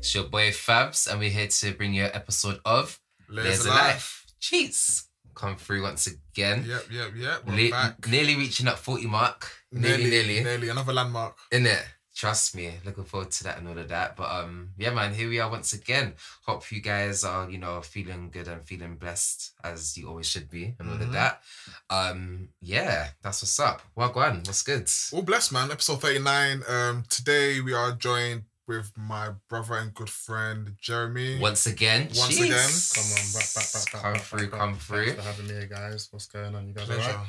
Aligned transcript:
It's 0.00 0.14
your 0.14 0.24
boy 0.24 0.50
Fabs, 0.50 1.06
and 1.10 1.20
we're 1.20 1.28
here 1.30 1.46
to 1.48 1.72
bring 1.74 1.92
you 1.92 2.04
an 2.04 2.10
episode 2.14 2.58
of 2.64 2.98
Layers 3.28 3.44
Layers 3.44 3.60
of 3.60 3.66
of 3.66 3.74
Life. 3.74 3.84
Life. 3.84 4.26
Cheats 4.40 5.08
come 5.34 5.56
through 5.56 5.82
once 5.82 6.06
again. 6.06 6.64
Yep, 6.66 6.84
yep, 6.90 7.10
yep. 7.16 7.46
We're 7.46 7.54
Ne- 7.54 7.70
back. 7.70 8.08
nearly 8.08 8.34
reaching 8.36 8.66
that 8.66 8.78
40 8.78 9.06
mark. 9.06 9.50
Nearly, 9.70 10.08
nearly. 10.10 10.42
nearly. 10.42 10.68
Another 10.70 10.94
landmark. 10.94 11.36
In 11.52 11.66
it. 11.66 11.84
Trust 12.16 12.54
me. 12.56 12.72
Looking 12.84 13.04
forward 13.04 13.30
to 13.30 13.44
that 13.44 13.58
and 13.58 13.68
all 13.68 13.78
of 13.78 13.88
that. 13.88 14.16
But 14.16 14.30
um, 14.30 14.70
yeah, 14.76 14.90
man, 14.92 15.14
here 15.14 15.28
we 15.28 15.38
are 15.38 15.48
once 15.50 15.72
again. 15.74 16.14
Hope 16.44 16.70
you 16.72 16.80
guys 16.82 17.22
are, 17.24 17.48
you 17.50 17.56
know, 17.58 17.80
feeling 17.82 18.30
good 18.30 18.48
and 18.48 18.66
feeling 18.66 18.96
blessed 18.96 19.52
as 19.62 19.96
you 19.96 20.08
always 20.08 20.26
should 20.26 20.50
be 20.50 20.74
and 20.78 20.88
all 20.90 20.96
of 20.96 21.00
Mhm. 21.08 21.12
that. 21.12 21.42
Um, 21.88 22.48
yeah, 22.60 23.10
that's 23.22 23.42
what's 23.42 23.58
up. 23.60 23.82
well 23.94 24.12
Wagwan, 24.12 24.46
what's 24.46 24.62
good? 24.62 24.90
All 25.12 25.22
blessed, 25.22 25.52
man. 25.52 25.70
Episode 25.70 26.00
39. 26.02 26.62
Um, 26.68 27.04
today 27.08 27.60
we 27.60 27.72
are 27.72 27.92
joined 27.92 28.44
with 28.70 28.92
my 28.96 29.30
brother 29.48 29.74
and 29.74 29.92
good 29.92 30.08
friend 30.08 30.76
Jeremy. 30.80 31.38
Once 31.40 31.66
again, 31.66 32.02
Once 32.14 32.38
jeez. 32.38 32.44
again. 32.44 32.70
Come 32.94 33.12
on, 33.18 33.32
back, 33.34 33.54
back, 33.54 33.72
back, 33.72 33.92
back. 33.92 34.02
Come 34.02 34.12
back, 34.12 34.22
through, 34.22 34.50
back, 34.50 34.60
come 34.60 34.72
back. 34.72 34.80
through. 34.80 35.06
Thanks 35.06 35.22
for 35.22 35.28
having 35.28 35.46
me 35.48 35.52
here, 35.54 35.66
guys. 35.66 36.08
What's 36.12 36.26
going 36.26 36.54
on? 36.54 36.68
You 36.68 36.74
guys 36.74 36.86
Pleasure. 36.86 37.10
alright? 37.10 37.26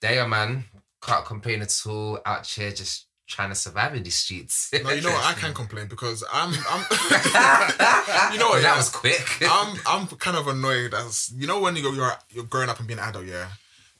There, 0.00 0.26
man. 0.28 0.64
Can't 1.02 1.24
complain 1.26 1.60
at 1.62 1.82
all. 1.86 2.18
Out 2.24 2.46
here 2.46 2.70
just 2.70 3.06
trying 3.26 3.50
to 3.50 3.54
survive 3.54 3.94
in 3.94 4.02
these 4.02 4.16
streets. 4.16 4.70
No, 4.72 4.90
you 4.90 5.02
know 5.02 5.10
what? 5.10 5.24
I 5.26 5.34
can 5.34 5.52
complain 5.62 5.86
because 5.88 6.24
I'm. 6.32 6.54
I'm 6.70 6.80
you 8.32 8.38
know 8.38 8.48
what? 8.48 8.62
that 8.62 8.72
yeah? 8.72 8.76
was 8.76 8.88
quick. 8.88 9.26
I'm 9.42 9.76
I'm 9.86 10.06
kind 10.06 10.36
of 10.38 10.48
annoyed 10.48 10.94
as 10.94 11.30
you 11.36 11.46
know 11.46 11.60
when 11.60 11.76
you 11.76 11.82
go 11.82 11.92
you're 11.92 12.12
you're 12.30 12.44
growing 12.44 12.70
up 12.70 12.78
and 12.78 12.88
being 12.88 12.98
an 12.98 13.08
adult, 13.10 13.26
yeah. 13.26 13.48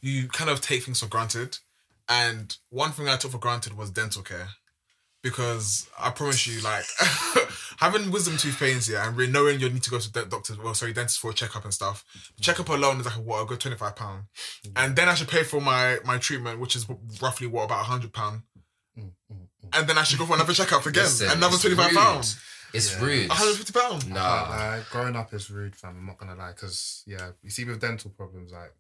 You 0.01 0.29
kind 0.29 0.49
of 0.49 0.61
take 0.63 0.85
things 0.85 1.01
for 1.01 1.07
granted, 1.09 1.59
and 2.09 2.57
one 2.71 2.93
thing 2.93 3.09
I 3.09 3.17
took 3.17 3.33
for 3.33 3.39
granted 3.39 3.77
was 3.77 3.91
dental 3.91 4.23
care, 4.23 4.49
because 5.23 5.89
I 5.99 6.11
promise 6.11 6.47
you, 6.47 6.61
like 6.63 6.85
having 7.79 8.11
wisdom 8.11 8.37
tooth 8.37 8.59
pains, 8.59 8.89
yeah, 8.89 9.07
and 9.07 9.17
re- 9.17 9.27
knowing 9.27 9.61
you 9.61 9.69
need 9.69 9.83
to 9.83 9.91
go 9.91 9.99
to 9.99 10.13
the 10.13 10.25
doctor, 10.25 10.55
well, 10.63 10.75
sorry, 10.75 10.93
dentist 10.93 11.19
for 11.21 11.31
a 11.31 11.35
checkup 11.35 11.65
and 11.65 11.75
stuff. 11.75 12.05
The 12.37 12.43
checkup 12.43 12.69
alone 12.69 13.01
is 13.01 13.07
like 13.07 13.15
what 13.17 13.43
a 13.43 13.47
good 13.47 13.61
twenty 13.61 13.77
five 13.77 13.97
pound, 13.97 14.25
and 14.77 14.95
then 14.97 15.09
I 15.09 15.15
should 15.15 15.29
pay 15.29 15.43
for 15.43 15.61
my 15.61 15.99
my 16.05 16.19
treatment, 16.19 16.61
which 16.61 16.77
is 16.77 16.87
roughly 17.21 17.47
what 17.47 17.65
about 17.65 17.85
hundred 17.87 18.13
pound, 18.13 18.43
Mm, 18.99 19.13
mm, 19.33 19.37
mm. 19.37 19.79
and 19.79 19.89
then 19.89 19.97
I 19.99 20.03
should 20.03 20.19
go 20.19 20.27
for 20.27 20.35
another 20.35 20.53
checkup 20.53 20.85
again, 20.87 21.05
Listen, 21.05 21.31
another 21.37 21.57
twenty 21.59 21.77
five 21.77 21.93
pound. 21.93 22.35
It's 22.75 22.93
Yeah. 22.95 23.05
rude. 23.05 23.29
one 23.31 23.39
hundred 23.39 23.57
fifty 23.57 23.73
pound. 23.73 24.03
But, 24.03 24.15
No. 24.15 24.21
uh, 24.21 24.83
growing 24.91 25.17
up 25.17 25.33
is 25.33 25.51
rude, 25.51 25.75
fam. 25.75 25.97
I'm 25.99 26.07
not 26.07 26.19
gonna 26.19 26.35
lie, 26.35 26.53
because 26.53 27.03
yeah, 27.07 27.31
you 27.43 27.49
see 27.51 27.65
with 27.65 27.81
dental 27.81 28.11
problems, 28.11 28.53
like 28.53 28.75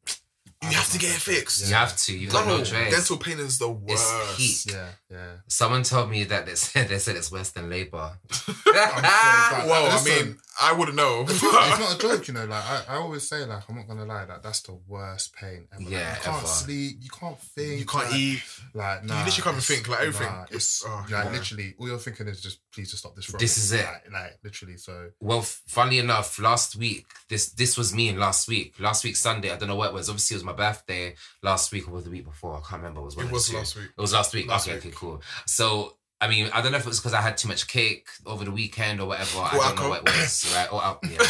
You 0.63 0.71
have 0.77 0.91
to 0.91 0.99
get 0.99 1.11
it 1.11 1.13
dental. 1.25 1.35
fixed. 1.35 1.69
You 1.69 1.75
have 1.75 1.97
to. 1.97 2.19
You 2.19 2.29
got 2.29 2.47
no 2.47 2.59
No, 2.59 2.65
choice. 2.65 2.91
dental 2.91 3.17
pain 3.17 3.39
is 3.39 3.59
the 3.59 3.69
worst. 3.71 4.03
It's 4.03 4.13
worst. 4.13 4.39
heat. 4.67 4.75
Yeah, 4.75 4.89
yeah. 5.11 5.33
Someone 5.47 5.83
told 5.85 6.11
me 6.11 6.25
that 6.25 6.47
they 6.47 6.55
said 6.57 6.89
they 6.89 6.99
said 6.99 7.17
it's 7.17 7.31
worse 7.31 7.51
than 7.51 7.71
labor. 7.71 8.19
bad. 8.65 9.67
Well, 9.67 9.99
I 9.99 10.05
mean, 10.05 10.37
I 10.61 10.73
wouldn't 10.73 10.97
know. 10.97 11.25
it's 11.29 11.43
not 11.43 11.95
a 11.95 11.99
joke, 12.03 12.27
you 12.29 12.35
know. 12.35 12.45
Like 12.47 12.65
I, 12.65 12.83
I 12.89 12.97
always 12.97 13.29
say, 13.29 13.45
like 13.45 13.63
I'm 13.69 13.77
not 13.77 13.87
gonna 13.87 14.05
lie, 14.05 14.25
that 14.25 14.43
that's 14.43 14.61
the 14.63 14.73
worst 14.87 15.35
pain 15.35 15.69
ever. 15.73 15.83
Like, 15.85 15.93
Yeah, 15.93 16.15
you 16.17 16.21
can't 16.23 16.37
ever. 16.39 16.47
sleep, 16.47 16.97
you 17.03 17.11
can't 17.11 17.39
think, 17.41 17.79
you 17.81 17.87
can't 17.87 18.11
like, 18.11 18.15
eat. 18.19 18.43
Like 18.75 19.05
nah, 19.05 19.19
you 19.21 19.25
literally 19.27 19.43
can't 19.43 19.55
even 19.55 19.61
think. 19.61 19.89
Like 19.89 20.01
everything. 20.01 20.27
Nah, 20.27 20.45
it's 20.51 20.85
oh, 20.87 21.07
like 21.11 21.25
yeah. 21.27 21.31
literally, 21.31 21.75
all 21.79 21.87
you're 21.89 21.99
thinking 21.99 22.27
is 22.29 22.41
just 22.43 22.59
please 22.73 22.91
just 22.91 23.03
stop 23.05 23.15
this. 23.15 23.27
From 23.27 23.39
This 23.39 23.57
me. 23.57 23.63
is 23.63 23.73
it. 23.81 23.87
Like, 23.87 24.13
like 24.13 24.39
literally. 24.43 24.77
So 24.77 25.11
Well, 25.21 25.43
funnily 25.43 25.99
enough, 26.01 26.39
last 26.41 26.77
week 26.77 27.07
this 27.29 27.51
this 27.51 27.77
was 27.79 27.95
me 27.95 28.09
in 28.09 28.19
last 28.19 28.49
week. 28.49 28.75
Last 28.81 29.05
week 29.05 29.17
Sunday, 29.17 29.53
I 29.53 29.57
don't 29.57 29.69
know 29.69 29.77
what 29.77 29.91
it 29.91 29.95
was. 29.95 30.09
Obviously, 30.09 30.35
it 30.35 30.39
was 30.39 30.45
my 30.49 30.57
birthday 30.57 31.15
last 31.43 31.71
week 31.73 31.89
or 31.89 31.93
was 31.93 32.05
the 32.05 32.11
week 32.11 32.25
before. 32.25 32.57
I 32.57 32.61
can't 32.69 32.83
remember. 32.83 33.01
It 33.01 33.05
was 33.05 33.17
one 33.17 33.27
It 33.27 33.33
was 33.33 33.49
two. 33.49 33.57
last 33.57 33.77
week. 33.77 33.91
It 33.97 34.01
was 34.01 34.13
last 34.13 34.35
week. 34.35 34.49
Last 34.49 34.67
okay, 34.67 34.77
week. 34.77 34.87
okay, 34.87 34.95
cool. 34.97 35.23
So. 35.47 35.95
I 36.21 36.27
mean, 36.27 36.51
I 36.53 36.63
don't 36.63 36.73
know 36.73 36.79
if 36.79 36.85
it 36.85 36.89
was 36.89 36.99
because 36.99 37.15
I 37.15 37.21
had 37.21 37.37
too 37.37 37.47
much 37.47 37.69
cake 37.69 38.09
over 38.27 38.45
the 38.45 38.51
weekend 38.51 39.01
or 39.01 39.07
whatever. 39.07 39.39
I 39.39 39.53
don't 39.53 39.77
know 39.79 39.89
what 39.91 40.03
it 40.05 40.13
was, 40.17 40.53
right? 40.53 40.73
Or 40.73 40.99
yeah. 41.09 41.21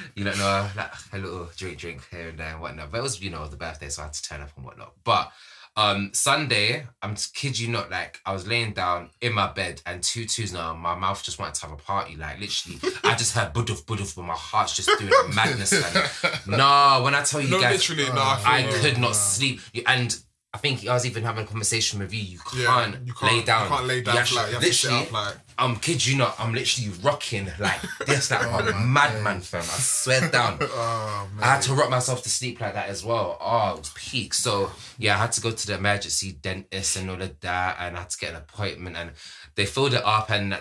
you 0.14 0.24
don't 0.24 0.36
know, 0.36 0.68
like 0.76 0.92
a 1.14 1.18
little 1.18 1.48
drink, 1.56 1.78
drink 1.78 2.06
here 2.10 2.28
and 2.28 2.38
there 2.38 2.48
and 2.48 2.60
whatnot. 2.60 2.90
But 2.90 2.98
it 2.98 3.02
was, 3.02 3.22
you 3.22 3.30
know, 3.30 3.46
the 3.46 3.56
birthday, 3.56 3.88
so 3.88 4.02
I 4.02 4.04
had 4.04 4.12
to 4.12 4.22
turn 4.22 4.42
up 4.42 4.50
and 4.56 4.66
whatnot. 4.66 4.92
But 5.04 5.32
um 5.76 6.10
Sunday, 6.12 6.86
I'm 7.00 7.14
t- 7.14 7.24
kid 7.32 7.58
you 7.58 7.68
not, 7.68 7.90
like 7.90 8.20
I 8.26 8.32
was 8.32 8.46
laying 8.46 8.72
down 8.72 9.10
in 9.20 9.32
my 9.32 9.50
bed 9.50 9.80
and 9.86 10.02
two 10.02 10.26
twos 10.26 10.52
now, 10.52 10.74
my 10.74 10.94
mouth 10.94 11.22
just 11.22 11.38
wanted 11.38 11.54
to 11.54 11.62
have 11.62 11.72
a 11.72 11.76
party. 11.76 12.16
Like 12.16 12.40
literally, 12.40 12.78
I 13.04 13.14
just 13.14 13.34
heard 13.34 13.52
buduf 13.54 13.84
buduf, 13.84 14.14
but 14.16 14.22
my 14.22 14.34
heart's 14.34 14.74
just 14.76 14.90
doing 14.98 15.12
a 15.12 15.28
madness. 15.34 15.72
Like, 15.72 16.46
no, 16.46 17.00
when 17.04 17.14
I 17.14 17.22
tell 17.22 17.40
you 17.40 17.48
No, 17.50 17.60
guys, 17.60 17.88
literally, 17.88 18.10
no. 18.12 18.20
I, 18.20 18.66
I 18.68 18.72
could 18.80 18.98
not 18.98 19.14
sleep. 19.14 19.60
And 19.86 20.16
I 20.52 20.58
think 20.58 20.86
I 20.88 20.94
was 20.94 21.06
even 21.06 21.22
having 21.22 21.44
a 21.44 21.46
conversation 21.46 22.00
with 22.00 22.12
you. 22.12 22.22
You 22.22 22.38
can't, 22.38 23.06
you 23.06 23.12
can't 23.12 23.32
lay 23.32 23.42
down. 23.42 23.62
You 23.62 23.68
can't 23.68 23.86
lay 23.86 24.00
down 24.00 24.16
You 24.16 24.24
flat. 24.24 24.48
You 24.48 24.54
have 24.54 24.62
to 24.64 24.72
sit 24.72 24.90
literally, 24.90 25.06
up 25.06 25.12
like. 25.12 25.34
I'm 25.56 25.76
kid 25.76 26.04
you 26.04 26.16
not, 26.16 26.34
I'm 26.40 26.52
literally 26.52 26.90
rocking 27.02 27.48
like 27.60 27.80
this, 28.06 28.32
like 28.32 28.42
Oh 28.42 28.50
I'm 28.50 28.66
a 28.66 28.70
oh, 28.72 28.80
madman, 28.80 29.42
fam. 29.42 29.60
I 29.60 29.64
swear 29.64 30.28
down. 30.28 30.58
Oh 30.72 31.28
man. 31.34 31.44
I 31.44 31.54
had 31.54 31.62
to 31.62 31.74
rock 31.74 31.90
myself 31.90 32.22
to 32.24 32.30
sleep 32.30 32.60
like 32.60 32.74
that 32.74 32.88
as 32.88 33.04
well. 33.04 33.38
Oh, 33.40 33.74
it 33.74 33.78
was 33.78 33.92
peak. 33.94 34.34
So 34.34 34.72
yeah, 34.98 35.14
I 35.14 35.18
had 35.18 35.32
to 35.32 35.40
go 35.40 35.52
to 35.52 35.66
the 35.66 35.74
emergency 35.74 36.32
dentist 36.32 36.96
and 36.96 37.10
all 37.10 37.20
of 37.20 37.38
that, 37.40 37.76
and 37.78 37.96
I 37.96 38.00
had 38.00 38.10
to 38.10 38.18
get 38.18 38.30
an 38.30 38.36
appointment, 38.36 38.96
and 38.96 39.10
they 39.54 39.66
filled 39.66 39.94
it 39.94 40.04
up, 40.04 40.30
and 40.30 40.58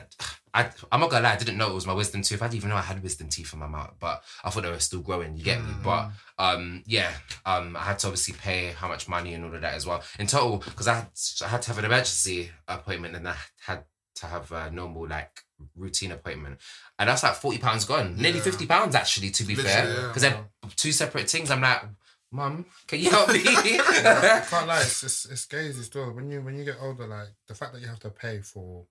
I, 0.53 0.69
I'm 0.91 0.99
not 0.99 1.09
gonna 1.09 1.23
lie, 1.23 1.33
I 1.33 1.37
didn't 1.37 1.57
know 1.57 1.69
it 1.69 1.73
was 1.73 1.85
my 1.87 1.93
wisdom 1.93 2.21
tooth. 2.21 2.41
I 2.41 2.45
didn't 2.45 2.57
even 2.57 2.69
know 2.69 2.75
I 2.75 2.81
had 2.81 3.01
wisdom 3.01 3.29
teeth 3.29 3.53
in 3.53 3.59
my 3.59 3.67
mouth, 3.67 3.93
but 3.99 4.23
I 4.43 4.49
thought 4.49 4.63
they 4.63 4.69
were 4.71 4.79
still 4.79 5.01
growing. 5.01 5.35
You 5.37 5.43
get 5.43 5.63
me? 5.63 5.71
But 5.83 6.09
um, 6.37 6.83
yeah, 6.85 7.11
um, 7.45 7.75
I 7.75 7.81
had 7.81 7.99
to 7.99 8.07
obviously 8.07 8.33
pay 8.33 8.67
how 8.67 8.87
much 8.87 9.07
money 9.07 9.33
and 9.33 9.45
all 9.45 9.53
of 9.53 9.61
that 9.61 9.73
as 9.73 9.85
well 9.85 10.03
in 10.17 10.27
total 10.27 10.57
because 10.57 10.87
I 10.87 10.95
had, 10.95 11.07
I 11.43 11.47
had 11.47 11.61
to 11.63 11.69
have 11.69 11.77
an 11.79 11.85
emergency 11.85 12.49
appointment, 12.67 13.15
and 13.15 13.27
I 13.27 13.35
had 13.65 13.83
to 14.15 14.25
have 14.25 14.51
a 14.51 14.71
normal 14.71 15.07
like 15.07 15.43
routine 15.75 16.11
appointment, 16.11 16.57
and 16.97 17.09
that's 17.09 17.23
like 17.23 17.35
forty 17.35 17.57
pounds 17.57 17.85
gone, 17.85 18.15
nearly 18.17 18.39
fifty 18.39 18.65
pounds 18.65 18.95
actually. 18.95 19.31
To 19.31 19.43
be 19.43 19.55
Literally, 19.55 19.73
fair, 19.73 20.01
yeah. 20.01 20.07
because 20.07 20.21
they're 20.21 20.45
two 20.75 20.91
separate 20.91 21.29
things. 21.29 21.51
I'm 21.51 21.61
like, 21.61 21.83
Mum, 22.31 22.65
can 22.85 22.99
you 22.99 23.09
help 23.09 23.29
me? 23.29 23.41
I 23.45 24.43
can't 24.47 24.67
lie, 24.67 24.81
it's, 24.81 25.03
it's 25.03 25.25
it's 25.25 25.47
gazy 25.47 25.83
still. 25.83 26.11
When 26.11 26.29
you 26.29 26.41
when 26.41 26.55
you 26.55 26.63
get 26.63 26.77
older, 26.79 27.07
like 27.07 27.29
the 27.47 27.55
fact 27.55 27.73
that 27.73 27.81
you 27.81 27.87
have 27.87 27.99
to 28.01 28.09
pay 28.11 28.39
for 28.41 28.85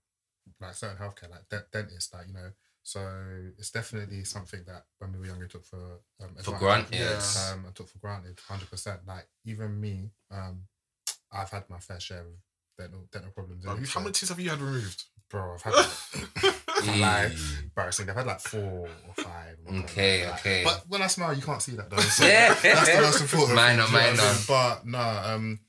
like 0.60 0.74
certain 0.74 0.96
healthcare, 0.96 1.30
like 1.30 1.48
de- 1.48 1.66
dentists, 1.72 2.12
like 2.14 2.26
you 2.28 2.34
know, 2.34 2.50
so 2.82 3.00
it's 3.58 3.70
definitely 3.70 4.24
something 4.24 4.60
that 4.66 4.84
when 4.98 5.12
we 5.12 5.18
were 5.18 5.26
younger 5.26 5.44
we 5.44 5.48
took 5.48 5.64
for 5.66 6.00
um, 6.22 6.30
For 6.42 6.52
granted. 6.58 6.94
Yeah. 6.98 7.20
Um, 7.52 7.66
I 7.68 7.72
took 7.74 7.88
for 7.88 7.98
granted, 7.98 8.38
hundred 8.48 8.70
percent. 8.70 9.00
Like 9.06 9.26
even 9.44 9.80
me, 9.80 10.10
um, 10.30 10.62
I've 11.32 11.50
had 11.50 11.64
my 11.68 11.78
fair 11.78 12.00
share 12.00 12.20
of 12.20 12.26
dental 12.78 13.08
dental 13.12 13.30
problems. 13.32 13.64
Bro, 13.64 13.74
innit? 13.74 13.80
you- 13.80 13.86
So, 13.86 13.98
how 13.98 14.04
many 14.04 14.12
teeth 14.12 14.28
have 14.30 14.40
you 14.40 14.50
had 14.50 14.60
removed? 14.60 15.04
bro? 15.30 15.52
I've 15.54 15.60
had 15.62 15.74
like, 15.74 16.96
like 16.98 17.32
embarrassing. 17.62 18.08
I've 18.08 18.16
had 18.16 18.26
like 18.26 18.40
four 18.40 18.88
or 19.06 19.14
five. 19.22 19.56
I'm 19.58 19.64
not 19.64 19.70
gonna 19.72 19.84
Okay. 19.84 20.24
Like, 20.26 20.40
okay. 20.40 20.62
But 20.64 20.84
when 20.88 21.02
I 21.02 21.06
smile, 21.08 21.34
you 21.34 21.42
can't 21.42 21.60
see 21.60 21.72
that 21.76 21.90
though. 21.90 21.98
So 21.98 22.24
Yeah. 22.26 22.54
that's 22.54 22.88
the 22.94 23.02
most 23.02 23.20
important. 23.20 23.56
Mine 23.56 23.76
thing, 23.76 23.78
not, 23.78 23.86
do 23.90 23.92
you 23.92 23.98
know 23.98 24.06
mine 24.16 24.20
I 24.20 24.32
mean? 24.32 24.42
But 24.48 24.86
no, 24.86 24.98
um, 25.34 25.60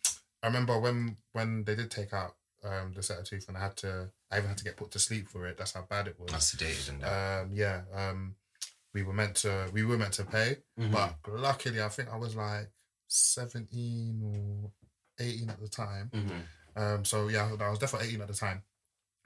I 0.41 0.47
remember 0.47 0.79
when 0.79 1.17
when 1.33 1.65
they 1.65 1.75
did 1.75 1.91
take 1.91 2.13
out 2.13 2.35
um 2.63 2.93
the 2.93 3.01
set 3.03 3.19
of 3.19 3.29
teeth, 3.29 3.47
and 3.47 3.57
I 3.57 3.61
had 3.61 3.75
to, 3.77 4.09
I 4.31 4.37
even 4.37 4.49
had 4.49 4.57
to 4.57 4.63
get 4.63 4.77
put 4.77 4.91
to 4.91 4.99
sleep 4.99 5.27
for 5.29 5.45
it. 5.47 5.57
That's 5.57 5.73
how 5.73 5.83
bad 5.89 6.07
it 6.07 6.15
I 6.19 6.23
was. 6.23 6.31
sedated 6.33 6.89
and 6.89 7.01
that. 7.01 7.41
Um, 7.43 7.49
yeah. 7.53 7.81
Um, 7.93 8.35
we 8.93 9.03
were 9.03 9.13
meant 9.13 9.35
to, 9.37 9.69
we 9.71 9.83
were 9.83 9.97
meant 9.97 10.13
to 10.13 10.23
pay, 10.25 10.57
Mhm. 10.79 10.91
but 10.91 11.15
luckily, 11.27 11.81
I 11.81 11.89
think 11.89 12.09
I 12.09 12.15
was 12.17 12.35
like 12.35 12.69
seventeen 13.07 14.21
or 14.23 14.71
eighteen 15.19 15.49
at 15.49 15.59
the 15.59 15.67
time. 15.67 16.09
Mhm. 16.13 16.41
Um, 16.75 17.05
so 17.05 17.27
yeah, 17.27 17.49
I 17.59 17.69
was 17.69 17.79
definitely 17.79 18.07
18 18.09 18.21
at 18.21 18.27
the 18.27 18.33
time. 18.33 18.63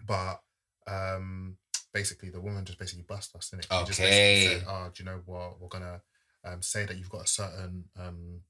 But 0.06 0.42
um, 0.88 1.58
basically, 1.94 2.30
the 2.30 2.42
woman 2.42 2.66
just 2.66 2.80
basically 2.80 3.04
bust 3.04 3.36
us 3.36 3.54
in 3.54 3.60
it. 3.60 3.68
Just 3.86 4.00
Okay. 4.00 4.48
said, 4.60 4.66
"Oh, 4.68 4.90
do 4.94 5.04
you 5.04 5.06
know 5.10 5.22
what? 5.26 5.60
We're 5.60 5.68
gonna 5.70 6.02
um, 6.44 6.62
say 6.62 6.86
that 6.86 6.98
you've 6.98 7.10
got 7.10 7.24
a 7.24 7.28
certain 7.28 7.86
um, 7.96 8.42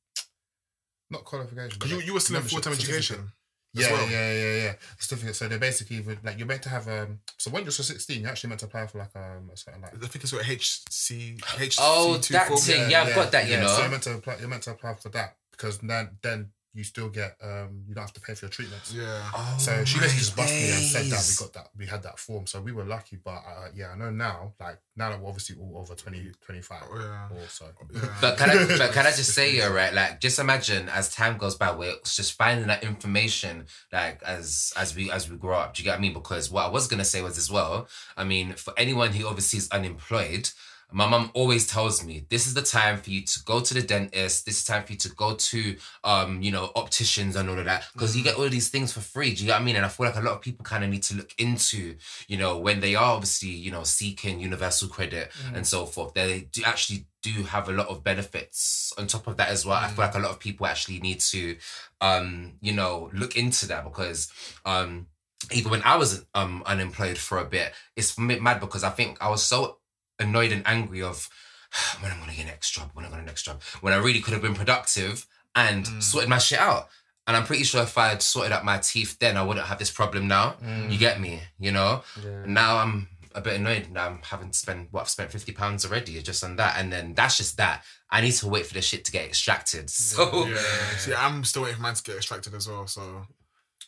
not 1.10 1.26
qualification. 1.26 1.78
Because 1.78 1.92
you, 1.92 2.00
you 2.02 2.14
were 2.14 2.20
still 2.20 2.38
in 2.38 2.44
full 2.44 2.60
time 2.62 2.74
certificate. 2.74 2.96
education. 2.98 3.32
As 3.76 3.82
Yeah, 3.84 3.92
well. 3.92 4.10
yeah, 4.10 4.34
yeah, 4.34 4.56
yeah. 4.64 4.74
Certificate. 5.00 5.36
So 5.36 5.48
they're 5.48 5.60
basically 5.60 6.02
would 6.02 6.24
like 6.24 6.38
you're 6.38 6.48
meant 6.48 6.62
to 6.64 6.70
have 6.70 6.88
um. 6.88 7.20
So 7.38 7.50
when 7.52 7.64
you're 7.64 7.72
16, 7.72 8.22
you're 8.22 8.30
actually 8.30 8.50
meant 8.50 8.60
to 8.62 8.66
apply 8.68 8.88
for 8.88 9.00
like 9.00 9.16
um 9.16 9.50
a 9.54 9.58
certain 9.58 9.82
like. 9.82 9.94
I 9.96 10.08
think 10.08 10.24
it's 10.24 10.32
got 10.32 10.46
HC 10.46 11.40
HC 11.60 11.78
Oh, 11.80 12.18
two 12.22 12.34
that 12.34 12.48
form. 12.48 12.60
thing. 12.60 12.90
Yeah, 12.90 13.04
I've 13.04 13.16
got 13.16 13.32
that, 13.32 13.48
you 13.50 13.58
know. 13.58 13.68
So 13.68 13.82
you're 13.82 13.90
meant 13.90 14.04
to 14.04 14.14
apply. 14.16 14.38
You're 14.40 14.48
meant 14.50 14.64
to 14.64 14.72
apply 14.72 14.94
for 14.96 15.10
that 15.10 15.36
because 15.52 15.80
then 15.80 16.18
then 16.22 16.52
you 16.76 16.84
still 16.84 17.10
get 17.10 17.38
um 17.42 17.84
you 17.88 17.94
don't 17.94 18.04
have 18.04 18.14
to 18.14 18.22
pay 18.22 18.34
for 18.34 18.46
your 18.46 18.52
treatments. 18.52 18.94
Yeah. 18.94 19.30
Oh, 19.36 19.56
So 19.60 19.86
she 19.86 20.00
basically 20.00 20.20
just 20.20 20.36
busted 20.36 20.58
me 20.62 20.72
and 20.72 20.84
said 20.84 21.06
that 21.06 21.26
we 21.30 21.46
got 21.46 21.54
that 21.54 21.68
we 21.78 21.86
had 21.86 22.04
that 22.04 22.18
form. 22.20 22.48
So 22.48 22.62
we 22.62 22.72
were 22.72 22.84
lucky, 22.84 23.18
but 23.24 23.32
uh, 23.48 23.68
yeah, 23.76 23.92
I 23.92 23.96
know 23.96 24.10
now, 24.10 24.54
like 24.60 24.80
now 24.96 25.10
that 25.10 25.20
we're 25.22 25.28
obviously 25.30 25.56
all 25.60 25.78
over 25.80 25.96
20, 25.96 26.32
25 26.46 26.84
Oh, 26.92 27.00
yeah. 27.00 27.28
or 27.38 27.48
so. 27.48 27.66
Yeah. 27.94 28.02
But 28.22 28.38
can 28.38 28.50
I? 28.50 28.78
But 28.78 28.92
can 28.92 29.06
I 29.06 29.12
just 29.12 29.34
say, 29.34 29.56
you're 29.56 29.74
right. 29.74 29.94
Like, 29.94 30.20
just 30.20 30.40
imagine 30.40 30.90
as 30.90 31.14
time 31.14 31.38
goes 31.38 31.56
by, 31.56 31.72
we're 31.72 31.94
just 32.06 32.34
finding 32.34 32.68
that 32.68 32.84
information, 32.84 33.66
like 33.92 34.22
as 34.24 34.74
as 34.76 34.96
we 34.96 35.12
as 35.12 35.30
we 35.30 35.38
grow 35.38 35.58
up. 35.58 35.74
Do 35.76 35.82
you 35.82 35.86
get 35.86 35.92
what 35.92 35.98
I 36.00 36.02
mean? 36.02 36.14
Because 36.14 36.50
what 36.52 36.66
I 36.66 36.70
was 36.70 36.88
gonna 36.88 37.06
say 37.06 37.22
was 37.22 37.38
as 37.38 37.52
well. 37.52 37.88
I 38.18 38.24
mean, 38.24 38.54
for 38.54 38.74
anyone 38.78 39.12
who 39.12 39.28
obviously 39.28 39.58
is 39.60 39.70
unemployed, 39.72 40.50
my 40.92 41.08
mom 41.08 41.32
always 41.34 41.66
tells 41.68 42.04
me 42.06 42.26
this 42.30 42.46
is 42.46 42.54
the 42.54 42.62
time 42.62 42.98
for 42.98 43.10
you 43.10 43.22
to 43.22 43.40
go 43.46 43.60
to 43.62 43.74
the 43.74 43.82
dentist. 43.82 44.46
This 44.46 44.60
is 44.60 44.64
time 44.64 44.84
for 44.84 44.92
you 44.92 44.98
to 45.00 45.10
go 45.10 45.36
to, 45.36 45.76
um, 46.04 46.42
you 46.42 46.52
know, 46.52 46.72
opticians 46.76 47.36
and 47.36 47.50
all 47.50 47.58
of 47.58 47.66
that 47.66 47.86
because 47.94 48.16
you 48.16 48.24
get 48.24 48.38
all 48.38 48.50
these 48.50 48.70
things 48.70 48.92
for 48.94 49.00
free. 49.00 49.34
Do 49.34 49.42
you 49.44 49.48
get 49.48 49.54
what 49.54 49.62
I 49.62 49.66
mean? 49.66 49.76
And 49.76 49.86
I 49.86 49.90
feel 49.90 50.06
like 50.06 50.16
a 50.16 50.22
lot 50.22 50.34
of 50.34 50.42
people 50.42 50.64
kind 50.64 50.84
of 50.84 50.90
need 50.90 51.04
to 51.04 51.16
look 51.16 51.34
into, 51.38 51.96
you 52.28 52.38
know, 52.38 52.58
when 52.58 52.80
they 52.80 52.96
are 52.96 53.14
obviously, 53.14 53.50
you 53.50 53.72
know, 53.72 53.84
seeking 53.84 54.40
universal 54.40 54.88
credit 54.88 55.32
and 55.54 55.66
so 55.66 55.86
forth. 55.86 56.14
They 56.14 56.42
do 56.52 56.62
actually 56.66 57.08
do 57.22 57.44
have 57.44 57.70
a 57.70 57.72
lot 57.72 57.88
of 57.88 58.04
benefits 58.04 58.94
on 58.98 59.08
top 59.08 59.28
of 59.28 59.38
that 59.38 59.50
as 59.50 59.66
well. 59.66 59.78
I 59.78 59.88
feel 59.88 60.06
like 60.06 60.16
a 60.16 60.20
lot 60.20 60.32
of 60.32 60.40
people 60.40 60.66
actually 60.68 61.00
need 61.00 61.22
to, 61.22 61.58
um, 62.02 62.54
you 62.62 62.74
know, 62.74 63.10
look 63.14 63.38
into 63.38 63.68
that 63.68 63.84
because, 63.84 64.32
um 64.66 65.08
even 65.52 65.72
when 65.72 65.82
I 65.84 65.98
was 65.98 66.26
um 66.34 66.64
unemployed 66.66 67.18
for 67.18 67.38
a 67.38 67.46
bit, 67.46 67.74
it's 67.96 68.18
mad 68.18 68.60
because 68.60 68.84
I 68.84 68.90
think 68.90 69.18
I 69.22 69.30
was 69.30 69.44
so 69.44 69.80
annoyed 70.24 70.52
and 70.52 70.64
angry 70.66 71.02
of 71.02 71.30
when 72.00 72.12
I'm 72.12 72.20
gonna 72.20 72.34
get 72.34 72.46
next 72.46 72.72
job, 72.72 72.90
when 72.94 73.06
I'm 73.06 73.12
gonna 73.12 73.24
next 73.24 73.44
job, 73.44 73.62
when 73.82 73.94
I 73.94 73.98
really 73.98 74.22
could 74.22 74.34
have 74.34 74.42
been 74.42 74.56
productive 74.56 75.26
and 75.56 75.86
mm. 75.86 76.02
sorted 76.02 76.30
my 76.30 76.38
shit 76.38 76.60
out. 76.60 76.90
And 77.26 77.38
I'm 77.38 77.46
pretty 77.46 77.64
sure 77.64 77.82
if 77.84 77.98
I 77.98 78.10
had 78.10 78.22
sorted 78.22 78.52
out 78.52 78.66
my 78.66 78.80
teeth 78.80 79.18
then, 79.20 79.38
I 79.38 79.44
wouldn't 79.44 79.66
have 79.68 79.80
this 79.80 79.92
problem 79.92 80.28
now. 80.28 80.56
Mm. 80.64 80.92
You 80.92 80.98
get 80.98 81.22
me, 81.22 81.42
you 81.58 81.72
know? 81.72 82.04
Yeah. 82.22 82.44
Now 82.46 82.78
I'm 82.78 83.08
a 83.34 83.42
bit 83.42 83.60
annoyed. 83.60 83.90
Now 83.92 84.08
I'm 84.08 84.20
having 84.24 84.50
to 84.50 84.58
spend 84.58 84.88
what 84.92 85.02
I've 85.02 85.10
spent 85.10 85.32
fifty 85.32 85.52
pounds 85.52 85.86
already 85.86 86.22
just 86.22 86.44
on 86.44 86.56
that, 86.58 86.76
and 86.78 86.92
then 86.92 87.14
that's 87.14 87.38
just 87.38 87.58
that. 87.58 87.84
I 88.10 88.22
need 88.22 88.34
to 88.34 88.48
wait 88.48 88.66
for 88.66 88.74
the 88.74 88.82
shit 88.82 89.06
to 89.06 89.12
get 89.12 89.26
extracted. 89.26 89.90
So 89.90 90.46
Yeah. 90.48 90.58
See, 90.98 91.14
I'm 91.14 91.44
still 91.44 91.64
waiting 91.64 91.78
for 91.78 91.84
mine 91.84 91.96
to 91.96 92.04
get 92.04 92.18
extracted 92.18 92.54
as 92.54 92.68
well. 92.68 92.88
So 92.88 93.26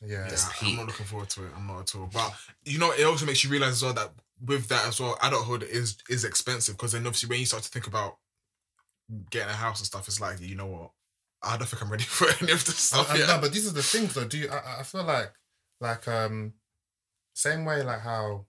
Yeah. 0.02 0.28
yeah, 0.30 0.38
I'm 0.62 0.76
not 0.78 0.88
looking 0.88 1.06
forward 1.06 1.30
to 1.32 1.46
it. 1.46 1.52
I'm 1.56 1.68
not 1.68 1.82
at 1.82 1.96
all. 1.96 2.10
But 2.12 2.34
you 2.64 2.80
know, 2.80 2.92
it 2.92 3.04
also 3.04 3.26
makes 3.26 3.44
you 3.44 3.50
realize 3.50 3.74
as 3.74 3.84
well 3.84 3.94
that 3.94 4.12
with 4.46 4.68
that 4.70 4.88
as 4.88 5.00
well, 5.00 5.18
adulthood 5.22 5.64
is 5.64 5.98
is 6.10 6.24
expensive 6.24 6.76
because 6.76 6.92
then 6.94 7.06
obviously 7.06 7.30
when 7.30 7.40
you 7.40 7.46
start 7.46 7.64
to 7.64 7.70
think 7.70 7.88
about 7.88 8.18
getting 9.30 9.50
a 9.50 9.54
house 9.54 9.80
and 9.80 9.88
stuff, 9.88 10.08
it's 10.08 10.20
like 10.22 10.40
you 10.42 10.56
know 10.56 10.66
what, 10.68 10.92
I 11.44 11.58
don't 11.58 11.68
think 11.68 11.82
I'm 11.82 11.92
ready 11.92 12.04
for 12.18 12.28
any 12.42 12.52
of 12.52 12.66
this 12.66 12.78
stuff 12.78 13.12
I- 13.12 13.18
yet. 13.18 13.28
no, 13.28 13.40
but 13.42 13.54
these 13.54 13.68
are 13.70 13.74
the 13.74 13.84
things 13.84 14.14
though. 14.14 14.26
Do 14.26 14.38
you? 14.38 14.50
I, 14.50 14.80
I 14.80 14.84
feel 14.84 15.04
like, 15.04 15.32
like, 15.80 16.08
um, 16.08 16.54
same 17.34 17.66
way 17.66 17.84
like 17.84 18.02
how 18.02 18.46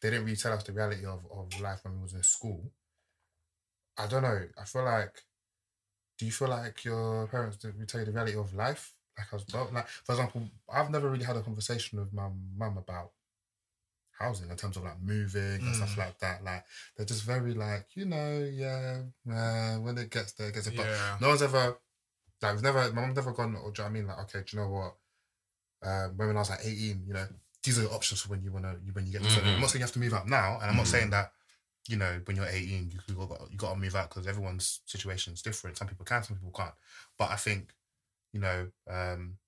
they 0.00 0.10
didn't 0.10 0.24
really 0.24 0.36
tell 0.36 0.52
us 0.52 0.62
the 0.64 0.72
reality 0.72 1.04
of, 1.04 1.20
of 1.30 1.60
life 1.60 1.80
when 1.84 1.96
we 1.96 2.02
was 2.02 2.14
in 2.14 2.22
school. 2.22 2.72
I 3.98 4.06
don't 4.06 4.22
know. 4.22 4.40
I 4.58 4.64
feel 4.64 4.84
like, 4.84 5.14
do 6.18 6.24
you 6.26 6.32
feel 6.32 6.48
like 6.48 6.84
your 6.84 7.26
parents 7.28 7.56
did 7.58 7.78
we 7.78 7.84
tell 7.84 8.00
you 8.00 8.06
the 8.06 8.12
reality 8.12 8.36
of 8.38 8.54
life? 8.54 8.94
Like 9.18 9.26
as 9.34 9.44
well. 9.52 9.68
Like 9.72 9.88
for 9.88 10.12
example, 10.12 10.48
I've 10.72 10.90
never 10.90 11.10
really 11.10 11.24
had 11.24 11.36
a 11.36 11.42
conversation 11.42 11.98
with 11.98 12.12
my 12.12 12.28
mum 12.56 12.78
about 12.78 13.10
housing 14.20 14.50
in 14.50 14.56
terms 14.56 14.76
of 14.76 14.84
like 14.84 15.00
moving 15.02 15.60
and 15.66 15.74
stuff 15.74 15.94
Mm. 15.96 15.98
like 15.98 16.18
that. 16.20 16.44
Like 16.44 16.64
they're 16.96 17.06
just 17.06 17.24
very 17.24 17.54
like 17.54 17.86
you 17.94 18.04
know 18.04 18.38
yeah 18.52 19.02
uh, 19.32 19.76
when 19.80 19.98
it 19.98 20.10
gets 20.10 20.32
there 20.32 20.48
it 20.48 20.54
gets 20.54 20.66
it. 20.68 20.76
But 20.76 20.86
yeah, 20.86 21.16
no 21.20 21.28
one's 21.28 21.42
ever 21.42 21.78
like 22.42 22.54
we've 22.54 22.62
never 22.62 22.92
my 22.92 23.02
mum's 23.02 23.16
never 23.16 23.32
gone 23.32 23.56
or 23.56 23.70
do 23.70 23.82
you 23.82 23.82
know 23.82 23.84
what 23.84 23.90
I 23.90 23.92
mean 23.92 24.06
like 24.06 24.18
okay 24.20 24.42
do 24.46 24.56
you 24.56 24.62
know 24.62 24.68
what 24.68 24.94
um 25.82 26.16
when 26.16 26.36
I 26.36 26.40
was 26.40 26.50
like 26.50 26.60
18 26.64 27.04
you 27.06 27.14
know 27.14 27.26
these 27.62 27.78
are 27.78 27.82
the 27.82 27.90
options 27.90 28.20
for 28.22 28.30
when 28.30 28.42
you 28.42 28.52
want 28.52 28.64
to 28.64 28.72
when 28.92 29.06
you 29.06 29.12
get 29.12 29.22
to 29.22 29.40
Mhm. 29.40 29.54
I'm 29.54 29.60
not 29.60 29.70
saying 29.70 29.80
you 29.80 29.86
have 29.86 29.92
to 29.92 29.98
move 29.98 30.14
out 30.14 30.28
now 30.28 30.58
and 30.60 30.70
I'm 30.70 30.76
not 30.76 30.86
Mhm. 30.86 30.90
saying 30.90 31.10
that 31.10 31.32
you 31.88 31.96
know 31.96 32.20
when 32.24 32.36
you're 32.36 32.46
18 32.46 32.90
you 32.90 32.98
you 33.08 33.14
got 33.14 33.50
you 33.50 33.56
got 33.56 33.72
to 33.74 33.78
move 33.78 33.94
out 33.96 34.08
because 34.10 34.26
everyone's 34.26 34.80
situation 34.86 35.32
is 35.32 35.42
different 35.42 35.76
some 35.76 35.88
people 35.88 36.04
can 36.04 36.22
some 36.22 36.36
people 36.36 36.52
can't 36.52 36.74
but 37.18 37.30
I 37.30 37.36
think 37.36 37.74
you 38.32 38.40
know 38.40 38.70
um 38.88 39.38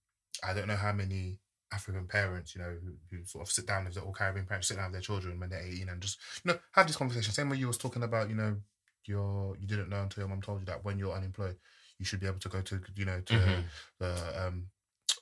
I 0.43 0.55
don't 0.55 0.69
know 0.69 0.77
how 0.77 0.93
many 0.93 1.39
African 1.73 2.07
parents, 2.07 2.55
you 2.55 2.61
know, 2.61 2.77
who, 2.83 2.95
who 3.11 3.25
sort 3.25 3.47
of 3.47 3.53
sit 3.53 3.67
down 3.67 3.85
with 3.85 3.95
their 3.95 4.05
all 4.05 4.13
Caribbean 4.13 4.47
parents, 4.47 4.69
sit 4.69 4.77
down 4.77 4.87
with 4.87 4.95
their 4.95 5.01
children 5.03 5.39
when 5.41 5.51
they're 5.51 5.63
18 5.67 5.89
and 5.89 6.03
just, 6.03 6.19
you 6.45 6.53
know, 6.53 6.59
have 6.73 6.87
this 6.87 6.97
conversation. 6.97 7.33
Same 7.33 7.49
way 7.51 7.57
you 7.57 7.67
was 7.69 7.79
talking 7.79 8.03
about, 8.03 8.29
you 8.29 8.35
know, 8.37 8.61
your 9.07 9.57
you 9.59 9.67
didn't 9.67 9.89
know 9.89 10.03
until 10.03 10.23
your 10.23 10.29
mum 10.29 10.43
told 10.43 10.61
you 10.61 10.67
that 10.67 10.85
when 10.85 10.99
you're 10.99 11.15
unemployed, 11.15 11.59
you 11.99 12.05
should 12.05 12.21
be 12.21 12.27
able 12.27 12.39
to 12.39 12.49
go 12.49 12.63
to, 12.63 12.81
you 12.97 13.05
know, 13.05 13.21
to 13.23 13.37
Mhm. 13.37 13.71
the 13.99 14.47
um, 14.47 14.71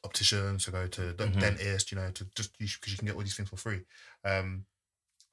optician, 0.04 0.58
to 0.58 0.70
go 0.70 0.86
to 0.88 1.12
the 1.12 1.26
Mhm. 1.26 1.40
dentist, 1.40 1.92
you 1.92 1.98
know, 1.98 2.10
to 2.12 2.24
just 2.36 2.58
because 2.58 2.92
you 2.92 2.98
can 2.98 3.06
get 3.06 3.14
all 3.16 3.22
these 3.22 3.36
things 3.36 3.48
for 3.50 3.56
free. 3.56 3.84
Um, 4.24 4.66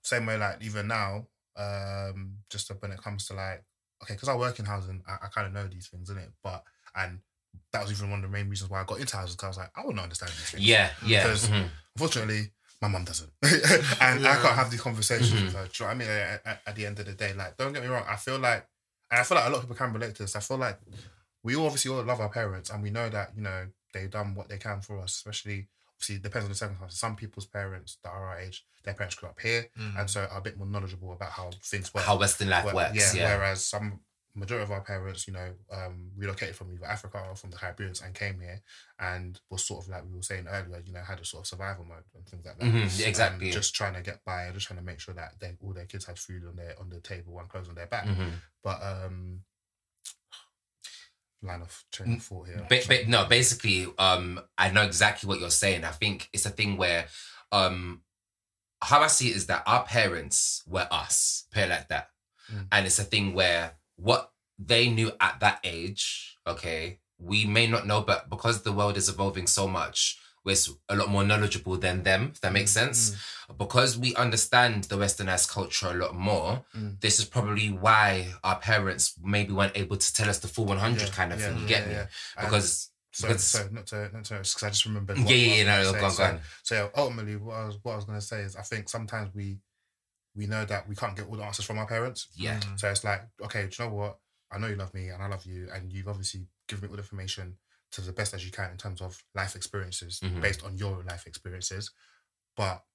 same 0.04 0.26
way, 0.26 0.38
like 0.38 0.62
even 0.62 0.88
now, 0.88 1.28
um, 1.56 2.40
just 2.50 2.72
when 2.82 2.92
it 2.92 3.02
comes 3.02 3.28
to 3.28 3.34
like, 3.34 3.66
okay, 4.04 4.14
because 4.14 4.30
I 4.30 4.36
work 4.36 4.60
in 4.60 4.66
housing, 4.66 5.04
I, 5.08 5.26
I 5.26 5.28
kind 5.30 5.48
of 5.48 5.54
know 5.54 5.68
these 5.68 5.90
things, 5.90 6.10
innit? 6.10 6.34
But 6.44 6.64
and 6.96 7.22
that 7.78 7.88
was 7.88 7.92
even 7.98 8.10
one 8.10 8.20
of 8.24 8.30
the 8.30 8.36
main 8.38 8.50
reasons 8.50 8.70
why 8.70 8.82
I 8.82 8.84
got 8.86 9.00
into 9.00 9.16
housing 9.16 9.34
because 9.36 9.44
I 9.46 9.48
was 9.50 9.58
like, 9.58 9.72
I 9.76 9.82
wouldn't 9.86 10.02
understand 10.04 10.32
these 10.32 10.50
things. 10.52 10.64
yeah, 10.66 10.90
yeah. 11.06 11.24
Because- 11.24 11.48
mhm. 11.50 11.70
Unfortunately, 11.96 12.52
my 12.82 12.88
mum 12.88 13.06
doesn't, 13.06 13.32
and 14.02 14.28
I 14.28 14.36
can't 14.42 14.56
have 14.56 14.70
these 14.70 14.82
conversations 14.82 15.32
Mhm. 15.34 15.46
with 15.46 15.54
her. 15.56 15.64
Do 15.66 15.72
you 15.74 15.80
know 15.80 15.86
what 15.88 15.92
I 15.92 15.94
mean? 15.96 16.10
At, 16.10 16.46
at- 16.46 16.62
at 16.68 16.76
the 16.76 16.86
end 16.86 17.00
of 17.00 17.06
the 17.08 17.14
day, 17.14 17.34
like, 17.34 17.58
don't 17.58 17.74
get 17.74 17.82
me 17.82 17.90
wrong. 17.90 18.06
I 18.08 18.16
feel 18.18 18.38
like, 18.38 18.68
and 19.10 19.20
I 19.20 19.24
feel 19.24 19.36
like 19.38 19.48
a 19.48 19.50
lot 19.50 19.58
of 19.58 19.62
people 19.64 19.76
can 19.78 19.94
relate 19.94 20.14
to 20.16 20.24
this. 20.24 20.36
I 20.36 20.42
feel 20.42 20.58
like 20.58 20.80
we 21.44 21.56
all 21.56 21.66
obviously 21.66 21.90
all 21.92 22.04
love 22.04 22.20
our 22.22 22.30
parents, 22.30 22.70
and 22.70 22.84
we 22.84 22.92
know 22.92 23.10
that 23.10 23.32
you 23.36 23.42
know 23.42 23.68
they've 23.94 24.12
done 24.12 24.36
what 24.36 24.48
they 24.50 24.58
can 24.58 24.82
for 24.82 25.00
us. 25.02 25.16
Especially, 25.16 25.68
obviously, 25.96 26.16
it 26.18 26.22
depends 26.22 26.46
on 26.46 26.52
the 26.52 26.56
circumstances. 26.56 27.00
Some 27.00 27.16
people's 27.16 27.48
parents 27.48 27.98
that 28.04 28.10
are 28.12 28.28
our 28.28 28.40
age, 28.40 28.64
their 28.84 28.94
parents 28.94 29.16
grew 29.16 29.30
up 29.30 29.40
here, 29.40 29.70
Mm. 29.80 30.00
and 30.00 30.10
so 30.10 30.26
are 30.30 30.38
a 30.38 30.42
bit 30.42 30.58
more 30.58 30.68
knowledgeable 30.68 31.14
about 31.14 31.32
how 31.32 31.50
things 31.64 31.92
work. 31.96 32.04
How 32.06 32.18
Western 32.18 32.50
life 32.50 32.66
Well, 32.66 32.76
works. 32.76 33.16
Yeah. 33.16 33.36
Whereas 33.38 33.66
some 33.66 34.02
majority 34.38 34.64
of 34.64 34.72
our 34.72 34.82
parents, 34.82 35.28
you 35.28 35.34
know, 35.34 35.50
um, 35.72 36.12
relocated 36.16 36.56
from 36.56 36.72
either 36.72 36.86
Africa 36.86 37.22
or 37.28 37.36
from 37.36 37.50
the 37.50 37.58
Caribbean 37.58 37.94
and 38.06 38.14
came 38.14 38.40
here 38.40 38.62
and 39.00 39.40
was 39.50 39.64
sort 39.66 39.84
of 39.84 39.90
like 39.90 40.04
we 40.06 40.16
were 40.16 40.22
saying 40.22 40.48
earlier, 40.48 40.82
you 40.86 40.94
know, 40.94 41.02
had 41.02 41.20
a 41.20 41.26
sort 41.26 41.42
of 41.44 41.48
survival 41.48 41.84
mode 41.86 42.04
and 42.16 42.26
things 42.28 42.46
like 42.46 42.58
that. 42.60 42.66
Mhm, 42.66 42.84
Um, 42.84 43.08
exactly. 43.08 43.52
just 43.52 43.74
trying 43.76 43.94
to 43.96 44.02
get 44.02 44.24
by, 44.24 44.50
just 44.54 44.68
trying 44.68 44.80
to 44.80 44.86
make 44.86 45.00
sure 45.00 45.16
that 45.16 45.40
they, 45.40 45.58
all 45.62 45.74
their 45.74 45.86
kids 45.86 46.06
had 46.06 46.20
food 46.20 46.46
on 46.46 46.56
their 46.56 46.80
on 46.80 46.90
the 46.90 47.00
table 47.02 47.38
and 47.40 47.50
clothes 47.50 47.68
on 47.70 47.76
their 47.76 47.88
back. 47.88 48.06
Mhm. 48.06 48.34
But 48.64 48.82
um, 48.84 49.44
line 51.42 51.62
of 51.62 51.84
train 51.92 52.14
of 52.16 52.24
thought 52.24 52.48
here. 52.48 52.66
Ba- 52.70 52.82
ba- 52.88 53.08
no, 53.08 53.26
basically, 53.26 53.88
um, 53.98 54.40
I 54.58 54.70
know 54.72 54.84
exactly 54.84 55.28
what 55.28 55.40
you're 55.40 55.50
saying. 55.50 55.84
I 55.84 55.92
think 55.92 56.30
it's 56.34 56.46
a 56.46 56.50
thing 56.52 56.78
where, 56.78 57.08
um, 57.52 58.02
how 58.82 59.02
I 59.02 59.08
see 59.08 59.30
it 59.32 59.36
is 59.36 59.48
that 59.48 59.64
our 59.66 59.84
parents 59.86 60.64
were 60.68 60.88
us, 60.92 61.46
put 61.52 61.64
it 61.64 61.70
like 61.70 61.88
that, 61.90 62.10
Mm. 62.52 62.68
and 62.72 62.86
it's 62.86 63.00
a 63.00 63.04
thing 63.04 63.34
where 63.34 63.77
what 63.98 64.32
they 64.58 64.90
knew 64.90 65.12
at 65.20 65.40
that 65.42 65.60
age, 65.64 66.38
okay, 66.48 67.00
we 67.20 67.46
may 67.46 67.68
not 67.68 67.86
know, 67.86 68.02
but 68.02 68.30
because 68.30 68.62
the 68.64 68.72
world 68.72 68.98
is 68.98 69.10
evolving 69.10 69.48
so 69.48 69.68
much, 69.68 70.18
we're 70.46 70.56
a 70.88 70.96
lot 70.96 71.10
more 71.10 71.26
knowledgeable 71.26 71.76
than 71.78 72.04
them. 72.04 72.30
If 72.34 72.40
that 72.42 72.54
makes 72.54 72.72
sense, 72.72 73.18
because 73.58 73.98
we 73.98 74.16
understand 74.16 74.86
the 74.86 74.96
westernized 74.96 75.50
culture 75.50 75.88
a 75.88 75.94
lot 75.94 76.16
more. 76.16 76.64
Mm. 76.76 77.02
This 77.02 77.20
is 77.20 77.26
probably 77.26 77.70
why 77.70 78.30
our 78.46 78.58
parents 78.58 79.16
maybe 79.22 79.52
weren't 79.52 79.76
able 79.78 79.98
to 79.98 80.14
tell 80.14 80.30
us 80.30 80.40
the 80.40 80.48
full 80.48 80.64
100 80.66 81.02
Yeah, 81.02 81.08
kind 81.10 81.34
of 81.34 81.42
yeah, 81.42 81.48
thing. 81.50 81.58
You 81.58 81.64
yeah, 81.64 81.68
get 81.68 81.88
me? 81.90 81.96
Because 82.40 82.90
so, 83.12 83.36
so 83.36 83.68
not 83.72 83.88
to 83.88 84.10
not 84.14 84.24
to 84.26 84.36
because 84.36 84.64
I 84.64 84.70
just 84.70 84.86
remembered. 84.86 85.18
yeah, 85.18 85.24
what- 85.26 85.34
yeah, 85.36 85.48
what 85.48 85.58
yeah, 85.58 85.74
I 85.80 85.84
no, 85.84 85.84
go 85.84 85.90
on, 85.90 85.94
say. 85.96 86.00
go 86.00 86.10
So- 86.10 86.24
on. 86.24 86.40
So 86.64 86.92
ultimately, 86.96 87.36
what 87.36 87.56
I 87.58 87.66
was 87.66 87.78
what 87.84 87.94
I 87.94 87.96
was 87.98 88.06
gonna 88.06 88.22
say 88.22 88.42
is, 88.42 88.56
I 88.56 88.62
think 88.62 88.88
sometimes 88.88 89.34
we 89.36 89.58
we 90.38 90.46
know 90.46 90.64
that 90.66 90.88
we 90.88 90.96
can't 90.96 91.16
get 91.16 91.28
all 91.28 91.36
the 91.36 91.44
answers 91.44 91.66
from 91.66 91.80
our 91.80 91.88
parents. 91.88 92.28
Yeah. 92.36 92.60
Mm. 92.60 92.80
So 92.80 92.90
it's 92.90 93.04
like, 93.04 93.24
okay, 93.44 93.68
do 93.68 93.76
you 93.84 93.90
know 93.90 93.96
what? 93.96 94.20
I 94.52 94.60
know 94.60 94.68
you 94.68 94.76
love 94.76 94.94
me 94.94 95.10
and 95.10 95.22
I 95.22 95.28
love 95.28 95.46
you, 95.46 95.68
and 95.74 95.92
you've 95.92 96.08
obviously 96.08 96.48
given 96.68 96.84
me 96.84 96.90
all 96.90 96.96
the 96.96 97.02
information 97.02 97.58
to 97.92 98.02
the 98.02 98.14
best 98.14 98.34
as 98.34 98.46
you 98.46 98.52
can 98.52 98.70
in 98.72 98.78
terms 98.78 99.02
of 99.02 99.24
life 99.34 99.56
experiences 99.56 100.20
Mhm. 100.22 100.42
based 100.42 100.64
on 100.64 100.78
your 100.78 101.04
life 101.04 101.26
experiences. 101.26 101.92
But 102.56 102.86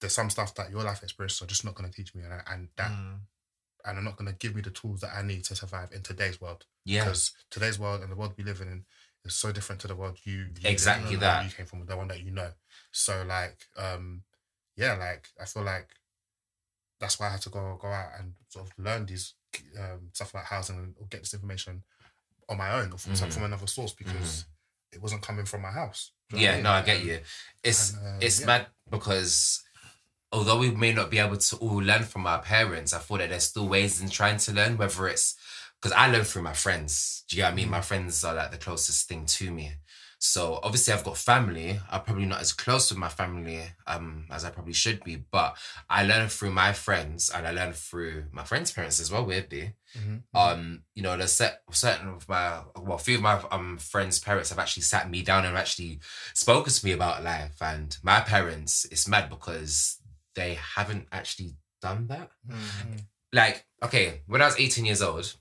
there's 0.00 0.14
some 0.14 0.30
stuff 0.30 0.54
that 0.54 0.70
your 0.70 0.82
life 0.82 1.02
experiences 1.02 1.42
are 1.42 1.46
just 1.46 1.64
not 1.64 1.74
going 1.74 1.90
to 1.90 1.96
teach 1.96 2.14
me, 2.14 2.22
and, 2.24 2.42
and 2.46 2.68
that 2.76 2.90
Mm. 2.90 3.20
and 3.84 3.98
are 3.98 4.02
not 4.02 4.16
going 4.16 4.26
to 4.30 4.36
give 4.36 4.54
me 4.56 4.60
the 4.60 4.70
tools 4.70 5.00
that 5.00 5.14
I 5.14 5.22
need 5.22 5.44
to 5.44 5.54
survive 5.54 5.92
in 5.92 6.02
today's 6.02 6.40
world. 6.40 6.66
Yeah. 6.84 7.04
Because 7.04 7.32
today's 7.50 7.78
world 7.78 8.02
and 8.02 8.10
the 8.10 8.16
world 8.16 8.34
we 8.36 8.44
live 8.44 8.60
in 8.60 8.84
is 9.24 9.34
so 9.34 9.52
different 9.52 9.80
to 9.82 9.88
the 9.88 9.94
world 9.94 10.18
you, 10.24 10.46
you 10.58 10.68
Exactly 10.68 11.16
that. 11.16 11.44
you 11.44 11.50
came 11.50 11.66
from, 11.66 11.84
the 11.86 11.96
one 11.96 12.08
that 12.08 12.20
you 12.22 12.30
know. 12.32 12.52
So 12.90 13.24
like, 13.24 13.66
um, 13.76 14.24
yeah, 14.76 14.94
like 14.94 15.28
I 15.40 15.44
feel 15.44 15.62
like 15.62 15.88
that's 17.00 17.18
why 17.18 17.26
I 17.28 17.30
had 17.30 17.42
to 17.42 17.50
go 17.50 17.78
go 17.80 17.88
out 17.88 18.10
and 18.18 18.34
sort 18.48 18.66
of 18.66 18.72
learn 18.78 19.06
these 19.06 19.34
um, 19.78 20.10
stuff 20.12 20.30
about 20.30 20.44
housing 20.44 20.76
and 20.78 20.94
or 21.00 21.06
get 21.08 21.20
this 21.22 21.34
information 21.34 21.82
on 22.48 22.56
my 22.58 22.72
own 22.80 22.92
or 22.92 22.98
from 22.98 23.12
Mhm. 23.12 23.32
from 23.32 23.44
another 23.44 23.66
source 23.66 23.92
because 23.92 24.44
it 24.92 25.00
wasn't 25.02 25.22
coming 25.22 25.44
from 25.46 25.62
my 25.62 25.70
house. 25.70 26.12
You 26.30 26.36
know 26.36 26.42
Yeah, 26.42 26.48
what 26.50 26.54
mean? 26.56 26.62
no, 26.64 26.70
I 26.70 26.82
get 26.82 27.04
you. 27.04 27.20
It's 27.62 27.92
and, 27.92 28.06
uh, 28.06 28.18
it's 28.20 28.40
yeah. 28.40 28.46
mad 28.46 28.66
because 28.90 29.62
although 30.32 30.58
we 30.58 30.70
may 30.70 30.92
not 30.92 31.10
be 31.10 31.18
able 31.18 31.36
to 31.38 31.56
all 31.56 31.76
learn 31.82 32.04
from 32.04 32.26
our 32.26 32.40
parents, 32.42 32.92
I 32.92 32.98
feel 32.98 33.18
that 33.18 33.30
there's 33.30 33.44
still 33.44 33.68
ways 33.68 34.00
in 34.00 34.10
trying 34.10 34.38
to 34.38 34.52
learn, 34.52 34.76
whether 34.76 35.08
it's 35.08 35.36
because 35.80 35.92
I 35.92 36.10
learn 36.10 36.24
through 36.24 36.42
my 36.42 36.52
friends. 36.54 37.24
Do 37.28 37.36
you 37.36 37.42
get 37.42 37.46
what 37.46 37.52
I 37.52 37.56
mean? 37.56 37.68
Mm. 37.68 37.70
My 37.72 37.80
friends 37.80 38.24
are 38.24 38.34
like 38.34 38.50
the 38.50 38.58
closest 38.58 39.08
thing 39.08 39.24
to 39.26 39.50
me. 39.50 39.76
So 40.20 40.58
obviously 40.64 40.92
I've 40.92 41.04
got 41.04 41.16
family. 41.16 41.78
I'm 41.90 42.02
probably 42.02 42.26
not 42.26 42.40
as 42.40 42.52
close 42.52 42.90
with 42.90 42.98
my 42.98 43.08
family 43.08 43.62
um 43.86 44.26
as 44.30 44.44
I 44.44 44.50
probably 44.50 44.72
should 44.72 45.02
be, 45.04 45.16
but 45.16 45.56
I 45.88 46.04
learn 46.04 46.28
through 46.28 46.50
my 46.50 46.72
friends 46.72 47.30
and 47.30 47.46
I 47.46 47.52
learn 47.52 47.72
through 47.72 48.24
my 48.32 48.44
friends' 48.44 48.72
parents 48.72 48.98
as 49.00 49.10
well, 49.12 49.24
weirdly. 49.24 49.74
Mhm. 49.96 50.22
um 50.34 50.82
you 50.94 51.02
know 51.02 51.16
there's 51.16 51.32
set, 51.32 51.62
certain 51.70 52.08
of 52.08 52.28
my 52.28 52.60
well 52.76 52.96
a 52.96 52.98
few 52.98 53.16
of 53.16 53.22
my 53.22 53.40
um 53.50 53.78
friends 53.78 54.18
parents 54.18 54.50
have 54.50 54.58
actually 54.58 54.82
sat 54.82 55.08
me 55.08 55.22
down 55.22 55.46
and 55.46 55.56
actually 55.56 55.98
spoken 56.34 56.70
to 56.72 56.84
me 56.84 56.92
about 56.92 57.22
life 57.24 57.56
and 57.62 57.96
my 58.02 58.20
parents 58.20 58.84
it's 58.90 59.08
mad 59.08 59.30
because 59.30 59.98
they 60.34 60.54
haven't 60.76 61.06
actually 61.10 61.54
done 61.80 62.06
that 62.08 62.30
Mhm. 62.46 63.06
like 63.32 63.66
okay, 63.82 64.22
when 64.26 64.42
I 64.42 64.46
was 64.46 64.58
18 64.58 64.84
years 64.84 65.00
old, 65.02 65.34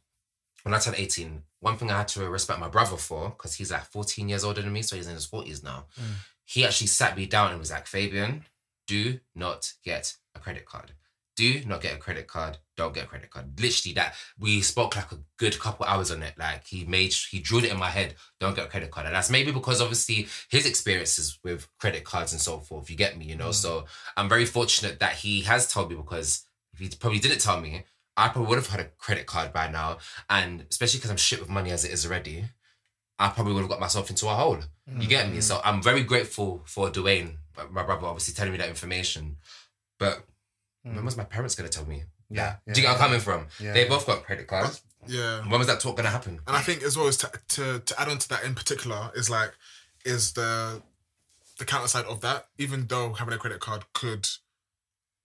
when 0.64 0.74
I 0.74 0.80
turned 0.80 0.98
18, 0.98 1.44
one 1.60 1.78
thing 1.78 1.90
I 1.92 1.98
had 1.98 2.08
to 2.10 2.30
respect 2.30 2.60
my 2.60 2.68
brother 2.70 2.98
for, 2.98 3.30
because 3.30 3.56
he's 3.56 3.72
like 3.72 3.86
14 3.86 4.30
years 4.30 4.44
older 4.44 4.62
than 4.62 4.74
me, 4.74 4.82
so 4.82 4.96
he's 4.96 5.08
in 5.08 5.16
his 5.16 5.28
40s 5.28 5.64
now. 5.64 5.86
Mm. 6.00 6.06
He 6.46 6.66
actually 6.66 6.88
sat 6.88 7.18
me 7.18 7.26
down 7.26 7.52
and 7.52 7.60
was 7.60 7.72
like, 7.72 7.88
Fabian, 7.88 8.46
do 8.88 9.20
not 9.36 9.74
get 9.84 10.16
a 10.36 10.40
credit 10.40 10.66
card. 10.66 10.94
Do 11.36 11.62
not 11.68 11.82
get 11.82 11.94
a 11.94 11.98
credit 11.98 12.26
card. 12.26 12.58
Don't 12.76 12.96
get 12.96 13.04
a 13.04 13.08
credit 13.08 13.30
card. 13.30 13.60
Literally, 13.60 13.94
that 13.94 14.16
we 14.40 14.62
spoke 14.62 14.96
like 14.96 15.12
a 15.12 15.20
good 15.38 15.60
couple 15.60 15.86
hours 15.86 16.10
on 16.10 16.24
it. 16.24 16.34
Like 16.36 16.66
he 16.66 16.84
made, 16.84 17.14
he 17.14 17.40
drilled 17.40 17.66
it 17.66 17.72
in 17.72 17.78
my 17.78 17.90
head. 17.90 18.16
Don't 18.40 18.56
get 18.56 18.66
a 18.66 18.70
credit 18.70 18.90
card, 18.90 19.06
and 19.06 19.14
that's 19.14 19.30
maybe 19.30 19.52
because 19.52 19.80
obviously 19.80 20.28
his 20.50 20.66
experiences 20.66 21.38
with 21.44 21.68
credit 21.80 22.04
cards 22.04 22.32
and 22.32 22.42
so 22.42 22.60
forth. 22.60 22.90
You 22.90 22.96
get 22.96 23.20
me, 23.20 23.26
you 23.26 23.36
know. 23.36 23.50
Mm. 23.50 23.54
So 23.54 23.86
I'm 24.16 24.28
very 24.28 24.46
fortunate 24.46 25.00
that 25.00 25.14
he 25.14 25.42
has 25.42 25.72
told 25.72 25.92
me 25.92 25.96
because 25.96 26.44
if 26.74 26.80
he 26.80 26.90
probably 27.00 27.20
didn't 27.20 27.42
tell 27.42 27.62
me, 27.62 27.84
I 28.18 28.30
probably 28.30 28.50
would 28.50 28.58
have 28.58 28.68
had 28.68 28.80
a 28.80 28.90
credit 28.98 29.28
card 29.28 29.54
by 29.54 29.70
now, 29.70 30.00
and 30.30 30.66
especially 30.70 30.98
because 30.98 31.12
I'm 31.12 31.18
shit 31.18 31.40
with 31.40 31.50
money 31.50 31.72
as 31.72 31.86
it 31.86 31.92
is 31.92 32.06
already, 32.06 32.46
I 33.20 33.30
probably 33.30 33.54
would 33.54 33.62
have 33.62 33.70
got 33.70 33.80
myself 33.80 34.10
into 34.10 34.28
a 34.28 34.34
hole. 34.34 34.60
You 34.98 35.08
get 35.08 35.30
me? 35.32 35.42
So 35.42 35.62
I'm 35.64 35.82
very 35.82 36.04
grateful 36.04 36.64
for 36.66 36.90
Dwayne, 36.90 37.38
my- 37.56 37.66
my 37.66 37.84
brother, 37.84 38.08
obviously 38.08 38.34
telling 38.34 38.52
me 38.52 38.58
that 38.58 38.70
information. 38.70 39.38
But 40.00 40.26
when 40.84 40.96
hmm. 40.96 41.06
was 41.06 41.18
my 41.18 41.26
parents 41.26 41.56
gonna 41.56 41.70
tell 41.70 41.86
me? 41.86 42.04
Yeah, 42.30 42.58
that? 42.66 42.74
Do 42.74 42.82
you 42.82 42.88
get 42.88 42.94
where 42.94 43.02
I'm 43.02 43.08
coming 43.08 43.20
from? 43.20 43.48
Yeah. 43.60 43.74
They 43.74 43.88
both 43.88 44.06
got 44.06 44.24
credit 44.24 44.48
cards. 44.48 44.82
Yeah. 45.06 45.42
When 45.42 45.60
was 45.60 45.68
that 45.68 45.80
talk 45.80 45.96
gonna 45.98 46.10
happen? 46.10 46.40
And 46.48 46.56
I 46.56 46.62
think 46.62 46.84
as 46.84 46.98
well 46.98 47.08
as 47.08 47.18
to, 47.18 47.32
to 47.50 47.80
to 47.80 48.02
add 48.02 48.10
on 48.10 48.18
to 48.18 48.30
that 48.30 48.44
in 48.44 48.56
particular 48.56 49.12
is 49.16 49.30
like 49.30 49.54
is 50.06 50.34
the 50.34 50.82
the 51.58 51.66
counter 51.66 51.88
side 51.88 52.06
of 52.06 52.22
that. 52.22 52.48
Even 52.58 52.88
though 52.88 53.14
having 53.14 53.34
a 53.34 53.38
credit 53.38 53.60
card 53.60 53.86
could, 53.94 54.28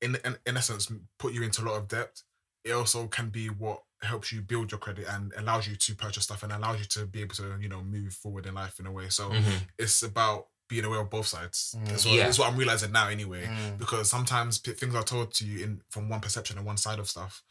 in 0.01 0.17
in, 0.25 0.37
in 0.47 0.57
essence, 0.57 0.91
put 1.19 1.33
you 1.33 1.43
into 1.43 1.63
a 1.63 1.67
lot 1.67 1.77
of 1.77 1.89
debt, 1.89 2.23
it 2.65 2.73
also 2.73 3.07
can 3.09 3.29
be 3.31 3.49
what 3.49 3.83
helps 4.03 4.33
you 4.33 4.41
build 4.43 4.71
your 4.73 4.79
credit 4.81 5.07
and 5.09 5.33
allows 5.37 5.69
you 5.69 5.77
to 5.77 5.95
purchase 5.95 6.25
stuff 6.25 6.43
and 6.43 6.53
allows 6.53 6.79
you 6.81 6.85
to 6.87 7.07
be 7.07 7.21
able 7.21 7.35
to 7.35 7.57
you 7.61 7.69
know 7.69 7.83
move 7.83 8.13
forward 8.15 8.47
in 8.47 8.55
life 8.55 8.79
in 8.81 8.87
a 8.87 8.93
way. 8.93 9.09
So 9.09 9.31
Mhm. 9.31 9.69
it's 9.79 10.03
about 10.03 10.47
being 10.69 10.85
aware 10.85 11.01
of 11.01 11.11
both 11.11 11.27
sides. 11.27 11.75
Mm. 11.79 11.91
As 11.93 12.07
well. 12.07 12.15
Yeah. 12.15 12.25
That's 12.25 12.39
what 12.39 12.49
I'm 12.51 12.57
realizing 12.57 12.93
now 12.93 13.09
anyway. 13.09 13.47
Mm. 13.47 13.79
Because 13.79 14.09
sometimes 14.11 14.59
p- 14.59 14.73
things 14.73 14.95
are 14.95 15.03
told 15.05 15.33
to 15.35 15.45
you 15.45 15.63
in 15.65 15.83
from 15.91 16.09
one 16.09 16.21
perception 16.21 16.57
and 16.57 16.67
one 16.67 16.79
side 16.79 16.99
of 16.99 17.09
stuff. 17.11 17.43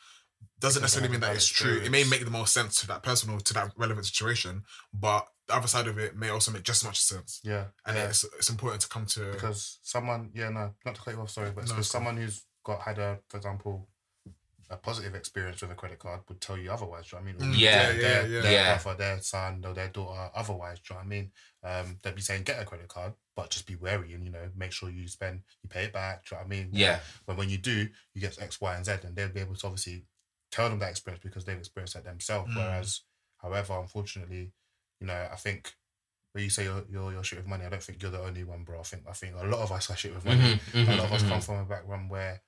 Doesn't 0.60 0.82
necessarily 0.82 1.12
mean 1.12 1.20
that 1.22 1.36
it's 1.36 1.46
true. 1.48 1.80
It 1.82 1.92
may 1.92 2.04
make 2.04 2.26
the 2.26 2.32
most 2.32 2.52
sense 2.52 2.76
to 2.82 2.88
that 2.88 3.04
person 3.04 3.30
or 3.30 3.40
to 3.40 3.54
that 3.54 3.74
relevant 3.78 4.08
situation, 4.08 4.64
but 4.92 5.28
the 5.48 5.56
other 5.56 5.68
side 5.68 5.88
of 5.88 6.00
it 6.00 6.16
may 6.16 6.30
also 6.30 6.52
make 6.52 6.64
just 6.64 6.82
as 6.82 6.88
much 6.88 7.00
sense. 7.00 7.40
Yeah, 7.44 7.66
And 7.86 7.96
yeah. 7.96 8.06
it's 8.06 8.24
it's 8.40 8.50
important 8.50 8.82
to 8.82 8.88
come 8.90 9.06
to 9.08 9.32
because 9.34 9.78
someone, 9.84 10.32
yeah, 10.34 10.50
no, 10.50 10.74
not 10.84 10.96
to 10.96 11.02
cut 11.02 11.14
you 11.14 11.22
off, 11.22 11.30
sorry, 11.30 11.52
but 11.52 11.66
No, 11.66 11.72
because 11.74 11.90
someone 11.92 12.18
who's 12.18 12.44
got 12.64 12.82
had 12.82 12.98
a, 12.98 13.20
for 13.30 13.38
example, 13.38 13.88
a 14.72 14.78
positive 14.78 15.14
experience 15.16 15.62
with 15.62 15.70
a 15.72 15.76
credit 15.76 16.00
card 16.00 16.22
would 16.28 16.40
tell 16.42 16.58
you 16.58 16.72
otherwise. 16.72 17.10
Do 17.10 17.18
you 17.18 17.22
know 17.22 17.32
what 17.38 17.44
I 17.44 17.46
mean? 17.48 17.54
Mm, 17.56 17.60
Yeah, 17.60 17.72
their, 17.88 17.94
yeah, 17.94 18.02
their, 18.02 18.28
yeah. 18.28 18.42
their 18.42 18.52
Yeah. 18.54 18.82
brother, 18.82 18.98
their 18.98 19.22
son, 19.22 19.64
or 19.66 19.74
their 19.74 19.90
daughter 19.90 20.32
otherwise. 20.34 20.80
Do 20.80 20.94
you 20.94 20.96
know 20.96 21.00
what 21.00 21.06
I 21.06 21.10
mean? 21.10 21.32
Um, 21.64 21.98
they'd 22.02 22.16
be 22.16 22.22
saying 22.22 22.44
get 22.44 22.62
a 22.62 22.66
credit 22.66 22.88
card, 22.88 23.14
but 23.36 23.50
just 23.50 23.68
be 23.68 23.76
wary 23.76 24.14
and 24.14 24.24
you 24.26 24.32
know 24.32 24.50
make 24.56 24.72
sure 24.72 24.90
you 24.90 25.08
spend, 25.08 25.42
you 25.62 25.70
pay 25.70 25.84
it 25.84 25.94
back. 25.94 26.26
Do 26.26 26.36
you 26.36 26.42
know 26.42 26.48
what 26.48 26.54
I 26.56 26.58
mean? 26.58 26.70
Yeah. 26.72 27.00
But 27.26 27.38
when 27.38 27.50
you 27.50 27.58
do, 27.58 27.90
you 28.14 28.22
get 28.22 28.42
X, 28.42 28.60
Y, 28.62 28.76
and 28.76 28.86
Z, 28.86 28.94
and 29.04 29.16
they'll 29.16 29.30
be 29.30 29.42
able 29.42 29.56
to 29.56 29.68
obviously 29.68 30.06
tell 30.52 30.70
them 30.70 30.80
that 30.80 30.90
experience 30.92 31.24
because 31.24 31.46
they've 31.46 31.58
experienced 31.58 31.94
that 31.94 32.04
themselves. 32.06 32.52
Mm. 32.52 32.58
Whereas, 32.58 33.02
however, 33.42 33.80
unfortunately, 33.80 34.52
you 35.00 35.08
know, 35.08 35.28
I 35.32 35.36
think 35.36 35.74
when 36.34 36.44
you 36.44 36.50
say 36.50 36.64
you're, 36.64 36.84
you're 36.90 37.12
you're 37.12 37.24
shit 37.24 37.40
with 37.40 37.48
money, 37.48 37.66
I 37.66 37.70
don't 37.70 37.84
think 37.84 38.02
you're 38.02 38.12
the 38.12 38.22
only 38.22 38.44
one, 38.46 38.64
bro. 38.64 38.80
I 38.80 38.84
think 38.84 39.04
I 39.10 39.14
think 39.14 39.36
a 39.36 39.46
lot 39.46 39.60
of 39.62 39.72
us 39.72 39.90
are 39.90 39.96
shit 39.98 40.14
with 40.16 40.26
money. 40.26 40.60
Mhm, 40.74 40.88
A 40.88 40.96
lot 40.96 41.06
of 41.06 41.12
us 41.14 41.24
mhm, 41.24 41.30
come 41.30 41.42
from 41.42 41.56
a 41.58 41.66
background 41.66 42.10
where 42.10 42.42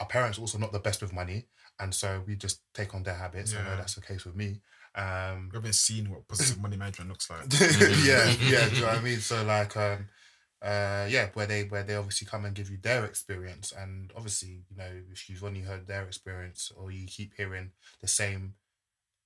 our 0.00 0.06
parents 0.06 0.38
also 0.38 0.58
not 0.58 0.72
the 0.72 0.78
best 0.78 1.02
with 1.02 1.12
money, 1.12 1.46
and 1.78 1.94
so 1.94 2.22
we 2.26 2.36
just 2.36 2.60
take 2.74 2.94
on 2.94 3.02
their 3.02 3.14
habits. 3.14 3.54
I 3.54 3.62
know 3.62 3.76
that's 3.76 3.94
the 3.94 4.00
case 4.00 4.24
with 4.24 4.36
me. 4.36 4.60
Um, 4.94 5.50
we 5.52 5.58
haven't 5.58 5.74
seen 5.74 6.10
what 6.10 6.26
positive 6.26 6.60
money 6.60 6.76
management 6.76 7.10
looks 7.10 7.28
like. 7.28 7.44
yeah, 8.04 8.32
yeah, 8.40 8.68
do 8.68 8.76
you 8.76 8.80
know 8.80 8.88
what 8.88 8.98
I 8.98 9.02
mean? 9.02 9.18
So 9.18 9.44
like, 9.44 9.76
um, 9.76 10.08
uh, 10.62 11.06
yeah, 11.08 11.28
where 11.34 11.46
they 11.46 11.64
where 11.64 11.82
they 11.82 11.96
obviously 11.96 12.26
come 12.26 12.44
and 12.44 12.54
give 12.54 12.70
you 12.70 12.78
their 12.82 13.04
experience, 13.04 13.72
and 13.76 14.12
obviously, 14.16 14.64
you 14.70 14.76
know, 14.76 14.90
if 15.12 15.28
you've 15.28 15.44
only 15.44 15.60
heard 15.60 15.86
their 15.86 16.04
experience 16.04 16.72
or 16.76 16.90
you 16.90 17.06
keep 17.06 17.34
hearing 17.36 17.72
the 18.00 18.08
same 18.08 18.54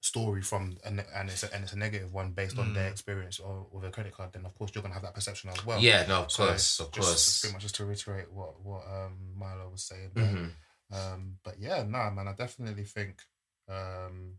story 0.03 0.41
from 0.41 0.77
and 0.85 1.05
and 1.15 1.29
it's 1.29 1.43
a, 1.43 1.55
and 1.55 1.63
it's 1.63 1.73
a 1.75 1.79
negative 1.79 2.13
one 2.13 2.33
based 2.33 2.59
on 2.59 2.73
their 2.73 2.89
Mm. 2.89 2.93
experience 2.93 3.39
or 3.39 3.67
with 3.71 3.85
a 3.85 3.91
credit 3.91 4.15
card, 4.15 4.33
then 4.33 4.47
of 4.47 4.55
course 4.55 4.71
you're 4.75 4.81
gonna 4.83 4.95
have 4.95 5.03
that 5.03 5.15
perception 5.15 5.51
as 5.51 5.65
well. 5.67 5.79
Yeah, 5.81 6.07
no, 6.07 6.23
of 6.23 6.33
So 6.33 6.47
course, 6.47 6.81
of 6.81 6.91
just- 6.93 7.07
course. 7.09 7.41
Pretty 7.41 7.53
much 7.55 7.63
just 7.63 7.75
to 7.77 7.85
reiterate 7.85 8.33
what 8.33 8.61
what 8.63 8.87
um 8.87 9.35
Milo 9.37 9.69
was 9.69 9.85
saying. 9.85 10.11
Mhm. 10.15 10.53
Um, 10.93 11.39
but 11.45 11.59
yeah, 11.61 11.83
nah, 11.85 12.11
man, 12.11 12.27
I 12.29 12.33
definitely 12.33 12.85
think, 12.85 13.23
um, 13.69 14.39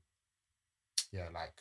yeah, 1.11 1.29
like 1.33 1.53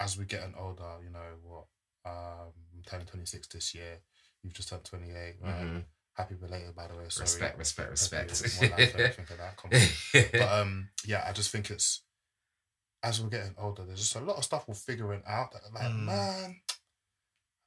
as 0.00 0.16
we're 0.16 0.24
getting 0.24 0.54
older, 0.54 0.98
you 1.02 1.10
know 1.10 1.36
what, 1.42 1.66
um, 2.04 2.52
I'm 2.74 2.82
turning 2.86 3.06
26 3.06 3.48
this 3.48 3.74
year. 3.74 4.00
You've 4.42 4.52
just 4.54 4.68
turned 4.68 4.84
28. 4.84 5.36
Right? 5.40 5.54
Mhm. 5.64 5.84
Happy 6.14 6.34
belated, 6.34 6.74
by 6.74 6.86
the 6.86 6.94
way. 6.94 7.08
Sorry. 7.08 7.24
Respect, 7.24 7.58
respect, 7.58 7.90
respect. 7.90 8.30
you 8.42 8.42
live 8.44 8.70
more 8.70 8.78
life 8.78 8.92
and 8.94 9.00
everything 9.02 9.38
like 9.38 9.56
that. 10.12 10.32
But 10.32 10.52
um, 10.60 10.88
yeah, 11.04 11.24
I 11.26 11.32
just 11.32 11.50
think 11.50 11.70
it's 11.70 12.02
as 13.02 13.20
we're 13.20 13.28
getting 13.28 13.54
older, 13.58 13.84
there's 13.84 14.00
just 14.00 14.16
a 14.16 14.20
lot 14.20 14.36
of 14.36 14.44
stuff 14.44 14.66
we're 14.66 14.74
figuring 14.74 15.22
out. 15.26 15.52
That 15.52 15.62
like, 15.74 15.92
Mm. 15.92 16.04
man, 16.04 16.56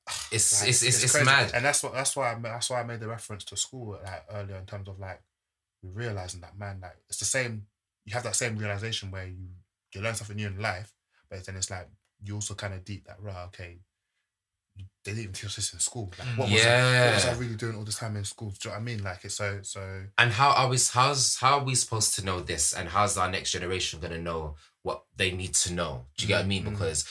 It's 0.32 0.62
like, 0.62 0.70
it's 0.70 0.84
it's, 0.84 1.04
it's 1.04 1.12
crazy. 1.12 1.26
mad. 1.26 1.52
and 1.54 1.64
that's 1.64 1.84
what 1.84 1.94
that's 1.94 2.16
why 2.16 2.32
I 2.34 2.40
that's 2.40 2.70
why 2.70 2.82
I 2.82 2.84
made 2.84 3.00
the 3.00 3.08
reference 3.08 3.44
to 3.46 3.58
school 3.58 4.00
like 4.04 4.26
earlier 4.32 4.58
in 4.58 4.66
terms 4.66 4.88
of 4.88 5.00
like 5.00 5.22
we 5.84 5.90
realizing 5.92 6.42
that 6.42 6.58
man, 6.58 6.80
like 6.82 6.98
it's 7.10 7.20
the 7.20 7.26
same. 7.26 7.68
You 8.06 8.14
have 8.14 8.24
that 8.24 8.36
same 8.36 8.58
realization 8.58 9.12
where 9.12 9.28
you 9.28 9.50
you 9.94 10.02
learn 10.02 10.16
something 10.16 10.36
new 10.36 10.48
in 10.48 10.60
life, 10.60 10.94
but 11.30 11.46
then 11.46 11.56
it's 11.56 11.70
like 11.70 11.88
you 12.24 12.36
also 12.36 12.54
kind 12.56 12.74
of 12.74 12.84
deep 12.84 13.06
that 13.06 13.18
right. 13.22 13.46
Okay, 13.48 13.80
they 15.06 15.12
didn't 15.12 15.20
even 15.20 15.34
teach 15.34 15.46
us 15.46 15.56
this 15.58 15.74
in 15.74 15.80
school. 15.80 16.12
Like, 16.18 16.28
what 16.38 16.50
was 16.52 16.66
I, 16.66 17.06
what 17.06 17.14
was 17.16 17.26
I 17.26 17.34
really 17.38 17.56
doing 17.56 17.76
all 17.76 17.84
this 17.84 17.98
time 18.00 18.16
in 18.18 18.24
school? 18.24 18.50
Do 18.50 18.56
you 18.70 18.70
know 18.72 18.76
what 18.78 18.82
I 18.82 18.84
mean? 18.84 19.04
Like 19.04 19.24
it's 19.26 19.36
so 19.36 19.60
so. 19.62 20.04
And 20.18 20.32
how 20.32 20.50
are 20.52 20.68
we? 20.70 20.78
How's 20.92 21.38
how 21.38 21.60
are 21.60 21.64
we 21.64 21.76
supposed 21.76 22.16
to 22.16 22.26
know 22.26 22.40
this? 22.40 22.74
And 22.74 22.90
how's 22.90 23.18
our 23.18 23.30
next 23.30 23.52
generation 23.52 24.00
gonna 24.00 24.18
know 24.18 24.56
what 24.84 25.04
they 25.16 25.32
need 25.32 25.54
to 25.56 25.74
know? 25.74 26.06
Do 26.18 26.24
you 26.24 26.28
get 26.28 26.38
what 26.38 26.46
I 26.46 26.48
mean? 26.48 26.66
Mhm. 26.66 26.72
Because 26.72 27.06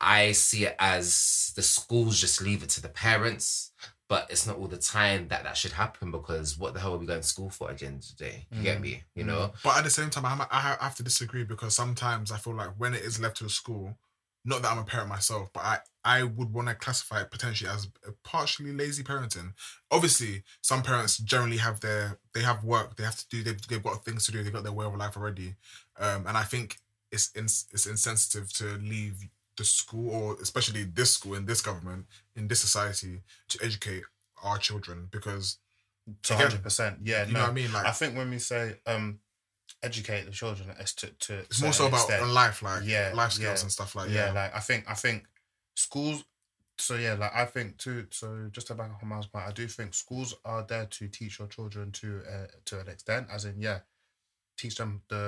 I 0.00 0.32
see 0.32 0.66
it 0.66 0.76
as 0.78 1.52
the 1.56 1.62
schools 1.62 2.20
just 2.20 2.40
leave 2.42 2.62
it 2.62 2.68
to 2.70 2.82
the 2.82 2.88
parents, 2.88 3.72
but 4.08 4.30
it's 4.30 4.46
not 4.46 4.56
all 4.56 4.68
the 4.68 4.76
time 4.76 5.28
that 5.28 5.44
that 5.44 5.56
should 5.56 5.72
happen. 5.72 6.10
Because 6.10 6.58
what 6.58 6.74
the 6.74 6.80
hell 6.80 6.94
are 6.94 6.98
we 6.98 7.06
going 7.06 7.22
to 7.22 7.26
school 7.26 7.48
for 7.50 7.70
at 7.70 7.78
the 7.78 7.86
end 7.86 8.02
of 8.02 8.08
the 8.16 8.24
day? 8.24 8.46
You 8.50 8.62
get 8.62 8.78
Mhm. 8.78 8.82
me? 8.82 9.04
You 9.14 9.24
know? 9.24 9.54
But 9.62 9.78
at 9.78 9.84
the 9.84 9.90
same 9.90 10.10
time, 10.10 10.26
I 10.26 10.30
ha- 10.30 10.48
I 10.50 10.60
ha- 10.60 10.78
I 10.80 10.84
have 10.84 10.96
to 10.96 11.02
disagree 11.02 11.44
because 11.44 11.74
sometimes 11.74 12.30
I 12.30 12.36
feel 12.38 12.54
like 12.54 12.74
when 12.76 12.94
it 12.94 13.02
is 13.02 13.18
left 13.18 13.38
to 13.38 13.44
the 13.44 13.50
school, 13.50 13.98
not 14.46 14.60
that 14.60 14.70
I'm 14.72 14.78
a 14.78 14.84
parent 14.84 15.08
myself, 15.08 15.50
but 15.54 15.60
I, 15.64 15.78
I 16.04 16.22
would 16.22 16.52
want 16.52 16.68
to 16.68 16.74
classify 16.74 17.22
it 17.22 17.30
potentially 17.30 17.70
as 17.70 17.88
partially 18.24 18.72
lazy 18.72 19.02
parenting. 19.02 19.54
Obviously, 19.90 20.44
some 20.60 20.82
parents 20.82 21.16
generally 21.16 21.56
have 21.56 21.80
their 21.80 22.18
they 22.34 22.42
have 22.42 22.62
work 22.62 22.96
they 22.96 23.04
have 23.04 23.16
to 23.16 23.26
do 23.30 23.42
they've, 23.42 23.66
they've 23.68 23.82
got 23.82 24.04
things 24.04 24.26
to 24.26 24.32
do 24.32 24.42
they've 24.44 24.52
got 24.52 24.64
their 24.64 24.72
way 24.72 24.84
of 24.84 24.94
life 24.94 25.16
already, 25.16 25.56
um, 25.98 26.26
and 26.26 26.36
I 26.36 26.42
think 26.44 26.76
it's 27.14 27.26
ins- 27.40 27.66
it's 27.74 27.86
insensitive 27.94 28.46
to 28.60 28.66
leave 28.94 29.16
the 29.56 29.64
school 29.64 30.08
or 30.18 30.26
especially 30.42 30.82
this 30.98 31.10
school 31.16 31.34
in 31.40 31.44
this 31.46 31.60
government 31.68 32.02
in 32.38 32.48
this 32.48 32.60
society 32.66 33.14
to 33.48 33.56
educate 33.68 34.02
our 34.42 34.58
children 34.58 34.98
because 35.16 35.46
To 36.22 36.34
hundred 36.34 36.62
percent, 36.62 36.94
yeah. 37.02 37.24
you 37.26 37.32
no, 37.32 37.38
know 37.38 37.44
what 37.46 37.50
I 37.50 37.60
mean 37.60 37.72
like 37.72 37.86
I 37.86 37.94
think 37.98 38.10
when 38.18 38.28
we 38.30 38.38
say 38.38 38.62
um, 38.92 39.20
educate 39.82 40.24
the 40.26 40.32
children, 40.40 40.66
it's 40.82 40.94
to 41.00 41.06
to 41.26 41.32
it's 41.48 41.62
more 41.62 41.72
so 41.72 41.86
about 41.86 42.10
on 42.26 42.34
life 42.34 42.58
like 42.68 42.82
Yeah, 42.84 43.12
life 43.14 43.32
skills 43.32 43.60
yeah. 43.60 43.64
and 43.64 43.72
stuff 43.72 43.94
like 43.98 44.10
yeah, 44.10 44.26
yeah. 44.26 44.32
like 44.40 44.52
I 44.60 44.60
think 44.68 44.84
I 44.94 44.94
think 45.04 45.18
schools. 45.86 46.24
So 46.76 46.96
yeah, 46.96 47.14
like 47.22 47.34
I 47.42 47.44
think 47.54 47.68
too. 47.84 48.06
So 48.10 48.26
just 48.50 48.66
to 48.68 48.74
back 48.74 48.90
up 48.90 49.02
on 49.02 49.08
Miles' 49.08 49.28
point, 49.32 49.46
I 49.46 49.52
do 49.52 49.66
think 49.68 49.94
schools 49.94 50.34
are 50.44 50.64
there 50.66 50.86
to 50.96 51.08
teach 51.08 51.38
your 51.38 51.48
children 51.48 51.92
to 52.00 52.08
uh, 52.34 52.46
to 52.68 52.80
an 52.80 52.88
extent, 52.88 53.28
as 53.30 53.44
in 53.44 53.60
yeah, 53.60 53.78
teach 54.60 54.74
them 54.76 55.02
the 55.08 55.24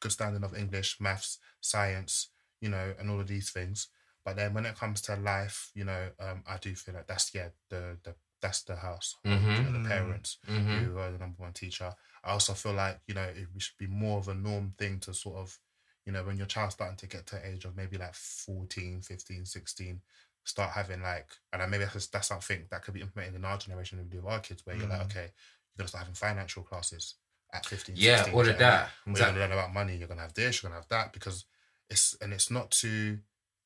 good 0.00 0.12
standing 0.12 0.44
of 0.44 0.56
English, 0.56 1.00
maths, 1.00 1.38
science, 1.60 2.30
you 2.60 2.68
know, 2.68 2.94
and 2.98 3.10
all 3.10 3.20
of 3.20 3.28
these 3.28 3.50
things. 3.50 3.88
But 4.24 4.36
then 4.36 4.54
when 4.54 4.66
it 4.66 4.76
comes 4.76 5.00
to 5.02 5.16
life, 5.16 5.70
you 5.74 5.84
know, 5.84 6.10
um, 6.18 6.42
I 6.46 6.58
do 6.58 6.74
feel 6.74 6.94
like 6.94 7.06
that's 7.06 7.34
yeah 7.34 7.50
the 7.70 7.98
the 8.02 8.14
that's 8.40 8.62
the 8.62 8.76
house, 8.76 9.16
you 9.56 9.62
know, 9.64 9.72
the 9.72 9.80
parents 9.80 10.38
Mm-hmm. 10.48 10.84
who 10.84 10.98
are 10.98 11.10
the 11.10 11.18
number 11.18 11.42
one 11.42 11.52
teacher. 11.52 11.94
I 12.24 12.30
also 12.32 12.54
feel 12.54 12.72
like, 12.72 13.00
you 13.06 13.14
know, 13.14 13.22
it 13.24 13.48
should 13.58 13.76
be 13.78 13.86
more 13.86 14.18
of 14.18 14.28
a 14.28 14.34
norm 14.34 14.74
thing 14.78 15.00
to 15.00 15.14
sort 15.14 15.36
of, 15.36 15.58
you 16.06 16.12
know, 16.12 16.24
when 16.24 16.36
your 16.36 16.46
child's 16.46 16.74
starting 16.74 16.96
to 16.98 17.06
get 17.06 17.26
to 17.28 17.46
age 17.46 17.64
of 17.64 17.76
maybe 17.76 17.98
like 17.98 18.14
14, 18.14 19.02
15, 19.02 19.44
16, 19.44 20.02
start 20.44 20.70
having 20.72 21.02
like, 21.02 21.30
and 21.52 21.70
maybe 21.70 21.84
that's, 21.84 22.06
that's 22.08 22.28
something 22.28 22.66
that 22.70 22.82
could 22.82 22.94
be 22.94 23.00
implemented 23.02 23.36
in 23.36 23.44
our 23.44 23.58
generation 23.58 23.98
and 23.98 24.12
with 24.12 24.24
our 24.24 24.40
kids, 24.40 24.64
where 24.64 24.76
you're 24.76 24.88
like, 24.88 25.00
Mm. 25.00 25.04
okay, 25.04 25.32
you're 25.76 25.84
to 25.84 25.88
start 25.88 26.02
having 26.04 26.14
financial 26.14 26.62
classes 26.62 27.16
at 27.52 27.66
15, 27.66 27.94
Yeah, 27.98 28.16
16. 28.16 28.34
all 28.34 28.40
of 28.40 28.46
you 28.46 28.52
what 28.52 28.62
I 28.62 28.64
that. 28.70 28.90
Exactly. 29.06 29.22
going 29.22 29.34
to 29.34 29.40
learn 29.40 29.52
about 29.64 29.74
money, 29.74 29.96
you're 29.96 30.08
going 30.08 30.18
to 30.18 30.22
have 30.22 30.34
this, 30.34 30.62
you're 30.62 30.70
going 30.70 30.80
to 30.80 30.82
have 30.82 30.88
that, 30.90 31.12
because 31.12 31.44
it's, 31.88 32.16
and 32.20 32.32
it's 32.32 32.50
not 32.50 32.70
to, 32.72 33.18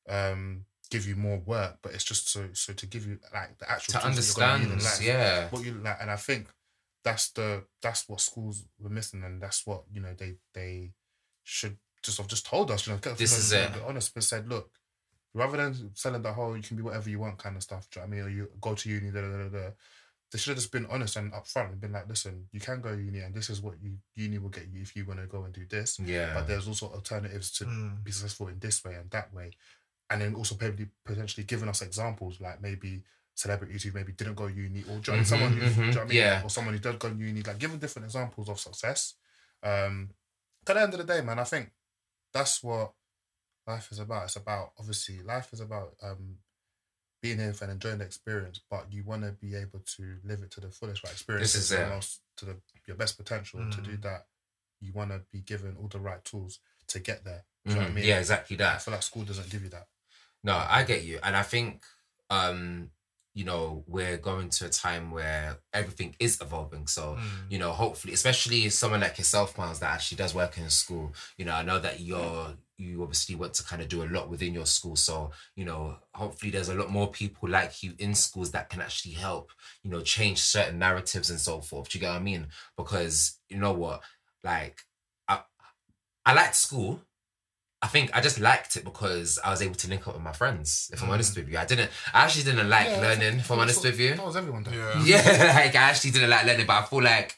um, 0.09 0.65
give 0.91 1.07
you 1.07 1.15
more 1.15 1.39
work, 1.39 1.79
but 1.81 1.93
it's 1.93 2.03
just 2.03 2.29
so 2.29 2.47
so 2.53 2.71
to 2.71 2.85
give 2.85 3.07
you 3.07 3.17
like 3.33 3.57
the 3.57 3.69
actual 3.69 3.93
To 3.93 3.99
tools 4.05 4.35
that 4.35 4.39
you're 4.39 4.47
gonna 4.47 4.63
understand, 4.63 4.83
life 4.83 5.01
yeah. 5.03 5.49
what 5.49 5.65
you 5.65 5.73
like 5.83 5.97
and 5.99 6.11
i 6.11 6.15
think 6.15 6.45
that's 7.03 7.31
the 7.31 7.63
that's 7.81 8.07
what 8.07 8.21
schools 8.21 8.65
were 8.79 8.91
missing 8.91 9.23
and 9.23 9.41
that's 9.41 9.65
what 9.65 9.81
you 9.91 9.99
know 9.99 10.13
they 10.15 10.35
they 10.53 10.91
should 11.43 11.77
just 12.03 12.19
have 12.19 12.27
just 12.27 12.45
told 12.45 12.69
us, 12.69 12.85
you 12.85 12.93
know, 12.93 12.99
This 13.15 13.35
is 13.37 13.51
you 13.51 13.57
know, 13.57 13.63
it. 13.65 13.73
be 13.73 13.79
honest, 13.87 14.13
but 14.13 14.23
said, 14.23 14.47
look, 14.47 14.69
rather 15.33 15.57
than 15.57 15.89
selling 15.95 16.21
the 16.21 16.31
whole 16.33 16.55
you 16.55 16.61
can 16.63 16.77
be 16.77 16.83
whatever 16.83 17.09
you 17.09 17.17
want 17.19 17.37
kind 17.39 17.55
of 17.55 17.63
stuff, 17.63 17.89
do 17.89 17.99
you 17.99 18.05
know 18.05 18.09
what 18.09 18.15
I 18.15 18.17
mean? 18.17 18.25
Or 18.27 18.29
you 18.37 18.49
go 18.61 18.75
to 18.75 18.89
uni, 18.89 19.09
da, 19.11 19.21
da, 19.21 19.27
da, 19.27 19.49
da, 19.49 19.69
they 20.35 20.39
should 20.39 20.49
have 20.51 20.57
just 20.57 20.71
been 20.73 20.85
honest 20.87 21.15
and 21.15 21.31
upfront 21.31 21.71
and 21.71 21.79
been 21.79 21.93
like, 21.93 22.09
listen, 22.09 22.49
you 22.51 22.59
can 22.59 22.81
go 22.81 22.91
uni 22.91 23.19
and 23.19 23.33
this 23.33 23.49
is 23.49 23.61
what 23.61 23.75
you 23.81 23.91
uni 24.15 24.37
will 24.37 24.49
get 24.49 24.67
you 24.67 24.81
if 24.81 24.93
you 24.93 25.05
want 25.05 25.21
to 25.21 25.27
go 25.27 25.45
and 25.45 25.53
do 25.53 25.65
this. 25.65 25.97
Yeah. 25.97 26.33
But 26.33 26.45
there's 26.47 26.67
also 26.67 26.87
alternatives 26.87 27.51
to 27.53 27.63
Mm. 27.65 28.03
be 28.03 28.11
successful 28.11 28.49
in 28.49 28.59
this 28.59 28.83
way 28.83 28.95
and 28.95 29.09
that 29.11 29.33
way. 29.33 29.51
And 30.09 30.21
then 30.21 30.35
also 30.35 30.55
probably 30.55 30.89
potentially 31.05 31.45
giving 31.45 31.69
us 31.69 31.81
examples 31.81 32.41
like 32.41 32.61
maybe 32.61 33.03
celebrities 33.33 33.83
who 33.83 33.93
maybe 33.93 34.11
didn't 34.11 34.35
go 34.35 34.47
uni 34.47 34.83
or 34.83 34.85
do 34.85 34.91
you 34.91 34.97
know 34.97 34.99
what 34.99 35.11
I 35.13 35.15
mean? 35.15 35.23
Mhm, 35.23 35.27
someone 35.27 35.51
who, 35.53 35.59
do 35.59 35.65
you 35.65 35.85
know 35.85 35.91
mhm, 35.91 36.01
I 36.01 36.03
mean? 36.05 36.17
yeah. 36.17 36.43
or 36.43 36.49
someone 36.49 36.73
who 36.73 36.79
did 36.81 36.99
go 36.99 37.07
uni, 37.07 37.41
like 37.41 37.57
giving 37.57 37.79
different 37.79 38.05
examples 38.07 38.49
of 38.49 38.59
success. 38.59 39.13
Um, 39.63 40.09
at 40.67 40.73
the 40.75 40.81
end 40.81 40.93
of 40.95 40.99
the 40.99 41.13
day, 41.13 41.21
man, 41.21 41.39
I 41.39 41.45
think 41.45 41.71
that's 42.33 42.61
what 42.61 42.91
life 43.65 43.89
is 43.93 43.99
about. 43.99 44.25
It's 44.25 44.35
about 44.35 44.73
obviously 44.77 45.21
life 45.21 45.53
is 45.53 45.61
about 45.61 45.93
um 46.03 46.39
being 47.25 47.39
here 47.39 47.55
and 47.61 47.71
enjoying 47.71 47.97
the 47.97 48.05
experience, 48.05 48.59
but 48.69 48.85
you 48.91 49.03
want 49.03 49.23
to 49.23 49.31
be 49.31 49.55
able 49.55 49.79
to 49.79 50.17
live 50.23 50.41
it 50.43 50.51
to 50.51 50.61
the 50.61 50.69
fullest, 50.69 51.03
right? 51.03 51.13
Experience 51.13 51.53
This 51.53 51.63
is 51.63 51.71
it 51.71 51.83
to 51.83 51.89
most 51.89 52.21
to 52.37 52.45
the 52.45 52.55
your 52.85 52.95
best 52.97 53.17
potential. 53.17 53.59
To 53.71 53.81
do 53.81 53.97
Mm. 53.97 54.01
that, 54.03 54.27
you 54.79 54.93
want 54.93 55.09
to 55.09 55.21
be 55.31 55.39
given 55.41 55.75
all 55.77 55.87
the 55.87 55.99
right 55.99 56.23
tools 56.23 56.59
to 56.87 56.99
get 56.99 57.23
there. 57.23 57.43
Do 57.65 57.71
you 57.71 57.75
know 57.75 57.81
what 57.81 57.87
I 57.87 57.91
Mhm. 57.91 57.95
mean? 57.95 58.05
Yeah, 58.05 58.19
exactly 58.19 58.57
that. 58.57 58.75
I 58.75 58.77
feel 58.77 58.93
like 58.93 59.01
school 59.03 59.23
doesn't 59.25 59.49
give 59.49 59.63
you 59.63 59.69
that. 59.69 59.87
No, 60.43 60.55
I 60.55 60.83
get 60.83 61.03
you. 61.03 61.19
And 61.23 61.35
I 61.35 61.41
think 61.43 61.83
um, 62.29 62.91
you 63.35 63.43
know, 63.43 63.83
we're 63.85 64.17
going 64.17 64.49
to 64.49 64.65
a 64.65 64.69
time 64.69 65.11
where 65.11 65.57
everything 65.73 66.15
is 66.19 66.39
evolving. 66.41 66.87
So, 66.87 67.17
Mm. 67.19 67.51
you 67.51 67.59
know, 67.59 67.73
hopefully, 67.73 68.13
especially 68.13 68.69
someone 68.69 69.01
like 69.01 69.17
yourself, 69.17 69.57
Miles, 69.57 69.79
that 69.81 69.93
actually 69.93 70.15
does 70.17 70.33
work 70.33 70.57
in 70.57 70.69
school. 70.69 71.13
You 71.37 71.45
know, 71.45 71.53
I 71.53 71.61
know 71.61 71.77
that 71.79 71.99
you're 71.99 72.55
you 72.77 73.01
obviously 73.03 73.35
want 73.35 73.53
to 73.53 73.63
kind 73.63 73.81
of 73.81 73.87
do 73.87 74.03
a 74.03 74.11
lot 74.15 74.29
within 74.29 74.53
your 74.53 74.65
school. 74.65 74.97
So, 74.97 75.31
you 75.55 75.63
know, 75.63 75.97
hopefully 76.13 76.51
there's 76.51 76.67
a 76.67 76.75
lot 76.75 76.89
more 76.89 77.09
people 77.09 77.47
like 77.47 77.81
you 77.81 77.93
in 77.99 78.13
schools 78.15 78.51
that 78.51 78.67
can 78.69 78.81
actually 78.81 79.13
help, 79.13 79.49
you 79.81 79.89
know, 79.89 80.01
change 80.01 80.41
certain 80.41 80.77
narratives 80.77 81.29
and 81.29 81.39
so 81.39 81.61
forth. 81.61 81.87
Do 81.87 81.97
you 81.97 82.01
get 82.01 82.09
what 82.09 82.17
I 82.17 82.23
mean? 82.23 82.47
Because 82.75 83.39
you 83.47 83.59
know 83.59 83.71
what? 83.71 84.01
Like 84.43 84.81
I 85.27 85.41
I 86.25 86.33
liked 86.33 86.55
school. 86.55 87.01
I 87.85 87.87
think 87.87 88.09
I 88.17 88.19
just 88.27 88.39
liked 88.39 88.75
it 88.77 88.83
because 88.91 89.29
I 89.45 89.49
was 89.51 89.61
able 89.61 89.75
to 89.83 89.87
link 89.91 90.07
up 90.07 90.15
with 90.15 90.23
my 90.23 90.35
friends. 90.41 90.89
If 90.93 91.01
I'm 91.03 91.09
Mm. 91.09 91.13
honest 91.15 91.35
with 91.37 91.47
you, 91.51 91.57
I 91.63 91.65
didn't. 91.65 91.91
I 92.15 92.23
actually 92.23 92.45
didn't 92.49 92.69
like 92.77 92.89
Yeah, 92.89 93.01
learning. 93.07 93.35
If 93.43 93.51
I'm 93.51 93.59
honest 93.59 93.83
with 93.83 93.99
you, 93.99 94.15
That 94.15 94.25
was 94.25 94.35
everyone. 94.35 94.63
Though. 94.63 94.71
Yeah. 94.71 95.03
yeah, 95.11 95.53
like 95.59 95.75
I 95.75 95.83
actually 95.91 96.11
didn't 96.15 96.31
like 96.35 96.45
learning, 96.49 96.65
but 96.65 96.77
I 96.81 96.83
feel 96.89 97.03
like 97.03 97.29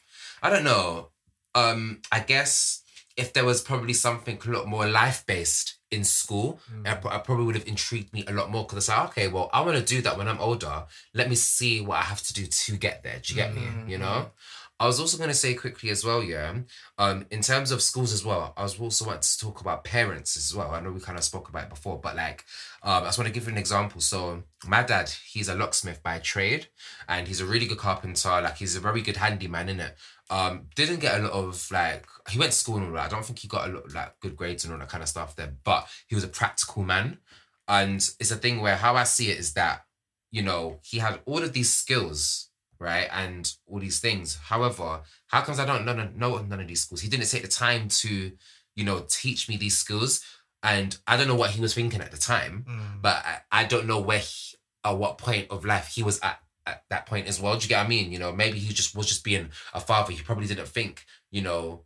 I 0.42 0.48
don't 0.52 0.64
know. 0.64 1.10
Um, 1.54 2.00
I 2.10 2.20
guess 2.20 2.82
if 3.16 3.32
there 3.34 3.44
was 3.44 3.60
probably 3.70 3.92
something 4.06 4.36
a 4.46 4.50
lot 4.56 4.66
more 4.74 4.86
life 4.86 5.18
based 5.26 5.74
in 5.90 6.04
school, 6.04 6.60
Mm. 6.72 6.86
I, 6.86 7.16
I 7.16 7.18
probably 7.18 7.44
would 7.46 7.54
have 7.60 7.66
intrigued 7.74 8.12
me 8.16 8.24
a 8.26 8.32
lot 8.32 8.50
more 8.50 8.62
because 8.64 8.78
it's 8.78 8.88
like, 8.88 9.08
okay, 9.10 9.26
well, 9.28 9.50
I 9.52 9.60
want 9.62 9.76
to 9.78 9.84
do 9.94 10.00
that 10.02 10.16
when 10.18 10.28
I'm 10.28 10.38
older. 10.48 10.76
Let 11.14 11.28
me 11.28 11.34
see 11.34 11.74
what 11.80 11.96
I 11.98 12.06
have 12.12 12.22
to 12.28 12.32
do 12.32 12.46
to 12.46 12.76
get 12.76 13.02
there. 13.02 13.18
Do 13.22 13.26
you 13.32 13.36
get 13.42 13.54
me? 13.54 13.62
Mhm, 13.62 13.88
You 13.90 13.98
know. 13.98 14.30
I 14.80 14.86
was 14.86 15.00
also 15.00 15.18
going 15.18 15.30
to 15.30 15.34
say 15.34 15.54
quickly 15.54 15.90
as 15.90 16.04
well, 16.04 16.22
yeah. 16.22 16.54
Um, 16.98 17.26
in 17.32 17.40
terms 17.40 17.72
of 17.72 17.82
schools 17.82 18.12
as 18.12 18.24
well, 18.24 18.52
I 18.56 18.62
was 18.62 18.78
also 18.78 19.06
wanting 19.06 19.22
to 19.22 19.38
talk 19.38 19.60
about 19.60 19.82
parents 19.82 20.36
as 20.36 20.54
well. 20.54 20.70
I 20.70 20.80
know 20.80 20.92
we 20.92 21.00
kind 21.00 21.18
of 21.18 21.24
spoke 21.24 21.48
about 21.48 21.64
it 21.64 21.70
before, 21.70 21.98
but 21.98 22.14
like, 22.14 22.44
um, 22.84 23.02
I 23.02 23.06
just 23.06 23.18
want 23.18 23.26
to 23.26 23.34
give 23.34 23.46
you 23.46 23.52
an 23.52 23.58
example. 23.58 24.00
So 24.00 24.44
my 24.66 24.84
dad, 24.84 25.10
he's 25.32 25.48
a 25.48 25.56
locksmith 25.56 26.00
by 26.02 26.20
trade, 26.20 26.68
and 27.08 27.26
he's 27.26 27.40
a 27.40 27.46
really 27.46 27.66
good 27.66 27.78
carpenter. 27.78 28.28
Like, 28.28 28.58
he's 28.58 28.76
a 28.76 28.80
very 28.80 29.02
good 29.02 29.16
handyman, 29.16 29.68
in 29.68 29.80
it. 29.80 29.96
Um, 30.30 30.66
didn't 30.76 31.00
get 31.00 31.18
a 31.18 31.24
lot 31.24 31.32
of 31.32 31.68
like. 31.72 32.06
He 32.28 32.38
went 32.38 32.52
to 32.52 32.58
school 32.58 32.76
and 32.76 32.86
all 32.86 32.92
that. 32.92 33.06
I 33.06 33.08
don't 33.08 33.24
think 33.24 33.40
he 33.40 33.48
got 33.48 33.68
a 33.68 33.72
lot 33.72 33.86
of, 33.86 33.94
like 33.94 34.20
good 34.20 34.36
grades 34.36 34.64
and 34.64 34.72
all 34.72 34.78
that 34.78 34.88
kind 34.88 35.02
of 35.02 35.08
stuff 35.08 35.34
there, 35.34 35.54
but 35.64 35.88
he 36.06 36.14
was 36.14 36.22
a 36.22 36.28
practical 36.28 36.84
man, 36.84 37.18
and 37.66 37.96
it's 38.20 38.30
a 38.30 38.36
thing 38.36 38.60
where 38.60 38.76
how 38.76 38.94
I 38.94 39.04
see 39.04 39.30
it 39.30 39.38
is 39.38 39.54
that, 39.54 39.86
you 40.30 40.42
know, 40.42 40.78
he 40.84 40.98
had 40.98 41.18
all 41.26 41.42
of 41.42 41.52
these 41.52 41.72
skills 41.72 42.47
right? 42.80 43.08
And 43.12 43.50
all 43.66 43.78
these 43.80 44.00
things. 44.00 44.36
However, 44.36 45.00
how 45.28 45.40
comes 45.42 45.58
I 45.58 45.64
don't 45.66 45.84
know, 45.84 46.08
know 46.14 46.38
none 46.38 46.60
of 46.60 46.68
these 46.68 46.82
skills? 46.82 47.00
He 47.00 47.08
didn't 47.08 47.26
take 47.30 47.42
the 47.42 47.48
time 47.48 47.88
to, 47.88 48.32
you 48.76 48.84
know, 48.84 49.04
teach 49.08 49.48
me 49.48 49.56
these 49.56 49.76
skills. 49.76 50.24
And 50.62 50.96
I 51.06 51.16
don't 51.16 51.28
know 51.28 51.34
what 51.36 51.50
he 51.50 51.60
was 51.60 51.74
thinking 51.74 52.00
at 52.00 52.10
the 52.10 52.16
time, 52.18 52.64
Mm. 52.68 53.02
but 53.02 53.24
I, 53.24 53.40
I 53.52 53.64
don't 53.64 53.86
know 53.86 54.00
where, 54.00 54.18
he, 54.18 54.56
at 54.84 54.96
what 54.96 55.18
point 55.18 55.50
of 55.50 55.64
life 55.64 55.88
he 55.94 56.02
was 56.02 56.18
at 56.20 56.40
at 56.66 56.82
that 56.90 57.06
point 57.06 57.26
as 57.26 57.40
well. 57.40 57.56
Do 57.56 57.62
you 57.62 57.68
get 57.70 57.78
what 57.78 57.86
I 57.86 57.88
mean? 57.88 58.12
You 58.12 58.18
know, 58.18 58.30
maybe 58.30 58.58
he 58.58 58.74
just 58.74 58.94
was 58.94 59.06
just 59.06 59.24
being 59.24 59.48
a 59.72 59.80
father. 59.80 60.12
He 60.12 60.20
probably 60.20 60.46
didn't 60.46 60.68
think, 60.68 61.02
you 61.30 61.40
know, 61.40 61.84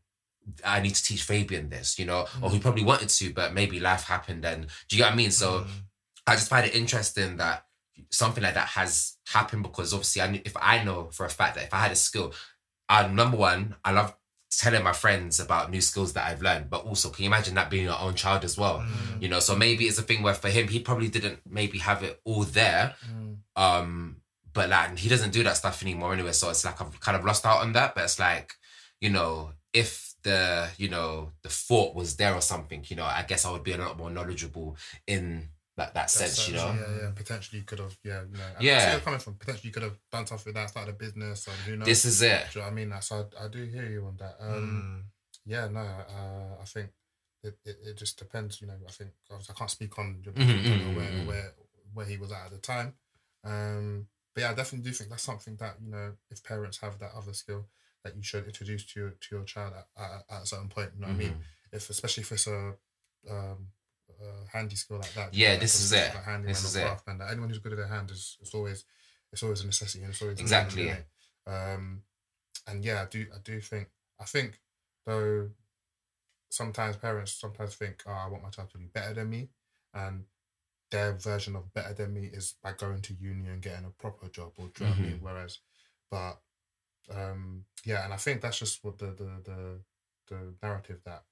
I 0.64 0.80
need 0.80 0.96
to 0.96 1.04
teach 1.04 1.22
Fabian 1.22 1.68
this, 1.68 2.00
you 2.00 2.04
know, 2.04 2.26
or 2.42 2.50
he 2.50 2.58
probably 2.58 2.82
wanted 2.82 3.08
to, 3.10 3.32
but 3.32 3.54
maybe 3.54 3.78
life 3.78 4.02
happened. 4.04 4.44
And 4.44 4.66
do 4.88 4.96
you 4.96 5.02
get 5.02 5.06
what 5.06 5.12
I 5.12 5.16
mean? 5.16 5.30
So 5.30 5.60
Mm. 5.60 5.66
I 6.26 6.34
just 6.34 6.48
find 6.48 6.66
it 6.66 6.74
interesting 6.74 7.36
that 7.36 7.64
something 8.10 8.42
like 8.42 8.54
that 8.54 8.68
has 8.68 9.16
happened 9.28 9.62
because 9.62 9.92
obviously 9.92 10.22
I 10.22 10.30
knew, 10.30 10.40
if 10.44 10.56
I 10.60 10.84
know 10.84 11.08
for 11.12 11.26
a 11.26 11.30
fact 11.30 11.56
that 11.56 11.64
if 11.64 11.74
I 11.74 11.78
had 11.78 11.92
a 11.92 11.96
skill, 11.96 12.32
I 12.88 13.06
number 13.08 13.36
one, 13.36 13.76
I 13.84 13.92
love 13.92 14.14
telling 14.50 14.84
my 14.84 14.92
friends 14.92 15.40
about 15.40 15.70
new 15.70 15.80
skills 15.80 16.12
that 16.12 16.28
I've 16.28 16.42
learned, 16.42 16.68
but 16.68 16.84
also 16.84 17.08
can 17.08 17.24
you 17.24 17.30
imagine 17.30 17.54
that 17.54 17.70
being 17.70 17.84
your 17.84 17.98
own 17.98 18.14
child 18.14 18.44
as 18.44 18.58
well? 18.58 18.80
Mm. 18.80 19.22
You 19.22 19.28
know, 19.28 19.40
so 19.40 19.56
maybe 19.56 19.86
it's 19.86 19.98
a 19.98 20.02
thing 20.02 20.22
where 20.22 20.34
for 20.34 20.48
him 20.48 20.68
he 20.68 20.78
probably 20.78 21.08
didn't 21.08 21.40
maybe 21.48 21.78
have 21.78 22.02
it 22.02 22.20
all 22.24 22.44
there. 22.44 22.94
Mm. 23.10 23.36
Um, 23.56 24.16
but 24.52 24.68
like 24.68 24.98
he 24.98 25.08
doesn't 25.08 25.32
do 25.32 25.42
that 25.44 25.56
stuff 25.56 25.82
anymore 25.82 26.12
anyway. 26.12 26.32
So 26.32 26.50
it's 26.50 26.64
like 26.64 26.80
I've 26.80 27.00
kind 27.00 27.16
of 27.16 27.24
lost 27.24 27.46
out 27.46 27.62
on 27.62 27.72
that. 27.72 27.94
But 27.94 28.04
it's 28.04 28.18
like, 28.18 28.52
you 29.00 29.10
know, 29.10 29.52
if 29.72 30.14
the, 30.22 30.68
you 30.76 30.88
know, 30.88 31.30
the 31.42 31.48
thought 31.48 31.94
was 31.94 32.16
there 32.16 32.34
or 32.34 32.42
something, 32.42 32.84
you 32.88 32.96
know, 32.96 33.04
I 33.04 33.24
guess 33.26 33.46
I 33.46 33.50
would 33.50 33.64
be 33.64 33.72
a 33.72 33.78
lot 33.78 33.96
more 33.96 34.10
knowledgeable 34.10 34.76
in 35.06 35.48
that 35.86 35.94
that 35.94 36.10
sense, 36.10 36.48
you 36.48 36.54
know. 36.54 36.66
Yeah, 36.74 37.02
yeah. 37.02 37.10
Potentially 37.14 37.58
you 37.60 37.64
could 37.64 37.78
have, 37.80 37.96
yeah, 38.04 38.22
you 38.30 38.36
know. 38.36 38.44
Yeah. 38.60 38.78
see 38.78 38.84
where 38.86 38.92
you're 38.92 39.00
coming 39.00 39.20
from. 39.20 39.34
Potentially 39.34 39.68
you 39.68 39.72
could 39.72 39.82
have 39.82 39.98
done 40.10 40.26
something 40.26 40.46
with 40.50 40.54
that, 40.54 40.70
started 40.70 40.90
a 40.94 40.98
business, 40.98 41.46
and 41.46 41.56
who 41.66 41.76
knows. 41.76 41.86
This 41.86 42.04
is 42.04 42.22
it. 42.22 42.46
Do 42.52 42.58
you 42.58 42.64
know 42.64 42.66
what 42.66 42.72
I 42.72 42.74
mean? 42.74 42.94
So 43.02 43.28
I, 43.40 43.44
I 43.44 43.48
do 43.48 43.64
hear 43.64 43.86
you 43.90 44.04
on 44.06 44.16
that. 44.18 44.36
Um, 44.40 45.04
Yeah, 45.44 45.66
no, 45.68 45.80
uh, 45.80 46.62
I 46.62 46.64
think 46.64 46.90
it, 47.42 47.58
it, 47.64 47.76
it 47.84 47.96
just 47.96 48.18
depends. 48.18 48.60
You 48.60 48.68
know, 48.68 48.74
I 48.86 48.90
think 48.92 49.10
I 49.30 49.52
can't 49.52 49.70
speak 49.70 49.98
on 49.98 50.20
your 50.24 50.34
Mhm, 50.34 50.40
I 50.40 50.68
don't 50.68 50.78
know 50.78 50.90
mhm, 50.90 50.94
where, 50.96 51.10
mhm. 51.12 51.26
where 51.26 51.52
where 51.94 52.06
he 52.06 52.16
was 52.16 52.30
at 52.32 52.46
at 52.46 52.50
the 52.52 52.58
time. 52.58 52.94
Um, 53.44 54.06
but 54.34 54.42
yeah, 54.42 54.50
I 54.50 54.54
definitely 54.54 54.88
do 54.88 54.94
think 54.94 55.10
that's 55.10 55.24
something 55.24 55.56
that 55.56 55.76
you 55.84 55.90
know, 55.90 56.12
if 56.30 56.42
parents 56.44 56.78
have 56.78 56.98
that 57.00 57.12
other 57.14 57.32
skill, 57.34 57.66
that 58.04 58.16
you 58.16 58.22
should 58.22 58.46
introduce 58.46 58.84
to 58.86 59.00
your 59.00 59.10
to 59.10 59.34
your 59.36 59.44
child 59.44 59.74
at, 59.74 59.88
at, 60.02 60.24
at 60.36 60.42
a 60.42 60.46
certain 60.46 60.68
point. 60.68 60.90
You 60.94 61.00
know 61.02 61.08
what 61.08 61.14
I 61.14 61.18
mean? 61.18 61.30
Mhm. 61.32 61.42
If 61.72 61.90
especially 61.90 62.22
if 62.22 62.32
it's 62.32 62.46
a 62.46 62.74
um, 63.30 63.68
a 64.22 64.56
handy 64.56 64.76
skill 64.76 64.98
like 64.98 65.12
that. 65.14 65.34
Yeah, 65.34 65.56
this 65.56 65.78
is 65.80 65.92
it. 65.92 66.12
Like 66.14 66.44
This 66.44 66.64
is 66.64 66.76
it. 66.76 66.86
that 67.06 67.30
anyone 67.30 67.48
who's 67.48 67.58
good 67.58 67.72
at 67.72 67.78
their 67.78 67.88
hand 67.88 68.10
is 68.10 68.36
it's 68.40 68.54
always 68.54 68.84
it's 69.32 69.42
always 69.42 69.62
a 69.62 69.66
necessity 69.66 70.04
and 70.04 70.12
it's 70.12 70.22
always 70.22 70.40
Exactly. 70.40 70.88
isn't? 70.88 71.04
Um, 71.46 72.02
and 72.66 72.84
yeah, 72.84 73.02
I 73.02 73.06
do 73.06 73.26
I 73.34 73.38
do 73.42 73.60
think 73.60 73.88
I 74.20 74.24
think 74.24 74.60
though 75.06 75.50
sometimes 76.50 76.96
parents 76.96 77.32
sometimes 77.32 77.74
think, 77.74 78.02
oh, 78.06 78.10
I 78.12 78.28
want 78.28 78.42
my 78.42 78.50
child 78.50 78.70
to 78.70 78.78
be 78.78 78.84
better 78.86 79.14
than 79.14 79.30
me, 79.30 79.48
and 79.94 80.24
their 80.90 81.14
version 81.14 81.56
of 81.56 81.72
better 81.72 81.94
than 81.94 82.12
me 82.12 82.26
is 82.32 82.54
by 82.62 82.72
going 82.72 83.00
to 83.00 83.14
uni 83.14 83.48
and 83.48 83.62
getting 83.62 83.86
a 83.86 83.90
proper 83.90 84.28
job, 84.28 84.52
or 84.58 84.66
do 84.74 84.84
you 84.84 84.90
know 84.90 84.90
what 84.96 84.98
I 84.98 85.02
mean? 85.02 85.18
Whereas, 85.22 85.58
but 86.10 86.40
um, 87.10 87.64
yeah, 87.84 88.04
and 88.04 88.12
I 88.12 88.16
think 88.18 88.40
that's 88.42 88.58
just 88.58 88.84
what 88.84 88.98
the 88.98 89.06
the 89.06 89.30
the, 89.44 89.80
the 90.28 90.54
narrative 90.62 91.00
that 91.04 91.24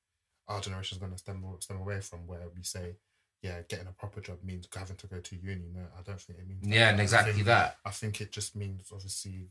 our 0.50 0.60
generation 0.60 0.96
is 0.96 1.00
going 1.00 1.12
to 1.12 1.18
stem 1.18 1.44
stem 1.60 1.78
away 1.78 2.00
from, 2.00 2.26
where 2.26 2.48
we 2.54 2.62
say, 2.62 2.96
yeah, 3.42 3.62
getting 3.68 3.86
a 3.86 3.92
proper 3.92 4.20
job 4.20 4.38
means 4.44 4.68
having 4.74 4.96
to 4.96 5.06
go 5.06 5.20
to 5.20 5.36
uni. 5.36 5.70
No, 5.72 5.80
I 5.98 6.02
don't 6.02 6.20
think 6.20 6.38
it 6.40 6.46
means. 6.48 6.62
that. 6.62 6.68
Yeah, 6.74 6.88
and 6.90 7.00
I 7.00 7.02
exactly 7.02 7.32
think- 7.32 7.46
that. 7.46 7.76
I 7.84 7.90
think 7.90 8.20
it 8.20 8.30
just 8.32 8.54
means 8.56 8.90
obviously 8.92 9.48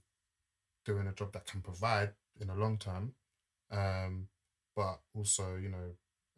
doing 0.85 1.07
a 1.07 1.13
job 1.13 1.31
that 1.33 1.45
can 1.47 1.61
provide 1.61 2.11
in 2.39 2.47
the 2.47 2.55
long 2.55 2.77
term, 2.77 3.13
um, 3.71 4.27
but 4.75 4.99
also 5.15 5.55
you 5.55 5.69
know 5.69 5.87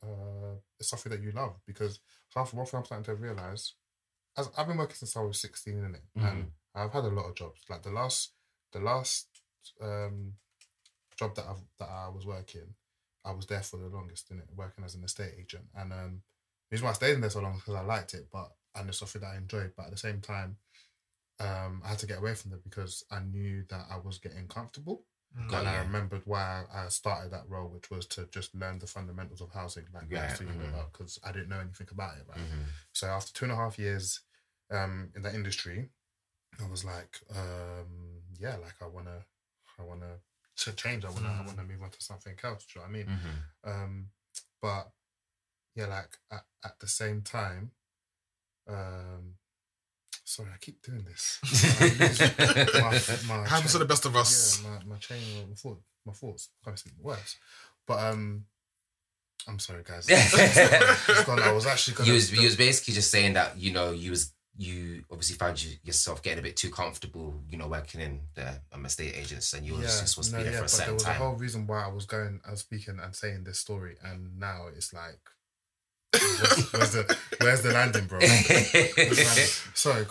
uh, 0.04 0.56
it's 0.80 0.90
something 0.90 1.12
that 1.12 1.22
you 1.22 1.32
love 1.32 1.56
because 1.68 2.00
half 2.34 2.54
one 2.54 2.66
thing 2.66 2.78
I'm 2.80 2.86
starting 2.86 3.06
to 3.06 3.16
realize, 3.16 3.74
as 4.38 4.50
I've 4.58 4.68
been 4.68 4.78
working 4.78 4.96
since 4.96 5.16
I 5.18 5.22
was 5.22 5.40
sixteen 5.42 5.80
in 5.84 5.96
it, 5.96 6.04
Mhm. 6.18 6.30
and 6.30 6.52
I've 6.76 6.92
had 6.94 7.04
a 7.06 7.10
lot 7.10 7.26
of 7.30 7.36
jobs. 7.36 7.62
Like 7.70 7.84
the 7.84 7.92
last, 7.92 8.32
the 8.72 8.80
last 8.80 9.28
um, 9.82 10.34
job 11.18 11.36
that 11.36 11.46
I 11.46 11.56
that 11.80 11.90
I 11.90 12.08
was 12.10 12.26
working, 12.26 12.74
I 13.24 13.32
was 13.32 13.46
there 13.46 13.62
for 13.62 13.78
the 13.78 13.88
longest 13.88 14.32
in 14.32 14.40
it, 14.40 14.48
working 14.56 14.84
as 14.84 14.96
an 14.96 15.04
estate 15.04 15.34
agent, 15.40 15.66
and 15.76 15.94
um, 15.94 16.22
the 16.70 16.76
reason 16.76 16.86
why 16.86 16.92
I 16.92 16.96
stayed 16.96 17.14
in 17.16 17.22
there 17.22 17.30
so 17.30 17.42
long 17.42 17.56
because 17.56 17.76
I 17.76 17.82
liked 17.82 18.14
it, 18.14 18.28
but 18.32 18.52
and 18.76 18.88
it's 18.90 19.00
something 19.00 19.22
that 19.22 19.34
I 19.34 19.38
enjoyed. 19.38 19.74
But 19.76 19.88
at 19.88 19.92
the 19.92 19.98
same 19.98 20.22
time, 20.22 20.58
um, 21.40 21.82
I 21.84 21.90
had 21.90 22.00
to 22.00 22.08
get 22.08 22.20
away 22.20 22.34
from 22.36 22.54
it 22.54 22.64
because 22.64 23.04
I 23.12 23.20
knew 23.20 23.64
that 23.70 23.86
I 23.92 23.98
was 23.98 24.18
getting 24.18 24.48
comfortable. 24.48 25.06
Mm. 25.38 25.50
Got 25.50 25.60
and 25.60 25.70
I 25.70 25.80
remembered 25.80 26.22
why 26.26 26.64
I 26.74 26.88
started 26.90 27.32
that 27.32 27.48
role, 27.48 27.70
which 27.70 27.90
was 27.90 28.06
to 28.08 28.28
just 28.32 28.54
learn 28.54 28.80
the 28.80 28.88
fundamentals 28.88 29.42
of 29.42 29.52
housing, 29.52 29.86
like 29.94 30.04
Yeah, 30.10 30.22
next 30.22 30.40
to 30.40 30.44
you 30.46 30.52
about, 30.52 30.92
because 30.92 31.20
I 31.24 31.32
didn't 31.32 31.50
know 31.50 31.60
anything 31.60 31.88
about 31.92 32.18
it. 32.18 32.26
Right. 32.28 32.38
Mhm. 32.38 32.66
So 32.94 33.08
after 33.08 33.34
two 33.34 33.46
and 33.46 33.52
a 33.52 33.56
half 33.56 33.80
years 33.80 34.22
um, 34.70 35.12
in 35.16 35.22
that 35.22 35.36
industry, 35.36 35.90
I 36.60 36.68
was 36.70 36.84
like, 36.84 37.20
um, 37.34 38.22
yeah, 38.38 38.58
like 38.58 38.82
I 38.82 38.88
wanna, 38.88 39.26
I 39.80 39.84
wanna 39.84 40.20
to 40.62 40.74
change. 40.74 41.06
I 41.06 41.10
wanna, 41.10 41.28
I 41.30 41.32
Mm. 41.44 41.48
wanna 41.48 41.64
move 41.64 41.82
on 41.84 41.90
to 41.92 42.02
something 42.02 42.38
else. 42.44 42.66
Do 42.66 42.80
you 42.80 42.86
know 42.86 42.88
what 42.88 42.90
I 42.90 42.98
mean? 42.98 43.08
Mhm. 43.66 43.70
Um, 43.72 44.10
but 44.62 44.92
yeah, 45.76 45.88
like 45.88 46.18
at, 46.32 46.46
at 46.64 46.80
the 46.80 46.88
same 46.88 47.22
time, 47.22 47.72
um, 48.68 49.36
sorry, 50.24 50.50
I 50.54 50.58
keep 50.60 50.82
doing 50.82 51.04
this. 51.04 51.40
my, 53.28 53.38
my 53.38 53.48
Happens 53.48 53.72
to 53.74 53.80
the 53.80 53.86
best 53.86 54.06
of 54.06 54.16
us. 54.16 54.62
Yeah, 54.64 54.70
my, 54.70 54.86
my 54.86 54.98
chain 54.98 55.22
my, 55.50 55.56
thought, 55.56 55.82
my 56.06 56.14
thoughts 56.14 56.50
can't 56.64 56.78
speak 56.78 56.94
words, 57.00 57.38
but 57.88 58.00
um, 58.00 58.46
I'm 59.48 59.60
sorry, 59.60 59.84
guys. 59.84 60.08
I 60.12 61.52
was 61.54 61.66
actually 61.66 61.96
gonna. 61.96 62.08
you 62.08 62.14
was 62.14 62.32
you 62.32 62.44
was 62.44 62.56
basically 62.56 62.94
just 62.94 63.10
saying 63.12 63.34
that 63.34 63.58
you 63.58 63.72
know 63.74 63.92
you 63.92 64.12
was 64.12 64.34
you 64.62 65.04
obviously 65.12 65.36
found 65.36 65.62
you, 65.62 65.76
yourself 65.84 66.22
getting 66.22 66.38
a 66.38 66.42
bit 66.44 66.56
too 66.56 66.70
comfortable, 66.70 67.34
you 67.50 67.58
know, 67.58 67.68
working 67.68 68.00
in 68.00 68.22
the 68.36 68.62
um, 68.72 68.86
estate 68.86 69.16
agents, 69.18 69.54
and 69.54 69.66
you 69.66 69.74
were 69.74 69.82
just 69.82 70.08
supposed 70.08 70.32
to 70.32 70.38
be 70.38 70.44
there 70.44 70.52
for 70.54 70.58
a 70.60 70.62
but 70.62 70.70
there 70.72 70.78
certain 70.78 70.94
was 70.94 71.04
time. 71.04 71.16
a 71.16 71.18
whole 71.18 71.34
reason 71.34 71.66
why 71.66 71.84
I 71.84 71.88
was 71.88 72.06
going, 72.06 72.40
I 72.48 72.52
was 72.52 72.60
speaking 72.60 73.00
and 73.04 73.16
saying 73.16 73.44
this 73.44 73.58
story, 73.60 73.96
and 74.04 74.38
now 74.40 74.68
it's 74.76 74.94
like, 74.94 75.20
where's, 76.14 76.72
where's 76.72 76.92
the 76.92 77.18
where's 77.40 77.62
the 77.64 77.72
landing, 77.72 78.06
bro? 78.06 78.20
Landing? 78.20 78.66
Sorry, 79.74 80.06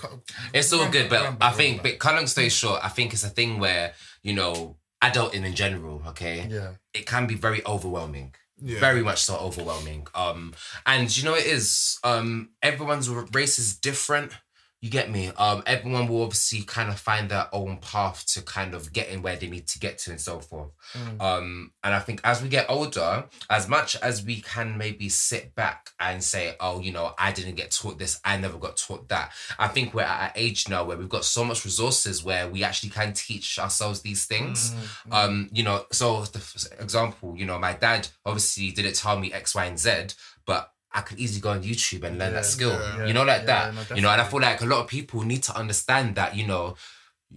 It's 0.52 0.72
all 0.72 0.88
good, 0.88 1.08
but 1.08 1.36
I 1.40 1.50
think, 1.52 1.82
but 1.84 1.98
cut 2.00 2.16
long 2.16 2.26
story 2.26 2.48
short, 2.48 2.80
I 2.84 2.88
think 2.88 3.12
it's 3.12 3.24
a 3.24 3.28
thing 3.28 3.60
where 3.60 3.92
you 4.22 4.34
know, 4.34 4.76
adulting 5.02 5.44
in 5.44 5.54
general, 5.54 6.02
okay, 6.08 6.46
yeah, 6.50 6.72
it 6.92 7.06
can 7.06 7.26
be 7.28 7.34
very 7.34 7.64
overwhelming. 7.64 8.34
Yeah. 8.62 8.80
Very 8.80 9.02
much 9.02 9.22
so 9.22 9.36
overwhelming. 9.36 10.06
Um, 10.14 10.54
and 10.86 11.14
you 11.16 11.24
know 11.24 11.34
it 11.34 11.46
is. 11.46 11.98
Um, 12.04 12.50
everyone's 12.62 13.08
race 13.08 13.58
is 13.58 13.76
different. 13.76 14.32
You 14.80 14.88
get 14.88 15.10
me. 15.10 15.30
Um, 15.36 15.62
everyone 15.66 16.08
will 16.08 16.22
obviously 16.22 16.62
kind 16.62 16.88
of 16.88 16.98
find 16.98 17.30
their 17.30 17.48
own 17.52 17.78
path 17.78 18.24
to 18.28 18.40
kind 18.40 18.72
of 18.74 18.94
getting 18.94 19.20
where 19.20 19.36
they 19.36 19.46
need 19.46 19.66
to 19.68 19.78
get 19.78 19.98
to 19.98 20.10
and 20.10 20.20
so 20.20 20.40
forth. 20.40 20.70
Mm. 20.94 21.20
Um, 21.20 21.72
and 21.84 21.94
I 21.94 21.98
think 21.98 22.22
as 22.24 22.42
we 22.42 22.48
get 22.48 22.64
older, 22.70 23.24
as 23.50 23.68
much 23.68 23.96
as 23.96 24.24
we 24.24 24.40
can 24.40 24.78
maybe 24.78 25.10
sit 25.10 25.54
back 25.54 25.90
and 26.00 26.24
say, 26.24 26.56
oh, 26.60 26.80
you 26.80 26.92
know, 26.92 27.12
I 27.18 27.30
didn't 27.32 27.56
get 27.56 27.72
taught 27.72 27.98
this, 27.98 28.20
I 28.24 28.38
never 28.38 28.56
got 28.56 28.78
taught 28.78 29.08
that. 29.10 29.32
I 29.58 29.68
think 29.68 29.92
we're 29.92 30.02
at 30.02 30.30
an 30.30 30.32
age 30.34 30.66
now 30.66 30.84
where 30.84 30.96
we've 30.96 31.10
got 31.10 31.26
so 31.26 31.44
much 31.44 31.66
resources 31.66 32.24
where 32.24 32.48
we 32.48 32.64
actually 32.64 32.90
can 32.90 33.12
teach 33.12 33.58
ourselves 33.58 34.00
these 34.00 34.24
things. 34.24 34.70
Mm-hmm. 34.70 35.12
Um, 35.12 35.50
you 35.52 35.62
know, 35.62 35.84
so 35.92 36.24
the 36.24 36.38
f- 36.38 36.80
example, 36.80 37.36
you 37.36 37.44
know, 37.44 37.58
my 37.58 37.74
dad 37.74 38.08
obviously 38.24 38.70
didn't 38.70 38.94
tell 38.94 39.18
me 39.18 39.30
X, 39.30 39.54
Y, 39.54 39.64
and 39.66 39.78
Z, 39.78 40.14
but 40.46 40.72
I 40.92 41.02
could 41.02 41.18
easily 41.18 41.40
go 41.40 41.50
on 41.50 41.62
YouTube 41.62 42.02
and 42.04 42.18
learn 42.18 42.30
Yeah, 42.32 42.40
that 42.40 42.46
skill. 42.46 42.70
yeah, 42.72 43.06
you 43.06 43.12
know, 43.12 43.22
like 43.24 43.42
yeah, 43.42 43.70
that. 43.70 43.90
no, 43.90 43.96
you 43.96 44.02
know, 44.02 44.10
and 44.10 44.20
I 44.20 44.24
feel 44.24 44.40
like 44.40 44.60
a 44.60 44.66
lot 44.66 44.80
of 44.80 44.88
people 44.88 45.22
need 45.22 45.42
to 45.44 45.56
understand 45.56 46.16
that, 46.16 46.34
you 46.36 46.46
know, 46.46 46.76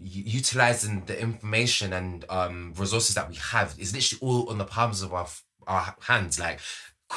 utilizing 0.02 1.06
the 1.06 1.20
information 1.20 1.94
and 1.94 2.26
um 2.30 2.74
resources 2.78 3.16
that 3.16 3.30
we 3.30 3.36
have 3.36 3.76
is 3.78 3.94
literally 3.94 4.20
all 4.22 4.50
on 4.50 4.58
the 4.58 4.66
palms 4.66 5.02
of 5.02 5.14
our 5.14 5.28
our 5.68 5.96
hands. 6.02 6.40
Like 6.40 6.60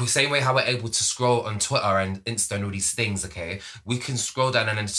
same 0.06 0.28
way 0.28 0.40
how 0.40 0.54
we're 0.54 0.60
able 0.60 0.90
to 0.90 1.02
scroll 1.02 1.40
on 1.46 1.58
Twitter 1.58 1.96
and 1.98 2.22
Insta 2.26 2.56
and 2.56 2.64
all 2.66 2.70
these 2.70 2.92
things, 2.92 3.24
okay, 3.24 3.60
we 3.86 3.96
can 3.96 4.18
scroll 4.18 4.50
down 4.50 4.68
and 4.68 4.90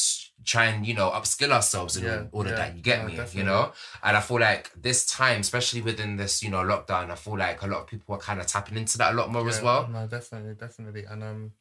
try 0.46 0.66
and 0.66 0.86
you 0.86 0.94
know 0.94 1.10
upskill 1.10 1.52
ourselves 1.52 1.98
and 1.98 2.06
Yeah, 2.06 2.24
all, 2.32 2.42
of 2.42 2.50
yeah, 2.50 2.56
that. 2.56 2.76
You 2.76 2.82
get 2.82 3.02
no, 3.02 3.08
me, 3.08 3.20
you 3.34 3.44
know. 3.44 3.72
And 4.04 4.16
I 4.16 4.22
feel 4.22 4.40
like 4.40 4.72
this 4.80 5.06
time, 5.06 5.42
especially 5.42 5.82
within 5.82 6.16
this 6.18 6.42
you 6.44 6.50
know 6.50 6.60
lockdown, 6.64 7.10
I 7.12 7.16
feel 7.16 7.38
like 7.38 7.62
a 7.62 7.68
lot 7.68 7.82
of 7.82 7.88
people 7.88 8.16
are 8.16 8.20
kind 8.20 8.40
of 8.40 8.48
tapping 8.48 8.78
into 8.78 8.98
that 9.00 9.14
a 9.14 9.16
lot 9.16 9.32
more 9.32 9.48
as 9.48 9.62
well. 9.62 9.88
No, 9.88 10.08
definitely, 10.08 10.54
definitely. 10.56 11.06
And 11.06 11.24
um, 11.24 11.52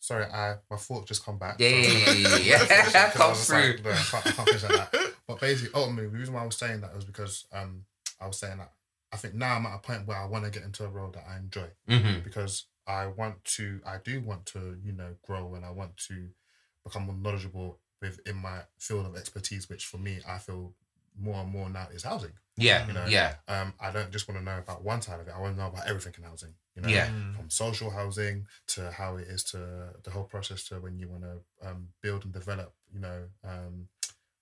sorry, 0.00 0.24
I 0.26 0.56
my 0.70 0.76
thought 0.76 1.06
just 1.06 1.24
come 1.24 1.38
back. 1.38 1.56
Yeah, 1.58 1.70
so 1.70 1.76
I 1.76 1.78
was 1.78 1.86
yeah, 1.88 2.12
yeah, 2.12 2.28
yeah, 2.28 2.58
yeah. 2.58 2.58
I 2.94 3.10
Come 3.10 3.34
just 3.34 3.50
like, 3.50 3.80
through. 3.80 3.84
no, 3.84 3.90
I 3.90 3.94
can't, 3.94 4.26
I 4.26 4.30
can't 4.32 4.62
like 4.62 4.92
that. 4.92 4.94
But 5.26 5.40
basically, 5.40 5.74
ultimately, 5.74 6.10
the 6.10 6.18
reason 6.18 6.34
why 6.34 6.42
I 6.42 6.46
was 6.46 6.56
saying 6.56 6.80
that 6.82 6.94
was 6.94 7.04
because 7.04 7.46
um, 7.52 7.84
I 8.20 8.26
was 8.26 8.38
saying 8.38 8.58
that 8.58 8.72
I 9.12 9.16
think 9.16 9.34
now 9.34 9.54
I'm 9.56 9.66
at 9.66 9.74
a 9.74 9.78
point 9.78 10.06
where 10.06 10.16
I 10.18 10.26
want 10.26 10.44
to 10.44 10.50
get 10.50 10.62
into 10.62 10.84
a 10.84 10.88
role 10.88 11.10
that 11.10 11.24
I 11.28 11.36
enjoy 11.38 11.68
hmm 11.88 12.20
because 12.22 12.66
I 12.86 13.06
want 13.06 13.44
to, 13.56 13.80
I 13.84 13.96
do 14.04 14.20
want 14.20 14.46
to, 14.46 14.78
you 14.84 14.92
know, 14.92 15.14
grow 15.26 15.54
and 15.54 15.64
I 15.64 15.70
want 15.70 15.96
to 16.08 16.28
become 16.84 17.06
more 17.06 17.16
knowledgeable 17.16 17.80
within 18.00 18.36
my 18.36 18.60
field 18.78 19.06
of 19.06 19.16
expertise, 19.16 19.68
which 19.68 19.86
for 19.86 19.98
me, 19.98 20.20
I 20.28 20.38
feel 20.38 20.72
more 21.18 21.42
and 21.42 21.50
more 21.50 21.68
now 21.70 21.88
is 21.92 22.02
housing. 22.02 22.32
Yeah, 22.56 22.86
You 22.86 22.94
know, 22.94 23.06
yeah, 23.06 23.34
Um, 23.48 23.74
I 23.80 23.90
don't 23.90 24.10
just 24.10 24.28
want 24.28 24.38
to 24.40 24.44
know 24.44 24.58
about 24.58 24.82
one 24.82 25.02
side 25.02 25.20
of 25.20 25.28
it. 25.28 25.34
I 25.34 25.40
want 25.40 25.56
to 25.56 25.60
know 25.62 25.68
about 25.68 25.86
everything 25.86 26.14
in 26.18 26.24
housing. 26.24 26.54
You 26.74 26.82
know, 26.82 26.88
Yeah. 26.88 27.10
from 27.36 27.48
social 27.50 27.90
housing 27.90 28.46
to 28.68 28.90
how 28.90 29.16
it 29.16 29.28
is 29.28 29.44
to 29.44 29.94
the 30.02 30.10
whole 30.10 30.24
process 30.24 30.64
to 30.68 30.80
when 30.80 30.98
you 30.98 31.08
want 31.08 31.22
to 31.22 31.68
um, 31.68 31.88
build 32.02 32.24
and 32.24 32.32
develop. 32.32 32.74
You 32.92 33.00
know, 33.00 33.24
um, 33.44 33.88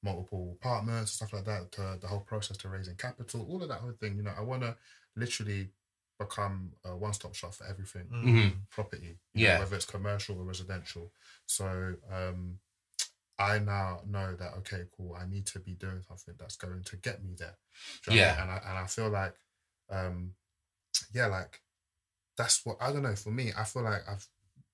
multiple 0.03 0.57
apartments 0.61 1.13
stuff 1.13 1.33
like 1.33 1.45
that. 1.47 1.73
To 1.73 1.99
the 2.01 2.07
whole 2.09 2.21
process 2.21 2.57
to 2.59 2.69
raising 2.69 2.97
capital, 2.97 3.47
all 3.49 3.63
of 3.63 3.69
that 3.69 3.81
whole 3.81 3.93
thing. 4.01 4.17
You 4.17 4.23
know, 4.23 4.35
I 4.37 4.43
want 4.43 4.63
to 4.63 4.77
literally 5.17 5.71
become 6.19 6.73
a 6.85 6.97
one-stop 6.97 7.35
shop 7.35 7.55
for 7.55 7.67
everything 7.67 8.07
hmm 8.11 8.49
property. 8.71 9.19
you 9.35 9.43
Yeah. 9.43 9.55
know, 9.55 9.61
whether 9.61 9.77
it's 9.77 9.85
commercial 9.85 10.39
or 10.39 10.45
residential. 10.45 11.13
So 11.47 11.95
um, 12.13 12.59
I 13.39 13.59
now 13.59 14.01
know 14.07 14.35
that 14.37 14.55
okay, 14.59 14.85
cool. 14.97 15.17
I 15.21 15.27
need 15.27 15.47
to 15.47 15.59
be 15.59 15.73
doing 15.73 16.03
something 16.07 16.35
that's 16.39 16.57
going 16.57 16.83
to 16.85 16.97
get 16.97 17.25
me 17.25 17.35
there. 17.37 17.57
Do 18.05 18.11
you 18.13 18.17
know 18.17 18.23
what 18.23 18.29
I 18.29 18.33
mean? 18.33 18.43
and 18.43 18.51
I 18.51 18.69
and 18.71 18.79
I 18.79 18.87
feel 18.87 19.09
like, 19.11 19.35
um, 19.91 20.35
yeah, 21.13 21.27
like 21.27 21.61
that's 22.37 22.65
what 22.65 22.77
I 22.81 22.93
don't 22.93 23.03
know. 23.03 23.15
For 23.17 23.31
me, 23.31 23.53
I 23.57 23.65
feel 23.65 23.83
like 23.83 24.03
I've 24.09 24.27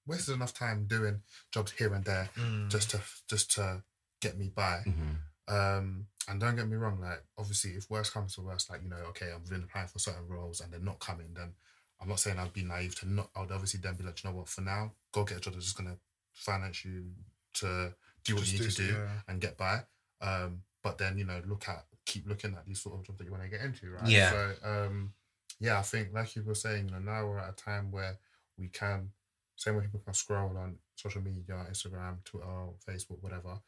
wasted 0.06 0.34
enough 0.34 0.54
time 0.54 0.86
doing 0.86 1.22
jobs 1.52 1.72
here 1.72 1.92
and 1.94 2.04
there 2.04 2.30
Mm. 2.36 2.68
just 2.70 2.90
to 2.90 3.00
just 3.28 3.52
to 3.52 3.82
get 4.20 4.36
me 4.38 4.50
by. 4.54 4.80
hmm 4.84 5.14
Um, 5.48 6.06
and 6.28 6.38
don't 6.40 6.54
get 6.54 6.68
me 6.68 6.76
wrong, 6.76 7.00
like 7.00 7.24
obviously, 7.36 7.72
if 7.72 7.90
worst 7.90 8.12
comes 8.12 8.34
to 8.34 8.42
worst, 8.42 8.70
like 8.70 8.82
you 8.82 8.88
know, 8.90 9.02
okay, 9.08 9.32
I've 9.32 9.48
been 9.48 9.64
applying 9.64 9.88
for 9.88 9.98
certain 9.98 10.28
roles 10.28 10.60
and 10.60 10.72
they're 10.72 10.78
not 10.80 11.00
coming, 11.00 11.34
then 11.34 11.54
I'm 12.00 12.08
not 12.08 12.20
saying 12.20 12.38
I'd 12.38 12.52
be 12.52 12.62
naive 12.62 12.94
to 13.00 13.08
not. 13.08 13.30
I 13.34 13.40
would 13.40 13.50
obviously 13.52 13.80
then 13.80 13.94
be 13.94 14.04
like, 14.04 14.22
you 14.22 14.30
know 14.30 14.36
what, 14.36 14.48
for 14.48 14.60
now, 14.60 14.92
go 15.12 15.24
get 15.24 15.38
a 15.38 15.40
job 15.40 15.54
that's 15.54 15.66
just 15.66 15.76
gonna 15.76 15.96
finance 16.34 16.84
you 16.84 17.06
to 17.54 17.94
do 18.24 18.34
what 18.34 18.44
Just 18.44 18.52
you 18.54 18.60
need 18.60 18.70
to 18.70 18.76
do- 18.76 18.86
do 18.88 18.92
yeah. 18.94 19.08
and 19.28 19.40
get 19.40 19.56
by. 19.56 19.80
Um, 20.20 20.62
but 20.82 20.98
then 20.98 21.18
you 21.18 21.24
know, 21.24 21.40
look 21.46 21.68
at 21.68 21.84
keep 22.06 22.26
looking 22.28 22.54
at 22.54 22.66
these 22.66 22.80
sort 22.80 22.98
of 22.98 23.06
jobs 23.06 23.18
that 23.18 23.24
you 23.24 23.30
want 23.30 23.42
to 23.42 23.48
get 23.48 23.60
into, 23.60 23.90
right? 23.90 24.06
Yeah. 24.08 24.30
So 24.30 24.54
um, 24.64 25.12
yeah, 25.58 25.78
I 25.78 25.82
think 25.82 26.08
like 26.12 26.34
you 26.36 26.42
were 26.42 26.54
saying, 26.54 26.86
you 26.86 26.92
know, 26.92 26.98
now 27.00 27.26
we're 27.26 27.38
at 27.38 27.50
a 27.50 27.52
time 27.52 27.90
where 27.90 28.18
we 28.58 28.68
can, 28.68 29.10
same 29.56 29.76
way 29.76 29.82
people 29.82 30.00
can 30.00 30.14
scroll 30.14 30.56
on 30.56 30.76
social 30.96 31.20
media, 31.22 31.66
Instagram, 31.70 32.22
Twitter, 32.24 32.46
Facebook, 32.88 33.22
whatever. 33.22 33.58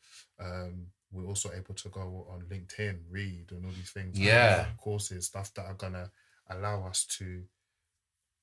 Um, 0.40 0.86
we're 1.12 1.26
also 1.26 1.50
able 1.52 1.74
to 1.74 1.88
go 1.90 2.26
on 2.30 2.42
LinkedIn, 2.50 3.00
read, 3.10 3.46
and 3.52 3.64
all 3.66 3.72
these 3.72 3.90
things. 3.90 4.16
and 4.16 4.24
Yeah. 4.26 4.66
courses, 4.78 5.26
stuff 5.26 5.52
that 5.54 5.66
are 5.66 5.74
gonna 5.74 6.10
allow 6.48 6.86
us 6.86 7.04
to 7.18 7.44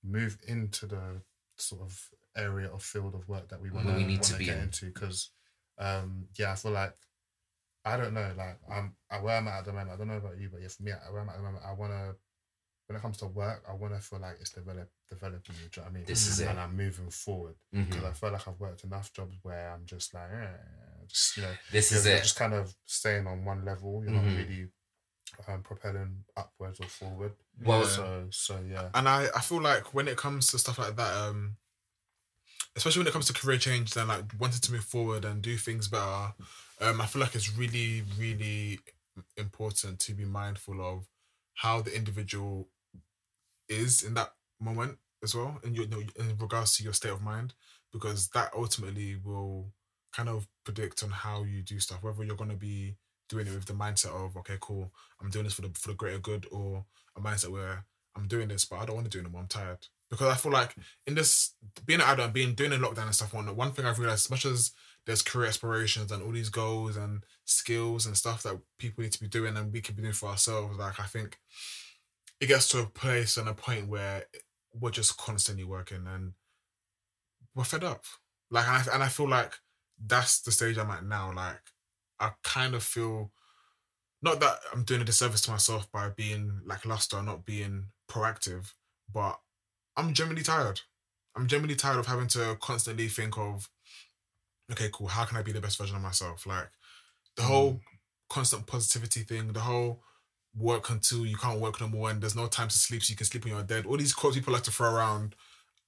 move 0.03 0.37
into 0.47 0.85
the 0.85 1.21
sort 1.57 1.81
of 1.81 2.09
area 2.35 2.69
of 2.71 2.81
field 2.83 3.15
of 3.15 3.27
work 3.27 3.49
that 3.49 3.59
we 3.61 3.69
want 3.69 3.87
Where 3.87 3.95
we 3.95 4.03
to 4.03 4.07
need 4.07 4.23
to 4.23 4.37
be 4.37 4.45
get 4.45 4.57
in. 4.57 4.63
into. 4.65 4.85
Because, 4.85 5.31
um, 5.79 6.27
yeah, 6.37 6.51
I 6.51 6.55
feel 6.55 6.71
like 6.71 6.95
I 7.85 7.97
don't 7.97 8.13
know, 8.13 8.31
like 8.37 8.59
I'm 8.69 8.95
I, 9.09 9.19
where 9.21 9.37
I'm 9.37 9.47
at 9.47 9.59
at 9.59 9.65
the 9.65 9.73
moment. 9.73 9.91
I 9.91 9.95
don't 9.97 10.07
know 10.07 10.17
about 10.17 10.37
you, 10.39 10.49
but 10.51 10.61
yeah, 10.61 10.67
for 10.67 10.83
me, 10.83 10.91
where 11.11 11.21
I'm 11.21 11.29
at 11.29 11.37
the 11.37 11.43
moment, 11.43 11.63
I 11.65 11.73
want 11.73 11.91
to. 11.93 12.15
When 12.87 12.97
it 12.97 13.01
comes 13.03 13.17
to 13.17 13.27
work, 13.27 13.63
I 13.69 13.73
want 13.73 13.93
to 13.93 13.99
feel 13.99 14.17
like 14.19 14.37
it's 14.41 14.49
develop, 14.49 14.89
developing 15.07 15.53
me. 15.55 15.61
Do 15.71 15.81
you 15.81 15.81
know 15.81 15.83
what 15.83 15.89
I 15.91 15.93
mean? 15.93 16.05
This 16.05 16.27
is 16.27 16.39
it. 16.39 16.47
and 16.47 16.59
I'm 16.59 16.75
moving 16.75 17.11
forward 17.11 17.53
because 17.71 18.03
I 18.03 18.11
feel 18.13 18.31
like 18.31 18.47
I've 18.47 18.59
worked 18.59 18.83
enough 18.83 19.13
jobs 19.13 19.37
where 19.43 19.71
I'm 19.71 19.85
just 19.85 20.11
like, 20.15 20.31
eh, 20.33 20.47
just 21.07 21.37
you 21.37 21.43
know, 21.43 21.49
This 21.71 21.91
you're, 21.91 21.99
is 21.99 22.05
you're 22.07 22.15
it. 22.17 22.21
just 22.23 22.35
kind 22.35 22.55
of 22.55 22.73
staying 22.87 23.27
on 23.27 23.45
one 23.45 23.63
level. 23.63 24.01
You're 24.03 24.13
Mhm. 24.13 24.25
not 24.25 24.35
really 24.37 24.67
um, 25.47 25.61
propelling 25.61 26.23
upwards 26.35 26.79
or 26.79 26.87
forward. 26.87 27.33
Well, 27.63 27.85
So, 27.85 28.27
so 28.31 28.59
yeah, 28.67 28.89
And 28.95 29.07
I, 29.07 29.27
I 29.35 29.41
feel 29.41 29.61
like 29.61 29.93
when 29.93 30.07
it 30.07 30.17
comes 30.17 30.47
to 30.47 30.57
stuff 30.57 30.79
like 30.79 30.95
that, 30.95 31.13
um, 31.15 31.57
especially 32.75 32.99
when 32.99 33.07
it 33.07 33.13
comes 33.13 33.27
to 33.27 33.33
career 33.33 33.57
change 33.57 33.95
and 33.95 34.07
like 34.07 34.25
wanting 34.39 34.61
to 34.61 34.71
move 34.71 34.83
forward 34.83 35.25
and 35.25 35.41
do 35.41 35.57
things 35.57 35.87
better, 35.87 36.33
um, 36.81 37.01
I 37.01 37.05
feel 37.05 37.21
like 37.21 37.35
it's 37.35 37.57
really, 37.57 38.03
really 38.17 38.79
important 39.37 39.99
to 39.99 40.13
be 40.13 40.25
mindful 40.25 40.81
of 40.81 41.07
how 41.55 41.81
the 41.81 41.95
individual 41.95 42.69
is 43.67 44.03
in 44.03 44.13
that 44.13 44.33
moment 44.59 44.97
as 45.23 45.35
well, 45.35 45.59
in 45.63 45.75
your 45.75 45.85
in 45.85 46.37
regards 46.39 46.77
to 46.77 46.83
your 46.83 46.93
state 46.93 47.11
of 47.11 47.21
mind, 47.21 47.53
because 47.91 48.29
that 48.29 48.51
ultimately 48.55 49.17
will 49.23 49.71
kind 50.13 50.29
of 50.29 50.47
predict 50.63 51.03
on 51.03 51.09
how 51.09 51.43
you 51.43 51.61
do 51.61 51.79
stuff, 51.79 52.01
whether 52.01 52.23
you're 52.23 52.35
gonna 52.35 52.55
be 52.55 52.95
doing 53.27 53.45
it 53.45 53.53
with 53.53 53.65
the 53.65 53.73
mindset 53.73 54.13
of 54.13 54.37
okay, 54.37 54.57
cool, 54.61 54.91
I'm 55.21 55.29
doing 55.29 55.43
this 55.43 55.53
for 55.53 55.61
the 55.63 55.69
for 55.73 55.89
the 55.89 55.95
greater 55.95 56.19
good, 56.19 56.47
or 56.51 56.85
a 57.17 57.21
mindset 57.21 57.51
where 57.51 57.85
I'm 58.15 58.27
doing 58.27 58.47
this, 58.47 58.65
but 58.65 58.79
I 58.79 58.85
don't 58.85 58.95
want 58.95 59.05
to 59.05 59.11
do 59.11 59.19
it 59.19 59.25
anymore. 59.25 59.41
I'm 59.41 59.47
tired 59.47 59.87
because 60.09 60.27
I 60.27 60.35
feel 60.35 60.51
like 60.51 60.75
in 61.05 61.15
this 61.15 61.53
being 61.85 62.01
an 62.01 62.07
adult, 62.07 62.25
and 62.27 62.33
being 62.33 62.53
doing 62.55 62.73
a 62.73 62.75
lockdown 62.75 63.05
and 63.05 63.15
stuff. 63.15 63.33
One 63.33 63.55
one 63.55 63.71
thing 63.71 63.85
I've 63.85 63.99
realized, 63.99 64.25
as 64.25 64.31
much 64.31 64.45
as 64.45 64.71
there's 65.05 65.21
career 65.21 65.47
aspirations 65.47 66.11
and 66.11 66.21
all 66.21 66.31
these 66.31 66.49
goals 66.49 66.97
and 66.97 67.23
skills 67.45 68.05
and 68.05 68.17
stuff 68.17 68.43
that 68.43 68.59
people 68.77 69.03
need 69.03 69.13
to 69.13 69.21
be 69.21 69.27
doing 69.27 69.55
and 69.55 69.71
we 69.71 69.81
can 69.81 69.95
be 69.95 70.01
doing 70.01 70.13
for 70.13 70.29
ourselves, 70.29 70.77
like 70.77 70.99
I 70.99 71.05
think 71.05 71.37
it 72.39 72.47
gets 72.47 72.69
to 72.69 72.79
a 72.79 72.85
place 72.85 73.37
and 73.37 73.49
a 73.49 73.53
point 73.53 73.87
where 73.87 74.25
we're 74.73 74.91
just 74.91 75.17
constantly 75.17 75.63
working 75.63 76.05
and 76.07 76.33
we're 77.55 77.63
fed 77.63 77.83
up. 77.83 78.05
Like, 78.51 78.67
and 78.67 78.89
I, 78.89 78.93
and 78.93 79.03
I 79.03 79.07
feel 79.07 79.27
like 79.27 79.53
that's 80.05 80.41
the 80.41 80.51
stage 80.51 80.77
I'm 80.77 80.91
at 80.91 81.05
now. 81.05 81.33
Like, 81.33 81.61
I 82.19 82.31
kind 82.43 82.75
of 82.75 82.83
feel 82.83 83.31
not 84.21 84.39
that 84.39 84.59
I'm 84.73 84.83
doing 84.83 85.01
a 85.01 85.05
disservice 85.05 85.41
to 85.41 85.51
myself 85.51 85.91
by 85.91 86.09
being 86.09 86.61
lackluster, 86.65 87.21
not 87.21 87.45
being 87.45 87.85
proactive, 88.09 88.73
but 89.11 89.39
I'm 89.99 90.13
generally 90.13 90.43
tired. 90.43 90.81
I'm 91.35 91.47
generally 91.47 91.75
tired 91.75 91.99
of 91.99 92.05
having 92.05 92.27
to 92.29 92.57
constantly 92.61 93.07
think 93.07 93.37
of, 93.37 93.69
okay, 94.71 94.89
cool, 94.91 95.07
how 95.07 95.25
can 95.25 95.37
I 95.37 95.41
be 95.41 95.51
the 95.51 95.61
best 95.61 95.77
version 95.77 95.95
of 95.95 96.01
myself? 96.01 96.45
Like 96.45 96.69
the 97.35 97.43
whole 97.43 97.73
mm. 97.73 97.79
constant 98.29 98.65
positivity 98.65 99.21
thing, 99.21 99.51
the 99.51 99.59
whole 99.59 100.01
work 100.57 100.89
until 100.89 101.25
you 101.25 101.35
can't 101.35 101.59
work 101.59 101.79
no 101.79 101.87
more 101.87 102.09
and 102.09 102.21
there's 102.21 102.35
no 102.35 102.47
time 102.47 102.69
to 102.69 102.77
sleep 102.77 103.03
so 103.03 103.11
you 103.11 103.17
can 103.17 103.25
sleep 103.25 103.43
when 103.43 103.53
you're 103.53 103.63
dead. 103.63 103.85
All 103.85 103.97
these 103.97 104.13
quotes 104.13 104.35
people 104.35 104.53
like 104.53 104.63
to 104.63 104.71
throw 104.71 104.93
around. 104.93 105.35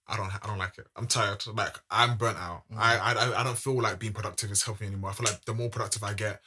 I 0.08 0.18
don't 0.18 0.30
I 0.30 0.46
don't 0.46 0.58
like 0.58 0.78
it. 0.78 0.88
I'm 0.96 1.08
tired. 1.08 1.46
Like 1.48 1.78
I'm 1.90 2.18
burnt 2.18 2.38
out. 2.38 2.64
Mm. 2.72 2.78
I, 2.78 2.98
I 2.98 3.42
I 3.42 3.44
don't 3.44 3.58
feel 3.58 3.82
like 3.82 4.00
being 4.00 4.14
productive 4.14 4.52
is 4.52 4.64
helping 4.64 4.88
anymore. 4.88 5.12
I 5.12 5.14
feel 5.14 5.26
like 5.26 5.46
the 5.46 5.54
more 5.54 5.70
productive 5.70 6.04
I 6.04 6.14
get, 6.14 6.42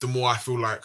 the 0.00 0.06
more 0.06 0.28
I 0.30 0.36
feel 0.36 0.58
like 0.58 0.82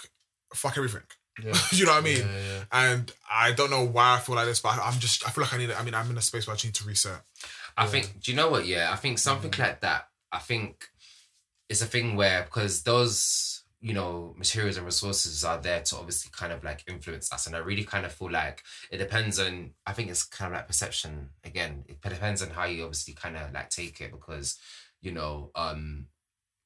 fuck 0.55 0.77
everything. 0.77 1.03
Yeah. 1.41 1.53
you 1.71 1.85
know 1.85 1.93
what 1.93 2.01
I 2.01 2.05
mean? 2.05 2.17
Yeah, 2.19 2.25
yeah. 2.25 2.63
And 2.71 3.11
I 3.31 3.51
don't 3.53 3.69
know 3.71 3.85
why 3.85 4.15
I 4.15 4.19
feel 4.19 4.35
like 4.35 4.45
this, 4.45 4.59
but 4.59 4.77
I'm 4.81 4.99
just 4.99 5.25
I 5.27 5.31
feel 5.31 5.43
like 5.43 5.53
I 5.53 5.57
need 5.57 5.69
it. 5.69 5.79
I 5.79 5.83
mean, 5.83 5.93
I'm 5.95 6.09
in 6.11 6.17
a 6.17 6.21
space 6.21 6.45
where 6.47 6.55
I 6.55 6.59
need 6.63 6.73
to 6.75 6.83
reset. 6.85 7.21
I 7.77 7.87
think. 7.87 8.21
Do 8.21 8.31
you 8.31 8.37
know 8.37 8.49
what? 8.49 8.65
Yeah, 8.67 8.91
I 8.91 8.95
think 8.97 9.17
something 9.19 9.49
Mm-hmm. 9.51 9.61
like 9.61 9.81
that. 9.81 10.09
I 10.31 10.39
think 10.39 10.85
it's 11.69 11.81
a 11.81 11.85
thing 11.85 12.15
where 12.15 12.43
because 12.43 12.83
those 12.83 13.63
you 13.81 13.93
know 13.93 14.33
materials 14.37 14.77
and 14.77 14.85
resources 14.85 15.43
are 15.43 15.59
there 15.59 15.81
to 15.81 15.97
obviously 15.97 16.31
kind 16.33 16.53
of 16.53 16.63
like 16.63 16.83
influence 16.87 17.33
us, 17.33 17.47
and 17.47 17.55
I 17.55 17.59
really 17.59 17.83
kind 17.83 18.05
of 18.05 18.11
feel 18.13 18.31
like 18.31 18.61
it 18.91 18.97
depends 18.97 19.39
on. 19.39 19.71
I 19.87 19.93
think 19.93 20.09
it's 20.11 20.23
kind 20.23 20.53
of 20.53 20.57
like 20.57 20.67
perception 20.67 21.29
again. 21.43 21.83
It 21.87 21.99
depends 22.01 22.41
on 22.43 22.51
how 22.51 22.65
you 22.65 22.83
obviously 22.83 23.13
kind 23.15 23.37
of 23.37 23.51
like 23.53 23.69
take 23.69 23.99
it 24.01 24.11
because 24.11 24.57
you 25.01 25.11
know 25.11 25.49
um 25.55 26.07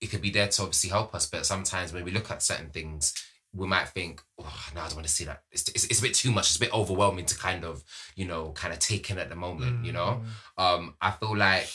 it 0.02 0.08
could 0.12 0.22
be 0.22 0.30
there 0.30 0.48
to 0.48 0.62
obviously 0.62 0.90
help 0.90 1.16
us, 1.16 1.26
but 1.28 1.46
sometimes 1.46 1.92
when 1.94 2.04
we 2.04 2.12
look 2.12 2.30
at 2.30 2.44
certain 2.44 2.70
things. 2.70 3.14
We 3.58 3.68
might 3.68 3.90
think, 3.90 4.22
oh, 4.40 4.66
no, 4.76 4.82
I 4.82 4.86
don't 4.88 4.96
want 4.96 5.08
to 5.08 5.14
see 5.14 5.26
that. 5.26 5.42
It's, 5.52 5.68
it's, 5.70 5.86
it's 5.86 6.00
a 6.00 6.04
bit 6.04 6.14
too 6.14 6.32
much. 6.32 6.48
It's 6.48 6.58
a 6.58 6.60
bit 6.60 6.74
overwhelming 6.74 7.26
to 7.26 7.38
kind 7.38 7.66
of, 7.66 7.84
you 8.16 8.26
know, 8.26 8.52
kind 8.52 8.74
of 8.74 8.80
take 8.80 9.10
in 9.10 9.18
at 9.18 9.30
the 9.30 9.36
moment, 9.36 9.84
you 9.86 9.92
know? 9.92 10.22
um 10.58 10.96
i 11.02 11.12
feel 11.12 11.36
like 11.36 11.70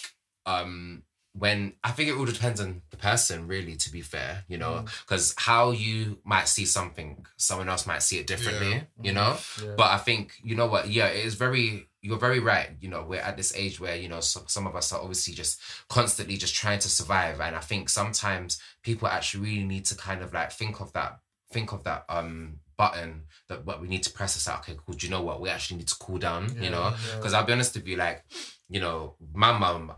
um 0.47 1.03
when 1.35 1.73
i 1.83 1.91
think 1.91 2.09
it 2.11 2.17
all 2.17 2.27
depends 2.27 2.61
on 2.61 2.83
the 2.91 2.97
person 2.97 3.47
really 3.49 3.75
to 3.77 3.91
be 3.91 4.01
fair 4.03 4.45
you 4.49 4.59
know 4.59 4.85
because 5.07 5.35
how 5.39 5.71
you 5.71 6.19
might 6.25 6.47
see 6.49 6.67
something 6.67 7.25
someone 7.39 7.69
else 7.69 7.87
might 7.87 8.03
see 8.03 8.19
it 8.19 8.27
differently 8.27 8.71
Yeah. 8.73 8.83
you 9.03 9.13
know 9.13 9.37
Yeah. 9.65 9.75
but 9.77 9.91
i 9.93 9.99
think 9.99 10.35
you 10.43 10.55
know 10.57 10.67
what 10.67 10.89
yeah 10.91 11.07
it 11.07 11.25
is 11.25 11.35
very 11.35 11.89
you're 12.03 12.19
very 12.19 12.41
right 12.41 12.71
you 12.81 12.89
know 12.89 13.03
we're 13.09 13.21
at 13.21 13.37
this 13.39 13.55
age 13.57 13.81
where 13.81 13.97
you 13.97 14.09
know 14.09 14.21
some, 14.21 14.43
some 14.47 14.67
of 14.67 14.77
us 14.77 14.93
are 14.93 15.01
obviously 15.01 15.33
just 15.33 15.59
constantly 15.89 16.37
just 16.37 16.55
trying 16.55 16.81
to 16.81 16.89
survive 16.91 17.41
and 17.41 17.57
i 17.57 17.61
think 17.61 17.89
sometimes 17.89 18.61
people 18.83 19.09
actually 19.09 19.43
really 19.49 19.65
need 19.65 19.85
to 19.87 19.95
kind 19.95 20.21
of 20.23 20.35
like 20.35 20.53
think 20.53 20.81
of 20.81 20.93
that 20.93 21.19
think 21.53 21.73
of 21.73 21.85
that 21.85 22.05
um 22.09 22.59
button 22.77 23.23
that 23.49 23.65
what 23.65 23.81
we 23.81 23.89
need 23.89 24.03
to 24.03 24.11
press 24.11 24.37
Us 24.37 24.49
out. 24.49 24.61
Okay, 24.61 24.77
cool. 24.85 24.95
Do 24.95 25.07
you 25.07 25.11
know 25.11 25.23
what? 25.23 25.41
We 25.41 25.49
actually 25.49 25.79
need 25.79 25.89
to 25.89 25.97
cool 25.97 26.19
down, 26.19 26.53
yeah, 26.57 26.63
you 26.63 26.71
know? 26.71 26.95
Because 27.17 27.33
yeah. 27.33 27.39
I'll 27.39 27.47
be 27.47 27.53
honest 27.53 27.75
with 27.75 27.87
you, 27.87 27.97
like, 27.97 28.25
you 28.69 28.81
know, 28.81 29.15
my 29.35 29.57
mum, 29.57 29.93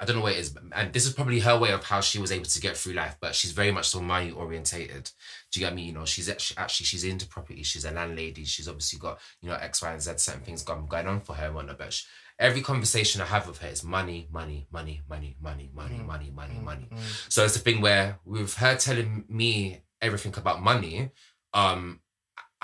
I 0.00 0.04
don't 0.04 0.16
know 0.16 0.22
what 0.22 0.32
it 0.32 0.38
is, 0.38 0.56
and 0.74 0.92
this 0.92 1.06
is 1.06 1.12
probably 1.12 1.40
her 1.40 1.58
way 1.58 1.70
of 1.72 1.84
how 1.84 2.00
she 2.00 2.18
was 2.18 2.32
able 2.32 2.46
to 2.46 2.60
get 2.60 2.76
through 2.76 2.94
life, 2.94 3.16
but 3.20 3.34
she's 3.34 3.52
very 3.52 3.70
much 3.70 3.88
so 3.88 4.00
money 4.00 4.30
orientated. 4.32 5.10
Do 5.50 5.60
you 5.60 5.66
get 5.66 5.74
me? 5.74 5.82
You 5.82 5.92
know, 5.92 6.04
she's 6.04 6.28
actually, 6.28 6.86
she's 6.86 7.04
into 7.04 7.26
property, 7.26 7.62
she's 7.62 7.84
a 7.84 7.90
landlady, 7.90 8.44
she's 8.44 8.68
obviously 8.68 8.98
got, 8.98 9.18
you 9.40 9.48
know, 9.48 9.54
X, 9.56 9.82
Y, 9.82 9.92
and 9.92 10.02
Z 10.02 10.12
certain 10.16 10.42
things 10.42 10.62
going, 10.62 10.88
on 11.06 11.20
for 11.20 11.34
her 11.34 11.46
and 11.46 11.54
whatnot, 11.54 11.78
but 11.78 11.92
she, 11.92 12.04
every 12.38 12.62
conversation 12.62 13.20
I 13.20 13.26
have 13.26 13.46
with 13.46 13.58
her 13.58 13.68
is 13.68 13.84
money, 13.84 14.28
money, 14.32 14.66
money, 14.72 15.02
money, 15.08 15.36
money, 15.40 15.70
money, 15.72 15.98
mm. 15.98 16.06
money, 16.06 16.32
money, 16.34 16.54
mm. 16.54 16.64
money. 16.64 16.88
Mm. 16.92 16.98
So 17.28 17.44
it's 17.44 17.54
the 17.54 17.60
thing 17.60 17.80
where 17.80 18.18
with 18.24 18.54
her 18.54 18.74
telling 18.74 19.24
me 19.28 19.82
everything 20.02 20.34
about 20.36 20.60
money, 20.62 21.10
um, 21.54 22.00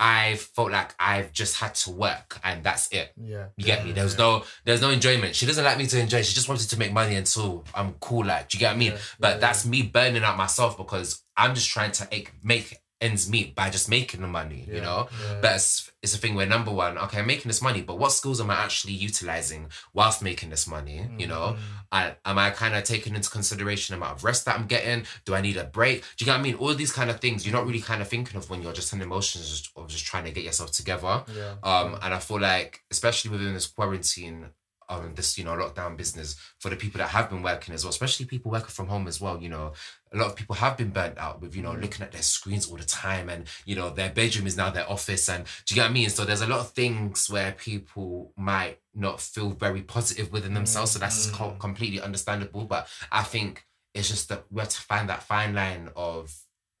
I 0.01 0.35
felt 0.35 0.71
like 0.71 0.95
I've 0.97 1.33
just 1.33 1.57
had 1.57 1.75
to 1.75 1.91
work 1.91 2.39
and 2.43 2.63
that's 2.63 2.87
it. 2.93 3.11
Yeah. 3.21 3.47
You 3.57 3.65
get 3.65 3.85
me? 3.85 3.91
There 3.91 4.05
was 4.05 4.17
no 4.17 4.43
there's 4.63 4.81
no 4.81 4.91
enjoyment. 4.91 5.35
She 5.35 5.45
doesn't 5.45 5.63
like 5.63 5.77
me 5.77 5.87
to 5.87 5.99
enjoy. 5.99 6.21
She 6.21 6.33
just 6.33 6.47
wanted 6.47 6.69
to 6.69 6.79
make 6.79 6.93
money 6.93 7.15
until 7.15 7.65
I'm 7.75 7.93
cool. 7.99 8.25
Like, 8.25 8.47
do 8.47 8.57
you 8.57 8.59
get 8.59 8.69
what 8.69 8.75
I 8.75 8.77
mean? 8.77 8.91
Yeah, 8.93 8.97
but 9.19 9.29
yeah, 9.33 9.37
that's 9.39 9.65
me 9.65 9.81
burning 9.81 10.23
out 10.23 10.37
myself 10.37 10.77
because 10.77 11.21
I'm 11.35 11.53
just 11.53 11.69
trying 11.69 11.91
to 11.93 12.07
make 12.43 12.77
ends 13.01 13.29
meet 13.29 13.55
by 13.55 13.69
just 13.69 13.89
making 13.89 14.21
the 14.21 14.27
money, 14.27 14.65
you 14.67 14.81
know? 14.81 15.07
yeah. 15.23 15.39
But 15.41 15.55
it's, 15.55 15.91
it's 16.01 16.15
a 16.15 16.17
thing 16.17 16.35
where 16.35 16.45
number 16.45 16.71
one, 16.71 16.97
okay, 16.97 17.19
I'm 17.19 17.27
making 17.27 17.49
this 17.49 17.61
money, 17.61 17.81
but 17.81 17.97
what 17.97 18.11
skills 18.11 18.41
am 18.41 18.49
I 18.49 18.55
actually 18.55 18.93
utilizing 18.93 19.69
whilst 19.93 20.21
making 20.21 20.49
this 20.49 20.67
money? 20.67 21.07
You 21.17 21.27
know? 21.27 21.55
Mm. 21.57 21.57
I, 21.91 22.15
am 22.25 22.37
I 22.37 22.49
kind 22.51 22.75
of 22.75 22.83
taking 22.83 23.15
into 23.15 23.29
consideration 23.29 23.93
the 23.93 23.97
amount 23.97 24.17
of 24.17 24.23
rest 24.23 24.45
that 24.45 24.57
I'm 24.57 24.67
getting? 24.67 25.05
Do 25.25 25.33
I 25.33 25.41
need 25.41 25.57
a 25.57 25.63
break? 25.63 26.01
Do 26.01 26.23
you 26.23 26.25
get 26.25 26.33
what 26.33 26.39
I 26.39 26.43
mean? 26.43 26.55
All 26.55 26.73
these 26.73 26.91
kind 26.91 27.09
of 27.09 27.19
things 27.19 27.45
you're 27.45 27.55
not 27.55 27.65
really 27.65 27.81
kind 27.81 28.01
of 28.01 28.07
thinking 28.07 28.37
of 28.37 28.49
when 28.49 28.61
you're 28.61 28.73
just 28.73 28.93
in 28.93 29.01
emotions 29.01 29.69
of 29.75 29.87
just 29.87 30.05
trying 30.05 30.25
to 30.25 30.31
get 30.31 30.43
yourself 30.43 30.71
together. 30.71 31.23
Yeah. 31.35 31.55
Um, 31.63 31.97
and 32.01 32.13
I 32.13 32.19
feel 32.19 32.39
like, 32.39 32.81
especially 32.91 33.31
within 33.31 33.53
this 33.53 33.67
quarantine, 33.67 34.47
um, 34.89 35.13
this 35.15 35.37
you 35.37 35.43
know 35.43 35.51
lockdown 35.53 35.95
business 35.95 36.35
for 36.59 36.69
the 36.69 36.75
people 36.75 36.97
that 36.97 37.09
have 37.09 37.29
been 37.29 37.41
working 37.41 37.73
as 37.73 37.83
well, 37.83 37.91
especially 37.91 38.25
people 38.25 38.51
working 38.51 38.69
from 38.69 38.87
home 38.87 39.07
as 39.07 39.21
well. 39.21 39.41
You 39.41 39.49
know, 39.49 39.73
a 40.11 40.17
lot 40.17 40.27
of 40.27 40.35
people 40.35 40.55
have 40.55 40.77
been 40.77 40.89
burnt 40.89 41.17
out 41.17 41.41
with 41.41 41.55
you 41.55 41.61
know 41.61 41.73
looking 41.73 42.03
at 42.03 42.11
their 42.11 42.21
screens 42.21 42.69
all 42.69 42.77
the 42.77 42.83
time, 42.83 43.29
and 43.29 43.45
you 43.65 43.75
know 43.75 43.89
their 43.89 44.09
bedroom 44.09 44.47
is 44.47 44.57
now 44.57 44.69
their 44.69 44.89
office, 44.89 45.29
and 45.29 45.45
do 45.65 45.73
you 45.73 45.75
get 45.75 45.83
what 45.83 45.91
I 45.91 45.93
mean? 45.93 46.09
So 46.09 46.25
there's 46.25 46.41
a 46.41 46.47
lot 46.47 46.59
of 46.59 46.71
things 46.71 47.29
where 47.29 47.51
people 47.51 48.33
might 48.35 48.79
not 48.95 49.21
feel 49.21 49.51
very 49.51 49.81
positive 49.81 50.31
within 50.31 50.53
themselves, 50.53 50.91
so 50.91 50.99
that's 50.99 51.29
co- 51.29 51.55
completely 51.59 52.01
understandable. 52.01 52.65
But 52.65 52.87
I 53.11 53.23
think 53.23 53.65
it's 53.93 54.09
just 54.09 54.29
that 54.29 54.45
we 54.51 54.59
have 54.59 54.69
to 54.69 54.81
find 54.81 55.09
that 55.09 55.23
fine 55.23 55.53
line 55.53 55.89
of 55.95 56.33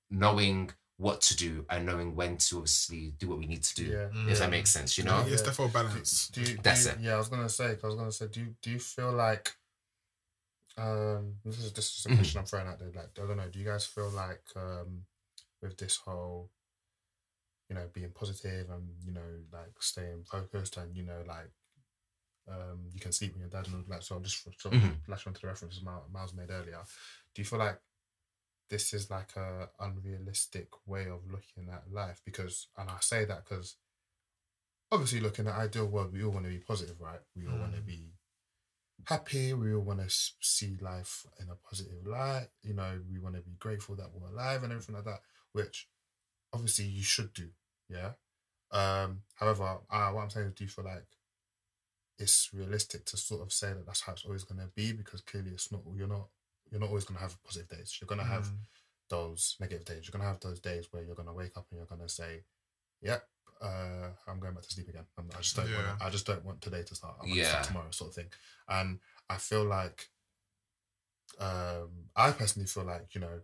knowing 0.09 0.71
what 0.99 1.21
to 1.21 1.33
do 1.37 1.65
and 1.69 1.85
knowing 1.85 2.13
when 2.13 2.35
to 2.35 2.57
obviously 2.57 3.13
do 3.19 3.29
what 3.29 3.37
we 3.39 3.45
need 3.45 3.63
to 3.63 3.73
do 3.73 3.85
Yeah. 3.85 4.09
if 4.31 4.39
that 4.39 4.49
makes 4.49 4.69
sense, 4.69 4.97
you 4.97 5.05
know? 5.05 5.23
It's 5.25 5.41
definitely 5.41 5.71
balance. 5.71 6.27
Do 6.27 6.41
you, 6.41 6.47
do 6.47 6.61
That's 6.61 6.83
you- 6.85 6.91
it. 6.91 6.99
Yeah, 6.99 7.13
I 7.13 7.17
was 7.17 7.29
gonna 7.29 7.47
say. 7.47 7.77
I 7.81 7.87
was 7.87 7.95
gonna 7.95 8.11
say. 8.11 8.27
Do 8.27 8.41
you 8.41 8.55
do 8.61 8.69
you 8.71 8.79
feel 8.79 9.13
like? 9.13 9.55
Um, 10.77 11.35
this 11.45 11.57
is 11.59 11.73
this 11.73 11.97
is 11.99 12.05
a 12.05 12.09
Mhm. 12.09 12.15
question 12.17 12.39
I'm 12.39 12.45
throwing 12.45 12.67
out 12.67 12.79
there. 12.79 12.91
Like, 12.91 13.17
I 13.17 13.25
don't 13.27 13.37
know. 13.37 13.49
Do 13.49 13.59
you 13.59 13.65
guys 13.65 13.85
feel 13.85 14.09
like 14.09 14.43
um, 14.55 15.05
with 15.61 15.77
this 15.77 15.97
whole, 15.97 16.49
you 17.69 17.75
know, 17.75 17.87
being 17.93 18.11
positive 18.11 18.69
and 18.69 18.89
you 19.05 19.11
know, 19.11 19.29
like 19.51 19.81
staying 19.81 20.23
focused 20.25 20.77
and 20.77 20.95
you 20.95 21.03
know, 21.03 21.21
like, 21.27 21.51
um, 22.49 22.89
you 22.93 22.99
can 22.99 23.11
sleep 23.11 23.31
when 23.33 23.41
your 23.41 23.49
dad 23.49 23.67
and 23.67 23.75
all 23.75 23.83
that. 23.89 24.03
So 24.03 24.15
I'm 24.15 24.23
just 24.23 24.41
sort 24.59 24.73
of 24.75 24.81
Mhm. 24.81 25.03
flashing 25.05 25.29
onto 25.31 25.41
the 25.41 25.47
references 25.47 25.81
Miles 25.81 26.09
Miles 26.11 26.33
made 26.33 26.49
earlier. 26.49 26.83
Do 27.33 27.41
you 27.41 27.45
feel 27.45 27.59
like 27.59 27.79
this 28.69 28.93
is 28.93 29.09
like 29.09 29.35
a 29.35 29.69
unrealistic 29.79 30.69
way 30.85 31.03
of 31.03 31.29
looking 31.29 31.71
at 31.71 31.91
life? 31.91 32.21
Because, 32.25 32.67
and 32.77 32.89
I 32.89 32.97
say 33.01 33.25
that 33.25 33.45
because 33.45 33.75
obviously 34.91 35.19
looking 35.19 35.47
at 35.47 35.55
the 35.55 35.61
ideal 35.61 35.87
world 35.87 36.13
we 36.13 36.23
all 36.23 36.31
want 36.31 36.45
to 36.45 36.51
be 36.51 36.57
positive 36.57 36.99
right? 36.99 37.19
We 37.35 37.47
all 37.47 37.59
want 37.59 37.75
to 37.75 37.81
be 37.81 38.13
happy 39.05 39.53
we 39.53 39.73
all 39.73 39.81
want 39.81 39.99
to 39.99 40.09
see 40.41 40.77
life 40.81 41.25
in 41.39 41.47
a 41.49 41.55
positive 41.55 42.05
light 42.05 42.47
you 42.63 42.73
know 42.73 42.99
we 43.09 43.17
want 43.17 43.33
to 43.33 43.41
be 43.41 43.55
grateful 43.57 43.95
that 43.95 44.09
we're 44.13 44.27
alive 44.27 44.61
and 44.61 44.73
everything 44.73 44.93
like 44.93 45.05
that 45.05 45.21
which 45.53 45.87
obviously 46.51 46.83
you 46.85 47.01
should 47.01 47.33
do 47.33 47.47
yeah? 47.87 48.11
Um 48.71 49.21
however 49.35 49.77
uh, 49.89 50.09
what 50.09 50.23
i'm 50.23 50.29
saying 50.29 50.47
is 50.47 50.53
do 50.53 50.65
you 50.65 50.69
feel 50.69 50.83
like 50.83 51.05
it's 52.19 52.49
realistic 52.53 53.05
to 53.05 53.17
sort 53.17 53.41
of 53.41 53.51
say 53.51 53.69
that 53.69 53.85
that's 53.85 54.01
how 54.01 54.11
it's 54.11 54.25
always 54.25 54.43
going 54.43 54.59
to 54.59 54.67
be? 54.75 54.91
Because 54.91 55.21
clearly 55.21 55.51
it's 55.51 55.71
not 55.71 55.81
you're 55.95 56.07
not 56.07 56.27
you're 56.71 56.79
not 56.79 56.89
always 56.89 57.05
going 57.05 57.17
to 57.17 57.23
have 57.23 57.41
positive 57.43 57.69
days 57.69 57.97
you're 57.99 58.07
going 58.07 58.19
to 58.19 58.25
have 58.25 58.45
Mm. 58.45 58.57
those 59.09 59.55
negative 59.59 59.85
days. 59.85 60.01
You're 60.05 60.11
gonna 60.11 60.29
have 60.29 60.39
those 60.39 60.59
days 60.59 60.87
where 60.91 61.03
you're 61.03 61.15
gonna 61.15 61.33
wake 61.33 61.57
up 61.57 61.65
and 61.71 61.77
you're 61.79 61.87
gonna 61.87 62.07
say, 62.07 62.43
"Yep, 63.01 63.27
uh, 63.59 64.09
I'm 64.27 64.39
going 64.39 64.53
back 64.53 64.63
to 64.63 64.69
sleep 64.71 64.87
again. 64.87 65.05
I'm, 65.17 65.29
I 65.35 65.41
just 65.41 65.55
don't 65.55 65.67
Yeah. 65.67 65.87
want. 65.87 66.01
I 66.01 66.09
just 66.11 66.27
don't 66.27 66.45
want 66.45 66.61
today 66.61 66.83
to 66.83 66.95
start. 66.95 67.15
I 67.17 67.23
want 67.23 67.31
to 67.33 67.37
Yeah. 67.39 67.49
start 67.49 67.63
tomorrow, 67.65 67.91
sort 67.91 68.09
of 68.09 68.15
thing." 68.15 68.31
And 68.67 68.99
I 69.27 69.37
feel 69.37 69.63
like, 69.65 70.11
um, 71.39 72.09
I 72.15 72.31
personally 72.31 72.67
feel 72.67 72.83
like 72.83 73.15
you 73.15 73.21
know, 73.21 73.41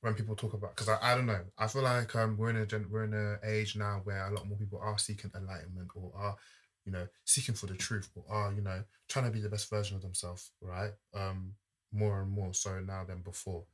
when 0.00 0.14
people 0.14 0.34
talk 0.36 0.54
about 0.54 0.74
because 0.74 0.88
I, 0.88 0.98
I 1.12 1.14
don't 1.14 1.26
know, 1.26 1.44
I 1.58 1.66
feel 1.66 1.82
like 1.82 2.14
um 2.16 2.36
we're 2.36 2.50
in 2.50 2.56
a 2.56 2.66
gen, 2.66 2.86
we're 2.90 3.04
in 3.04 3.14
an 3.14 3.38
age 3.44 3.76
now 3.76 4.00
where 4.04 4.26
a 4.26 4.34
lot 4.34 4.48
more 4.48 4.58
people 4.58 4.78
are 4.82 4.98
seeking 4.98 5.30
enlightenment 5.36 5.90
or 5.94 6.12
are 6.16 6.36
you 6.84 6.92
know 6.92 7.06
seeking 7.24 7.54
for 7.54 7.66
the 7.66 7.74
truth 7.76 8.08
or 8.14 8.24
are 8.28 8.52
you 8.52 8.62
know 8.62 8.82
trying 9.08 9.26
to 9.26 9.30
be 9.30 9.40
the 9.40 9.48
best 9.48 9.68
version 9.70 9.96
of 9.96 10.02
themselves, 10.02 10.52
right? 10.60 10.92
Um, 11.14 11.54
more 11.92 12.20
and 12.22 12.30
more 12.30 12.54
so 12.54 12.80
now 12.80 13.04
than 13.04 13.22
before 13.22 13.64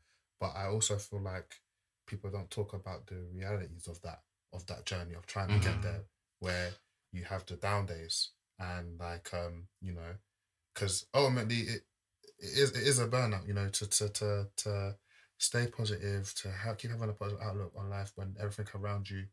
but 0.40 0.54
I 0.56 0.66
also 0.66 0.96
feel 0.98 1.20
like 1.22 1.60
people 2.06 2.30
don't 2.30 2.50
talk 2.50 2.72
about 2.72 3.06
the 3.06 3.16
realities 3.32 3.86
of 3.88 4.00
that 4.02 4.22
of 4.52 4.66
that 4.66 4.86
journey 4.86 5.14
of 5.14 5.26
trying 5.26 5.48
to 5.50 5.58
get 5.58 5.78
Mhm. 5.78 5.82
there, 5.82 6.04
where 6.38 6.72
you 7.12 7.24
have 7.24 7.44
the 7.46 7.56
down 7.56 7.86
days 7.86 8.30
and 8.58 8.98
like 8.98 9.32
um 9.34 9.68
you 9.80 9.92
know, 9.92 10.16
because 10.74 11.06
ultimately 11.14 11.60
it, 11.62 11.82
it 12.38 12.58
is 12.58 12.70
it 12.72 12.82
is 12.86 12.98
a 12.98 13.08
burnout, 13.08 13.46
you 13.46 13.54
know, 13.54 13.68
to 13.70 13.86
to 13.86 14.08
to 14.10 14.50
to 14.56 14.98
stay 15.38 15.66
positive, 15.68 16.34
to 16.34 16.50
have, 16.50 16.78
keep 16.78 16.90
having 16.90 17.10
a 17.10 17.12
positive 17.12 17.42
outlook 17.42 17.72
on 17.76 17.90
life 17.90 18.12
when 18.16 18.36
everything 18.40 18.66
around 18.74 19.08
you 19.10 19.26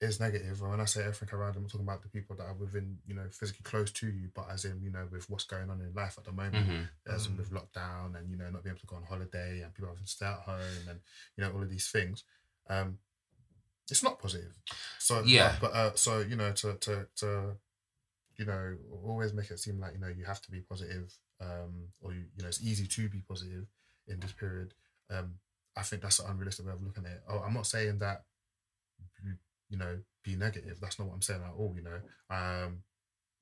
is 0.00 0.20
negative. 0.20 0.60
And 0.60 0.70
when 0.70 0.80
I 0.80 0.84
say 0.84 1.00
everything 1.02 1.28
around, 1.32 1.54
them, 1.54 1.64
I'm 1.64 1.68
talking 1.68 1.86
about 1.86 2.02
the 2.02 2.08
people 2.08 2.36
that 2.36 2.44
are 2.44 2.54
within, 2.54 2.98
you 3.06 3.14
know, 3.14 3.26
physically 3.32 3.64
close 3.64 3.90
to 3.92 4.06
you, 4.06 4.28
but 4.34 4.46
as 4.50 4.64
in, 4.64 4.80
you 4.82 4.90
know, 4.90 5.06
with 5.10 5.28
what's 5.28 5.44
going 5.44 5.70
on 5.70 5.80
in 5.80 5.92
life 5.94 6.16
at 6.18 6.24
the 6.24 6.32
moment 6.32 6.68
hmm 6.68 6.82
as 7.14 7.26
in 7.26 7.32
Mm. 7.32 7.38
with 7.38 7.50
lockdown 7.50 8.18
and 8.18 8.30
you 8.30 8.36
know 8.36 8.50
not 8.50 8.62
being 8.62 8.72
able 8.74 8.80
to 8.80 8.86
go 8.86 8.96
on 8.96 9.02
holiday 9.02 9.62
and 9.62 9.72
people 9.72 9.88
having 9.88 10.04
to 10.04 10.10
stay 10.10 10.26
at 10.26 10.40
home 10.40 10.88
and 10.90 11.00
you 11.36 11.42
know 11.42 11.50
all 11.52 11.62
of 11.62 11.70
these 11.70 11.88
things 11.90 12.22
um 12.68 12.98
it's 13.90 14.02
not 14.02 14.18
positive 14.18 14.52
so 14.98 15.22
Yeah. 15.24 15.56
but 15.58 15.72
uh, 15.72 15.94
so 15.94 16.20
you 16.20 16.36
know 16.36 16.52
to 16.52 16.74
to 16.74 17.06
to 17.16 17.56
you 18.36 18.44
know 18.44 18.76
always 19.04 19.32
make 19.32 19.50
it 19.50 19.58
seem 19.58 19.80
like 19.80 19.94
you 19.94 20.00
know 20.00 20.08
you 20.08 20.24
have 20.26 20.40
to 20.42 20.50
be 20.50 20.60
positive, 20.60 21.12
um, 21.40 21.88
or 22.00 22.12
you, 22.12 22.24
you 22.36 22.42
know 22.42 22.48
it's 22.48 22.62
easy 22.62 22.86
to 22.86 23.08
be 23.08 23.20
positive 23.26 23.66
in 24.06 24.20
this 24.20 24.32
period. 24.32 24.74
Um, 25.10 25.34
I 25.76 25.82
think 25.82 26.02
that's 26.02 26.18
an 26.20 26.26
unrealistic 26.30 26.66
way 26.66 26.72
of 26.72 26.82
looking 26.82 27.06
at 27.06 27.12
it. 27.12 27.22
Oh, 27.28 27.38
I'm 27.38 27.54
not 27.54 27.66
saying 27.66 27.98
that 28.00 28.24
you, 29.24 29.32
you 29.68 29.78
know 29.78 29.98
be 30.24 30.36
negative. 30.36 30.78
That's 30.80 30.98
not 30.98 31.08
what 31.08 31.14
I'm 31.14 31.22
saying 31.22 31.42
at 31.42 31.52
all. 31.56 31.74
You 31.76 31.82
know, 31.82 32.00
um, 32.30 32.82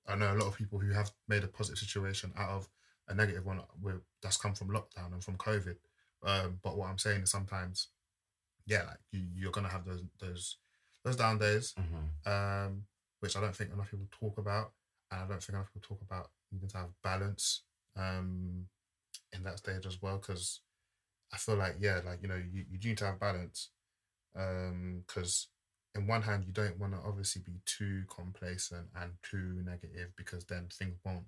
I 0.06 0.14
know 0.16 0.32
a 0.32 0.38
lot 0.38 0.48
of 0.48 0.56
people 0.56 0.78
who 0.78 0.92
have 0.92 1.10
made 1.28 1.44
a 1.44 1.48
positive 1.48 1.78
situation 1.78 2.32
out 2.36 2.50
of 2.50 2.68
a 3.08 3.14
negative 3.14 3.44
one 3.46 3.60
with, 3.80 4.00
that's 4.22 4.36
come 4.36 4.54
from 4.54 4.68
lockdown 4.68 5.12
and 5.12 5.22
from 5.22 5.36
COVID. 5.36 5.76
Um, 6.24 6.58
but 6.62 6.76
what 6.76 6.88
I'm 6.88 6.98
saying 6.98 7.22
is 7.22 7.30
sometimes, 7.30 7.88
yeah, 8.66 8.82
like 8.82 8.98
you, 9.12 9.22
you're 9.34 9.52
gonna 9.52 9.68
have 9.68 9.84
those 9.84 10.02
those 10.18 10.56
those 11.04 11.16
down 11.16 11.38
days, 11.38 11.74
Mhm. 11.78 12.26
um, 12.66 12.86
which 13.20 13.36
I 13.36 13.40
don't 13.40 13.54
think 13.54 13.72
enough 13.72 13.90
people 13.90 14.08
talk 14.10 14.38
about, 14.38 14.72
and 15.10 15.20
I 15.20 15.26
don't 15.26 15.40
think 15.42 15.50
enough 15.56 15.72
people 15.72 15.88
talk 15.96 16.02
about 16.02 16.30
needing 16.50 16.68
to 16.68 16.78
have 16.78 16.90
balance 17.02 17.62
um, 17.96 18.68
in 19.32 19.42
that 19.44 19.58
stage 19.58 19.86
as 19.86 20.02
well. 20.02 20.18
Because 20.18 20.60
I 21.32 21.36
feel 21.38 21.56
like 21.56 21.76
yeah, 21.78 22.00
like 22.04 22.22
you 22.22 22.28
know, 22.28 22.36
you, 22.36 22.64
you 22.70 22.78
need 22.78 22.98
to 22.98 23.06
have 23.06 23.20
balance, 23.20 23.70
because 24.32 25.48
in 25.96 26.06
one 26.06 26.22
hand 26.22 26.44
you 26.46 26.52
don't 26.52 26.78
want 26.78 26.92
to 26.92 26.98
obviously 27.06 27.42
be 27.42 27.58
too 27.64 28.04
complacent 28.14 28.86
and 28.94 29.12
too 29.22 29.62
negative 29.64 30.10
because 30.16 30.44
then 30.44 30.66
things 30.72 30.96
won't 31.04 31.24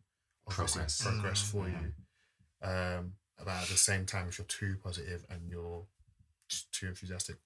obviously 0.47 0.81
Progress. 0.81 1.03
progress, 1.03 1.43
Mm. 1.43 1.51
for 1.51 1.69
you. 1.69 1.93
Um, 2.63 3.13
but 3.39 3.49
at 3.49 3.69
the 3.69 3.77
same 3.77 4.05
time, 4.07 4.29
if 4.29 4.39
you're 4.39 4.47
too 4.47 4.77
positive 4.83 5.25
and 5.31 5.49
you're 5.49 5.87
too 6.73 6.89
enthusiastic, 6.89 7.37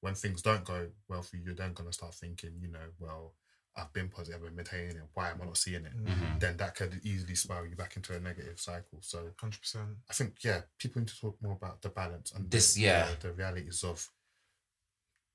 when 0.00 0.14
things 0.14 0.42
don't 0.42 0.64
go 0.64 0.88
well 1.08 1.22
for 1.22 1.36
you, 1.36 1.42
you're 1.46 1.54
then 1.54 1.72
gonna 1.72 1.92
start 1.92 2.14
thinking, 2.14 2.52
you 2.60 2.68
know, 2.68 2.88
well, 2.98 3.34
I've 3.78 3.92
been 3.92 4.08
positive, 4.08 4.40
I've 4.40 4.46
been 4.46 4.56
maintaining 4.56 4.96
it. 4.96 5.02
Why 5.14 5.30
am 5.30 5.42
I 5.42 5.46
not 5.46 5.56
seeing 5.58 5.84
it? 5.84 5.94
Mhm. 5.96 6.40
Then 6.40 6.56
that 6.58 6.74
could 6.74 7.00
easily 7.04 7.34
spiral 7.34 7.66
you 7.66 7.76
back 7.76 7.96
into 7.96 8.14
a 8.16 8.20
negative 8.20 8.58
cycle. 8.60 9.02
So 9.02 9.34
Hundred 9.38 9.60
percent. 9.60 9.98
I 10.08 10.14
think 10.14 10.42
yeah, 10.44 10.62
people 10.78 11.00
need 11.00 11.08
to 11.08 11.20
talk 11.20 11.42
more 11.42 11.54
about 11.54 11.82
the 11.82 11.90
balance 11.90 12.32
and 12.32 12.50
This- 12.50 12.74
the, 12.74 12.82
yeah. 12.82 13.14
the, 13.16 13.28
the 13.28 13.32
realities 13.34 13.84
of 13.84 14.08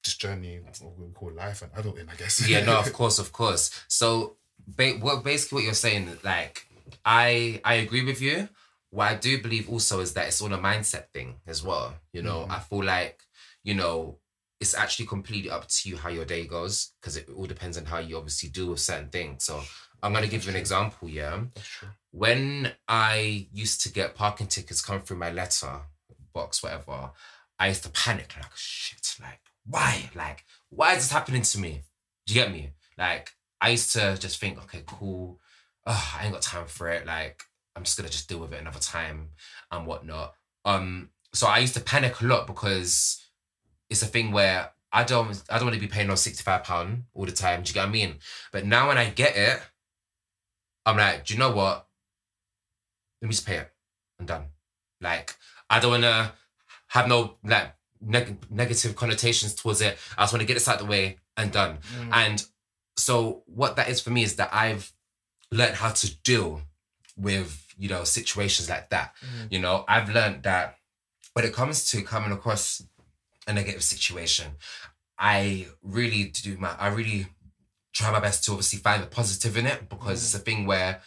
this 0.03 0.15
journey 0.15 0.57
of 0.57 0.81
what 0.81 0.97
we 0.97 1.11
call 1.13 1.31
life 1.31 1.61
and 1.61 1.71
adulting, 1.73 2.09
I 2.11 2.15
guess. 2.15 2.47
yeah, 2.47 2.63
no, 2.63 2.79
of 2.79 2.91
course, 2.99 3.19
of 3.19 3.31
course. 3.31 3.69
So, 3.87 4.37
ba- 4.67 4.97
what 4.99 5.23
basically 5.23 5.57
what 5.57 5.63
you're 5.65 5.73
saying, 5.73 6.17
like, 6.23 6.67
I 7.05 7.61
I 7.63 7.75
agree 7.75 8.03
with 8.03 8.21
you. 8.21 8.49
What 8.89 9.11
I 9.11 9.15
do 9.15 9.41
believe 9.41 9.69
also 9.69 9.99
is 10.01 10.13
that 10.13 10.27
it's 10.27 10.41
all 10.41 10.53
a 10.53 10.57
mindset 10.57 11.09
thing 11.13 11.35
as 11.47 11.63
well. 11.63 11.95
You 12.13 12.23
know, 12.23 12.45
Mhm. 12.47 12.51
I 12.51 12.59
feel 12.59 12.83
like 12.83 13.23
you 13.63 13.73
know 13.75 14.17
it's 14.59 14.75
actually 14.75 15.07
completely 15.07 15.49
up 15.49 15.67
to 15.67 15.89
you 15.89 15.97
how 15.97 16.09
your 16.09 16.25
day 16.25 16.45
goes 16.45 16.91
because 16.99 17.17
it 17.17 17.27
all 17.35 17.45
depends 17.47 17.77
on 17.77 17.85
how 17.85 17.97
you 17.97 18.15
obviously 18.17 18.49
deal 18.49 18.67
with 18.67 18.79
certain 18.79 19.09
things. 19.09 19.43
So, 19.45 19.63
I'm 20.03 20.13
gonna 20.13 20.27
give 20.27 20.43
you 20.43 20.49
an 20.51 20.55
example. 20.55 21.09
Yeah, 21.09 21.43
That's 21.55 21.67
true. 21.67 21.89
when 22.11 22.73
I 22.87 23.47
used 23.53 23.81
to 23.81 23.89
get 23.89 24.15
parking 24.15 24.47
tickets 24.47 24.81
come 24.81 25.01
through 25.01 25.17
my 25.17 25.31
letter 25.31 25.81
box, 26.33 26.61
whatever, 26.63 27.11
I 27.59 27.67
used 27.69 27.83
to 27.83 27.89
panic 27.89 28.33
like 28.37 28.51
shit, 28.55 29.15
like 29.21 29.39
why? 29.65 30.09
Like, 30.15 30.45
why 30.69 30.93
is 30.93 30.99
this 30.99 31.11
happening 31.11 31.41
to 31.43 31.59
me? 31.59 31.83
Do 32.25 32.33
you 32.33 32.41
get 32.41 32.51
me? 32.51 32.71
Like, 32.97 33.31
I 33.59 33.69
used 33.69 33.93
to 33.93 34.17
just 34.17 34.39
think, 34.39 34.57
okay, 34.63 34.83
cool. 34.85 35.39
Ugh, 35.85 36.03
I 36.19 36.23
ain't 36.23 36.33
got 36.33 36.41
time 36.41 36.67
for 36.67 36.89
it. 36.89 37.05
Like, 37.05 37.43
I'm 37.75 37.83
just 37.83 37.97
gonna 37.97 38.09
just 38.09 38.27
deal 38.27 38.39
with 38.39 38.53
it 38.53 38.61
another 38.61 38.79
time 38.79 39.29
and 39.71 39.87
whatnot. 39.87 40.33
Um, 40.65 41.09
so 41.33 41.47
I 41.47 41.59
used 41.59 41.73
to 41.75 41.79
panic 41.79 42.21
a 42.21 42.25
lot 42.25 42.47
because 42.47 43.23
it's 43.89 44.01
a 44.01 44.07
thing 44.07 44.31
where 44.31 44.71
I 44.91 45.03
don't 45.03 45.41
I 45.49 45.57
don't 45.57 45.67
want 45.67 45.75
to 45.75 45.81
be 45.81 45.87
paying 45.87 46.09
on 46.09 46.17
£65 46.17 47.03
all 47.13 47.25
the 47.25 47.31
time. 47.31 47.63
Do 47.63 47.69
you 47.69 47.73
get 47.73 47.81
what 47.81 47.89
I 47.89 47.91
mean? 47.91 48.15
But 48.51 48.65
now 48.65 48.89
when 48.89 48.97
I 48.97 49.09
get 49.09 49.35
it, 49.37 49.59
I'm 50.85 50.97
like, 50.97 51.25
do 51.25 51.33
you 51.33 51.39
know 51.39 51.51
what? 51.51 51.87
let 53.21 53.27
me 53.27 53.33
just 53.33 53.45
pay 53.45 53.57
it 53.57 53.71
I'm 54.19 54.25
done. 54.25 54.45
Like 54.99 55.35
I 55.69 55.79
don't 55.79 55.91
want 55.91 56.03
to 56.03 56.33
have 56.87 57.07
no 57.07 57.37
like 57.43 57.73
neg- 58.01 58.45
negative 58.49 58.95
connotations 58.95 59.53
towards 59.55 59.81
it. 59.81 59.97
I 60.17 60.23
just 60.23 60.33
want 60.33 60.41
to 60.41 60.47
get 60.47 60.55
this 60.55 60.67
out 60.67 60.81
of 60.81 60.87
the 60.87 60.91
way 60.91 61.17
and 61.37 61.51
done. 61.51 61.79
And 62.11 62.45
so 62.97 63.43
what 63.45 63.75
that 63.75 63.89
is 63.89 64.01
for 64.01 64.09
me 64.09 64.23
is 64.23 64.35
that 64.35 64.49
I've 64.53 64.91
learned 65.51 65.75
how 65.75 65.89
to 65.89 66.15
deal 66.21 66.61
with 67.17 67.65
you 67.77 67.89
know 67.89 68.03
situations 68.03 68.69
like 68.69 68.89
that. 68.89 69.13
Mm. 69.21 69.51
You 69.51 69.59
know, 69.59 69.85
I've 69.87 70.09
learned 70.09 70.43
that 70.43 70.77
when 71.33 71.45
it 71.45 71.53
comes 71.53 71.89
to 71.91 72.01
coming 72.01 72.31
across 72.31 72.83
a 73.47 73.53
negative 73.53 73.83
situation, 73.83 74.53
I 75.17 75.67
really 75.81 76.25
do 76.25 76.57
my 76.57 76.75
I 76.77 76.89
really 76.89 77.27
try 77.93 78.11
my 78.11 78.19
best 78.19 78.43
to 78.45 78.51
obviously 78.51 78.79
find 78.79 79.03
the 79.03 79.07
positive 79.07 79.57
in 79.57 79.65
it 79.65 79.89
because 79.89 80.23
it's 80.23 80.35
a 80.35 80.39
thing 80.39 80.65
where 80.65 81.01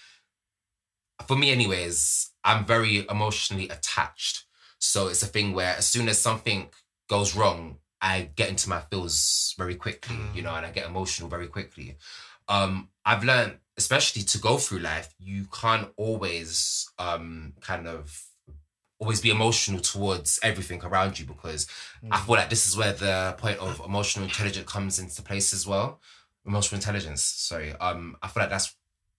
for 1.26 1.37
me 1.37 1.50
anyways, 1.50 2.30
I'm 2.42 2.66
very 2.66 3.07
emotionally 3.09 3.68
attached. 3.68 4.44
So 4.78 5.09
it's 5.09 5.22
a 5.22 5.26
thing 5.26 5.54
where 5.54 5.76
as 5.76 5.87
soon 5.87 6.09
as 6.09 6.20
something 6.20 6.68
goes 7.08 7.34
wrong, 7.36 7.78
I 8.00 8.30
get 8.36 8.50
into 8.50 8.68
my 8.68 8.80
feels 8.80 9.54
very 9.56 9.76
quickly, 9.76 10.16
you 10.34 10.42
know, 10.42 10.54
and 10.54 10.66
I 10.66 10.70
get 10.70 10.86
emotional 10.86 11.28
very 11.28 11.46
quickly. 11.46 11.96
Um, 12.48 12.88
I've 13.04 13.24
learned, 13.24 13.58
especially 13.76 14.22
to 14.22 14.38
go 14.38 14.58
through 14.58 14.80
life, 14.80 15.14
you 15.18 15.46
can't 15.52 15.88
always 15.96 16.90
um 16.98 17.54
kind 17.60 17.86
of 17.86 18.22
always 18.98 19.20
be 19.20 19.30
emotional 19.30 19.80
towards 19.80 20.38
everything 20.42 20.82
around 20.84 21.18
you 21.18 21.26
because 21.26 21.66
I 22.10 22.20
feel 22.20 22.36
like 22.36 22.48
this 22.50 22.66
is 22.66 22.76
where 22.76 22.92
the 22.92 23.34
point 23.38 23.58
of 23.58 23.80
emotional 23.84 24.24
intelligence 24.24 24.70
comes 24.70 24.98
into 24.98 25.20
place 25.22 25.52
as 25.52 25.66
well. 25.66 26.00
Emotional 26.46 26.76
intelligence, 26.76 27.22
sorry. 27.22 27.72
Um, 27.72 28.16
I 28.22 28.28
feel 28.28 28.42
like 28.42 28.50
that's 28.50 28.74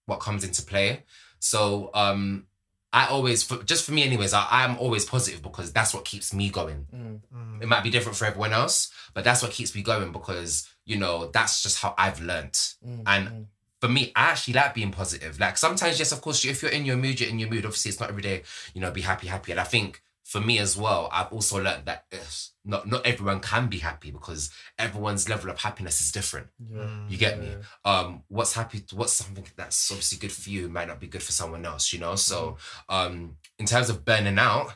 what 0.06 0.20
comes 0.20 0.44
into 0.44 0.62
play. 0.62 1.04
So 1.40 1.90
um, 1.94 2.46
I 2.92 3.06
always, 3.08 3.42
for, 3.42 3.62
just 3.62 3.84
for 3.84 3.92
me, 3.92 4.04
anyways, 4.04 4.32
I, 4.32 4.46
I'm 4.50 4.78
always 4.78 5.04
positive 5.04 5.42
because 5.42 5.72
that's 5.72 5.92
what 5.92 6.04
keeps 6.04 6.32
me 6.32 6.48
going. 6.48 6.86
Mm. 6.94 7.62
It 7.62 7.68
might 7.68 7.82
be 7.82 7.90
different 7.90 8.16
for 8.16 8.24
everyone 8.24 8.52
else, 8.52 8.90
but 9.12 9.24
that's 9.24 9.42
what 9.42 9.50
keeps 9.50 9.74
me 9.74 9.82
going 9.82 10.12
because 10.12 10.68
you 10.84 10.96
know 10.96 11.26
that's 11.32 11.62
just 11.62 11.80
how 11.82 11.94
I've 11.98 12.20
learnt. 12.20 12.74
Mm. 12.86 13.02
And 13.06 13.28
Mm. 13.28 13.46
for 13.80 13.88
me, 13.88 14.12
I 14.16 14.30
actually 14.30 14.54
like 14.54 14.72
being 14.74 14.92
positive. 14.92 15.38
Like 15.38 15.58
sometimes, 15.58 15.98
yes, 15.98 16.12
of 16.12 16.20
course, 16.22 16.44
if 16.44 16.62
you're 16.62 16.70
in 16.70 16.86
your 16.86 16.96
mood, 16.96 17.20
you're 17.20 17.28
in 17.28 17.38
your 17.38 17.50
mood. 17.50 17.64
Obviously, 17.66 17.90
it's 17.90 18.00
not 18.00 18.08
every 18.08 18.22
day, 18.22 18.42
you 18.72 18.80
know, 18.80 18.90
be 18.90 19.02
happy, 19.02 19.26
happy. 19.26 19.52
And 19.52 19.60
I 19.60 19.64
think 19.64 20.02
for 20.26 20.40
me 20.40 20.58
as 20.58 20.76
well, 20.76 21.08
I've 21.12 21.32
also 21.32 21.62
learned 21.62 21.84
that 21.84 22.04
it's 22.10 22.52
not 22.64 22.84
not 22.88 23.06
everyone 23.06 23.38
can 23.38 23.68
be 23.68 23.78
happy 23.78 24.10
because 24.10 24.50
everyone's 24.76 25.28
level 25.28 25.50
of 25.50 25.60
happiness 25.60 26.00
is 26.00 26.10
different. 26.10 26.48
yeah. 26.68 26.88
You 27.08 27.16
get 27.16 27.38
me? 27.38 27.54
Yeah. 27.54 27.90
Um, 27.90 28.24
what's 28.26 28.52
happy? 28.52 28.82
What's 28.92 29.12
something 29.12 29.46
that's 29.56 29.88
obviously 29.88 30.18
good 30.18 30.32
for 30.32 30.50
you 30.50 30.68
might 30.68 30.88
not 30.88 30.98
be 30.98 31.06
good 31.06 31.22
for 31.22 31.30
someone 31.30 31.64
else. 31.64 31.92
You 31.92 32.00
know. 32.00 32.16
So, 32.16 32.56
um, 32.88 33.36
in 33.60 33.66
terms 33.66 33.88
of 33.88 34.04
burning 34.04 34.40
out, 34.40 34.74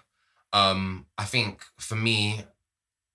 um, 0.52 1.06
I 1.18 1.24
think 1.24 1.64
for 1.78 1.96
me, 1.96 2.44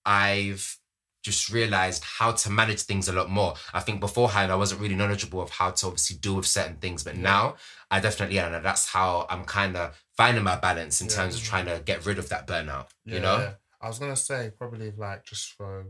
I've 0.06 0.78
just 1.26 1.52
realized 1.52 2.04
how 2.20 2.32
to 2.32 2.50
manage 2.52 2.82
things 2.84 3.08
a 3.10 3.14
lot 3.14 3.30
more. 3.30 3.56
I 3.74 3.80
think 3.80 4.00
beforehand 4.00 4.52
I 4.52 4.56
wasn't 4.56 4.80
really 4.82 4.96
knowledgeable 4.96 5.42
of 5.42 5.50
how 5.50 5.72
to 5.72 5.88
obviously 5.88 6.18
deal 6.18 6.36
with 6.36 6.46
certain 6.46 6.78
things, 6.78 7.04
but 7.04 7.16
now 7.18 7.56
I 7.90 8.00
definitely. 8.00 8.38
And 8.40 8.64
that's 8.64 8.86
how 8.90 9.26
I'm 9.30 9.44
kind 9.44 9.76
of 9.76 10.00
finding 10.16 10.44
my 10.44 10.56
balance 10.56 11.02
in 11.02 11.08
Yeah. 11.08 11.16
terms 11.16 11.36
of 11.36 11.42
trying 11.44 11.66
to 11.66 11.82
get 11.84 12.06
rid 12.06 12.20
of 12.20 12.30
that 12.30 12.46
burnout. 12.48 12.88
Yeah, 13.06 13.16
you 13.16 13.20
know? 13.22 13.38
yeah. 13.40 13.54
I 13.82 13.88
was 13.88 13.98
gonna 14.00 14.16
say 14.16 14.52
probably 14.56 14.92
like 14.92 15.26
just 15.26 15.54
for 15.54 15.88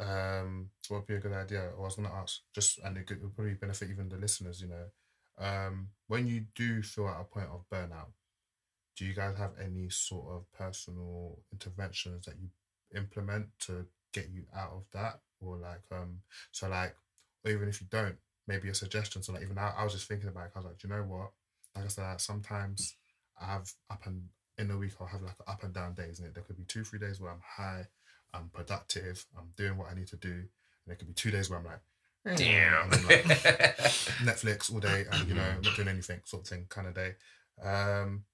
um 0.00 0.70
what 0.88 0.98
would 0.98 1.06
be 1.06 1.14
a 1.16 1.20
good 1.20 1.32
idea. 1.32 1.70
Or 1.76 1.82
I 1.82 1.86
was 1.86 1.96
gonna 1.96 2.12
ask 2.22 2.40
just 2.54 2.78
and 2.84 2.96
it 2.96 3.06
could 3.06 3.18
it 3.18 3.24
would 3.24 3.34
probably 3.34 3.54
benefit 3.54 3.90
even 3.90 4.08
the 4.08 4.16
listeners, 4.16 4.60
you 4.60 4.68
know. 4.68 4.86
Um 5.38 5.88
when 6.06 6.26
you 6.28 6.46
do 6.54 6.82
feel 6.82 7.08
at 7.08 7.20
a 7.20 7.24
point 7.24 7.48
of 7.50 7.64
burnout, 7.72 8.12
do 8.96 9.04
you 9.04 9.14
guys 9.14 9.36
have 9.36 9.52
any 9.60 9.88
sort 9.90 10.26
of 10.34 10.52
personal 10.52 11.40
interventions 11.52 12.26
that 12.26 12.36
you 12.40 12.48
implement 12.94 13.46
to 13.66 13.86
get 14.12 14.28
you 14.30 14.44
out 14.56 14.70
of 14.72 14.84
that? 14.92 15.20
Or 15.40 15.56
like 15.56 15.82
um 15.92 16.20
so 16.50 16.68
like 16.68 16.94
or 17.44 17.50
even 17.50 17.68
if 17.68 17.80
you 17.80 17.86
don't, 17.90 18.16
maybe 18.46 18.68
a 18.68 18.74
suggestion. 18.74 19.22
So 19.22 19.32
like 19.32 19.42
even 19.42 19.58
I, 19.58 19.72
I 19.78 19.84
was 19.84 19.92
just 19.92 20.08
thinking 20.08 20.28
about 20.28 20.46
it, 20.46 20.52
I 20.54 20.58
was 20.58 20.66
like, 20.66 20.78
do 20.78 20.88
you 20.88 20.94
know 20.94 21.02
what? 21.02 21.30
Like 21.76 21.84
I 21.84 21.88
said, 21.88 22.02
like, 22.02 22.20
sometimes 22.20 22.96
I 23.40 23.46
have 23.46 23.70
up 23.90 24.06
and 24.06 24.22
in 24.58 24.70
a 24.70 24.76
week 24.76 24.92
I'll 25.00 25.06
have 25.06 25.22
like 25.22 25.36
up 25.46 25.62
and 25.62 25.72
down 25.72 25.94
days, 25.94 26.18
and 26.18 26.34
there 26.34 26.42
could 26.42 26.56
be 26.56 26.64
two, 26.64 26.84
three 26.84 26.98
days 26.98 27.20
where 27.20 27.30
I'm 27.30 27.40
high, 27.44 27.86
I'm 28.34 28.50
productive, 28.52 29.24
I'm 29.38 29.50
doing 29.56 29.76
what 29.76 29.90
I 29.90 29.94
need 29.94 30.08
to 30.08 30.16
do, 30.16 30.30
and 30.30 30.48
there 30.86 30.96
could 30.96 31.06
be 31.06 31.14
two 31.14 31.30
days 31.30 31.48
where 31.48 31.58
I'm 31.58 31.64
like, 31.64 31.80
eh, 32.26 32.34
Damn. 32.34 32.90
like, 32.90 33.24
Netflix 34.24 34.72
all 34.72 34.80
day, 34.80 35.04
and 35.10 35.28
you 35.28 35.34
know, 35.34 35.54
not 35.62 35.76
doing 35.76 35.88
anything, 35.88 36.20
sort 36.24 36.42
of 36.42 36.48
thing, 36.48 36.66
kind 36.68 36.88
of 36.88 36.94
day. 36.94 37.14
Um, 37.62 38.24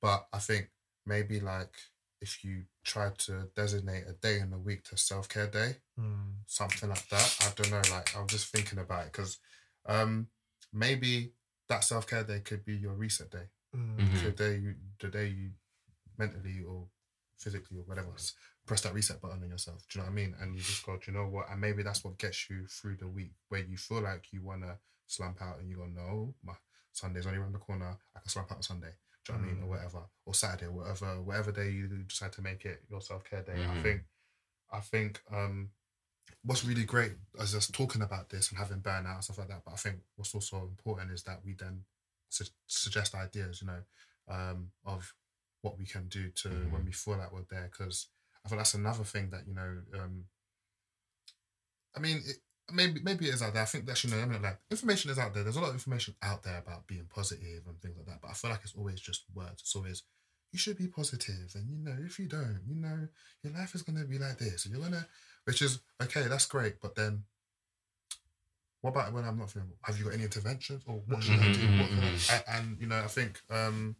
but 0.00 0.26
I 0.32 0.38
think 0.38 0.70
maybe 1.06 1.40
like 1.40 1.74
if 2.20 2.44
you 2.44 2.64
try 2.84 3.10
to 3.18 3.48
designate 3.56 4.04
a 4.08 4.12
day 4.12 4.38
in 4.40 4.50
the 4.50 4.58
week 4.58 4.84
to 4.84 4.96
self 4.96 5.28
care 5.28 5.46
day, 5.48 5.76
Mm. 5.98 6.34
something 6.46 6.88
like 6.88 7.08
that. 7.08 7.36
I 7.42 7.52
don't 7.54 7.70
know. 7.70 7.82
Like 7.94 8.16
I 8.16 8.20
was 8.20 8.30
just 8.30 8.48
thinking 8.52 8.78
about 8.78 9.06
it 9.06 9.12
because 9.12 9.38
um, 9.86 10.28
maybe 10.72 11.32
that 11.68 11.84
self 11.84 12.06
care 12.06 12.24
day 12.24 12.40
could 12.40 12.64
be 12.64 12.74
your 12.76 12.94
reset 12.94 13.30
day 13.30 13.48
Mm. 13.74 13.96
Mhm. 13.98 14.22
the 14.24 14.30
day 14.32 14.56
you 14.58 14.74
the 14.98 15.08
day 15.08 15.28
you 15.28 15.52
mentally 16.18 16.62
or 16.62 16.88
physically 17.38 17.78
or 17.78 17.82
whatever 17.84 18.12
s- 18.14 18.34
press 18.66 18.82
that 18.82 18.92
reset 18.92 19.20
button 19.20 19.42
on 19.42 19.48
yourself 19.48 19.86
do 19.88 19.98
you 19.98 20.00
know 20.00 20.10
what 20.10 20.12
i 20.12 20.14
mean 20.14 20.34
and 20.40 20.54
you 20.54 20.60
just 20.60 20.84
go 20.84 20.96
do 20.96 21.02
you 21.06 21.12
know 21.16 21.26
what 21.26 21.48
and 21.50 21.60
maybe 21.60 21.82
that's 21.82 22.04
what 22.04 22.18
gets 22.18 22.50
you 22.50 22.66
through 22.66 22.96
the 22.96 23.06
week 23.08 23.32
where 23.48 23.62
you 23.64 23.76
feel 23.78 24.00
like 24.02 24.26
you 24.32 24.42
want 24.42 24.62
to 24.62 24.76
slump 25.06 25.40
out 25.40 25.58
and 25.58 25.68
you 25.68 25.76
go, 25.76 25.86
no, 25.86 26.34
my 26.44 26.52
Sunday's 26.92 27.26
only 27.26 27.38
around 27.38 27.52
the 27.52 27.58
corner. 27.58 27.96
I 28.14 28.20
can 28.20 28.28
slump 28.28 28.50
out 28.52 28.56
on 28.58 28.62
Sunday. 28.62 28.92
Do 29.24 29.32
you 29.32 29.38
know 29.38 29.44
what 29.44 29.50
I 29.50 29.54
mean? 29.54 29.62
Or 29.62 29.68
whatever. 29.68 30.02
Or 30.26 30.34
Saturday, 30.34 30.68
whatever, 30.68 31.20
whatever 31.22 31.52
day 31.52 31.70
you 31.70 31.88
decide 31.88 32.32
to 32.32 32.42
make 32.42 32.64
it 32.64 32.82
your 32.88 33.00
self 33.00 33.24
care 33.24 33.42
day. 33.42 33.52
I 33.54 33.56
Mhm. 33.56 33.82
think, 33.82 34.04
I 34.72 34.80
think, 34.80 35.22
um, 35.30 35.72
what's 36.42 36.64
really 36.64 36.84
great 36.84 37.12
is 37.38 37.52
just 37.52 37.74
talking 37.74 38.02
about 38.02 38.30
this 38.30 38.48
and 38.50 38.58
having 38.58 38.80
burnout 38.80 39.14
and 39.16 39.24
stuff 39.24 39.38
like 39.38 39.48
that. 39.48 39.64
But 39.64 39.72
I 39.74 39.76
think 39.76 40.02
what's 40.16 40.34
also 40.34 40.62
important 40.62 41.10
is 41.12 41.22
that 41.24 41.44
we 41.44 41.52
then 41.54 41.84
su- 42.30 42.44
suggest 42.66 43.14
ideas, 43.14 43.60
you 43.60 43.66
know, 43.66 43.84
um, 44.28 44.72
of 44.84 45.14
what 45.62 45.76
we 45.78 45.84
can 45.84 46.08
do 46.08 46.30
to 46.30 46.48
Mhm. 46.48 46.70
when 46.70 46.84
we 46.86 46.92
feel 46.92 47.16
like 47.18 47.32
we're 47.32 47.42
there. 47.42 47.68
Because 47.68 48.08
I 48.44 48.48
feel 48.48 48.58
that's 48.58 48.74
another 48.74 49.04
thing 49.04 49.30
that 49.30 49.46
you 49.46 49.54
know. 49.54 49.82
Um, 49.94 50.28
I 51.94 52.00
mean, 52.00 52.18
it, 52.24 52.36
maybe 52.72 53.00
maybe 53.02 53.28
it 53.28 53.34
is 53.34 53.42
out 53.42 53.54
there. 53.54 53.62
I 53.62 53.66
think 53.66 53.86
that's 53.86 54.04
you 54.04 54.10
know, 54.10 54.18
I 54.18 54.26
mean, 54.26 54.42
like 54.42 54.58
information 54.70 55.10
is 55.10 55.18
out 55.18 55.34
there. 55.34 55.42
There's 55.42 55.56
a 55.56 55.60
lot 55.60 55.70
of 55.70 55.74
information 55.74 56.14
out 56.22 56.42
there 56.42 56.58
about 56.58 56.86
being 56.86 57.06
positive 57.12 57.62
and 57.66 57.80
things 57.80 57.96
like 57.96 58.06
that. 58.06 58.20
But 58.20 58.30
I 58.30 58.34
feel 58.34 58.50
like 58.50 58.60
it's 58.62 58.74
always 58.76 59.00
just 59.00 59.24
words. 59.34 59.62
It's 59.62 59.76
always 59.76 60.02
you 60.52 60.58
should 60.58 60.78
be 60.78 60.88
positive, 60.88 61.52
and 61.54 61.70
you 61.70 61.78
know, 61.78 61.96
if 62.04 62.18
you 62.18 62.26
don't, 62.26 62.60
you 62.68 62.74
know, 62.74 63.08
your 63.42 63.52
life 63.52 63.74
is 63.74 63.82
gonna 63.82 64.04
be 64.04 64.18
like 64.18 64.38
this, 64.38 64.64
and 64.64 64.74
you're 64.74 64.82
gonna, 64.82 65.06
which 65.44 65.62
is 65.62 65.80
okay. 66.02 66.22
That's 66.22 66.46
great, 66.46 66.80
but 66.80 66.94
then. 66.94 67.24
What 68.82 68.92
about 68.92 69.12
when 69.12 69.24
I'm 69.26 69.38
not 69.38 69.50
feeling? 69.50 69.68
Have 69.82 69.98
you 69.98 70.04
got 70.04 70.14
any 70.14 70.22
interventions, 70.22 70.82
or 70.86 71.02
what 71.06 71.22
should 71.22 71.38
I 71.38 71.52
do? 71.52 71.60
What 71.78 71.88
can 71.90 71.98
I, 71.98 72.32
and, 72.32 72.44
and 72.48 72.80
you 72.80 72.86
know, 72.86 72.98
I 72.98 73.08
think 73.08 73.38
um, 73.50 73.94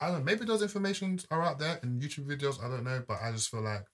I 0.00 0.08
don't 0.08 0.18
know. 0.18 0.24
Maybe 0.24 0.44
those 0.44 0.62
informations 0.62 1.26
are 1.30 1.42
out 1.42 1.58
there 1.58 1.80
in 1.82 1.98
YouTube 1.98 2.26
videos. 2.26 2.62
I 2.62 2.68
don't 2.68 2.84
know, 2.84 3.02
but 3.06 3.18
I 3.22 3.32
just 3.32 3.48
feel 3.50 3.62
like 3.62 3.86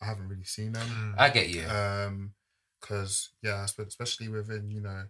I 0.00 0.06
haven't 0.06 0.28
really 0.28 0.44
seen 0.44 0.72
them. 0.72 1.14
I 1.18 1.30
get 1.30 1.48
you. 1.48 1.64
Um, 1.68 2.32
because 2.80 3.30
yeah, 3.42 3.64
especially 3.64 4.28
within 4.28 4.70
you 4.70 4.80
know, 4.80 5.04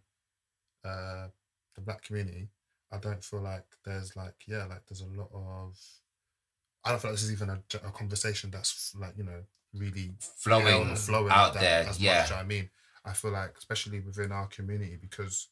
uh, 0.84 1.28
the 1.74 1.80
black 1.80 2.02
community, 2.02 2.48
I 2.92 2.98
don't 2.98 3.22
feel 3.22 3.40
like 3.42 3.66
there's 3.84 4.16
like 4.16 4.34
yeah, 4.46 4.64
like 4.64 4.82
there's 4.88 5.02
a 5.02 5.06
lot 5.06 5.30
of. 5.34 5.76
I 6.84 6.90
don't 6.90 7.00
feel 7.02 7.10
like 7.10 7.16
this 7.18 7.24
is 7.24 7.32
even 7.32 7.50
a, 7.50 7.60
a 7.86 7.90
conversation 7.90 8.50
that's 8.50 8.94
like 8.98 9.14
you 9.16 9.24
know 9.24 9.42
really 9.74 10.12
flowing, 10.20 10.94
flowing 10.96 11.30
out 11.30 11.52
like 11.54 11.60
there. 11.62 11.86
as 11.88 12.00
yeah. 12.00 12.20
much. 12.20 12.30
you 12.30 12.36
know 12.36 12.40
I 12.40 12.44
mean, 12.44 12.70
I 13.04 13.12
feel 13.12 13.32
like 13.32 13.54
especially 13.58 14.00
within 14.00 14.32
our 14.32 14.46
community 14.46 14.96
because 15.00 15.48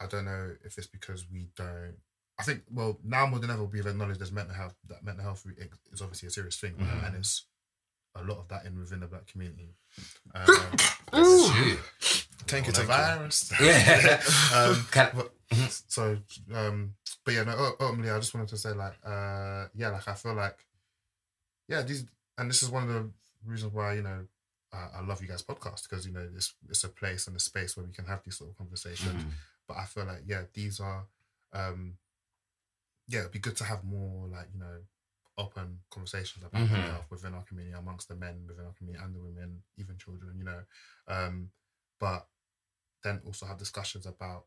I 0.00 0.06
don't 0.06 0.24
know 0.24 0.52
if 0.64 0.78
it's 0.78 0.86
because 0.86 1.26
we 1.30 1.48
don't. 1.56 1.96
I 2.38 2.42
think 2.42 2.62
well 2.70 2.98
now 3.04 3.26
more 3.26 3.38
than 3.38 3.50
ever 3.50 3.64
we've 3.64 3.86
acknowledged 3.86 4.18
there's 4.20 4.32
mental 4.32 4.54
health 4.56 4.74
that 4.88 5.04
mental 5.04 5.22
health 5.24 5.46
is 5.92 6.02
obviously 6.02 6.26
a 6.26 6.30
serious 6.30 6.56
thing 6.58 6.74
Mhm. 6.74 7.06
and 7.06 7.16
it's 7.16 7.46
a 8.16 8.22
lot 8.22 8.38
of 8.38 8.48
that 8.48 8.64
in 8.66 8.78
within 8.78 9.00
the 9.00 9.06
black 9.06 9.26
community. 9.26 9.74
Um, 10.34 10.46
That's 11.12 11.50
true. 11.50 11.78
Thank 12.48 12.66
you, 12.66 12.72
the 12.72 12.82
thank 12.82 12.88
you. 12.88 12.94
virus. 12.94 13.52
Yeah. 13.60 14.20
um, 14.54 14.86
but, 15.14 15.32
so 15.86 16.18
um, 16.52 16.94
but 17.24 17.34
yeah, 17.34 17.44
no. 17.44 17.72
Ultimately, 17.78 18.10
I 18.10 18.18
just 18.18 18.34
wanted 18.34 18.48
to 18.48 18.56
say 18.56 18.72
like, 18.72 18.94
uh, 19.06 19.66
yeah, 19.76 19.90
like 19.90 20.08
I 20.08 20.14
feel 20.14 20.34
like, 20.34 20.58
yeah, 21.68 21.82
these, 21.82 22.04
and 22.36 22.50
this 22.50 22.62
is 22.64 22.70
one 22.70 22.82
of 22.82 22.88
the 22.88 23.10
reasons 23.46 23.72
why 23.72 23.94
you 23.94 24.02
know 24.02 24.26
I, 24.72 24.98
I 24.98 25.06
love 25.06 25.22
you 25.22 25.28
guys 25.28 25.42
podcast 25.42 25.88
because 25.88 26.06
you 26.06 26.12
know 26.12 26.26
it's 26.34 26.54
it's 26.68 26.82
a 26.84 26.88
place 26.88 27.26
and 27.28 27.36
a 27.36 27.40
space 27.40 27.76
where 27.76 27.86
we 27.86 27.92
can 27.92 28.06
have 28.06 28.22
these 28.24 28.38
sort 28.38 28.50
of 28.50 28.58
conversations. 28.58 29.22
Mhm. 29.22 29.30
But 29.68 29.76
I 29.76 29.84
feel 29.84 30.04
like 30.04 30.22
yeah, 30.26 30.42
these 30.52 30.80
are, 30.80 31.04
um, 31.52 31.94
yeah, 33.08 33.20
it'd 33.20 33.32
be 33.32 33.38
good 33.38 33.56
to 33.56 33.64
have 33.64 33.84
more 33.84 34.26
like 34.28 34.48
you 34.52 34.60
know 34.60 34.78
open 35.36 35.80
conversations 35.90 36.44
about 36.44 36.52
mental 36.54 36.76
Mhm. 36.76 36.90
health 36.90 37.10
within 37.10 37.34
our 37.34 37.42
community, 37.44 37.74
amongst 37.76 38.08
the 38.08 38.14
men 38.16 38.46
within 38.46 38.66
our 38.66 38.72
community 38.74 39.02
and 39.04 39.14
the 39.14 39.20
women, 39.20 39.62
even 39.76 39.98
children. 39.98 40.38
You 40.38 40.44
know, 40.44 40.64
um, 41.08 41.50
but 41.98 42.28
then 43.02 43.20
also 43.26 43.46
have 43.46 43.58
discussions 43.58 44.06
about 44.06 44.46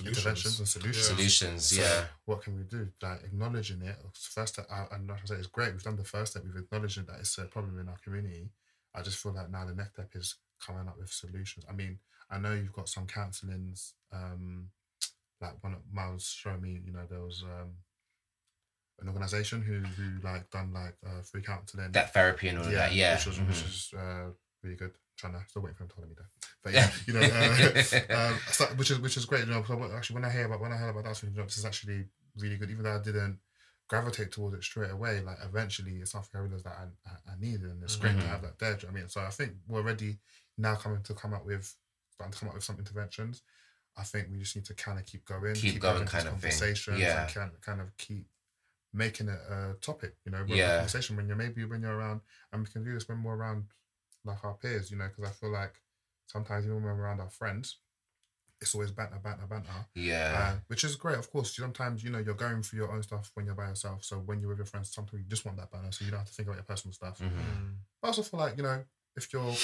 interventions 0.00 0.58
and 0.58 0.68
solutions. 0.68 1.06
Solutions, 1.06 1.66
So 1.66 1.82
yeah. 1.82 2.08
What 2.24 2.42
can 2.42 2.56
we 2.56 2.62
do? 2.64 2.90
Like 3.02 3.22
acknowledging 3.24 3.82
it. 3.82 3.98
First, 4.14 4.54
step, 4.54 4.66
I, 4.70 4.86
and 4.92 5.06
like 5.08 5.20
I 5.22 5.26
said, 5.26 5.38
it's 5.38 5.48
great. 5.48 5.72
We've 5.72 5.82
done 5.82 5.96
the 5.96 6.04
first 6.04 6.32
step. 6.32 6.44
We've 6.44 6.56
acknowledged 6.56 7.04
that 7.06 7.20
it's 7.20 7.36
a 7.38 7.44
problem 7.44 7.78
in 7.78 7.88
our 7.88 7.98
community. 7.98 8.50
I 8.94 9.02
just 9.02 9.18
feel 9.18 9.32
like 9.32 9.50
now 9.50 9.66
the 9.66 9.74
next 9.74 9.92
step 9.94 10.14
is 10.14 10.36
coming 10.60 10.88
up 10.88 10.98
with 10.98 11.12
solutions. 11.12 11.66
I 11.68 11.72
mean, 11.72 11.98
I 12.30 12.38
know 12.38 12.54
you've 12.54 12.72
got 12.72 12.88
some 12.88 13.06
counselings. 13.06 13.92
Um, 14.10 14.70
like 15.40 15.62
one 15.62 15.74
of 15.74 15.80
Miles 15.92 16.24
showing 16.26 16.62
me, 16.62 16.80
you 16.84 16.92
know, 16.92 17.04
there 17.10 17.20
was 17.20 17.42
um, 17.42 17.72
an 19.02 19.08
organisation 19.08 19.62
who 19.62 19.80
who 19.80 20.20
like 20.22 20.48
done 20.50 20.72
like 20.72 20.96
uh, 21.06 21.22
free 21.22 21.42
counselling. 21.42 21.92
That 21.92 22.12
therapy 22.14 22.48
and 22.48 22.58
all 22.58 22.64
of 22.64 22.72
that, 22.72 22.92
yeah. 22.94 23.16
which 23.16 23.26
was 23.26 23.38
Mhm. 23.38 23.48
which 23.48 23.62
is 23.62 23.90
uh, 23.96 24.30
really 24.62 24.76
good. 24.76 24.92
Trying 25.18 25.34
to 25.34 25.44
still 25.48 25.62
waiting 25.62 25.76
for 25.76 25.82
him 25.84 25.88
to 25.90 25.94
tell 25.94 26.04
me 26.04 26.14
that, 26.16 26.48
but 26.64 26.72
yeah, 26.76 26.90
you 27.06 27.12
know, 27.12 27.20
uh, 27.20 28.30
um, 28.32 28.38
so, 28.50 28.64
which 28.76 28.90
is 28.90 28.98
which 29.00 29.16
is 29.16 29.24
great. 29.26 29.44
You 29.46 29.50
know, 29.52 29.64
actually, 29.94 30.14
when 30.14 30.24
I 30.24 30.30
hear 30.30 30.46
about 30.46 30.60
when 30.60 30.72
I 30.72 30.76
heard 30.76 30.90
about 30.90 31.04
that, 31.04 31.22
you 31.22 31.30
know, 31.30 31.44
this 31.44 31.58
is 31.58 31.64
actually 31.66 32.06
really 32.38 32.56
good. 32.56 32.70
Even 32.70 32.84
though 32.84 32.96
I 32.96 33.02
didn't 33.02 33.38
gravitate 33.88 34.32
towards 34.32 34.56
it 34.56 34.64
straight 34.64 34.90
away, 34.90 35.20
like 35.20 35.36
eventually, 35.44 35.96
it's 35.96 36.12
something 36.12 36.30
I 36.34 36.38
realized 36.44 36.64
that 36.64 36.78
I, 36.78 37.10
I, 37.10 37.32
I 37.32 37.34
needed, 37.38 37.62
and 37.70 37.82
it's 37.82 37.96
great 37.96 38.16
to 38.16 38.22
Mhm. 38.24 38.28
have 38.28 38.42
that 38.42 38.58
there. 38.58 38.70
you 38.72 38.82
know 38.84 38.88
I 38.88 38.92
mean, 38.92 39.08
so 39.10 39.20
I 39.20 39.28
think 39.28 39.52
we're 39.68 39.82
ready 39.82 40.18
now 40.56 40.74
coming 40.76 41.02
to 41.02 41.14
come 41.14 41.34
up 41.34 41.44
with 41.44 41.72
starting 42.10 42.32
to 42.32 42.38
come 42.38 42.48
up 42.48 42.54
with 42.54 42.64
some 42.64 42.78
interventions. 42.78 43.42
I 43.96 44.04
think 44.04 44.28
we 44.32 44.38
just 44.38 44.56
need 44.56 44.64
to 44.64 44.74
kind 44.74 44.98
of 44.98 45.04
keep 45.04 45.26
going, 45.26 45.54
Keep 45.54 45.74
having 45.74 45.80
going 45.80 46.06
kind 46.06 46.24
of 46.26 46.30
conversations, 46.32 46.98
Yeah. 46.98 47.24
and 47.26 47.34
kind 47.34 47.50
kind 47.60 47.80
of 47.82 47.94
keep 47.98 48.26
making 48.92 49.28
it 49.28 49.40
a 49.50 49.74
topic. 49.80 50.16
You 50.24 50.32
know, 50.32 50.44
Yeah. 50.46 50.64
a 50.64 50.76
conversation 50.78 51.16
when 51.16 51.26
you're 51.26 51.36
maybe 51.36 51.64
when 51.64 51.82
you're 51.82 51.96
around, 51.96 52.20
and 52.52 52.62
we 52.62 52.70
can 52.70 52.84
do 52.84 52.92
this 52.94 53.08
when 53.08 53.22
we're 53.22 53.36
around 53.36 53.66
like 54.24 54.44
our 54.44 54.54
peers. 54.54 54.90
You 54.90 54.98
know, 54.98 55.08
because 55.08 55.24
I 55.24 55.32
feel 55.32 55.50
like 55.50 55.80
sometimes 56.26 56.64
even 56.64 56.76
when 56.82 56.84
we're 56.96 57.02
around 57.02 57.20
our 57.20 57.30
friends, 57.30 57.78
it's 58.60 58.74
always 58.74 58.90
banter, 58.92 59.18
banter, 59.18 59.46
banter. 59.46 59.86
Yeah. 59.94 60.52
Uh, 60.54 60.60
which 60.68 60.84
is 60.84 60.94
great, 60.96 61.18
of 61.18 61.30
course. 61.30 61.56
Sometimes 61.56 62.04
you 62.04 62.10
know 62.10 62.18
you're 62.18 62.34
going 62.34 62.62
through 62.62 62.78
your 62.80 62.92
own 62.92 63.02
stuff 63.02 63.30
when 63.34 63.46
you're 63.46 63.54
by 63.56 63.68
yourself. 63.68 64.04
So 64.04 64.18
when 64.20 64.40
you're 64.40 64.50
with 64.50 64.58
your 64.58 64.66
friends, 64.66 64.92
sometimes 64.92 65.22
you 65.22 65.28
just 65.28 65.44
want 65.44 65.56
that 65.58 65.70
balance, 65.70 65.98
so 65.98 66.04
you 66.04 66.10
don't 66.10 66.20
have 66.20 66.28
to 66.28 66.34
think 66.34 66.46
about 66.48 66.56
your 66.56 66.64
personal 66.64 66.92
stuff. 66.94 67.18
Mhm. 67.18 67.30
Mm. 67.30 67.76
But 68.00 68.06
I 68.06 68.10
also 68.10 68.22
feel 68.22 68.40
like 68.40 68.56
you 68.56 68.62
know 68.62 68.84
if 69.16 69.32
you're 69.32 69.54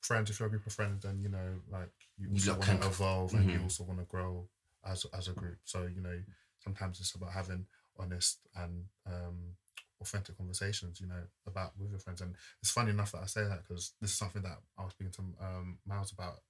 friends, 0.00 0.30
if 0.30 0.38
you're 0.38 0.48
a 0.48 0.50
group 0.50 0.66
of 0.66 0.72
friends, 0.72 1.02
then 1.04 1.20
you 1.22 1.28
know 1.28 1.60
like 1.70 1.92
you 2.18 2.28
You 2.28 2.34
also 2.34 2.50
lot 2.52 2.58
want 2.68 2.70
to 2.70 2.76
can- 2.78 2.92
evolve 2.92 3.34
and 3.34 3.50
you 3.50 3.58
Mhm. 3.58 3.62
also 3.64 3.84
want 3.84 3.98
to 4.00 4.04
grow 4.06 4.48
as 4.84 5.06
as 5.12 5.28
a 5.28 5.32
group. 5.32 5.58
So 5.64 5.86
you 5.86 6.00
know 6.00 6.22
sometimes 6.58 7.00
it's 7.00 7.14
about 7.14 7.32
having 7.32 7.66
honest 7.98 8.38
and 8.56 8.84
um, 9.06 9.56
authentic 10.00 10.36
conversations. 10.36 11.00
You 11.00 11.06
know 11.06 11.22
about 11.46 11.72
with 11.78 11.90
your 11.90 12.00
friends, 12.00 12.20
and 12.20 12.34
it's 12.62 12.70
funny 12.70 12.90
enough 12.90 13.12
that 13.12 13.22
I 13.22 13.26
say 13.26 13.44
that 13.44 13.62
because 13.66 13.92
this 14.00 14.10
is 14.10 14.18
something 14.18 14.42
that 14.42 14.58
I 14.78 14.84
was 14.84 14.92
speaking 14.92 15.12
to 15.12 15.22
um, 15.44 15.78
Miles 15.86 16.12
about 16.12 16.40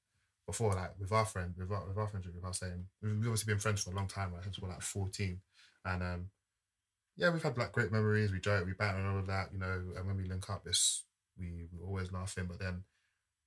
before, 0.46 0.74
like 0.74 0.92
with 0.98 1.12
our 1.12 1.24
friend, 1.24 1.54
with 1.56 1.70
our 1.70 1.86
with 1.86 1.96
our 1.98 2.08
friendship, 2.08 2.34
with 2.34 2.44
our 2.44 2.52
saying 2.52 2.86
we've 3.02 3.16
obviously 3.18 3.52
been 3.52 3.60
friends 3.60 3.82
for 3.82 3.90
a 3.90 3.94
long 3.94 4.08
time, 4.08 4.32
right? 4.34 4.44
Since 4.44 4.60
we're 4.60 4.68
like 4.68 4.82
fourteen, 4.82 5.40
and 5.84 6.02
um, 6.02 6.30
yeah, 7.16 7.30
we've 7.30 7.42
had 7.42 7.56
like 7.56 7.72
great 7.72 7.92
memories. 7.92 8.32
We 8.32 8.40
joke, 8.40 8.66
we 8.66 8.72
banter, 8.72 9.00
and 9.00 9.08
all 9.08 9.18
of 9.18 9.26
that, 9.26 9.52
you 9.52 9.58
know. 9.58 9.82
And 9.96 10.06
when 10.06 10.16
we 10.16 10.24
link 10.24 10.48
up, 10.50 10.62
it's 10.66 11.04
we 11.38 11.66
we 11.72 11.80
always 11.84 12.12
laughing. 12.12 12.46
But 12.46 12.58
then, 12.58 12.84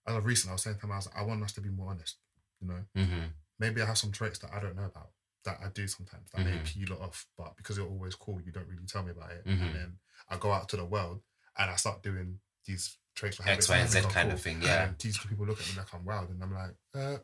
as 0.07 0.15
of 0.15 0.25
recent, 0.25 0.49
I 0.51 0.53
was 0.53 0.63
saying 0.63 0.77
to 0.77 0.85
him, 0.85 0.91
I 0.91 0.97
was 0.97 1.07
like, 1.07 1.17
I 1.17 1.23
want 1.23 1.43
us 1.43 1.53
to 1.53 1.61
be 1.61 1.69
more 1.69 1.91
honest. 1.91 2.17
You 2.61 2.67
know, 2.69 2.85
Mhm. 2.95 3.29
maybe 3.59 3.81
I 3.81 3.85
have 3.85 3.97
some 3.97 4.11
traits 4.11 4.39
that 4.39 4.51
I 4.53 4.59
don't 4.59 4.75
know 4.75 4.85
about 4.85 5.11
that 5.47 5.57
I 5.63 5.69
do 5.69 5.87
sometimes 5.87 6.29
that 6.31 6.41
Mhm. 6.45 6.51
make 6.55 6.75
you 6.75 6.85
lot 6.87 7.01
off. 7.01 7.25
But 7.37 7.55
because 7.57 7.77
you're 7.77 7.87
always 7.87 8.15
cool, 8.15 8.41
you 8.41 8.51
don't 8.51 8.67
really 8.67 8.85
tell 8.85 9.03
me 9.03 9.11
about 9.11 9.31
it. 9.31 9.45
Mhm. 9.45 9.61
And 9.61 9.75
then 9.75 9.99
I 10.29 10.37
go 10.37 10.51
out 10.51 10.67
to 10.69 10.77
the 10.77 10.85
world 10.85 11.23
and 11.57 11.71
I 11.71 11.75
start 11.77 12.03
doing 12.03 12.39
these 12.65 12.97
traits 13.15 13.39
or 13.39 13.47
X, 13.47 13.69
Y, 13.69 13.77
and 13.77 13.89
Z 13.89 14.01
kind 14.01 14.13
cool. 14.13 14.31
of 14.33 14.41
thing, 14.41 14.61
yeah. 14.61 14.83
And 14.83 14.97
these 14.99 15.17
people 15.17 15.45
look 15.45 15.59
at 15.59 15.67
me 15.67 15.73
like 15.75 15.93
I'm 15.93 16.05
wild, 16.05 16.29
and 16.29 16.43
I'm 16.43 16.53
like, 16.53 16.75
uh, 16.93 17.17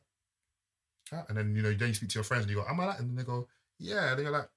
huh? 1.12 1.24
and 1.28 1.38
then 1.38 1.56
you 1.56 1.62
know, 1.62 1.74
then 1.74 1.90
you 1.90 1.94
speak 1.94 2.10
to 2.10 2.16
your 2.16 2.24
friends 2.24 2.44
and 2.44 2.52
you 2.52 2.58
go, 2.58 2.66
"Am 2.68 2.80
I 2.80 2.86
that?" 2.88 3.00
And 3.00 3.10
then 3.10 3.16
they 3.18 3.24
go, 3.24 3.48
"Yeah." 3.78 4.10
And 4.10 4.18
then 4.18 4.26
you're 4.26 4.32
like, 4.40 4.50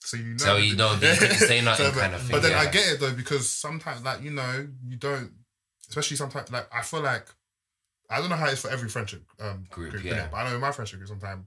"So 0.00 0.16
you 0.16 0.34
know." 0.34 0.38
So 0.38 0.56
you 0.56 0.76
know, 0.76 0.92
you 0.94 1.14
say 1.14 1.60
nothing 1.60 1.92
but, 1.92 2.00
kind 2.00 2.14
of 2.14 2.22
thing. 2.22 2.30
But 2.32 2.42
then 2.42 2.52
yeah. 2.52 2.60
I 2.60 2.66
get 2.66 2.92
it 2.92 3.00
though 3.00 3.14
because 3.14 3.48
sometimes, 3.48 4.02
like 4.02 4.20
you 4.22 4.32
know, 4.32 4.68
you 4.84 4.96
don't, 4.96 5.32
especially 5.88 6.16
sometimes, 6.16 6.50
like 6.50 6.68
I 6.74 6.82
feel 6.82 7.00
like 7.00 7.28
I 8.10 8.18
don't 8.18 8.28
know 8.28 8.36
how 8.36 8.48
it's 8.48 8.60
for 8.60 8.70
every 8.70 8.88
friendship 8.88 9.22
um, 9.40 9.64
Group, 9.70 9.92
group, 9.92 10.04
yeah. 10.04 10.28
but 10.30 10.36
I 10.38 10.48
know 10.50 10.56
in 10.56 10.60
my 10.60 10.72
friendship 10.72 10.98
group 10.98 11.08
sometimes, 11.08 11.46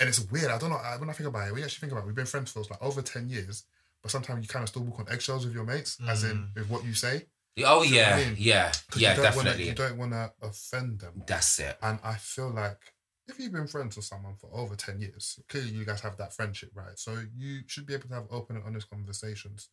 and 0.00 0.08
it's 0.08 0.20
weird. 0.20 0.50
I 0.50 0.58
don't 0.58 0.70
know 0.70 0.80
when 0.98 1.10
I 1.10 1.12
think 1.12 1.28
about 1.28 1.48
it. 1.48 1.56
You 1.56 1.64
actually 1.64 1.80
think 1.80 1.92
about 1.92 2.04
it, 2.04 2.06
we've 2.06 2.14
been 2.14 2.26
friends 2.26 2.52
for 2.52 2.60
like 2.60 2.82
over 2.82 3.02
ten 3.02 3.28
years, 3.28 3.64
but 4.02 4.10
sometimes 4.10 4.42
you 4.44 4.48
kind 4.48 4.62
of 4.62 4.68
still 4.68 4.82
walk 4.84 5.00
on 5.00 5.08
eggshells 5.10 5.44
with 5.44 5.54
your 5.54 5.64
mates, 5.64 5.98
as 6.08 6.24
in 6.24 6.36
Mm. 6.38 6.54
with 6.54 6.68
what 6.70 6.84
you 6.84 6.94
say. 6.94 7.26
Oh 7.64 7.82
you 7.82 7.94
know 7.96 8.02
I 8.02 8.04
yeah, 8.10 8.16
mean? 8.16 8.34
yeah, 8.38 8.72
yeah, 8.96 9.10
you 9.10 9.16
don't 9.22 9.36
Wanna, 9.36 9.48
definitely. 9.50 9.68
you 9.68 9.74
don't 9.74 9.96
want 9.98 10.12
to 10.12 10.32
offend 10.42 11.00
them. 11.00 11.22
That's 11.26 11.58
it. 11.58 11.78
And 11.80 11.98
I 12.04 12.16
feel 12.16 12.50
like 12.50 12.92
if 13.28 13.38
you've 13.40 13.52
been 13.52 13.66
friends 13.66 13.96
with 13.96 14.04
someone 14.04 14.36
for 14.36 14.50
over 14.52 14.76
10 14.76 15.00
years, 15.00 15.38
clearly 15.48 15.70
you 15.70 15.84
guys 15.86 16.00
have 16.02 16.16
that 16.18 16.32
friendship, 16.34 16.70
right? 16.74 16.98
So 16.98 17.24
you 17.34 17.62
should 17.66 17.86
be 17.86 17.94
able 17.94 18.08
to 18.08 18.14
have 18.14 18.26
open 18.30 18.56
and 18.56 18.64
honest 18.66 18.88
conversations. 18.90 19.70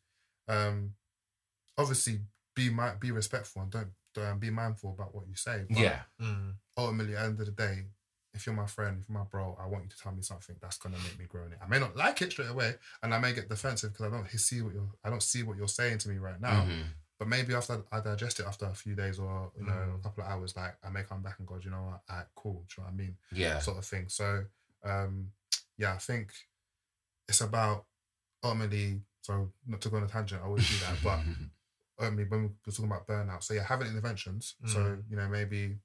Um, 0.48 0.94
obviously, 1.78 2.20
be 2.56 2.70
mi- 2.70 2.98
be 3.00 3.12
respectful 3.12 3.62
and 3.64 3.72
don't 3.72 3.92
um, 4.26 4.40
be 4.40 4.50
mindful 4.50 4.94
about 4.94 5.14
what 5.14 5.28
you 5.28 5.36
say. 5.36 5.66
But 5.70 5.78
Yeah, 5.78 6.02
Mm. 6.22 6.56
ultimately, 6.78 7.16
at 7.16 7.20
the 7.22 7.26
end 7.28 7.40
of 7.42 7.46
the 7.48 7.52
day, 7.52 7.86
if 8.34 8.46
you're 8.46 8.56
my 8.56 8.66
friend, 8.66 8.98
if 9.02 9.10
you're 9.10 9.18
my 9.18 9.26
bro, 9.26 9.58
I 9.62 9.68
want 9.68 9.84
you 9.84 9.90
to 9.90 9.98
tell 9.98 10.12
me 10.12 10.22
something 10.22 10.56
that's 10.62 10.78
gonna 10.78 10.98
make 11.00 11.18
me 11.20 11.26
grow 11.26 11.46
in 11.46 11.54
it. 11.54 11.60
I 11.64 11.68
may 11.68 11.80
not 11.80 11.96
like 11.96 12.22
it 12.22 12.32
straight 12.32 12.50
away, 12.50 12.76
and 13.02 13.14
I 13.14 13.20
may 13.20 13.34
get 13.34 13.48
defensive 13.50 13.92
because 13.94 14.08
I 14.08 14.10
don't 14.16 14.30
see 14.40 14.62
what 14.62 14.74
you're 14.74 14.90
I 15.04 15.10
don't 15.10 15.24
see 15.24 15.44
what 15.44 15.58
you're 15.58 15.68
saying 15.68 16.00
to 16.00 16.10
me 16.10 16.18
right 16.18 16.40
now. 16.42 16.64
Mhm. 16.66 16.84
But 17.20 17.28
maybe 17.28 17.54
after 17.54 17.84
I 17.92 18.00
digest 18.02 18.40
it 18.40 18.46
after 18.48 18.66
a 18.66 18.74
few 18.74 18.96
days 18.96 19.20
or 19.20 19.52
you 19.58 19.64
know 19.66 19.72
Mm. 19.72 20.00
a 20.00 20.02
couple 20.04 20.24
of 20.24 20.30
hours, 20.30 20.56
like 20.56 20.76
I 20.84 20.90
may 20.90 21.04
come 21.04 21.22
back 21.22 21.38
and 21.40 21.48
go, 21.48 21.58
you 21.58 21.70
know 21.70 21.84
what, 21.84 22.02
alright, 22.10 22.28
cool. 22.36 22.66
Do 22.68 22.74
you 22.76 22.84
know 22.84 22.86
what 22.86 22.94
I 22.94 22.96
mean? 22.96 23.18
Yeah. 23.32 23.60
Sort 23.60 23.78
of 23.78 23.86
thing. 23.86 24.10
So 24.10 24.46
um, 24.84 25.32
yeah, 25.78 25.94
I 25.94 25.98
think 26.00 26.34
it's 27.28 27.42
about 27.42 27.86
ultimately. 28.44 29.02
So 29.22 29.54
not 29.66 29.80
to 29.82 29.90
go 29.90 29.98
on 29.98 30.04
a 30.04 30.08
tangent, 30.08 30.42
I 30.42 30.46
always 30.46 30.68
do 30.70 30.76
that, 30.86 30.98
but 31.04 31.20
only 32.06 32.26
when 32.26 32.42
we're 32.66 32.72
talking 32.74 32.86
about 32.86 33.08
burnout. 33.08 33.44
So 33.44 33.54
yeah, 33.54 33.64
having 33.64 33.88
interventions. 33.88 34.56
So 34.66 34.80
Mm. 34.80 35.04
you 35.10 35.16
know 35.16 35.28
maybe 35.30 35.78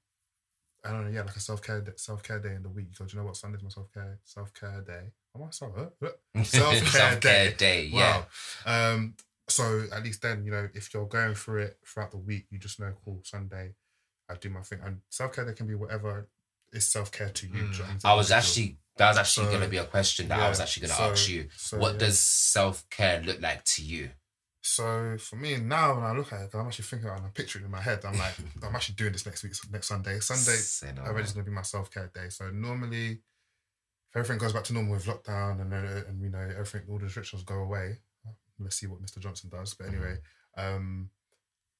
I 0.85 0.91
don't 0.91 1.05
know, 1.05 1.11
yeah, 1.11 1.23
like 1.23 1.35
a 1.35 1.39
self 1.39 1.61
care 1.61 1.83
self 1.97 2.23
care 2.23 2.39
day 2.39 2.55
in 2.55 2.63
the 2.63 2.69
week. 2.69 2.87
So 2.93 3.05
do 3.05 3.11
you 3.13 3.19
know 3.19 3.25
what 3.25 3.35
Sunday's 3.37 3.63
my 3.63 3.69
self 3.69 3.91
care 3.93 4.19
self 4.23 4.53
care 4.53 4.81
day? 4.81 5.11
Am 5.35 5.43
I 5.43 5.51
sorry? 5.51 5.73
Uh, 6.01 6.05
uh, 6.35 6.43
Self-care 6.43 6.85
Self-care 6.87 7.49
day. 7.51 7.55
day. 7.57 7.83
Yeah. 7.91 8.23
Wow. 8.65 8.93
Um. 8.93 9.15
So 9.47 9.83
at 9.91 10.03
least 10.03 10.21
then 10.21 10.45
you 10.45 10.51
know 10.51 10.69
if 10.73 10.93
you're 10.93 11.05
going 11.05 11.35
through 11.35 11.63
it 11.63 11.77
throughout 11.85 12.11
the 12.11 12.17
week, 12.17 12.45
you 12.49 12.59
just 12.59 12.79
know, 12.79 12.93
cool, 13.03 13.19
Sunday, 13.23 13.73
I 14.29 14.35
do 14.35 14.49
my 14.49 14.61
thing. 14.61 14.79
And 14.83 15.01
self 15.09 15.33
care 15.33 15.45
day 15.45 15.53
can 15.53 15.67
be 15.67 15.75
whatever 15.75 16.27
is 16.71 16.85
self 16.85 17.11
care 17.11 17.29
to 17.29 17.47
you. 17.47 17.53
know 17.53 17.59
mm. 17.69 18.05
I 18.05 18.13
was 18.13 18.31
actually 18.31 18.77
that 18.97 19.09
was 19.09 19.17
actually 19.17 19.45
So, 19.45 19.51
going 19.51 19.63
to 19.63 19.69
be 19.69 19.77
a 19.77 19.85
question 19.85 20.27
that 20.27 20.39
I 20.39 20.49
was 20.49 20.59
actually 20.59 20.87
going 20.87 20.91
to 20.91 20.95
so- 20.97 21.11
ask 21.11 21.29
you. 21.29 21.49
so, 21.55 21.77
what 21.77 21.93
yeah. 21.93 21.99
does 21.99 22.19
self 22.19 22.89
care 22.89 23.21
look 23.21 23.41
like 23.41 23.63
to 23.65 23.83
you? 23.83 24.09
So 24.69 25.17
for 25.17 25.35
me 25.35 25.57
now, 25.57 25.95
when 25.95 26.03
I 26.03 26.11
look 26.11 26.31
at 26.31 26.41
it, 26.41 26.49
I'm 26.53 26.67
actually 26.67 26.85
thinking 26.85 27.09
and 27.09 27.25
I'm 27.25 27.31
picturing 27.31 27.63
it 27.63 27.65
in 27.65 27.71
my 27.71 27.81
head. 27.81 28.05
I'm 28.05 28.17
like, 28.19 28.35
I'm 28.63 28.75
actually 28.75 28.95
doing 28.95 29.11
this 29.11 29.25
next 29.25 29.41
week, 29.41 29.53
next 29.71 29.87
Sunday. 29.87 30.19
Sunday, 30.19 30.93
no 30.95 31.09
already 31.09 31.27
to 31.27 31.41
be 31.41 31.49
my 31.49 31.63
self 31.63 31.89
care 31.89 32.11
day. 32.13 32.29
So 32.29 32.51
normally, 32.51 33.13
if 33.13 34.15
everything 34.15 34.37
goes 34.37 34.53
back 34.53 34.65
to 34.65 34.73
normal 34.73 34.93
with 34.93 35.05
lockdown 35.05 35.59
and 35.61 35.73
uh, 35.73 36.07
and 36.07 36.21
you 36.21 36.29
know 36.29 36.47
everything, 36.51 36.83
all 36.87 36.99
the 36.99 37.05
restrictions 37.05 37.41
go 37.43 37.55
away. 37.55 37.97
Let's 38.59 38.75
see 38.75 38.85
what 38.85 39.01
Mr. 39.01 39.17
Johnson 39.17 39.49
does. 39.49 39.73
But 39.73 39.87
anyway, 39.87 40.17
um, 40.55 41.09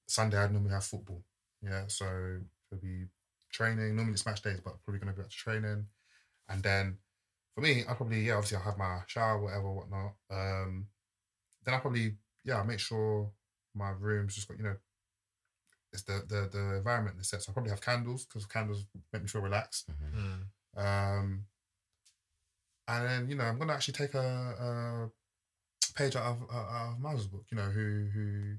Sunday 0.07 0.37
I 0.37 0.47
normally 0.47 0.73
have 0.73 0.83
football. 0.83 1.21
Yeah, 1.61 1.83
so 1.87 2.05
it'll 2.71 2.81
be 2.81 3.05
training. 3.51 3.95
Normally 3.95 4.13
it's 4.13 4.25
match 4.25 4.41
days, 4.41 4.61
but 4.63 4.83
probably 4.83 4.99
going 4.99 5.13
to 5.13 5.15
be 5.15 5.21
back 5.21 5.29
to 5.29 5.37
training. 5.37 5.85
And 6.49 6.63
then 6.63 6.97
for 7.53 7.61
me, 7.61 7.83
I 7.87 7.93
probably 7.93 8.21
yeah, 8.21 8.33
obviously 8.33 8.57
I'll 8.57 8.63
have 8.63 8.79
my 8.79 9.01
shower, 9.05 9.39
whatever, 9.39 9.71
whatnot. 9.71 10.13
Um, 10.31 10.87
then 11.63 11.75
I 11.75 11.77
probably 11.77 12.15
yeah, 12.43 12.57
I'll 12.57 12.65
make 12.65 12.79
sure 12.79 13.31
my 13.75 13.91
room's 13.91 14.35
just 14.35 14.47
got 14.47 14.57
you 14.57 14.63
know. 14.63 14.75
It's 15.91 16.03
the 16.03 16.23
the 16.27 16.49
the 16.51 16.75
environment 16.77 17.17
is 17.19 17.27
set. 17.29 17.41
So 17.41 17.51
I 17.51 17.53
probably 17.53 17.71
have 17.71 17.81
candles 17.81 18.25
because 18.25 18.45
candles 18.45 18.85
make 19.11 19.21
me 19.23 19.27
feel 19.27 19.41
relaxed. 19.41 19.89
Mhm. 19.89 20.43
Mm. 20.77 20.85
Um, 21.17 21.45
and 22.87 23.07
then 23.07 23.29
you 23.29 23.35
know 23.35 23.43
I'm 23.43 23.57
gonna 23.57 23.73
actually 23.73 23.93
take 23.95 24.13
a, 24.13 24.19
a 24.19 25.93
page 25.95 26.15
out 26.15 26.25
of, 26.25 26.55
out 26.55 26.93
of 26.93 26.99
Miles' 26.99 27.27
book. 27.27 27.45
You 27.51 27.57
know 27.57 27.69
who 27.69 28.07
who 28.13 28.21
you 28.21 28.57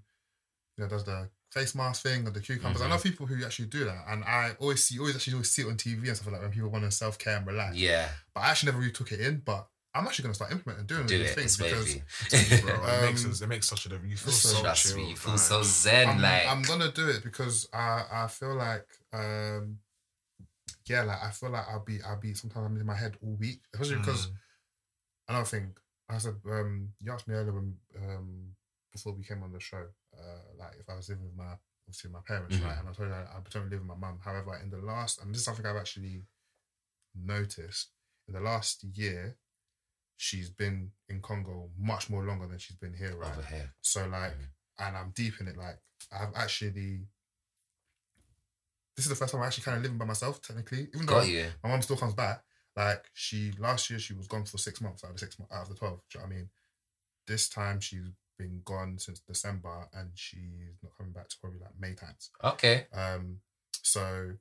know 0.79 0.89
does 0.89 1.05
the 1.05 1.29
face 1.51 1.75
mask 1.75 2.03
thing 2.03 2.27
or 2.27 2.31
the 2.31 2.41
cucumbers. 2.41 2.83
I 2.83 2.89
know 2.89 2.99
people 2.99 3.27
who 3.27 3.45
actually 3.45 3.67
do 3.67 3.85
that, 3.85 4.05
and 4.09 4.25
I 4.25 4.53
always 4.61 4.85
see 4.85 4.99
always 4.99 5.17
actually 5.17 5.35
always 5.35 5.51
see 5.51 5.63
it 5.63 5.69
on 5.69 5.77
TV 5.77 6.07
and 6.09 6.17
stuff 6.17 6.27
like 6.29 6.37
that 6.37 6.43
when 6.43 6.53
people 6.53 6.71
want 6.71 6.85
to 6.85 6.91
self 6.91 7.19
care 7.19 7.37
and 7.37 7.47
relax. 7.47 7.77
Yeah, 7.77 8.09
But 8.35 8.41
I 8.41 8.51
actually 8.51 8.69
never 8.69 8.79
really 8.79 8.93
took 8.93 9.13
it 9.13 9.21
in. 9.21 9.43
But 9.45 9.69
I'm 9.95 10.07
actually 10.07 10.23
gonna 10.25 10.35
start 10.35 10.53
implementing 10.53 10.87
doing 10.87 11.07
do 11.07 11.19
these 11.19 11.31
it. 11.31 11.35
things 11.35 11.57
because 11.57 11.87
wavy. 11.87 12.61
Bro, 12.63 12.85
it 12.85 13.01
makes 13.09 13.25
Um, 13.25 13.31
us, 13.33 13.41
it 13.41 13.47
makes 13.49 13.69
such 13.69 13.87
a 13.87 13.89
difference. 13.89 14.11
You 14.11 14.17
feel 14.17 14.33
so 14.33 14.61
Trust 14.63 14.83
chill. 14.87 14.97
me, 14.97 15.11
you 15.11 15.17
feel 15.17 15.33
like- 15.33 15.41
so 15.41 15.63
zen. 15.63 16.09
I'm, 16.09 16.21
like 16.21 16.47
I'm 16.47 16.63
gonna 16.63 16.93
do 16.93 17.09
it 17.09 17.23
because 17.25 17.69
I 17.73 18.05
I 18.13 18.27
feel 18.29 18.55
like 18.55 18.87
um 19.13 19.79
yeah 20.87 21.03
like 21.03 21.23
I 21.23 21.31
feel 21.31 21.51
like 21.51 21.67
I'll 21.69 21.85
be 21.85 22.01
I'll 22.03 22.21
be 22.21 22.35
sometimes 22.35 22.67
I'm 22.67 22.77
in 22.77 22.87
my 22.87 22.95
head 22.95 23.17
all 23.23 23.35
week 23.37 23.63
especially 23.75 23.97
because 23.97 24.27
Mm. 24.29 24.35
another 25.29 25.45
thing 25.47 25.75
I 26.09 26.19
said 26.19 26.37
um 26.47 26.93
you 27.03 27.13
asked 27.13 27.29
me 27.29 27.35
earlier 27.35 27.53
when 27.53 27.77
um 27.97 28.57
before 28.93 29.13
we 29.13 29.25
came 29.25 29.43
on 29.43 29.53
the 29.53 29.61
show 29.61 29.85
uh 30.17 30.41
like 30.59 30.75
if 30.81 30.89
I 30.89 30.95
was 30.97 31.09
living 31.09 31.25
with 31.25 31.37
my 31.37 31.53
obviously 31.87 32.11
my 32.11 32.21
parents 32.27 32.57
Mhm. 32.57 32.65
right 32.65 32.79
and 32.79 32.89
I 32.89 32.93
told 32.93 33.09
you 33.09 33.15
I, 33.15 33.23
I 33.23 33.41
don't 33.53 33.71
live 33.71 33.81
with 33.81 33.89
my 33.89 33.95
mum 33.97 34.19
however 34.25 34.57
in 34.63 34.71
the 34.71 34.79
last 34.79 35.21
and 35.21 35.33
this 35.33 35.41
is 35.41 35.45
something 35.45 35.67
I've 35.67 35.77
actually 35.77 36.23
noticed 37.15 37.91
in 38.29 38.35
the 38.35 38.41
last 38.41 38.85
year 38.85 39.37
she's 40.23 40.51
been 40.51 40.91
in 41.09 41.23
Congo 41.23 41.71
much 41.79 42.11
more 42.11 42.23
longer 42.25 42.47
than 42.47 42.59
she's 42.59 42.77
been 42.77 42.93
here 42.93 43.17
right 43.17 43.33
over 43.33 43.43
here. 43.43 43.73
so 43.81 44.07
like, 44.07 44.33
Mhm. 44.37 44.49
and 44.81 44.97
I'm 44.97 45.11
deep 45.13 45.41
in 45.41 45.49
it. 45.49 45.57
Like, 45.57 45.79
I've 46.13 46.35
actually. 46.35 47.09
This 48.97 49.07
is 49.07 49.09
the 49.09 49.15
first 49.17 49.33
time 49.33 49.41
I'm 49.41 49.47
actually 49.47 49.65
kind 49.65 49.77
of 49.79 49.83
living 49.83 49.97
by 49.99 50.05
myself, 50.05 50.43
technically. 50.43 50.89
Even 50.95 51.07
though 51.07 51.25
my 51.63 51.69
mom 51.71 51.81
still 51.83 51.97
comes 51.97 52.13
back. 52.15 52.45
Like 52.77 53.07
she 53.15 53.53
last 53.59 53.89
year, 53.91 53.99
she 53.99 54.13
was 54.15 54.29
gone 54.29 54.45
for 54.45 54.59
six 54.59 54.81
months 54.81 55.03
out 55.05 55.11
of 55.13 55.19
six 55.19 55.37
out 55.41 55.63
of 55.63 55.69
the 55.71 55.75
twelve. 55.75 56.01
Do 56.11 56.19
you 56.19 56.21
know 56.23 56.29
what 56.29 56.35
I 56.35 56.37
mean? 56.37 56.51
This 57.27 57.49
time 57.49 57.81
she's 57.81 58.05
been 58.39 58.61
gone 58.65 58.99
since 58.99 59.21
December, 59.21 59.89
and 59.93 60.11
she's 60.15 60.77
not 60.83 60.97
coming 60.97 61.13
back 61.13 61.29
to 61.29 61.37
probably 61.41 61.59
like 61.61 61.79
May 61.79 61.95
times. 61.95 62.31
Okay. 62.45 62.87
Um, 62.93 63.41
so 63.83 64.37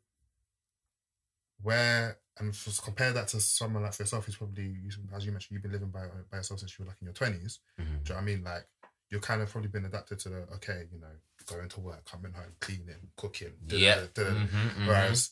where 1.62 2.18
and 2.38 2.58
compare 2.84 3.12
that 3.12 3.28
to 3.30 3.40
someone 3.42 3.84
like 3.84 3.94
for 3.94 4.04
yourself 4.04 4.26
who's 4.26 4.38
probably 4.38 4.76
as 5.14 5.26
you 5.26 5.32
mentioned 5.32 5.52
you've 5.52 5.62
been 5.62 5.74
living 5.74 5.90
by 5.90 6.06
by 6.32 6.38
yourself 6.38 6.60
since 6.62 6.78
you 6.80 6.86
were 6.86 6.90
like 6.90 6.98
in 7.02 7.06
your 7.08 7.14
twenties. 7.14 7.60
Mhm. 7.80 7.86
Do 7.86 7.92
you 7.92 7.96
know 8.10 8.16
what 8.16 8.22
I 8.22 8.26
mean? 8.26 8.44
Like 8.44 8.66
you're 9.10 9.20
kind 9.22 9.42
of 9.42 9.50
probably 9.50 9.70
been 9.70 9.86
adapted 9.86 10.20
to 10.20 10.30
the 10.30 10.38
okay, 10.56 10.84
you 10.92 11.00
know, 11.00 11.08
going 11.48 11.68
to 11.70 11.80
work, 11.80 12.06
coming 12.06 12.32
home, 12.32 12.54
cleaning, 12.60 13.10
cooking. 13.18 13.54
Yeah. 13.68 14.06
Mhm, 14.16 14.48
mhm. 14.48 14.88
Whereas 14.88 15.32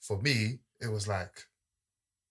for 0.00 0.20
me, 0.20 0.60
it 0.80 0.88
was 0.88 1.08
like 1.08 1.46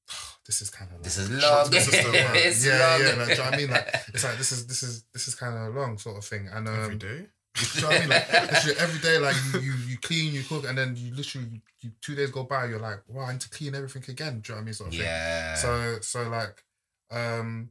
this 0.45 0.61
is 0.61 0.69
kind 0.69 0.89
of 0.91 0.97
like, 0.97 1.03
This 1.03 1.17
is 1.17 1.29
long. 1.29 1.69
This 1.71 1.87
is 1.87 1.93
still 1.99 2.13
long. 2.13 2.35
It's 2.35 2.65
yeah, 2.65 2.79
long. 2.79 3.01
yeah. 3.01 3.15
Like, 3.15 3.25
do 3.27 3.31
you 3.31 3.37
know 3.37 3.43
what 3.45 3.53
I 3.53 3.57
mean? 3.57 3.69
Like 3.71 3.95
it's 4.13 4.23
like 4.23 4.37
this 4.37 4.51
is 4.51 4.67
this 4.67 4.83
is 4.83 5.03
this 5.13 5.27
is 5.27 5.35
kind 5.35 5.55
of 5.57 5.75
a 5.75 5.79
long 5.79 5.97
sort 5.97 6.17
of 6.17 6.25
thing. 6.25 6.47
And 6.47 6.67
um, 6.67 6.75
every 6.75 6.95
day. 6.95 7.27
You 7.75 7.81
know 7.81 7.87
what 7.87 7.97
I 7.97 7.99
mean? 7.99 8.09
Like 8.09 8.31
literally 8.51 8.79
every 8.79 8.99
day, 8.99 9.17
like 9.17 9.35
you, 9.53 9.59
you 9.59 9.73
you 9.89 9.97
clean, 9.97 10.33
you 10.33 10.43
cook, 10.43 10.67
and 10.67 10.77
then 10.77 10.95
you 10.95 11.13
literally 11.13 11.47
you, 11.51 11.61
you, 11.81 11.91
two 12.01 12.15
days 12.15 12.31
go 12.31 12.43
by, 12.43 12.65
you're 12.65 12.79
like, 12.79 13.01
wow, 13.07 13.25
I 13.25 13.33
need 13.33 13.41
to 13.41 13.49
clean 13.49 13.75
everything 13.75 14.03
again. 14.07 14.39
Do 14.39 14.53
you 14.53 14.55
know 14.55 14.55
what 14.55 14.61
I 14.61 14.65
mean? 14.65 14.73
Sort 14.73 14.87
of 14.87 14.93
thing. 14.93 15.03
Yeah. 15.03 15.55
So 15.55 15.97
so 16.01 16.29
like 16.29 16.63
um 17.11 17.69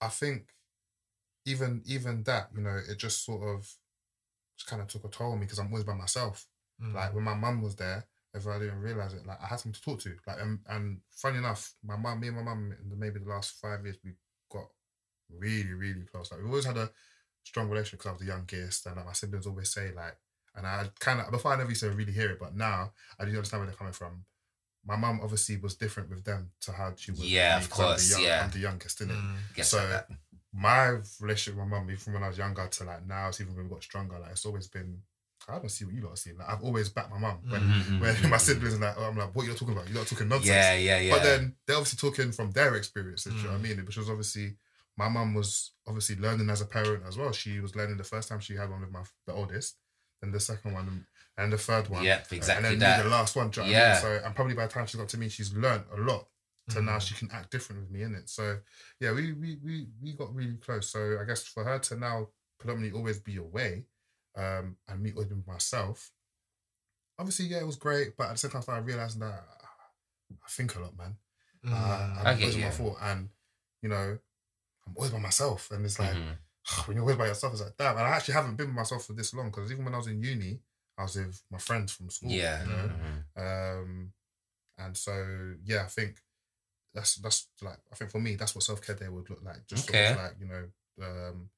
I 0.00 0.08
think 0.08 0.48
even 1.46 1.82
even 1.86 2.22
that, 2.24 2.50
you 2.54 2.62
know, 2.62 2.78
it 2.88 2.98
just 2.98 3.24
sort 3.24 3.42
of 3.42 3.62
just 4.58 4.68
kind 4.68 4.82
of 4.82 4.88
took 4.88 5.04
a 5.04 5.08
toll 5.08 5.32
on 5.32 5.38
me 5.40 5.46
because 5.46 5.58
I'm 5.58 5.68
always 5.68 5.84
by 5.84 5.94
myself. 5.94 6.46
Mm. 6.82 6.94
Like 6.94 7.14
when 7.14 7.24
my 7.24 7.34
mum 7.34 7.62
was 7.62 7.76
there, 7.76 8.06
if 8.32 8.46
I 8.46 8.58
didn't 8.58 8.80
realize 8.80 9.14
it, 9.14 9.26
like 9.26 9.42
I 9.42 9.46
had 9.46 9.60
someone 9.60 9.74
to 9.74 9.82
talk 9.82 10.00
to. 10.00 10.16
Like 10.26 10.40
and, 10.40 10.58
and 10.68 10.98
funny 11.10 11.38
enough, 11.38 11.74
my 11.84 11.96
mum, 11.96 12.20
me 12.20 12.28
and 12.28 12.36
my 12.36 12.42
mum 12.42 12.74
maybe 12.96 13.20
the 13.20 13.30
last 13.30 13.60
five 13.60 13.84
years 13.84 13.96
we 14.04 14.12
got 14.50 14.66
really, 15.30 15.72
really 15.72 16.02
close. 16.02 16.30
Like 16.30 16.40
we 16.40 16.48
always 16.48 16.64
had 16.64 16.76
a 16.76 16.90
strong 17.44 17.68
relationship 17.68 18.00
because 18.00 18.08
I 18.08 18.12
was 18.12 18.20
the 18.20 18.26
youngest 18.26 18.86
and 18.86 18.96
like, 18.96 19.06
my 19.06 19.12
siblings 19.12 19.46
always 19.46 19.70
say 19.72 19.92
like 19.94 20.16
and 20.56 20.66
I 20.66 20.88
kind 21.00 21.20
of 21.20 21.30
before 21.30 21.52
I 21.52 21.56
never 21.56 21.68
used 21.70 21.82
to 21.82 21.90
really 21.90 22.12
hear 22.12 22.30
it, 22.30 22.38
but 22.40 22.54
now 22.56 22.92
I 23.18 23.24
do 23.24 23.30
understand 23.30 23.60
where 23.60 23.66
they're 23.68 23.76
coming 23.76 23.92
from. 23.92 24.24
My 24.86 24.96
mum 24.96 25.20
obviously 25.22 25.56
was 25.56 25.74
different 25.76 26.10
with 26.10 26.24
them 26.24 26.50
to 26.62 26.72
how 26.72 26.92
she 26.96 27.10
was. 27.10 27.20
Yeah, 27.20 27.58
me, 27.58 27.64
of 27.64 27.70
'cause 27.70 27.80
I'm 27.80 27.86
course, 27.86 28.10
young- 28.10 28.22
yeah. 28.22 28.44
I'm 28.44 28.50
the 28.50 28.58
youngest, 28.58 28.98
innit? 29.00 29.20
Mm. 29.56 29.64
So- 29.64 29.78
like 29.78 30.18
my 30.52 31.00
relationship 31.20 31.58
with 31.58 31.68
my 31.68 31.78
mum, 31.78 31.90
even 31.90 31.96
from 31.98 32.12
when 32.12 32.22
I 32.22 32.28
was 32.28 32.38
younger 32.38 32.66
to 32.68 32.84
like 32.84 33.04
now, 33.06 33.28
it's 33.28 33.40
even 33.40 33.54
when 33.56 33.64
we 33.64 33.70
got 33.70 33.82
stronger. 33.82 34.18
Like 34.18 34.32
it's 34.32 34.46
always 34.46 34.68
been. 34.68 35.02
I 35.48 35.58
don't 35.58 35.68
see 35.68 35.84
what 35.84 35.92
you 35.94 36.00
lot 36.02 36.18
see. 36.18 36.32
Like 36.32 36.48
I've 36.48 36.62
always 36.62 36.88
backed 36.88 37.10
my 37.10 37.18
mum 37.18 37.38
when 37.48 37.62
Mhm, 37.62 38.00
when 38.00 38.14
mhm, 38.14 38.30
my 38.30 38.36
mhm. 38.36 38.40
siblings 38.40 38.74
are 38.74 38.78
like, 38.78 38.94
oh, 38.96 39.04
I'm 39.04 39.16
like, 39.18 39.34
what 39.34 39.44
are 39.44 39.48
you 39.50 39.54
talking 39.54 39.74
about? 39.74 39.88
You're 39.88 39.98
not 39.98 40.06
talking 40.06 40.28
nonsense. 40.28 40.46
Yeah, 40.48 40.74
yeah, 40.74 40.98
yeah. 41.00 41.10
But 41.14 41.22
then 41.24 41.56
they're 41.66 41.76
obviously 41.76 41.98
talking 42.10 42.30
from 42.32 42.52
their 42.52 42.76
experiences. 42.76 43.32
Do 43.34 43.38
you 43.40 43.44
know 43.46 43.50
what 43.50 43.56
I 43.56 43.58
Mm. 43.60 43.76
mean? 43.76 43.84
Which 43.86 43.96
was 43.96 44.08
obviously 44.08 44.56
my 44.96 45.08
mum 45.08 45.34
was 45.34 45.72
obviously 45.86 46.16
learning 46.16 46.50
as 46.50 46.60
a 46.60 46.66
parent 46.66 47.04
as 47.06 47.16
well. 47.16 47.32
She 47.32 47.60
was 47.60 47.74
learning 47.76 47.96
the 47.96 48.04
first 48.04 48.28
time 48.28 48.40
she 48.40 48.54
had 48.54 48.70
one 48.70 48.80
with 48.80 48.90
my 48.90 49.02
the 49.26 49.32
oldest, 49.32 49.76
then 50.22 50.30
the 50.32 50.40
second 50.40 50.72
one, 50.74 51.06
and 51.36 51.52
the 51.52 51.58
third 51.58 51.88
one. 51.88 52.04
Yeah, 52.04 52.20
exactly 52.30 52.54
and 52.56 52.64
then 52.64 52.78
that. 52.78 53.02
the 53.02 53.08
last 53.08 53.34
one. 53.36 53.50
Do 53.50 53.60
you 53.62 53.66
know 53.66 53.72
Yeah. 53.72 53.84
I 53.84 53.92
mean? 53.92 54.00
So 54.20 54.26
and 54.26 54.34
probably 54.36 54.54
by 54.54 54.66
the 54.66 54.72
time 54.72 54.86
she 54.86 54.98
got 54.98 55.08
to 55.10 55.18
me, 55.18 55.28
she's 55.28 55.52
learned 55.52 55.84
a 55.92 56.00
lot. 56.00 56.28
So 56.70 56.80
now 56.80 56.96
Mm. 56.96 57.00
she 57.02 57.14
can 57.14 57.30
act 57.30 57.50
different 57.50 57.82
with 57.82 57.90
me 57.90 58.02
in 58.02 58.14
it. 58.14 58.30
So 58.30 58.58
yeah, 59.00 59.12
we 59.12 59.32
we 59.32 59.58
we 59.62 59.86
we 60.02 60.12
got 60.14 60.34
really 60.34 60.56
close. 60.56 60.90
So 60.90 61.18
I 61.20 61.24
guess 61.24 61.44
for 61.44 61.62
her 61.64 61.78
to 61.78 61.96
now 61.96 62.28
predominantly 62.58 62.96
always 62.98 63.18
be 63.18 63.36
away, 63.36 63.84
um, 64.36 64.76
and 64.88 65.02
me 65.02 65.10
always 65.12 65.28
be 65.28 65.34
with 65.34 65.46
myself. 65.46 66.10
Obviously, 67.18 67.46
yeah, 67.46 67.58
it 67.58 67.66
was 67.66 67.76
great, 67.76 68.16
but 68.16 68.28
at 68.28 68.32
the 68.32 68.38
same 68.38 68.50
time, 68.50 68.62
I 68.68 68.78
realized 68.78 69.20
that 69.20 69.44
I 70.32 70.48
think 70.50 70.74
a 70.74 70.80
lot, 70.80 70.96
man. 70.96 71.16
Mm. 71.66 71.72
Uh, 71.72 71.76
I 71.76 72.30
I'm 72.30 72.38
get 72.38 72.44
always 72.48 72.56
my 72.56 72.70
thought, 72.70 72.96
and 73.02 73.28
you 73.82 73.88
know, 73.90 74.18
I'm 74.86 74.94
always 74.96 75.10
by 75.12 75.18
myself, 75.18 75.70
and 75.70 75.84
it's 75.84 75.98
like 75.98 76.14
Mhm. 76.14 76.36
when 76.86 76.96
you're 76.96 77.02
always 77.04 77.16
by 77.16 77.26
yourself, 77.26 77.52
it's 77.54 77.62
like 77.62 77.76
damn. 77.76 77.96
And 77.96 78.06
I 78.06 78.10
actually 78.16 78.34
haven't 78.34 78.56
been 78.56 78.66
by 78.68 78.72
myself 78.82 79.06
for 79.06 79.12
this 79.14 79.32
long 79.34 79.50
because 79.50 79.70
even 79.72 79.84
when 79.84 79.94
I 79.94 79.98
was 79.98 80.06
in 80.06 80.22
uni, 80.22 80.60
I 80.98 81.02
was 81.02 81.16
with 81.16 81.42
my 81.50 81.58
friends 81.58 81.92
from 81.92 82.10
school. 82.10 82.30
Yeah. 82.30 82.62
you 82.62 82.68
know? 82.70 82.88
mhm. 83.36 83.80
Um, 83.80 84.12
and 84.78 84.96
so 84.96 85.56
yeah, 85.64 85.82
I 85.84 85.88
think 85.88 86.22
that's 86.92 87.16
that's 87.16 87.48
like 87.62 87.78
I 87.92 87.94
think 87.96 88.10
for 88.10 88.20
me 88.20 88.36
that's 88.36 88.54
what 88.54 88.64
self 88.64 88.80
care 88.82 88.94
day 88.96 89.08
would 89.08 89.28
look 89.30 89.42
like. 89.42 89.66
Just 89.66 89.86
sort 89.86 89.96
of 90.12 90.16
like 90.16 90.36
you 90.40 90.46
know, 90.46 90.70
um, 91.02 91.50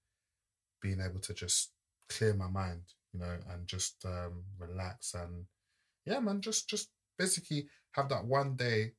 being 0.80 1.00
able 1.00 1.20
to 1.20 1.34
just 1.34 1.72
clear 2.08 2.34
my 2.34 2.48
mind, 2.48 2.82
you 3.12 3.20
know, 3.20 3.38
and 3.50 3.66
just 3.66 4.04
um, 4.04 4.44
relax 4.58 5.14
and 5.14 5.46
yeah, 6.04 6.20
man, 6.20 6.40
just 6.40 6.68
just 6.68 6.90
basically 7.18 7.68
have 7.92 8.08
that 8.10 8.24
one 8.24 8.54
day 8.56 8.92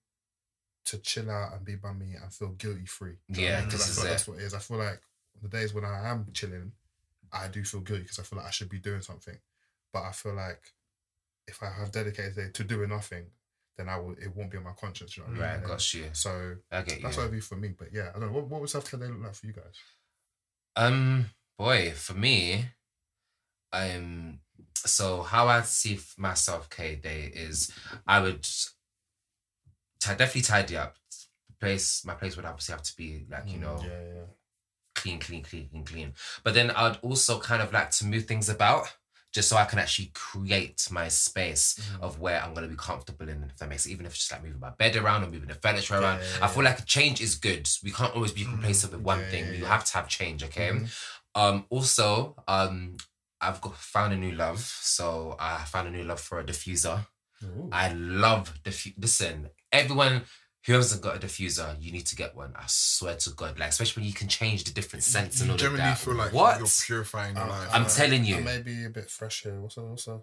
to 0.87 0.97
chill 0.99 1.29
out 1.29 1.53
and 1.53 1.65
be 1.65 1.75
by 1.75 1.91
me 1.91 2.15
and 2.21 2.33
feel 2.33 2.49
guilty 2.49 2.85
free. 2.85 3.17
Yeah, 3.27 3.61
because 3.61 3.85
this 3.85 3.87
I 3.87 3.89
is 3.89 3.95
feel 3.95 4.03
like 4.03 4.11
that's 4.11 4.27
what 4.27 4.39
it 4.39 4.43
is. 4.43 4.53
I 4.53 4.59
feel 4.59 4.77
like 4.77 5.01
the 5.41 5.49
days 5.49 5.73
when 5.73 5.85
I 5.85 6.09
am 6.09 6.27
chilling, 6.33 6.71
I 7.31 7.47
do 7.49 7.63
feel 7.63 7.81
guilty 7.81 8.03
because 8.03 8.19
I 8.19 8.23
feel 8.23 8.37
like 8.37 8.47
I 8.47 8.51
should 8.51 8.69
be 8.69 8.79
doing 8.79 9.01
something. 9.01 9.37
But 9.91 10.03
I 10.03 10.11
feel 10.11 10.33
like 10.33 10.61
if 11.47 11.61
I 11.61 11.69
have 11.69 11.91
dedicated 11.91 12.35
day 12.35 12.49
to 12.53 12.63
doing 12.63 12.89
nothing, 12.89 13.25
then 13.77 13.89
I 13.89 13.97
will. 13.97 14.13
It 14.13 14.35
won't 14.35 14.49
be 14.49 14.57
on 14.57 14.63
my 14.63 14.71
conscience. 14.79 15.17
You 15.17 15.23
know 15.23 15.29
what 15.29 15.39
I 15.39 15.53
mean? 15.53 15.61
Right, 15.61 15.67
got 15.67 15.93
you. 15.93 16.05
So 16.13 16.29
you. 16.31 16.57
that's 16.71 16.95
what 17.03 17.19
it'd 17.19 17.31
be 17.31 17.39
for 17.41 17.55
me. 17.55 17.73
But 17.77 17.89
yeah, 17.93 18.09
I 18.15 18.19
don't 18.19 18.29
know. 18.29 18.35
What, 18.39 18.47
what 18.47 18.61
would 18.61 18.69
self 18.69 18.89
care 18.89 18.99
day 18.99 19.07
look 19.07 19.23
like 19.23 19.35
for 19.35 19.45
you 19.45 19.53
guys? 19.53 19.75
Um, 20.75 21.25
boy, 21.57 21.91
for 21.95 22.13
me, 22.13 22.65
um, 23.73 24.39
so 24.75 25.21
how 25.21 25.47
I 25.47 25.61
see 25.61 25.99
my 26.17 26.33
self 26.33 26.69
care 26.69 26.95
day 26.95 27.31
is, 27.33 27.71
I 28.05 28.21
would 28.21 28.47
t- 29.99 30.09
definitely 30.15 30.41
tidy 30.41 30.77
up. 30.77 30.95
Place 31.59 32.05
my 32.05 32.13
place 32.13 32.35
would 32.35 32.45
obviously 32.45 32.73
have 32.73 32.83
to 32.83 32.95
be 32.95 33.25
like 33.29 33.51
you 33.51 33.59
know 33.59 33.77
Mm, 33.81 33.83
yeah, 33.83 34.13
yeah. 34.15 34.25
clean, 34.95 35.19
clean, 35.19 35.43
clean, 35.43 35.67
clean, 35.69 35.85
clean. 35.85 36.13
But 36.43 36.53
then 36.53 36.71
I'd 36.71 36.97
also 37.01 37.39
kind 37.39 37.61
of 37.61 37.71
like 37.73 37.89
to 37.91 38.05
move 38.05 38.25
things 38.25 38.49
about. 38.49 38.87
Just 39.33 39.49
so 39.49 39.57
I 39.57 39.65
can 39.65 39.77
actually 39.77 40.09
create 40.13 40.87
my 40.89 41.09
space 41.09 41.75
Mm. 41.79 42.01
of 42.01 42.19
where 42.19 42.41
I'm 42.41 42.53
gonna 42.53 42.67
be 42.69 42.75
comfortable 42.77 43.27
in, 43.27 43.43
if 43.43 43.57
that 43.57 43.69
makes 43.69 43.85
even 43.85 44.05
if 44.05 44.13
it's 44.13 44.19
just 44.21 44.31
like 44.31 44.41
moving 44.43 44.59
my 44.59 44.69
bed 44.71 44.95
around 44.95 45.23
or 45.23 45.27
moving 45.29 45.49
the 45.49 45.53
furniture 45.55 45.95
around. 45.95 46.19
Yeah, 46.21 46.37
yeah, 46.39 46.45
I 46.45 46.47
feel 46.47 46.63
like 46.63 46.85
change 46.85 47.21
is 47.21 47.35
good. 47.35 47.69
We 47.83 47.91
can't 47.91 48.15
always 48.15 48.31
be 48.31 48.45
complacent 48.45 48.93
with 48.93 49.01
one 49.01 49.25
thing. 49.29 49.53
You 49.53 49.65
have 49.65 49.83
to 49.83 49.93
have 49.97 50.07
change, 50.07 50.43
okay? 50.45 50.69
Mhm. 50.71 50.89
Um, 51.35 51.65
also, 51.69 52.41
um, 52.47 52.97
I've 53.41 53.61
got 53.61 53.75
found 53.77 54.13
a 54.13 54.17
new 54.17 54.31
love. 54.31 54.61
So 54.61 55.35
I 55.39 55.63
found 55.65 55.87
a 55.89 55.91
new 55.91 56.03
love 56.03 56.21
for 56.21 56.39
a 56.39 56.43
diffuser. 56.43 57.05
Ooh. 57.43 57.69
I 57.71 57.89
love 57.93 58.53
diffu. 58.63 58.93
Listen, 58.97 59.49
everyone 59.71 60.23
who 60.65 60.73
hasn't 60.73 61.01
got 61.01 61.15
a 61.15 61.19
diffuser, 61.19 61.75
you 61.81 61.93
need 61.93 62.05
to 62.07 62.15
get 62.15 62.35
one. 62.35 62.51
I 62.55 62.63
swear 62.67 63.15
to 63.15 63.29
God, 63.29 63.57
like 63.57 63.69
especially 63.69 64.01
when 64.01 64.07
you 64.07 64.13
can 64.13 64.27
change 64.27 64.65
the 64.65 64.71
different 64.73 65.03
scents 65.03 65.39
and 65.39 65.47
You 65.47 65.51
all 65.51 65.55
of 65.55 65.61
generally 65.61 65.83
that. 65.83 65.97
feel 65.97 66.15
like 66.15 66.33
what? 66.33 66.59
you're 66.59 66.67
purifying 66.85 67.35
your 67.35 67.45
Uh, 67.45 67.49
life. 67.49 67.69
I'm 67.71 67.85
uh, 67.85 67.89
telling 67.89 68.25
you. 68.25 68.35
I 68.37 68.39
may 68.41 68.61
be 68.61 68.83
a 68.85 68.89
bit 68.89 69.09
fresh 69.09 69.43
here. 69.43 69.61
What's 69.61 69.77
a 69.77 69.81
what's 69.83 70.07
a 70.07 70.19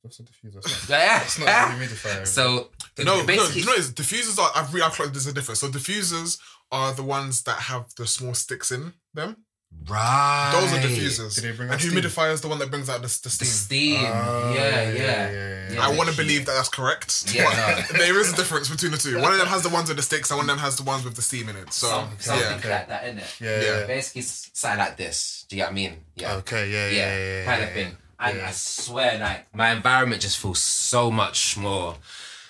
what's 0.00 0.20
a 0.20 0.22
diffuser? 0.22 0.88
Yeah. 0.88 1.22
it's 1.22 1.38
not 1.38 1.48
a 1.48 1.50
humidifier. 1.74 2.26
so 2.26 2.70
no, 2.98 3.04
no, 3.04 3.20
you 3.50 3.66
know, 3.66 3.76
diffusers 3.76 4.38
are. 4.38 4.50
I've 4.54 4.72
realized 4.72 4.98
there's 5.12 5.26
a 5.26 5.34
difference. 5.34 5.60
So 5.60 5.68
diffusers 5.68 6.38
are 6.72 6.94
the 6.94 7.02
ones 7.02 7.42
that 7.42 7.58
have 7.58 7.86
the 7.98 8.06
small 8.06 8.32
sticks 8.32 8.72
in 8.72 8.94
them. 9.12 9.43
Right. 9.88 10.50
Those 10.52 10.72
are 10.72 10.80
diffusers. 10.88 11.34
Do 11.36 11.40
they 11.42 11.56
bring 11.56 11.68
and 11.68 11.74
out 11.74 11.80
steam? 11.80 11.92
humidifier 11.92 12.32
is 12.32 12.40
the 12.40 12.48
one 12.48 12.58
that 12.58 12.70
brings 12.70 12.88
out 12.88 13.02
the, 13.02 13.08
the 13.08 13.28
The 13.28 13.30
steam. 13.30 13.48
steam. 13.96 14.00
Oh, 14.06 14.52
yeah, 14.54 14.90
yeah. 14.90 15.30
yeah. 15.30 15.72
Yeah, 15.74 15.86
I 15.86 15.96
want 15.96 16.10
to 16.10 16.16
believe 16.16 16.46
that 16.46 16.52
that's 16.52 16.68
correct. 16.68 17.34
Yeah, 17.34 17.82
but 17.88 17.96
there 17.98 18.18
is 18.20 18.32
a 18.32 18.36
difference 18.36 18.68
between 18.68 18.92
the 18.92 18.98
two. 18.98 19.20
One 19.20 19.32
of 19.32 19.38
them 19.38 19.48
has 19.48 19.62
the 19.62 19.70
ones 19.70 19.88
with 19.88 19.96
the 19.96 20.02
sticks, 20.02 20.30
and 20.30 20.38
one 20.38 20.44
of 20.44 20.54
them 20.56 20.58
has 20.64 20.76
the 20.76 20.82
ones 20.84 21.04
with 21.04 21.14
the 21.16 21.22
steam 21.22 21.48
in 21.48 21.56
it. 21.56 21.72
So 21.72 21.88
Some, 21.88 22.10
something 22.18 22.70
yeah, 22.70 22.76
like 22.76 22.88
that, 22.88 23.04
isn't 23.04 23.18
it? 23.18 23.36
Yeah, 23.40 23.60
Yeah. 23.60 23.80
yeah. 23.80 23.86
Basically, 23.86 24.22
s- 24.22 24.50
something 24.52 24.78
like 24.78 24.96
this. 24.96 25.46
Do 25.48 25.56
you 25.56 25.62
get 25.62 25.66
what 25.66 25.72
I 25.72 25.74
mean? 25.74 25.96
Yeah. 26.16 26.34
Okay, 26.34 26.70
yeah, 26.70 26.88
yeah, 26.88 26.92
yeah, 26.96 27.16
yeah, 27.16 27.38
yeah, 27.40 27.44
kind 27.46 27.60
yeah, 27.62 27.66
of 27.68 27.72
thing. 27.74 27.88
yeah. 27.88 28.28
And 28.28 28.38
Yeah. 28.38 28.48
I 28.48 28.50
swear, 28.52 29.18
like 29.18 29.54
my 29.54 29.70
environment 29.72 30.22
just 30.22 30.38
feels 30.38 30.60
so 30.60 31.10
much 31.10 31.56
more 31.56 31.96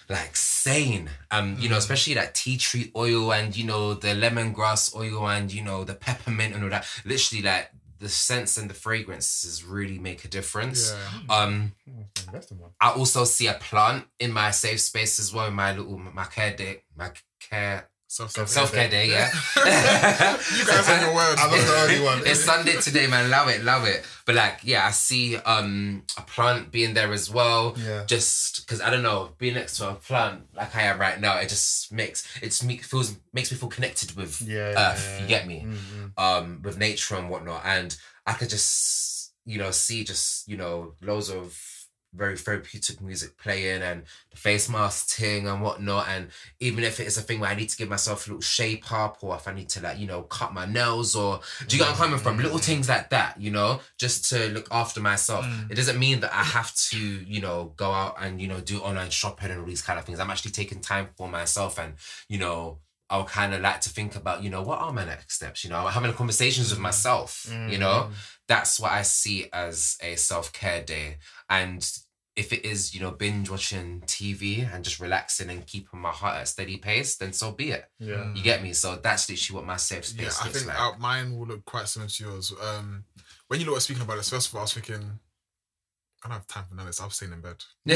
like 0.09 0.37
sane. 0.37 1.11
Um, 1.31 1.57
you 1.59 1.69
know, 1.69 1.77
especially 1.77 2.15
that 2.15 2.35
tea 2.35 2.57
tree 2.57 2.93
oil 2.97 3.33
and 3.33 3.57
you 3.57 3.65
know 3.65 3.95
the 3.95 4.09
lemongrass 4.09 4.95
oil 4.95 5.29
and 5.29 5.53
you 5.53 5.63
know 5.63 5.85
the 5.85 5.95
peppermint 5.95 6.55
and 6.55 6.65
all 6.65 6.71
that. 6.71 6.87
Literally, 7.05 7.43
like 7.43 7.71
the 7.99 8.09
scents 8.09 8.59
and 8.59 8.69
the 8.69 8.75
fragrances 8.75 9.65
really 9.65 9.99
make 9.99 10.25
a 10.25 10.29
difference. 10.29 10.95
yeah. 11.29 11.35
Um, 11.35 11.73
That's 12.33 12.47
the 12.47 12.55
one. 12.55 12.71
I 12.81 12.91
also 12.91 13.25
see 13.25 13.47
a 13.47 13.55
plant 13.55 14.07
in 14.19 14.33
my 14.33 14.51
safe 14.51 14.81
space 14.81 15.19
as 15.19 15.33
well. 15.33 15.49
in 15.49 15.55
My 15.55 15.75
little 15.75 15.99
my 15.99 16.25
care 16.25 16.55
day, 16.55 16.83
my 16.97 17.11
care 17.41 17.89
Self-care. 18.15 18.47
self 18.47 18.73
care 18.73 18.89
day. 18.89 19.09
Yeah, 19.11 19.29
you 19.57 20.65
guys 20.67 20.87
have 20.87 21.03
your 21.03 21.15
words. 21.15 21.41
I 21.41 21.49
was 21.51 21.65
the 21.67 21.77
only 21.83 22.01
one. 22.05 22.23
it's 22.25 22.45
Sunday 22.45 22.77
today, 22.81 23.09
man. 23.09 23.29
Love 23.29 23.49
it, 23.49 23.65
love 23.65 23.87
it. 23.89 24.05
But 24.25 24.37
like, 24.37 24.61
yeah, 24.63 24.87
I 24.87 24.93
see 24.93 25.37
um 25.39 26.05
a 26.17 26.23
plant 26.23 26.71
being 26.71 26.95
there 26.95 27.13
as 27.13 27.29
well. 27.29 27.75
Yeah. 27.77 28.05
Just 28.07 28.65
because 28.67 28.81
I 28.81 28.91
don't 28.91 29.03
know, 29.03 29.31
being 29.39 29.55
next 29.55 29.79
to 29.79 29.91
a 29.91 29.95
plant 29.95 30.43
like 30.55 30.77
I 30.77 30.83
am 30.83 31.01
right 31.01 31.21
now, 31.21 31.39
it 31.39 31.49
just 31.49 31.93
makes 31.93 32.25
it's 32.41 32.63
me 32.63 32.77
feels 32.79 33.17
makes 33.33 33.51
me 33.51 33.59
feel 33.59 33.69
connected 33.69 34.15
with 34.17 34.41
Yeah, 34.43 34.71
yeah, 34.71 34.93
Earth. 34.93 35.09
yeah, 35.17 35.21
You 35.23 35.27
get 35.29 35.47
me? 35.49 35.67
Mm-hmm. 35.67 36.05
Um, 36.17 36.61
with 36.63 36.79
nature 36.79 37.17
and 37.17 37.29
whatnot, 37.29 37.63
and 37.65 37.97
I 38.27 38.35
could 38.35 38.49
just 38.51 39.33
you 39.45 39.59
know 39.59 39.73
see 39.73 40.05
just 40.05 40.47
you 40.49 40.57
know 40.57 40.95
loads 41.03 41.31
of 41.31 41.59
very 42.15 42.37
therapeutic 42.37 43.01
music 43.01 43.37
playing 43.37 43.83
and 43.83 44.05
the 44.31 44.37
face 44.37 44.69
mask 44.69 45.09
thing 45.09 45.49
and 45.49 45.63
whatnot. 45.63 46.09
And 46.09 46.29
even 46.61 46.85
if 46.85 47.01
it 47.01 47.07
is 47.07 47.19
a 47.19 47.23
thing 47.23 47.41
where 47.41 47.51
I 47.51 47.55
need 47.55 47.69
to 47.69 47.77
give 47.77 47.89
myself 47.89 48.27
a 48.27 48.31
little 48.31 48.41
shape 48.41 48.91
up 48.93 49.19
or 49.23 49.35
if 49.37 49.49
I 49.49 49.53
need 49.53 49.69
to 49.71 49.83
like, 49.83 49.99
you 49.99 50.07
know, 50.07 50.23
cut 50.23 50.53
my 50.53 50.67
nails 50.67 51.15
or 51.15 51.41
do 51.67 51.77
you 51.77 51.83
get 51.83 51.91
what 51.91 52.01
I'm 52.01 52.07
coming 52.07 52.19
from? 52.19 52.39
Little 52.39 52.59
mm. 52.59 52.65
things 52.65 52.89
like 52.89 53.11
that, 53.11 53.41
you 53.41 53.51
know, 53.51 53.81
just 53.99 54.29
to 54.31 54.49
look 54.49 54.69
after 54.71 55.01
myself. 55.01 55.45
Mm. 55.45 55.71
It 55.71 55.75
doesn't 55.75 55.99
mean 55.99 56.21
that 56.21 56.33
I 56.33 56.43
have 56.43 56.75
to, 56.75 56.99
you 56.99 57.41
know, 57.41 57.73
go 57.77 57.91
out 57.91 58.17
and, 58.21 58.41
you 58.41 58.49
know, 58.49 58.61
do 58.61 58.79
online 58.81 59.11
shopping 59.11 59.51
and 59.51 59.61
all 59.61 59.67
these 59.67 59.83
kind 59.83 59.99
of 59.99 60.05
things. 60.05 60.21
I'm 60.21 60.31
actually 60.31 60.53
taking 60.53 60.81
time 60.81 61.09
for 61.17 61.29
myself 61.29 61.79
and, 61.79 61.95
you 62.29 62.39
know, 62.39 62.79
I'll 63.11 63.25
kind 63.25 63.53
of 63.53 63.61
like 63.61 63.81
to 63.83 63.91
think 63.91 64.17
about, 64.17 64.43
you 64.43 64.51
know, 64.51 64.63
what 64.63 64.79
are 64.79 64.93
my 64.93 65.05
next 65.05 65.35
steps? 65.35 65.63
You 65.63 65.71
know, 65.71 65.87
having 65.87 66.13
conversations 66.15 66.71
with 66.71 66.79
mm. 66.79 66.85
myself, 66.85 67.47
you 67.69 67.79
know, 67.79 68.11
that's 68.49 68.81
what 68.81 68.93
I 68.93 69.03
see 69.03 69.47
as 69.53 69.97
a 70.03 70.17
self 70.17 70.53
care 70.53 70.83
day. 70.83 71.19
And 71.49 71.87
if 72.37 72.53
it 72.53 72.65
is, 72.65 72.93
you 72.95 73.01
know, 73.01 73.13
binge 73.13 73.49
watching 73.49 74.01
TV 74.07 74.69
and 74.75 74.83
just 74.83 74.99
relaxing 74.99 75.51
and 75.51 75.65
keeping 75.67 76.01
my 76.01 76.11
heart 76.11 76.37
at 76.37 76.43
a 76.43 76.47
steady 76.47 76.77
pace, 76.79 77.17
then 77.17 77.33
so 77.33 77.53
be 77.53 77.71
it. 77.71 77.85
Yeah. 78.01 78.33
You 78.35 78.43
get 78.43 78.61
me? 78.63 78.73
So 78.73 78.97
that's 78.97 79.29
literally 79.31 79.57
what 79.61 79.67
my 79.67 79.77
safe 79.77 80.13
Yeah, 80.17 80.29
space 80.31 80.41
I 80.41 80.45
looks 80.47 80.59
think 80.59 80.69
like. 80.69 80.81
uh, 80.81 80.99
mine 80.99 81.37
will 81.39 81.47
look 81.47 81.65
quite 81.65 81.87
similar 81.87 82.09
to 82.11 82.25
yours. 82.25 82.53
Um, 82.61 83.05
when 83.49 83.61
you 83.61 83.67
lot 83.67 83.75
were 83.75 83.81
speaking 83.81 84.03
about 84.03 84.17
this, 84.17 84.31
first 84.31 84.49
of 84.49 84.55
all, 84.55 84.61
I 84.61 84.65
was 84.65 84.73
thinking, 84.75 85.21
I 86.25 86.29
don't 86.29 86.39
have 86.39 86.47
time 86.47 86.65
for 86.69 86.75
none 86.75 86.85
of 86.85 86.89
this. 86.89 87.01
I'm 87.03 87.11
staying 87.11 87.35
in 87.35 87.41
bed. 87.43 87.57
the 87.85 87.95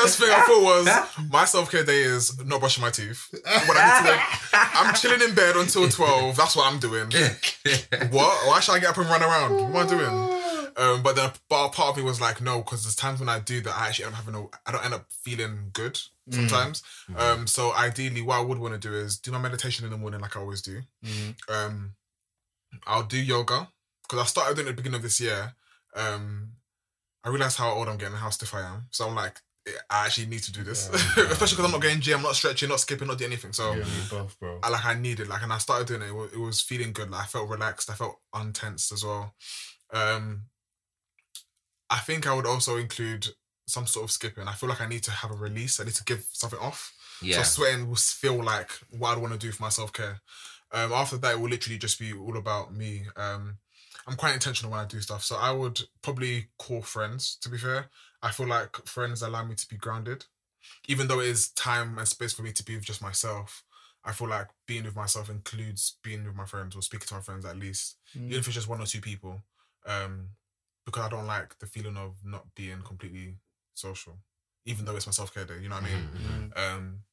first 0.00 0.18
thing 0.18 0.30
I 0.30 0.42
thought 0.46 0.62
was 0.62 1.28
my 1.28 1.44
self 1.44 1.70
care 1.70 1.82
day 1.84 2.02
is 2.02 2.42
not 2.44 2.60
brushing 2.60 2.82
my 2.82 2.90
teeth. 2.90 3.28
What 3.32 3.76
I 3.76 4.00
need 4.00 4.08
to 4.08 4.14
do- 4.14 4.58
I'm 4.58 4.94
chilling 4.94 5.20
in 5.28 5.34
bed 5.34 5.56
until 5.56 5.88
twelve. 5.88 6.36
That's 6.36 6.54
what 6.56 6.72
I'm 6.72 6.78
doing. 6.78 7.10
What? 8.10 8.46
Why 8.46 8.60
should 8.60 8.74
I 8.74 8.78
get 8.78 8.90
up 8.90 8.98
and 8.98 9.06
run 9.06 9.22
around? 9.22 9.72
What 9.72 9.74
am 9.74 9.76
I 9.76 9.86
doing? 9.90 10.55
Um, 10.78 11.02
but 11.02 11.16
then 11.16 11.30
but 11.48 11.70
part 11.70 11.90
of 11.90 11.96
me 11.96 12.02
was 12.02 12.20
like, 12.20 12.40
no, 12.40 12.58
because 12.58 12.84
there's 12.84 12.96
times 12.96 13.18
when 13.20 13.28
I 13.30 13.38
do 13.38 13.60
that, 13.62 13.74
I 13.74 13.88
actually 13.88 14.04
don't 14.06 14.14
have 14.14 14.30
no, 14.30 14.50
I 14.66 14.72
don't 14.72 14.84
end 14.84 14.94
up 14.94 15.06
feeling 15.10 15.70
good 15.72 15.98
sometimes. 16.30 16.82
Um, 17.16 17.46
so 17.46 17.72
ideally, 17.74 18.20
what 18.20 18.36
I 18.36 18.40
would 18.42 18.58
want 18.58 18.74
to 18.74 18.88
do 18.88 18.94
is 18.94 19.18
do 19.18 19.30
my 19.32 19.38
meditation 19.38 19.84
in 19.86 19.90
the 19.90 19.96
morning, 19.96 20.20
like 20.20 20.36
I 20.36 20.40
always 20.40 20.60
do. 20.60 20.82
Um, 21.48 21.94
I'll 22.86 23.04
do 23.04 23.18
yoga 23.18 23.68
because 24.02 24.18
I 24.20 24.26
started 24.26 24.56
doing 24.56 24.66
it 24.66 24.70
at 24.70 24.76
the 24.76 24.82
beginning 24.82 24.96
of 24.98 25.02
this 25.02 25.20
year. 25.20 25.54
Um, 25.94 26.52
I 27.24 27.30
realized 27.30 27.56
how 27.56 27.70
old 27.72 27.88
I'm 27.88 27.96
getting 27.96 28.16
how 28.16 28.30
stiff 28.30 28.54
I 28.54 28.60
am. 28.62 28.86
So 28.90 29.08
I'm 29.08 29.14
like, 29.14 29.40
I 29.90 30.04
actually 30.06 30.26
need 30.26 30.42
to 30.44 30.52
do 30.52 30.62
this, 30.62 30.88
Yeah. 30.92 30.96
especially 31.30 31.56
because 31.56 31.64
I'm 31.64 31.70
not 31.72 31.80
going 31.80 32.00
gym, 32.00 32.18
I'm 32.18 32.22
not 32.22 32.36
stretching, 32.36 32.68
not 32.68 32.80
skipping, 32.80 33.08
not 33.08 33.18
doing 33.18 33.32
anything. 33.32 33.52
So 33.52 33.72
You 33.72 33.80
and 33.82 33.90
me 33.90 33.96
both, 34.10 34.38
bro. 34.38 34.60
I 34.62 34.68
like 34.68 34.84
I 34.84 34.94
needed 34.94 35.26
like, 35.28 35.42
and 35.42 35.52
I 35.52 35.58
started 35.58 35.88
doing 35.88 36.02
it. 36.02 36.08
It 36.08 36.14
was, 36.14 36.32
it 36.32 36.38
was 36.38 36.60
feeling 36.60 36.92
good. 36.92 37.10
Like 37.10 37.22
I 37.22 37.26
felt 37.26 37.48
relaxed. 37.48 37.90
I 37.90 37.94
felt 37.94 38.20
untensed 38.34 38.92
as 38.92 39.04
well. 39.04 39.34
Um, 39.92 40.42
I 41.90 41.98
think 41.98 42.26
I 42.26 42.34
would 42.34 42.46
also 42.46 42.76
include 42.76 43.28
some 43.66 43.86
sort 43.86 44.04
of 44.04 44.10
skipping. 44.10 44.46
I 44.48 44.52
feel 44.52 44.68
like 44.68 44.80
I 44.80 44.86
need 44.88 45.02
to 45.04 45.10
have 45.10 45.30
a 45.30 45.34
release. 45.34 45.80
I 45.80 45.84
need 45.84 45.94
to 45.94 46.04
give 46.04 46.24
something 46.32 46.58
off. 46.58 46.92
yeah. 47.22 47.42
So 47.42 47.62
sweating 47.62 47.88
will 47.88 47.96
feel 47.96 48.42
like 48.42 48.70
what 48.90 49.12
I'd 49.16 49.18
want 49.22 49.32
to 49.32 49.38
do 49.38 49.52
for 49.52 49.62
my 49.62 49.68
self 49.70 49.92
care. 49.92 50.20
Um, 50.72 50.92
after 50.92 51.16
that, 51.18 51.32
it 51.34 51.40
will 51.40 51.48
literally 51.50 51.78
just 51.78 51.98
be 51.98 52.12
all 52.12 52.36
about 52.36 52.74
me. 52.74 53.04
Um, 53.16 53.58
I'm 54.06 54.16
quite 54.16 54.34
intentional 54.34 54.70
when 54.72 54.80
I 54.80 54.84
do 54.86 55.00
stuff. 55.00 55.24
So 55.24 55.36
I 55.36 55.50
would 55.50 55.80
probably 56.02 56.48
call 56.58 56.82
friends. 56.82 57.36
To 57.42 57.48
be 57.48 57.58
fair, 57.58 57.88
I 58.22 58.30
feel 58.30 58.46
like 58.48 58.76
friends 58.86 59.22
allow 59.22 59.44
me 59.44 59.54
to 59.56 59.68
be 59.68 59.76
grounded, 59.76 60.26
even 60.88 61.08
though 61.08 61.20
it 61.20 61.26
is 61.28 61.50
time 61.50 61.98
and 61.98 62.06
space 62.06 62.32
for 62.32 62.42
me 62.42 62.52
to 62.52 62.64
be 62.64 62.74
with 62.76 62.84
just 62.84 63.02
myself. 63.02 63.64
I 64.04 64.12
feel 64.12 64.28
like 64.28 64.46
being 64.66 64.84
with 64.84 64.94
myself 64.94 65.28
includes 65.30 65.96
being 66.04 66.24
with 66.24 66.36
my 66.36 66.44
friends 66.46 66.76
or 66.76 66.82
speaking 66.82 67.08
to 67.08 67.14
my 67.14 67.20
friends 67.20 67.44
at 67.44 67.58
least, 67.58 67.96
Mm. 68.16 68.26
even 68.26 68.38
if 68.38 68.46
it's 68.46 68.54
just 68.54 68.68
one 68.68 68.80
or 68.80 68.86
two 68.86 69.00
people. 69.00 69.42
Um, 69.84 70.28
because 70.86 71.04
I 71.04 71.10
don't 71.10 71.26
like 71.26 71.58
the 71.58 71.66
feeling 71.66 71.96
of 71.98 72.16
not 72.24 72.46
being 72.54 72.80
completely 72.82 73.36
social, 73.74 74.18
even 74.64 74.84
though 74.86 74.96
it's 74.96 75.06
my 75.06 75.12
self 75.12 75.34
care 75.34 75.44
day. 75.44 75.58
You 75.60 75.68
know 75.68 75.76
what 75.76 75.84
I 75.84 75.88
mean? 75.88 76.08
Mhm. 76.54 76.58
Um, 76.58 77.04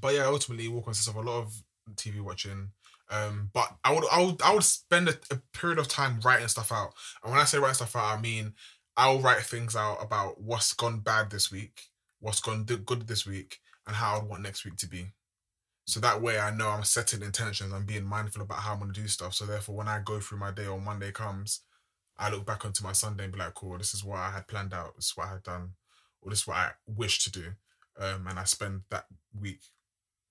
but 0.00 0.14
yeah, 0.14 0.26
ultimately, 0.26 0.66
it 0.66 0.72
will 0.72 0.82
consist 0.82 1.08
of 1.08 1.16
a 1.16 1.20
lot 1.20 1.40
of 1.42 1.62
TV 1.96 2.20
watching. 2.20 2.70
Um, 3.10 3.50
but 3.52 3.76
I 3.84 3.92
would, 3.92 4.04
I 4.10 4.22
would, 4.22 4.40
I 4.42 4.54
would 4.54 4.64
spend 4.64 5.08
a, 5.08 5.14
a 5.30 5.36
period 5.52 5.78
of 5.78 5.88
time 5.88 6.20
writing 6.24 6.48
stuff 6.48 6.72
out. 6.72 6.94
And 7.22 7.32
when 7.32 7.40
I 7.40 7.44
say 7.44 7.58
writing 7.58 7.74
stuff 7.74 7.96
out, 7.96 8.16
I 8.16 8.20
mean 8.20 8.54
I'll 8.96 9.20
write 9.20 9.42
things 9.42 9.74
out 9.76 9.98
about 10.02 10.40
what's 10.40 10.72
gone 10.72 11.00
bad 11.00 11.30
this 11.30 11.50
week, 11.50 11.88
what's 12.20 12.40
gone 12.40 12.64
good 12.64 13.06
this 13.06 13.26
week, 13.26 13.58
and 13.86 13.96
how 13.96 14.18
I 14.18 14.22
want 14.22 14.42
next 14.42 14.64
week 14.64 14.76
to 14.78 14.86
be. 14.88 15.12
So 15.86 16.00
that 16.00 16.22
way, 16.22 16.38
I 16.38 16.50
know 16.50 16.68
I'm 16.68 16.84
setting 16.84 17.22
intentions. 17.22 17.72
I'm 17.72 17.84
being 17.86 18.04
mindful 18.04 18.42
about 18.42 18.60
how 18.60 18.72
I'm 18.74 18.80
gonna 18.80 18.92
do 18.92 19.08
stuff. 19.08 19.34
So 19.34 19.44
therefore, 19.46 19.74
when 19.76 19.88
I 19.88 20.00
go 20.04 20.20
through 20.20 20.38
my 20.38 20.50
day 20.52 20.66
or 20.66 20.80
Monday 20.80 21.10
comes, 21.12 21.60
I 22.18 22.30
look 22.30 22.44
back 22.46 22.64
onto 22.64 22.84
my 22.84 22.92
Sunday 22.92 23.24
and 23.24 23.32
be 23.32 23.38
like, 23.38 23.54
"Cool, 23.54 23.78
this 23.78 23.94
is 23.94 24.04
what 24.04 24.18
I 24.18 24.30
had 24.30 24.46
planned 24.48 24.74
out. 24.74 24.94
This 24.96 25.06
is 25.06 25.16
what 25.16 25.28
I 25.28 25.32
had 25.32 25.42
done, 25.42 25.74
or 26.20 26.30
this 26.30 26.40
is 26.40 26.46
what 26.46 26.56
I 26.56 26.72
wish 26.86 27.22
to 27.24 27.30
do." 27.30 27.54
Um, 27.98 28.26
and 28.26 28.38
I 28.38 28.44
spend 28.44 28.82
that 28.90 29.06
week 29.38 29.60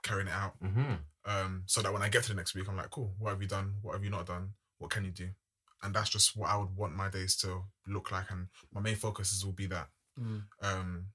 carrying 0.03 0.27
it 0.27 0.33
out. 0.33 0.59
Mhm. 0.61 0.99
Um, 1.25 1.63
so 1.67 1.81
that 1.81 1.93
when 1.93 2.01
I 2.01 2.09
get 2.09 2.23
to 2.23 2.29
the 2.29 2.35
next 2.35 2.55
week, 2.55 2.67
I'm 2.67 2.75
like, 2.75 2.89
cool, 2.89 3.13
what 3.19 3.29
have 3.29 3.41
you 3.41 3.47
done? 3.47 3.77
What 3.83 3.93
have 3.93 4.03
you 4.03 4.09
not 4.09 4.25
done? 4.25 4.55
What 4.79 4.89
can 4.91 5.05
you 5.05 5.11
do? 5.11 5.29
and 5.83 5.95
that's 5.95 6.09
just 6.11 6.35
what 6.35 6.47
I 6.47 6.55
would 6.57 6.75
want 6.75 6.93
my 6.95 7.09
days 7.09 7.35
to 7.37 7.63
look 7.87 8.11
like, 8.11 8.29
and 8.29 8.49
my 8.71 8.79
main 8.81 8.95
focuses 8.95 9.43
will 9.43 9.51
be 9.53 9.65
that. 9.65 9.89
Mm. 10.15 10.43
Um, 10.61 11.07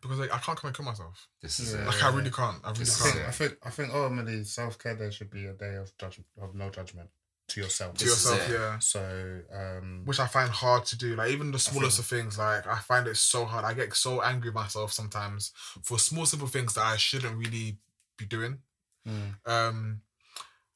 because 0.00 0.18
like, 0.18 0.32
I 0.32 0.38
can't 0.38 0.58
come 0.58 0.68
and 0.68 0.74
kill 0.76 0.86
myself. 0.86 1.28
This 1.42 1.60
is 1.60 1.74
Yeah. 1.74 1.82
it. 1.82 1.86
Like 1.86 2.02
I 2.02 2.08
really 2.16 2.30
can't. 2.30 2.64
I 2.64 2.68
really 2.70 2.78
This 2.84 2.96
can't. 3.02 3.12
think, 3.14 3.26
I 3.28 3.30
think 3.30 3.58
I 3.64 3.70
think 3.70 3.92
ultimately 3.92 4.42
self 4.44 4.78
care 4.78 4.94
there 4.94 5.12
should 5.12 5.28
be 5.30 5.44
a 5.44 5.52
day 5.52 5.74
of 5.74 5.94
judgment 5.98 6.28
of 6.40 6.54
no 6.54 6.70
judgment 6.70 7.10
to 7.48 7.60
yourself. 7.60 7.94
To 7.96 8.04
This 8.04 8.12
yourself, 8.14 8.48
yeah. 8.50 8.78
So 8.78 9.40
um 9.52 10.02
Which 10.04 10.20
I 10.20 10.26
find 10.26 10.50
hard 10.50 10.84
to 10.86 10.96
do. 10.98 11.16
Like 11.16 11.30
even 11.30 11.50
the 11.52 11.58
smallest 11.58 11.96
think- 11.96 12.04
of 12.04 12.18
things, 12.18 12.38
like 12.38 12.66
I 12.66 12.78
find 12.78 13.06
it 13.06 13.16
so 13.16 13.44
hard. 13.44 13.64
I 13.64 13.74
get 13.74 13.94
so 13.94 14.22
angry 14.22 14.52
myself 14.52 14.92
sometimes 14.92 15.52
for 15.82 15.98
small 15.98 16.26
simple 16.26 16.48
things 16.48 16.74
that 16.74 16.84
I 16.84 16.96
shouldn't 16.96 17.36
really 17.36 17.78
be 18.16 18.26
doing. 18.26 18.58
mm, 19.06 19.34
Um, 19.46 20.02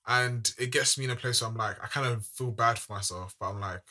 and 0.06 0.52
it 0.58 0.70
gets 0.72 0.98
me 0.98 1.04
in 1.04 1.10
a 1.10 1.16
place 1.16 1.40
where 1.40 1.50
I'm 1.50 1.56
like, 1.56 1.76
I 1.82 1.86
kind 1.86 2.06
of 2.06 2.26
feel 2.26 2.50
bad 2.50 2.78
for 2.78 2.92
myself, 2.94 3.36
but 3.38 3.50
I'm 3.50 3.60
like, 3.60 3.82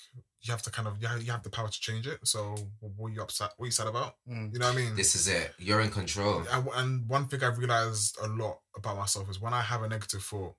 you 0.42 0.52
have 0.52 0.62
to 0.64 0.72
kind 0.72 0.88
of, 0.88 1.00
you 1.02 1.08
have, 1.08 1.22
you 1.24 1.32
have 1.32 1.44
the 1.44 1.50
power 1.52 1.70
to 1.70 1.80
change 1.80 2.08
it. 2.08 2.20
So 2.24 2.56
what 2.80 3.08
are 3.08 3.14
you 3.14 3.22
upset? 3.22 3.52
What 3.56 3.66
are 3.66 3.68
you 3.68 3.72
sad 3.72 3.88
about? 3.88 4.16
mm, 4.28 4.52
You 4.52 4.60
know 4.60 4.66
what 4.68 4.74
I 4.76 4.82
mean? 4.82 4.96
This 4.96 5.16
is 5.16 5.28
it. 5.28 5.54
You're 5.60 5.80
in 5.82 5.90
control. 5.92 6.44
and, 6.52 6.68
and 6.76 7.08
one 7.08 7.28
thing 7.28 7.44
I've 7.44 7.58
realized 7.60 8.18
a 8.22 8.28
lot 8.28 8.60
about 8.76 8.98
myself 8.98 9.30
is 9.30 9.40
when 9.40 9.54
I 9.54 9.62
have 9.62 9.84
a 9.84 9.88
negative 9.88 10.24
thought, 10.24 10.56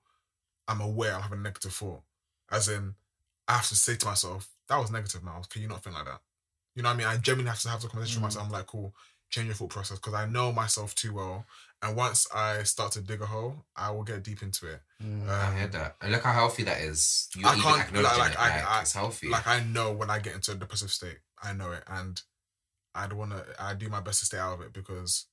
I'm 0.67 0.79
aware 0.81 1.13
I'm 1.15 1.21
having 1.21 1.39
a 1.39 1.43
negative 1.43 1.73
thought. 1.73 2.01
As 2.53 2.69
in, 2.69 2.93
I 3.47 3.53
have 3.53 3.67
to 3.67 3.75
say 3.75 3.95
to 3.95 4.05
myself, 4.05 4.49
that 4.69 4.77
was 4.77 4.91
negative, 4.91 5.23
Miles. 5.23 5.47
Can 5.47 5.61
you 5.61 5.67
not 5.67 5.83
think 5.83 5.95
like 5.95 6.05
that? 6.05 6.21
You 6.75 6.83
know 6.83 6.89
what 6.89 6.95
I 6.95 6.97
mean? 6.97 7.07
I 7.07 7.17
genuinely 7.17 7.49
have 7.49 7.59
to 7.61 7.69
have 7.69 7.81
the 7.81 7.87
conversation 7.87 8.21
Mm. 8.21 8.25
with 8.25 8.35
myself. 8.35 8.45
I'm 8.47 8.51
like, 8.51 8.67
cool, 8.67 8.95
change 9.29 9.47
your 9.47 9.55
thought 9.55 9.69
process 9.71 9.97
because 9.99 10.13
I 10.13 10.25
know 10.27 10.51
myself 10.51 10.95
too 10.95 11.13
well. 11.13 11.45
And 11.81 11.95
once 11.97 12.27
I 12.33 12.63
start 12.63 12.93
to 12.93 13.01
dig 13.01 13.21
a 13.21 13.25
hole, 13.25 13.65
I 13.75 13.91
will 13.91 14.03
get 14.03 14.23
deep 14.23 14.41
into 14.41 14.67
it. 14.71 14.81
mm. 15.03 15.27
I 15.27 15.47
Um, 15.49 15.57
hear 15.57 15.67
that. 15.67 15.97
And 16.01 16.11
look 16.13 16.23
how 16.23 16.31
healthy 16.33 16.63
that 16.63 16.79
is. 16.81 17.27
You 17.35 17.45
I 17.45 17.55
can't- 17.55 17.81
acknowledging 17.89 18.03
like- 18.03 18.31
it. 18.33 18.37
like, 18.39 18.39
Like, 18.39 18.65
I- 18.65 18.81
it's 18.81 18.93
healthy. 18.93 19.27
Like 19.29 19.45
I 19.47 19.59
know 19.61 19.91
when 19.91 20.09
I 20.09 20.19
get 20.19 20.35
into 20.35 20.51
a 20.53 20.55
depressive 20.55 20.91
state, 20.91 21.19
I 21.41 21.51
know 21.53 21.71
it, 21.73 21.83
and 21.87 22.21
I 22.95 23.07
don't 23.07 23.17
want 23.17 23.31
to. 23.31 23.55
I 23.61 23.73
do 23.73 23.89
my 23.89 23.99
best 23.99 24.19
to 24.21 24.25
stay 24.27 24.37
out 24.37 24.53
of 24.53 24.61
it 24.61 24.71
because, 24.71 25.25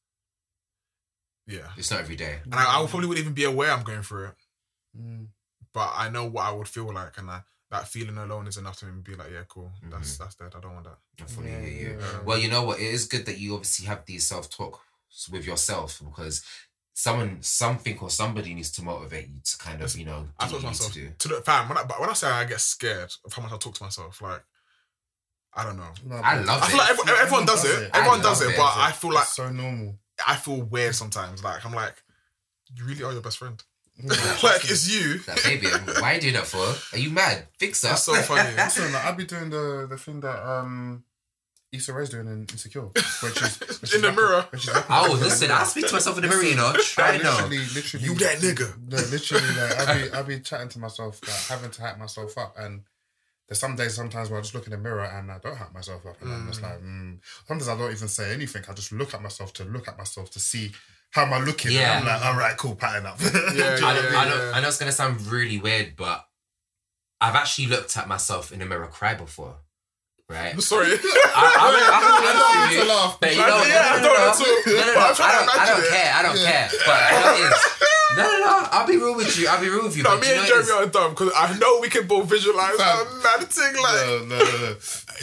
yeah. 1.47 1.71
it's 1.77 1.91
not 1.91 2.01
every 2.01 2.17
day. 2.17 2.41
And 2.45 2.55
I, 2.55 2.83
I 2.83 2.87
probably 2.87 3.07
wouldn't 3.07 3.23
even 3.25 3.35
be 3.35 3.45
aware 3.45 3.71
I'm 3.73 3.85
going 3.85 4.03
through 4.03 4.29
it. 4.29 4.35
Mm. 4.99 5.29
But 5.73 5.93
I 5.97 6.09
know 6.11 6.25
what 6.27 6.45
I 6.47 6.53
would 6.53 6.69
feel 6.69 6.93
like, 6.93 7.19
and 7.19 7.31
I, 7.31 7.41
that 7.71 7.87
feeling 7.89 8.17
alone 8.19 8.47
is 8.49 8.57
enough 8.57 8.77
to 8.79 8.87
me 8.87 9.01
be 9.03 9.15
like, 9.15 9.31
yeah, 9.33 9.43
cool, 9.49 9.71
that's 9.91 10.15
Mm-hmm. 10.15 10.23
that's 10.25 10.35
dead. 10.35 10.53
I 10.57 10.61
don't 10.61 10.75
want 10.75 10.87
that. 10.87 10.99
I 11.23 11.27
fully 11.27 11.51
Yeah, 11.51 11.61
hear 11.61 11.99
yeah. 12.01 12.21
Well, 12.25 12.39
you 12.39 12.49
know 12.51 12.63
what? 12.65 12.81
It 12.81 12.87
is 12.87 13.07
good 13.07 13.27
that 13.27 13.39
you 13.39 13.55
obviously 13.55 13.87
have 13.87 14.05
these 14.07 14.27
self 14.27 14.51
talk 14.51 14.81
with 15.31 15.47
yourself 15.47 16.01
because 16.05 16.43
someone, 16.93 17.39
something, 17.41 17.99
or 18.01 18.11
somebody 18.11 18.55
needs 18.55 18.71
to 18.73 18.83
motivate 18.83 19.29
you 19.29 19.41
to 19.45 19.59
kind 19.59 19.81
of, 19.83 19.97
you 19.97 20.05
know, 20.05 20.27
I 20.39 20.47
do 20.49 20.53
talk 20.53 20.53
what 20.53 20.59
to 20.59 20.63
you 20.63 20.67
myself 20.67 20.97
need 20.97 21.03
to 21.03 21.09
do. 21.09 21.15
to 21.19 21.29
the 21.29 21.41
fam. 21.43 21.69
When 21.69 21.79
I, 21.79 21.85
but 21.85 22.01
when 22.01 22.11
I 22.11 22.13
say 22.15 22.29
I 22.29 22.45
get 22.45 22.61
scared 22.61 23.13
of 23.25 23.33
how 23.33 23.43
much 23.43 23.53
I 23.53 23.57
talk 23.57 23.75
to 23.75 23.85
myself, 23.85 24.21
like 24.21 24.43
I 25.55 25.65
don't 25.65 25.77
know. 25.77 25.89
No, 26.05 26.17
I 26.17 26.37
but- 26.37 26.47
love 26.47 26.63
I 26.63 26.67
feel 26.69 26.79
like 26.79 26.91
everyone, 26.91 27.21
everyone 27.23 27.47
does 27.47 27.65
it. 27.65 27.91
I 27.93 27.99
Everyone 27.99 28.21
does 28.21 28.43
it, 28.43 28.51
it. 28.51 28.57
but 28.57 28.73
I 28.77 28.93
feel 28.93 29.13
like 29.13 29.23
It's 29.25 29.35
so 29.37 29.51
normal. 29.51 29.97
I 30.27 30.37
feel 30.37 30.63
weird 30.63 30.95
sometimes. 30.95 31.43
Like 31.43 31.65
I'm 31.65 31.73
like, 31.75 32.03
you 32.77 32.85
really 32.85 33.03
are 33.05 33.13
your 33.13 33.23
best 33.23 33.39
friend. 33.39 33.61
Mm. 34.03 34.43
like 34.43 34.65
it's 34.71 34.89
you. 34.91 35.19
That 35.21 35.43
baby, 35.45 35.67
why 36.01 36.13
are 36.13 36.15
you 36.17 36.21
doing 36.21 36.35
that 36.35 36.47
for? 36.47 36.97
Are 36.97 37.01
you 37.01 37.11
mad? 37.11 37.47
Fix 37.59 37.85
up. 37.85 37.91
That's 37.91 38.03
so 38.05 38.15
funny. 38.23 38.55
Listen, 38.57 38.93
like, 38.93 39.05
I'd 39.05 39.17
be 39.17 39.25
doing 39.25 39.51
the 39.51 39.87
the 39.89 39.97
thing 39.97 40.21
that 40.21 40.43
um 40.45 41.05
Issa 41.73 41.93
Rae's 41.93 42.09
doing 42.11 42.27
in 42.27 42.41
Insecure, 42.51 42.81
when 42.83 42.93
she's, 43.33 43.61
when 43.61 43.69
she's 43.79 43.95
In 43.95 44.01
the 44.03 44.09
rapping- 44.09 44.17
mirror. 44.25 44.45
when 44.51 44.59
she's 44.61 44.75
rapping 44.75 44.91
Oh, 44.91 45.17
listen, 45.21 45.49
mirror. 45.49 45.61
I 45.61 45.65
speak 45.65 45.87
to 45.87 45.93
myself 45.93 46.17
in 46.17 46.23
the 46.23 46.29
mirror, 46.29 46.43
you 46.43 46.57
know. 46.57 46.73
Try 46.73 47.13
Like, 47.13 47.23
now. 47.23 47.35
literally, 47.47 47.59
literally, 47.75 48.07
You 48.07 48.15
that 48.17 48.39
nigga. 48.39 48.77
No, 48.89 48.97
literally, 48.97 49.47
like, 49.55 49.79
I'll 49.89 49.95
be, 50.03 50.11
I'll 50.13 50.25
be 50.25 50.41
chatting 50.41 50.69
to 50.71 50.79
myself, 50.81 51.21
like, 51.23 51.37
having 51.47 51.71
to 51.71 51.81
hype 51.83 51.97
myself 51.97 52.37
up, 52.39 52.57
and 52.59 52.83
there's 53.47 53.61
some 53.61 53.77
days, 53.77 53.95
sometimes 53.95 54.31
where 54.31 54.41
I 54.41 54.43
just 54.43 54.53
look 54.55 54.67
in 54.67 54.73
the 54.73 54.79
mirror 54.79 55.05
and 55.05 55.31
I 55.31 55.39
don't 55.39 55.57
hype 55.57 55.73
myself 55.73 56.05
up, 56.07 56.21
and 56.23 56.33
I'm 56.33 56.49
just 56.49 56.61
like, 56.61 56.81
mm. 56.83 57.19
sometimes 57.47 57.69
I 57.69 57.77
don't 57.79 57.93
even 57.93 58.09
say 58.09 58.33
anything. 58.35 58.65
I 58.69 58.73
just 58.73 58.91
look 58.91 59.15
at 59.15 59.23
myself 59.23 59.53
to 59.55 59.65
look 59.65 59.87
at 59.87 59.97
myself 59.97 60.29
to 60.33 60.41
see 60.41 60.73
how 61.13 61.25
am 61.27 61.33
I 61.33 61.41
looking. 61.41 61.73
Yeah. 61.73 61.99
And 61.99 62.09
I'm 62.09 62.21
like, 62.21 62.27
all 62.27 62.37
right, 62.39 62.57
cool, 62.57 62.75
pattern 62.77 63.07
up. 63.07 63.19
Yeah, 63.23 63.31
Do 63.31 63.57
you 63.57 63.61
know 63.81 63.87
I, 63.89 63.95
know, 63.95 64.01
I? 64.01 64.15
I, 64.15 64.29
know, 64.29 64.53
I 64.55 64.61
know 64.61 64.69
it's 64.69 64.79
gonna 64.79 64.93
sound 64.93 65.21
really 65.27 65.59
weird, 65.59 65.95
but 65.97 66.25
I've 67.21 67.35
actually 67.35 67.67
looked 67.67 67.97
at 67.97 68.09
myself 68.09 68.53
in 68.53 68.61
the 68.61 68.67
mirror 68.67 68.87
cry 68.87 69.15
before, 69.15 69.57
right? 70.29 70.59
Sorry. 70.63 70.87
I, 70.87 70.95
I, 70.95 70.97
I, 70.97 71.01
I, 71.35 72.01
I 72.01 72.71
I, 72.71 72.73
don't 72.73 72.83
to 72.87 72.93
laugh. 72.93 73.19
But 73.21 73.35
you 73.35 73.43
I- 73.43 73.49
know, 73.49 73.63
yeah, 73.65 73.83
I 73.85 73.97
no, 74.01 74.03
no, 74.03 74.09
don't 74.09 74.19
no, 74.19 74.31
at 74.31 74.39
no, 74.67 74.73
no, 74.73 74.95
no, 74.95 75.01
I'm 75.09 75.15
trying 75.15 75.31
to 75.31 75.41
I 75.41 75.47
don't, 75.47 75.61
I 75.61 75.67
don't 75.67 75.89
care. 75.91 76.13
I 76.15 76.23
don't 76.23 76.37
Yeah. 76.39 76.51
care. 76.51 76.69
But 76.87 77.13
you 77.13 77.21
know, 77.21 77.47
it 77.47 77.53
is. 77.53 77.90
No, 78.17 78.23
no, 78.23 78.39
no. 78.41 78.67
I'll 78.73 78.87
be 78.87 78.97
real 78.97 79.15
with 79.17 79.39
you. 79.39 79.47
I'll 79.49 79.61
be 79.61 79.69
real 79.69 79.85
with 79.85 79.97
you. 79.97 80.03
No, 80.03 80.19
me 80.19 80.27
you 80.29 80.35
and 80.35 80.47
Jeremy 80.47 80.71
are 80.73 80.87
dumb 80.87 81.11
because 81.13 81.33
I 81.37 81.57
know 81.59 81.79
we 81.81 81.89
can 81.89 82.07
both 82.07 82.29
visualize 82.29 82.77
that 82.77 83.05
mad 83.23 83.49
thing. 83.49 83.75
Like, 83.83 84.07
No, 84.07 84.19
no, 84.25 84.39
no, 84.39 84.59
no. 84.63 84.77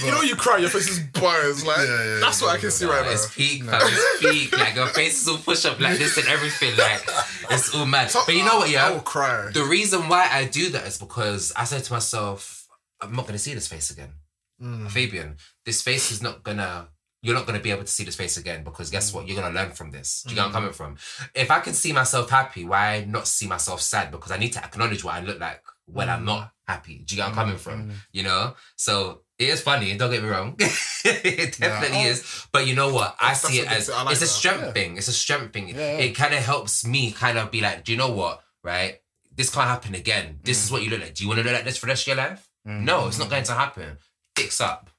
you 0.05 0.11
know, 0.11 0.21
you 0.21 0.35
cry, 0.35 0.57
your 0.57 0.69
face 0.69 0.89
is 0.89 0.99
bars. 0.99 1.65
Like, 1.65 1.77
Yeah, 1.79 2.03
yeah, 2.05 2.19
that's 2.21 2.41
what 2.41 2.55
I 2.55 2.57
can 2.59 2.71
see 2.71 2.85
right 2.85 3.03
now. 3.05 3.11
It's 3.11 3.33
peak, 3.35 3.63
No. 3.65 3.77
It's 3.81 4.19
peak. 4.21 4.57
Like 4.57 4.75
your 4.75 4.87
face 4.87 5.21
is 5.21 5.27
all 5.27 5.37
push 5.37 5.65
up 5.65 5.79
like 5.79 5.97
this 5.97 6.17
and 6.17 6.27
everything. 6.27 6.77
Like 6.77 7.03
it's 7.51 7.73
all 7.75 7.85
mad. 7.85 8.09
So- 8.11 8.23
But 8.25 8.35
you 8.35 8.45
know 8.45 8.57
what? 8.57 8.69
I 8.69 8.71
Yeah. 8.71 8.91
will 8.91 9.01
cry. 9.01 9.49
The 9.51 9.63
reason 9.63 10.07
why 10.07 10.29
I 10.31 10.45
do 10.45 10.69
that 10.69 10.85
is 10.87 10.97
because 10.97 11.51
I 11.55 11.65
said 11.65 11.83
to 11.83 11.93
myself, 11.93 12.67
I'm 13.01 13.15
not 13.15 13.27
gonna 13.27 13.39
see 13.39 13.53
this 13.53 13.67
face 13.67 13.89
again. 13.91 14.13
Mm. 14.61 14.89
Fabian, 14.89 15.37
this 15.65 15.81
face 15.81 16.11
is 16.11 16.21
not 16.21 16.43
gonna. 16.43 16.87
You're 17.23 17.35
not 17.35 17.45
gonna 17.45 17.59
be 17.59 17.71
able 17.71 17.83
to 17.83 17.87
see 17.91 18.03
this 18.03 18.15
face 18.15 18.37
again 18.37 18.63
because 18.63 18.89
guess 18.89 19.13
what? 19.13 19.25
Mm. 19.25 19.27
You're 19.29 19.41
gonna 19.41 19.55
learn 19.55 19.71
from 19.71 19.91
this. 19.91 20.23
Do 20.23 20.29
you 20.29 20.35
get 20.35 20.41
where 20.41 20.45
I'm 20.45 20.51
mm-hmm. 20.51 20.57
coming 20.57 20.73
from? 20.73 20.97
If 21.33 21.49
I 21.49 21.59
can 21.59 21.73
see 21.73 21.91
myself 21.93 22.29
happy, 22.29 22.63
why 22.63 23.05
not 23.07 23.27
see 23.27 23.47
myself 23.47 23.81
sad? 23.81 24.11
Because 24.11 24.31
I 24.31 24.37
need 24.37 24.53
to 24.53 24.63
acknowledge 24.63 25.03
what 25.03 25.15
I 25.15 25.21
look 25.21 25.39
like 25.39 25.63
when 25.85 26.09
I'm 26.09 26.21
mm. 26.21 26.25
not 26.25 26.51
happy. 26.67 27.03
Do 27.05 27.15
you 27.15 27.21
get 27.21 27.23
where 27.23 27.25
I'm 27.25 27.31
mm-hmm, 27.31 27.39
coming 27.39 27.57
from? 27.57 27.89
Mm. 27.89 27.93
You 28.11 28.23
know? 28.23 28.53
So 28.75 29.21
it 29.39 29.49
is 29.49 29.61
funny, 29.61 29.95
don't 29.97 30.11
get 30.11 30.21
me 30.23 30.29
wrong. 30.29 30.55
it 30.59 31.57
definitely 31.57 32.03
Yeah. 32.03 32.07
is. 32.07 32.47
But 32.51 32.67
you 32.67 32.75
know 32.75 32.93
what? 32.93 33.15
I 33.19 33.33
That's- 33.33 33.47
see 33.47 33.59
it 33.59 33.71
as 33.71 33.89
a 33.89 33.93
like 34.03 34.11
it's 34.11 34.21
a 34.21 34.25
that. 34.25 34.29
strength 34.29 34.63
Yeah. 34.65 34.71
thing. 34.73 34.97
It's 34.97 35.07
a 35.07 35.13
strength 35.13 35.53
thing. 35.53 35.69
It 35.69 36.15
kind 36.15 36.33
of 36.33 36.43
helps 36.43 36.85
me 36.85 37.11
kind 37.11 37.37
of 37.37 37.51
be 37.51 37.61
like, 37.61 37.83
do 37.83 37.91
you 37.91 37.97
know 37.97 38.11
what? 38.11 38.41
Right? 38.63 38.99
This 39.35 39.49
can't 39.49 39.67
happen 39.67 39.95
again. 39.95 40.39
This 40.43 40.59
Mm. 40.59 40.63
is 40.65 40.71
what 40.71 40.83
you 40.83 40.89
look 40.89 41.01
like. 41.01 41.13
Do 41.13 41.23
you 41.23 41.29
want 41.29 41.39
to 41.39 41.43
look 41.43 41.53
like 41.53 41.63
this 41.65 41.77
for 41.77 41.85
the 41.85 41.91
rest 41.91 42.03
of 42.03 42.07
your 42.07 42.17
life? 42.17 42.47
Mm. 42.67 42.81
No, 42.81 43.07
it's 43.07 43.19
not 43.19 43.29
going 43.29 43.43
to 43.43 43.53
happen. 43.53 43.97
Fix 44.35 44.59
up. 44.59 44.89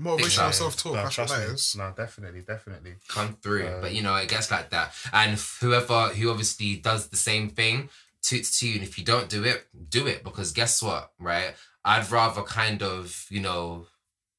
Motivational 0.00 0.36
Yeah. 0.46 0.50
self 0.50 0.76
talk. 0.76 0.94
No, 0.94 1.02
That's 1.02 1.18
what 1.18 1.28
trust 1.28 1.34
that 1.40 1.48
me. 1.48 1.54
is. 1.54 1.76
No, 1.76 1.94
definitely, 1.96 2.40
definitely. 2.42 2.94
come 3.08 3.36
through. 3.40 3.66
Uh, 3.66 3.80
but 3.80 3.94
you 3.94 4.02
know, 4.02 4.14
it 4.16 4.28
gets 4.28 4.50
like 4.50 4.70
that. 4.70 4.92
And 5.12 5.38
whoever 5.60 6.08
who 6.08 6.30
obviously 6.30 6.76
does 6.76 7.08
the 7.08 7.16
same 7.16 7.48
thing, 7.50 7.88
toots 8.22 8.58
to 8.58 8.68
you. 8.68 8.74
And 8.74 8.82
if 8.82 8.98
you 8.98 9.04
don't 9.04 9.28
do 9.28 9.44
it, 9.44 9.66
do 9.88 10.06
it. 10.06 10.24
Because 10.24 10.52
guess 10.52 10.82
what? 10.82 11.12
Right? 11.18 11.54
I'd 11.84 12.10
rather 12.10 12.42
kind 12.42 12.82
of, 12.82 13.26
you 13.30 13.40
know, 13.40 13.86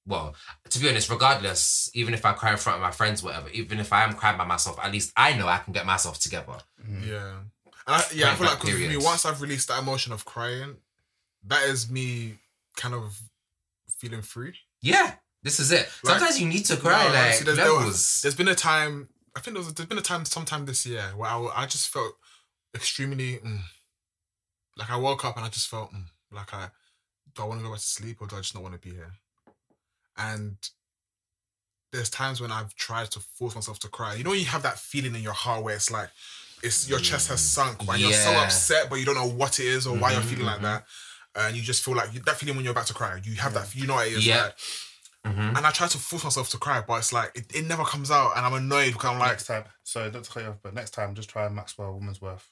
well, 0.08 0.36
to 0.70 0.80
be 0.80 0.90
honest, 0.90 1.10
regardless, 1.10 1.90
even 1.94 2.14
if 2.14 2.26
I 2.26 2.34
cry 2.34 2.52
in 2.52 2.58
front 2.58 2.78
of 2.78 2.82
my 2.82 2.92
friends, 2.92 3.24
whatever, 3.24 3.50
even 3.50 3.80
if 3.80 3.94
I 3.94 4.04
am 4.04 4.14
crying 4.14 4.38
by 4.38 4.46
myself, 4.46 4.78
at 4.84 4.92
least 4.92 5.14
I 5.16 5.34
know 5.38 5.48
I 5.48 5.60
can 5.60 5.72
get 5.74 5.86
myself 5.86 6.20
together. 6.20 6.58
Mm. 6.86 7.08
Yeah. 7.08 7.36
And 7.88 7.96
I, 7.96 8.04
yeah, 8.14 8.32
I 8.32 8.36
feel 8.36 8.48
like 8.48 8.60
blank 8.60 8.60
'cause 8.62 8.70
for 8.72 8.78
me, 8.78 8.98
once 8.98 9.26
I've 9.26 9.42
released 9.42 9.68
that 9.70 9.80
emotion 9.80 10.12
of 10.12 10.26
crying, 10.26 10.78
that 11.46 11.64
is 11.70 11.90
me 11.90 12.40
kind 12.76 12.94
of 12.96 13.20
feeling 14.00 14.22
free. 14.24 14.56
Yeah, 14.82 15.16
this 15.46 15.60
is 15.60 15.72
it. 15.72 15.88
Like- 16.04 16.18
Sometimes 16.20 16.40
you 16.42 16.48
need 16.48 16.66
to 16.66 16.76
cry, 16.78 17.04
No, 17.08 17.14
like 17.14 17.40
there's- 17.40 17.56
There 17.58 17.74
was, 17.74 18.22
there's 18.22 18.36
been 18.36 18.48
a 18.50 18.56
time, 18.56 19.08
I 19.36 19.40
think 19.40 19.56
there 19.56 19.64
was, 19.64 19.74
there's 19.74 19.88
been 19.88 19.98
a 19.98 20.02
time 20.02 20.26
sometime 20.26 20.66
this 20.66 20.86
year 20.86 21.14
where 21.16 21.30
I, 21.30 21.38
I 21.62 21.66
just 21.68 21.88
felt 21.90 22.14
extremely, 22.74 23.38
mm, 23.38 23.62
like 24.78 24.90
I 24.92 24.98
woke 24.98 25.24
up 25.24 25.38
and 25.38 25.46
I 25.46 25.50
just 25.50 25.68
felt 25.70 25.94
mm, 25.94 26.06
like 26.32 26.54
I, 26.54 26.70
do 27.36 27.44
I 27.44 27.46
want 27.46 27.60
to 27.60 27.64
go 27.66 27.72
back 27.72 27.80
to 27.80 27.86
sleep 27.86 28.18
or 28.22 28.28
do 28.28 28.36
I 28.36 28.40
just 28.40 28.54
not 28.56 28.64
want 28.64 28.74
to 28.76 28.80
be 28.90 28.94
here? 28.96 29.12
And 30.18 30.58
there's 31.92 32.10
times 32.10 32.42
when 32.42 32.52
I've 32.52 32.74
tried 32.76 33.12
to 33.12 33.20
force 33.20 33.56
myself 33.56 33.80
to 33.80 33.88
cry. 33.88 34.16
You 34.16 34.24
know, 34.24 34.32
when 34.32 34.40
you 34.40 34.46
have 34.46 34.64
that 34.64 34.80
feeling 34.80 35.16
in 35.16 35.22
your 35.22 35.34
heart 35.34 35.64
where 35.64 35.76
it's 35.76 35.92
like, 35.92 36.10
it's 36.64 36.90
your 36.90 37.00
chest 37.00 37.28
has 37.30 37.42
sunk 37.42 37.88
and 37.88 38.00
you're 38.00 38.12
so 38.14 38.32
upset, 38.44 38.90
but 38.90 38.96
you 38.96 39.06
don't 39.06 39.16
know 39.16 39.28
what 39.30 39.60
it 39.60 39.66
is 39.68 39.86
or 39.88 39.96
why 39.98 40.12
you're 40.12 40.22
Mhm, 40.22 40.26
feeling 40.26 40.46
like 40.46 40.60
mhm. 40.60 40.64
that. 40.64 40.86
And 41.36 41.56
you 41.56 41.62
just 41.62 41.84
feel 41.84 41.96
like 41.96 42.12
that 42.26 42.38
feeling 42.38 42.56
when 42.56 42.64
you're 42.66 42.72
about 42.72 42.88
to 42.88 42.94
cry. 42.94 43.20
You 43.24 43.36
have 43.36 43.54
that, 43.54 43.76
you 43.76 43.86
know 43.86 43.96
what 43.96 44.08
it 44.08 44.14
is. 44.14 44.26
Yeah. 44.26 44.44
Like, 44.44 44.56
Mhm. 45.26 45.58
and 45.58 45.66
I 45.66 45.72
try 45.72 45.88
to 45.88 45.98
force 45.98 46.24
myself 46.24 46.50
to 46.52 46.58
cry, 46.58 46.82
but 46.82 47.00
it's 47.00 47.12
like 47.12 47.32
it, 47.36 47.54
it 47.56 47.66
never 47.66 47.84
comes 47.84 48.12
out, 48.12 48.38
and 48.38 48.46
I'm 48.46 48.54
annoyed 48.54 48.94
because 48.94 49.10
I'm 49.10 49.20
like, 49.20 49.32
next 49.32 49.48
time, 49.48 49.64
so 49.84 50.10
not 50.10 50.24
to 50.24 50.30
cut 50.32 50.44
you 50.44 50.50
off, 50.50 50.58
but 50.62 50.74
next 50.74 50.92
time, 50.92 51.16
just 51.16 51.30
try 51.30 51.50
Maxwell 51.50 51.94
Woman's 51.94 52.22
Worth. 52.22 52.48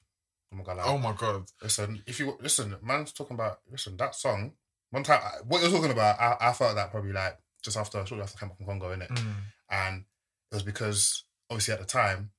Oh 0.51 0.55
my 0.57 0.63
god! 0.63 0.77
Like, 0.77 0.87
oh 0.87 0.97
my 0.97 1.13
god, 1.13 1.45
Listen, 1.61 2.01
if 2.07 2.19
you 2.19 2.37
listen, 2.41 2.75
man's 2.81 3.11
talking 3.13 3.35
about 3.35 3.59
listen 3.71 3.95
that 3.97 4.15
song. 4.15 4.53
One 4.89 5.03
time, 5.03 5.21
what 5.45 5.61
you're 5.61 5.71
talking 5.71 5.91
about, 5.91 6.19
I, 6.19 6.37
I 6.49 6.53
felt 6.53 6.75
that 6.75 6.91
probably 6.91 7.13
like 7.13 7.37
just 7.63 7.77
after 7.77 8.05
shortly 8.05 8.23
after 8.23 8.37
I 8.37 8.39
came 8.41 8.49
back 8.49 8.57
from 8.57 8.65
Congo, 8.67 8.91
in 8.91 9.01
it, 9.03 9.11
and 9.69 10.05
it 10.51 10.55
was 10.55 10.63
because 10.63 11.23
obviously 11.49 11.73
at 11.73 11.79
the 11.79 11.85
time 11.85 12.31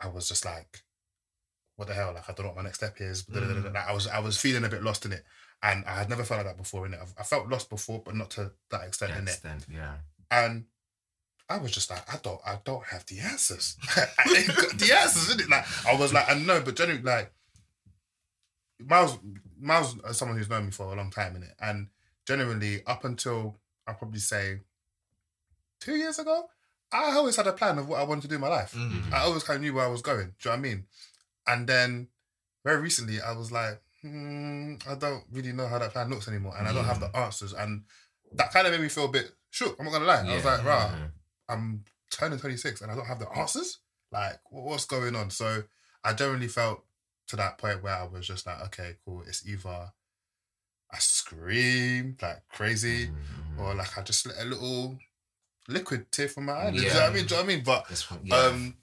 I 0.00 0.08
was 0.08 0.28
just 0.28 0.44
like, 0.44 0.82
what 1.76 1.88
the 1.88 1.94
hell? 1.94 2.12
Like 2.14 2.28
I 2.28 2.32
don't 2.32 2.46
know 2.46 2.50
what 2.52 2.56
my 2.56 2.62
next 2.62 2.78
step 2.78 3.00
is. 3.00 3.22
da. 3.24 3.40
Like, 3.40 3.76
I 3.88 3.92
was 3.92 4.06
I 4.06 4.18
was 4.20 4.36
feeling 4.36 4.64
a 4.64 4.68
bit 4.68 4.82
lost 4.82 5.04
in 5.04 5.12
it, 5.12 5.24
and 5.62 5.84
I 5.84 5.98
had 5.98 6.08
never 6.08 6.24
felt 6.24 6.38
like 6.38 6.46
that 6.46 6.56
before 6.62 6.86
in 6.86 6.94
it. 6.94 7.00
I 7.18 7.22
felt 7.22 7.48
lost 7.48 7.70
before, 7.70 8.02
but 8.04 8.14
not 8.14 8.30
to 8.32 8.52
that 8.70 8.86
extent 8.86 9.12
in 9.16 9.28
it. 9.28 9.40
Yeah. 9.72 9.94
And 10.30 10.66
I 11.48 11.58
was 11.58 11.70
just 11.70 11.90
like, 11.90 12.02
I 12.12 12.18
don't, 12.22 12.40
I 12.44 12.58
don't 12.64 12.84
have 12.84 13.06
the 13.06 13.20
answers. 13.20 13.76
I 13.96 14.34
ain't 14.36 14.48
got 14.48 14.78
the 14.78 14.96
answers, 14.96 15.28
is 15.28 15.40
it? 15.40 15.50
Like, 15.50 15.64
I 15.86 15.94
was 15.94 16.12
like, 16.12 16.30
I 16.30 16.34
know, 16.34 16.60
but 16.60 16.76
generally, 16.76 17.02
like, 17.02 17.32
Miles, 18.78 19.18
Miles, 19.58 19.96
is 20.08 20.16
someone 20.16 20.36
who's 20.36 20.50
known 20.50 20.66
me 20.66 20.70
for 20.70 20.92
a 20.92 20.96
long 20.96 21.10
time, 21.10 21.36
in 21.36 21.42
it, 21.42 21.54
and 21.60 21.88
generally, 22.26 22.82
up 22.86 23.04
until 23.04 23.56
I'll 23.86 23.94
probably 23.94 24.20
say 24.20 24.60
two 25.80 25.96
years 25.96 26.18
ago, 26.18 26.50
I 26.92 27.12
always 27.12 27.36
had 27.36 27.46
a 27.46 27.52
plan 27.52 27.78
of 27.78 27.88
what 27.88 28.00
I 28.00 28.04
wanted 28.04 28.22
to 28.22 28.28
do 28.28 28.34
in 28.36 28.40
my 28.40 28.48
life. 28.48 28.72
Mm. 28.72 29.12
I 29.12 29.20
always 29.20 29.42
kind 29.44 29.56
of 29.56 29.62
knew 29.62 29.74
where 29.74 29.84
I 29.84 29.88
was 29.88 30.02
going. 30.02 30.34
Do 30.38 30.48
you 30.48 30.50
know 30.50 30.50
what 30.50 30.58
I 30.58 30.62
mean? 30.62 30.84
And 31.46 31.66
then 31.66 32.08
very 32.64 32.80
recently, 32.80 33.20
I 33.20 33.32
was 33.32 33.50
like, 33.50 33.80
hmm, 34.10 34.74
I 34.88 34.94
don't 34.94 35.24
really 35.30 35.52
know 35.52 35.66
how 35.68 35.78
that 35.78 35.92
plan 35.92 36.10
looks 36.10 36.28
anymore, 36.28 36.54
and 36.58 36.66
I 36.68 36.72
don't 36.72 36.84
have 36.84 37.00
the 37.00 37.14
answers, 37.16 37.52
and 37.52 37.84
that 38.32 38.52
kind 38.52 38.66
of 38.66 38.72
made 38.72 38.80
me 38.82 38.88
feel 38.88 39.06
a 39.06 39.08
bit 39.08 39.30
shook. 39.50 39.76
I'm 39.78 39.86
not 39.86 39.92
gonna 39.92 40.04
lie. 40.04 40.20
I 40.20 40.34
was 40.34 40.44
Yeah. 40.44 40.50
like, 40.56 40.64
right, 40.64 40.90
Mhm. 40.94 41.12
I'm 41.48 41.84
turning 42.10 42.38
26 42.38 42.80
and 42.80 42.90
I 42.90 42.94
don't 42.94 43.06
have 43.06 43.18
the 43.18 43.28
answers. 43.30 43.78
Like, 44.10 44.40
wh- 44.44 44.64
what's 44.66 44.84
going 44.84 45.14
on? 45.16 45.30
So 45.30 45.64
I 46.04 46.12
generally 46.12 46.48
felt 46.48 46.84
to 47.28 47.36
that 47.36 47.58
point 47.58 47.82
where 47.82 47.94
I 47.94 48.04
was 48.04 48.26
just 48.26 48.46
like, 48.46 48.60
okay, 48.62 48.96
cool. 49.04 49.22
It's 49.22 49.46
either 49.46 49.92
I 50.90 50.98
scream 50.98 52.16
like 52.22 52.46
crazy 52.48 53.08
Mhm. 53.08 53.58
or 53.58 53.74
like 53.74 53.96
I 53.98 54.02
just 54.02 54.26
let 54.26 54.38
a 54.38 54.44
little 54.44 54.98
liquid 55.68 56.10
tear 56.12 56.28
from 56.28 56.44
my 56.46 56.52
eye. 56.52 56.70
Do 56.70 56.76
you 56.78 56.88
know 56.88 56.94
what 56.94 57.02
I 57.02 57.10
mean? 57.14 57.26
Do 57.26 57.34
you 57.34 57.40
know 57.40 57.46
what 57.46 57.52
I 57.52 57.54
mean? 57.56 57.64
But 57.64 58.10
one, 58.10 58.20
yeah. 58.26 58.36
um, 58.36 58.76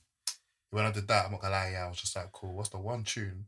when 0.71 0.86
I 0.86 0.91
did 0.91 1.07
that, 1.07 1.26
I'm 1.26 1.32
not 1.32 1.41
gonna 1.41 1.53
lie, 1.53 1.71
yeah, 1.71 1.86
I 1.86 1.88
was 1.89 1.99
just 2.01 2.15
like, 2.15 2.32
cool. 2.34 2.53
What's 2.53 2.69
the 2.69 2.80
one 2.80 3.03
tune 3.03 3.47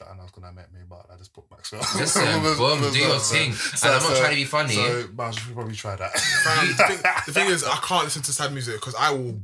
that 0.00 0.08
I 0.10 0.16
know 0.16 0.24
is 0.24 0.30
gonna 0.32 0.52
make 0.52 0.72
me? 0.72 0.80
But 0.88 1.06
I 1.12 1.16
just 1.16 1.32
put 1.32 1.44
Maxwell. 1.50 1.80
Listen, 1.96 2.26
um, 2.28 2.42
Was- 2.42 2.58
boom, 2.58 2.80
was 2.80 2.92
do 2.92 2.98
your 2.98 3.12
that, 3.12 3.20
so- 3.20 3.34
thing. 3.34 3.52
so- 3.52 3.86
and 3.86 3.96
I'm 3.96 4.02
not 4.02 4.12
so- 4.16 4.20
trying 4.20 4.30
to 4.30 4.36
be 4.36 4.44
funny. 4.44 4.74
So, 4.74 5.08
but 5.14 5.22
I 5.22 5.30
should 5.30 5.54
probably 5.54 5.74
try 5.76 5.96
that. 5.96 6.18
Fam, 6.18 6.66
the, 6.76 6.84
thing, 6.84 6.98
the 7.26 7.32
thing 7.32 7.46
is, 7.46 7.62
I 7.64 7.76
can't 7.76 8.04
listen 8.04 8.22
to 8.22 8.32
sad 8.32 8.52
music 8.52 8.74
because 8.74 8.94
I 8.96 9.10
will 9.10 9.40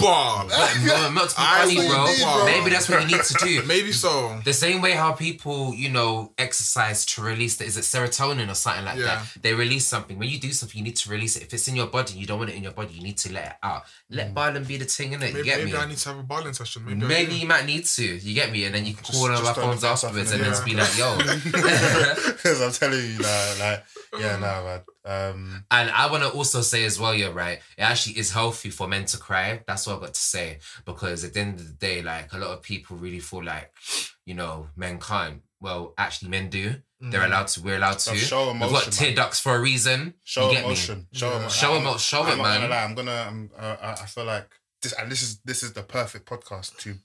bar. 0.00 0.46
but 0.48 0.76
no, 0.84 1.10
not 1.12 1.28
to 1.30 1.36
be 1.36 1.42
I 1.42 1.58
funny, 1.60 1.74
bro. 1.76 2.06
you, 2.08 2.24
bro. 2.24 2.44
Maybe 2.46 2.70
that's 2.70 2.88
what 2.88 3.02
you 3.02 3.16
need 3.16 3.24
to 3.24 3.34
do. 3.44 3.62
Maybe 3.66 3.92
so. 3.92 4.40
The 4.44 4.52
same 4.52 4.80
way 4.80 4.92
how 4.92 5.12
people, 5.12 5.74
you 5.74 5.88
know, 5.90 6.32
exercise 6.38 7.04
to 7.06 7.22
release 7.22 7.56
the, 7.56 7.64
is 7.64 7.76
it 7.76 7.82
serotonin 7.82 8.50
or 8.50 8.54
something 8.54 8.84
like 8.84 8.98
Yeah. 8.98 9.04
that? 9.04 9.42
They 9.42 9.54
release 9.54 9.86
something. 9.86 10.18
When 10.18 10.28
you 10.28 10.38
do 10.38 10.52
something, 10.52 10.76
you 10.78 10.84
need 10.84 10.96
to 10.96 11.10
release 11.10 11.36
it. 11.36 11.42
If 11.44 11.54
it's 11.54 11.68
in 11.68 11.76
your 11.76 11.86
body, 11.86 12.14
you 12.14 12.26
don't 12.26 12.38
want 12.38 12.50
it 12.50 12.56
in 12.56 12.62
your 12.62 12.72
body, 12.72 12.94
you 12.94 13.02
need 13.02 13.18
to 13.18 13.32
let 13.32 13.44
it 13.46 13.52
out. 13.62 13.82
Let 14.10 14.32
mm. 14.32 14.34
Barlem 14.34 14.66
be 14.66 14.76
the 14.76 14.84
thing, 14.86 15.12
in 15.12 15.22
it. 15.22 15.34
Maybe, 15.34 15.44
get 15.44 15.58
maybe 15.58 15.72
me? 15.72 15.78
I 15.78 15.86
need 15.86 15.98
to 15.98 16.08
have 16.08 16.18
a 16.18 16.22
balance 16.22 16.58
session. 16.58 16.84
Maybe, 16.84 17.04
Maybe 17.06 17.34
you 17.34 17.46
might 17.46 17.66
need 17.66 17.84
to. 17.84 18.04
You 18.04 18.34
get 18.34 18.50
me? 18.50 18.64
And 18.64 18.74
then 18.74 18.86
you 18.86 18.94
can 18.94 19.04
Just- 19.04 19.18
call 19.18 19.30
on 19.30 19.36
just 19.36 19.48
our 19.48 19.54
don't 19.54 19.64
phones 19.64 19.82
look 19.82 19.92
afterwards 19.92 20.32
and 20.32 20.40
the 20.40 20.44
then 20.44 20.52
mirror. 20.52 20.64
be 20.64 20.74
like, 20.74 20.98
yo. 20.98 21.18
Because 22.40 22.62
I'm 22.62 22.72
telling 22.72 23.04
you, 23.04 23.18
like, 23.18 23.58
like 23.60 23.84
yeah, 24.18 24.36
no, 24.40 24.64
man. 24.64 24.80
Um, 25.04 25.64
And 25.70 25.90
I 25.90 26.10
want 26.10 26.22
to 26.24 26.30
also 26.30 26.60
say 26.60 26.84
as 26.84 26.98
well, 27.00 27.14
you're 27.14 27.32
right. 27.32 27.58
It 27.78 27.82
actually 27.82 28.18
is 28.18 28.32
healthy 28.32 28.70
for 28.70 28.86
men 28.88 29.04
to 29.06 29.16
cry. 29.18 29.62
That's 29.66 29.86
what 29.86 29.96
I 29.96 30.00
got 30.00 30.14
to 30.14 30.20
say. 30.20 30.58
Because 30.84 31.24
at 31.24 31.34
the 31.34 31.40
end 31.40 31.58
of 31.60 31.66
the 31.66 31.72
day, 31.74 32.02
like 32.02 32.32
a 32.32 32.38
lot 32.38 32.50
of 32.50 32.62
people 32.62 32.96
really 32.96 33.20
feel 33.20 33.42
like, 33.44 33.72
you 34.26 34.34
know, 34.34 34.68
men 34.76 34.98
can't. 34.98 35.42
Well, 35.60 35.94
actually, 35.98 36.30
men 36.30 36.48
do. 36.50 36.76
They're 37.02 37.24
allowed 37.24 37.46
to. 37.48 37.62
We're 37.62 37.76
allowed 37.76 37.98
to. 38.00 38.14
Show 38.16 38.52
We've 38.52 38.60
got 38.60 38.92
tear 38.92 39.14
ducts 39.14 39.40
for 39.40 39.54
a 39.56 39.60
reason. 39.60 40.14
show 40.24 40.50
emotion. 40.50 41.08
Show 41.12 41.30
Yeah. 41.30 41.38
emotion. 41.38 41.58
Show 41.58 41.74
I'm 41.74 41.80
emo- 41.82 41.96
show 41.96 42.22
I'm 42.24 42.32
it, 42.32 42.36
not 42.36 42.42
man. 42.42 42.60
Gonna 42.60 42.68
lie, 42.74 42.84
I'm 42.84 42.94
gonna. 42.94 43.24
I'm, 43.28 43.50
uh, 43.58 43.96
I 44.02 44.06
feel 44.06 44.24
like 44.26 44.50
this, 44.82 44.92
and 44.92 45.10
this 45.10 45.22
is 45.22 45.40
this 45.40 45.62
is 45.62 45.72
the 45.72 45.82
perfect 45.82 46.28
podcast 46.28 46.76
to 46.80 46.96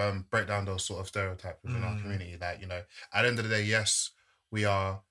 um, 0.00 0.26
break 0.28 0.48
down 0.48 0.64
those 0.64 0.84
sort 0.84 1.00
of 1.00 1.06
stereotypes 1.06 1.62
within 1.62 1.84
our 1.84 1.92
Mm. 1.92 2.02
community. 2.02 2.36
Like 2.40 2.60
you 2.60 2.66
know, 2.66 2.82
at 3.12 3.22
the 3.22 3.28
end 3.28 3.38
of 3.38 3.48
the 3.48 3.54
day, 3.56 3.62
yes, 3.62 4.10
we 4.50 4.64
are 4.64 5.02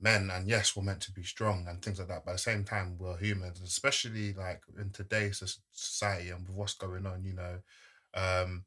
men, 0.00 0.30
and 0.30 0.48
yes, 0.48 0.76
we're 0.76 0.82
meant 0.84 1.00
to 1.02 1.12
be 1.12 1.22
strong 1.22 1.66
and 1.68 1.82
things 1.82 1.98
like 1.98 2.08
that. 2.08 2.24
But 2.24 2.32
at 2.32 2.34
the 2.34 2.38
same 2.42 2.64
time, 2.64 2.96
we're 2.98 3.16
humans, 3.18 3.60
especially 3.60 4.32
like 4.32 4.62
in 4.78 4.90
today's 4.90 5.42
society 5.72 6.30
and 6.30 6.46
with 6.46 6.56
what's 6.56 6.74
going 6.74 7.06
on. 7.06 7.24
You 7.24 7.34
know, 7.34 7.58
um, 8.14 8.64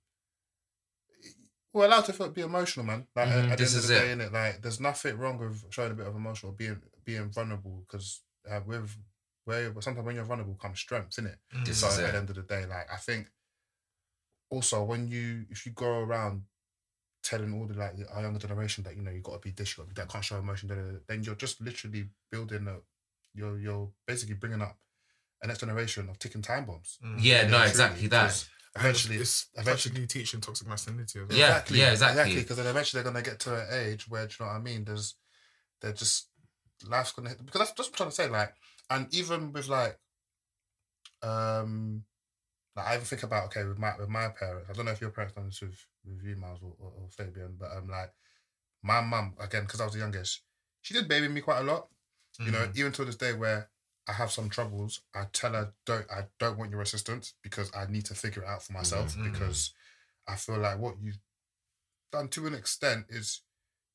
we're 1.74 1.86
allowed 1.86 2.06
to 2.06 2.30
be 2.30 2.42
emotional, 2.42 2.86
man. 2.86 3.08
Like 3.16 3.30
at- 3.30 3.46
Mhm, 3.46 3.52
at, 3.52 3.58
the 3.58 3.64
this 3.64 3.74
end 3.74 3.78
of 3.78 3.84
is 3.84 3.88
the 3.88 3.96
it. 3.96 4.00
day, 4.00 4.26
innit? 4.26 4.32
Like 4.34 4.62
there's 4.62 4.80
nothing 4.80 5.18
wrong 5.18 5.38
with 5.38 5.72
showing 5.74 5.92
a 5.92 5.96
bit 5.96 6.08
of 6.08 6.16
emotion 6.16 6.50
or 6.50 6.54
being 6.54 6.82
being 7.04 7.32
vulnerable 7.32 7.86
because 7.88 8.22
uh, 8.50 8.60
with 8.66 8.96
where 9.46 9.74
sometimes 9.82 10.06
when 10.06 10.16
you're 10.16 10.26
vulnerable 10.26 10.56
comes 10.56 10.80
strength, 10.80 11.16
innit? 11.16 11.38
Mm. 11.56 11.66
This 11.66 11.80
So 11.80 11.88
at 11.88 12.00
it. 12.00 12.12
the 12.12 12.18
end 12.18 12.30
of 12.30 12.36
the 12.36 12.44
day, 12.44 12.66
like 12.66 12.92
I 12.92 12.98
think 12.98 13.28
also 14.50 14.84
when 14.84 15.08
you 15.08 15.46
if 15.50 15.66
you 15.66 15.72
go 15.72 16.00
around 16.00 16.44
telling 17.24 17.54
all 17.54 17.68
the 17.68 17.74
like 17.76 17.94
our 18.14 18.22
younger 18.22 18.40
generation 18.40 18.84
that 18.84 18.96
you 18.96 19.02
know 19.02 19.12
you 19.12 19.22
got 19.22 19.34
to 19.34 19.40
be 19.40 19.52
this, 19.52 19.70
you 19.78 19.84
got 19.84 19.90
to 19.90 19.96
be 19.96 20.02
that, 20.02 20.10
can't 20.10 20.24
show 20.26 20.38
emotion, 20.38 20.68
da, 20.70 20.76
da, 20.76 20.82
da, 20.82 20.98
then 21.08 21.24
you're 21.24 21.36
just 21.36 21.62
literally 21.62 22.06
building 22.32 22.68
a 22.68 22.78
you're 23.34 23.60
you're 23.60 23.90
basically 24.08 24.36
bringing 24.36 24.62
up 24.62 24.78
a 25.44 25.48
next 25.48 25.60
generation 25.60 26.10
of 26.10 26.20
ticking 26.20 26.42
time 26.42 26.66
bombs. 26.66 26.98
Mm. 27.06 27.18
Yeah, 27.20 27.48
no, 27.48 27.62
exactly 27.64 28.08
that. 28.08 28.24
because 28.28 28.48
Eventually, 28.76 29.16
it's 29.18 29.48
eventually- 29.54 29.74
practically 29.74 30.08
teaching 30.08 30.40
toxic 30.42 30.68
masculinity 30.68 31.20
well. 31.20 31.28
Yeah. 31.38 31.62
yeah, 31.70 31.92
exactly. 31.92 32.36
Because 32.36 32.58
then 32.58 32.68
eventually 32.68 33.02
they're 33.04 33.12
gonna 33.12 33.24
get 33.24 33.40
to 33.42 33.56
an 33.56 33.68
age 33.86 34.08
where, 34.08 34.26
do 34.28 34.36
you 34.40 34.46
know 34.46 34.52
what 34.52 34.58
I 34.60 34.62
mean? 34.62 34.86
There's, 34.86 35.16
they're 35.82 35.92
just 35.94 36.28
life's 36.88 37.12
gonna 37.12 37.30
hit 37.30 37.46
because 37.46 37.60
that's 37.60 37.72
just 37.74 37.92
what 37.92 37.94
I'm 37.94 37.98
trying 37.98 38.10
to 38.10 38.16
say. 38.16 38.30
Like, 38.30 38.54
and 38.90 39.14
even 39.14 39.52
with 39.52 39.68
like, 39.68 39.98
um, 41.24 42.04
like 42.76 42.88
I 42.88 42.94
even 42.96 43.06
think 43.06 43.24
about 43.24 43.46
okay 43.46 43.64
with 43.66 43.78
my 43.78 43.94
with 44.00 44.10
my 44.10 44.30
parents. 44.30 44.68
I 44.70 44.74
don't 44.74 44.86
know 44.86 44.92
if 44.92 45.02
your 45.02 45.10
parents 45.12 45.36
done 45.36 45.46
this 45.48 45.62
with 45.62 45.86
with 46.06 46.24
you, 46.24 46.36
Miles 46.36 46.60
or, 46.62 46.74
or, 46.80 46.92
or 46.98 47.10
Fabian, 47.10 47.56
but 47.60 47.72
um, 47.76 47.88
like 47.90 48.12
my 48.84 49.02
mum 49.02 49.36
again 49.40 49.64
because 49.64 49.82
I 49.82 49.86
was 49.86 49.94
the 49.94 50.00
youngest, 50.00 50.42
she 50.82 50.94
did 50.94 51.08
baby 51.08 51.28
me 51.28 51.42
quite 51.42 51.60
a 51.60 51.64
lot. 51.64 51.88
You 52.40 52.52
know, 52.52 52.66
Mm. 52.68 52.78
even 52.78 52.92
to 52.94 53.06
this 53.06 53.18
day 53.18 53.34
where 53.34 53.70
I 54.08 54.14
have 54.14 54.32
some 54.32 54.50
troubles, 54.50 55.02
I 55.14 55.26
tell 55.32 55.54
her 55.54 55.74
don't 55.86 56.10
I 56.10 56.28
don't 56.40 56.58
want 56.58 56.72
your 56.72 56.82
assistance 56.82 57.34
because 57.44 57.70
I 57.76 57.86
need 57.88 58.06
to 58.06 58.16
figure 58.16 58.42
it 58.44 58.48
out 58.48 58.64
for 58.64 58.74
myself 58.74 59.16
Mhm. 59.16 59.32
because 59.32 59.74
I 60.28 60.36
feel 60.38 60.58
like 60.58 60.80
what 60.80 60.96
you've 61.02 61.20
done 62.12 62.28
to 62.30 62.48
an 62.48 62.54
extent 62.56 63.06
is 63.10 63.42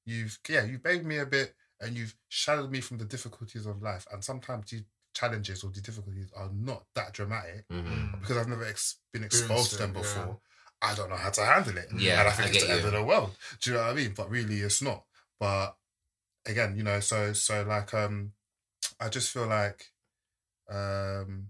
you've 0.04 0.38
yeah, 0.48 0.64
you've 0.64 0.82
babied 0.82 1.06
me 1.06 1.18
a 1.18 1.26
bit 1.26 1.54
and 1.80 1.96
you've 1.96 2.14
shadowed 2.28 2.70
me 2.70 2.80
from 2.80 2.98
the 2.98 3.04
difficulties 3.04 3.66
of 3.66 3.82
life. 3.82 4.06
And 4.12 4.22
sometimes 4.24 4.70
these 4.70 4.84
challenges 5.14 5.64
or 5.64 5.70
the 5.70 5.80
difficulties 5.80 6.30
are 6.36 6.50
not 6.52 6.84
that 6.94 7.12
dramatic 7.12 7.66
Mhm. 7.68 8.20
because 8.20 8.36
I've 8.36 8.48
never 8.48 8.64
ex- 8.64 9.00
been 9.12 9.24
exposed 9.24 9.70
to 9.72 9.76
them 9.78 9.92
before. 9.92 10.40
I 10.82 10.94
don't 10.94 11.10
know 11.10 11.16
how 11.16 11.30
to 11.30 11.44
handle 11.44 11.76
it. 11.78 11.88
Yeah, 11.96 12.20
and 12.20 12.28
I 12.28 12.32
think 12.32 12.48
I 12.48 12.54
it's 12.54 12.66
the 12.66 12.72
end 12.72 12.84
of 12.84 12.92
the 12.92 13.04
world. 13.04 13.30
Do 13.60 13.70
you 13.70 13.76
know 13.76 13.82
what 13.82 13.92
I 13.92 13.94
mean? 13.94 14.12
But 14.16 14.30
really, 14.30 14.56
it's 14.60 14.82
not. 14.82 15.04
But 15.40 15.76
again, 16.46 16.76
you 16.76 16.82
know, 16.82 17.00
so 17.00 17.32
so 17.32 17.62
like 17.62 17.92
um, 17.94 18.32
I 19.00 19.08
just 19.08 19.32
feel 19.32 19.46
like 19.46 19.86
um, 20.70 21.48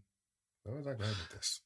where 0.64 0.76
was 0.76 0.86
I 0.86 0.94
going 0.94 1.10
with 1.10 1.30
this? 1.34 1.60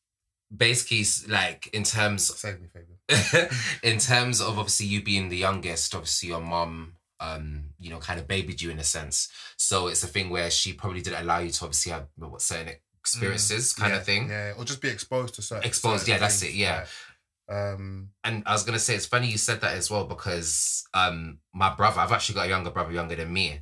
Basically, 0.55 1.05
like 1.33 1.69
in 1.73 1.85
terms 1.85 2.35
Save 2.37 2.61
me, 2.61 2.69
Fabian. 2.69 3.49
in 3.83 3.99
terms 3.99 4.41
of 4.41 4.59
obviously 4.59 4.87
you 4.87 5.03
being 5.03 5.29
the 5.29 5.37
youngest, 5.37 5.95
obviously 5.95 6.31
your 6.31 6.41
mom, 6.41 6.95
um, 7.21 7.71
you 7.79 7.91
know, 7.91 7.99
kind 7.99 8.19
of 8.19 8.27
babied 8.27 8.61
you 8.61 8.71
in 8.71 8.79
a 8.79 8.85
sense. 8.85 9.29
So 9.57 9.87
it's 9.87 10.03
a 10.03 10.09
thing 10.09 10.29
where 10.29 10.51
she 10.51 10.73
probably 10.73 11.03
didn't 11.03 11.23
allow 11.23 11.39
you 11.39 11.51
to 11.51 11.65
obviously 11.65 11.93
have 11.93 12.09
what 12.17 12.43
certain 12.43 12.75
experiences, 12.99 13.73
kind 13.73 13.93
yeah, 13.93 13.99
of 13.99 14.05
thing. 14.05 14.29
Yeah, 14.29 14.53
or 14.59 14.65
just 14.65 14.83
be 14.83 14.89
exposed 14.89 15.35
to 15.35 15.43
certain. 15.43 15.69
Exposed, 15.69 16.01
certain 16.01 16.15
yeah, 16.15 16.19
that's 16.19 16.41
things, 16.41 16.53
it, 16.53 16.57
yeah. 16.57 16.87
Um, 17.51 18.11
And 18.25 18.43
I 18.47 18.53
was 18.53 18.63
gonna 18.63 18.79
say 18.79 18.95
it's 18.95 19.07
funny 19.07 19.29
you 19.29 19.39
said 19.39 19.61
that 19.61 19.77
as 19.77 19.91
well 19.91 20.05
because 20.05 20.85
um 20.95 21.39
my 21.53 21.75
brother, 21.75 22.01
I've 22.01 22.13
actually 22.13 22.37
got 22.37 22.47
a 22.47 22.51
younger 22.51 22.71
brother 22.71 22.93
younger 22.93 23.17
than 23.17 23.33
me, 23.33 23.61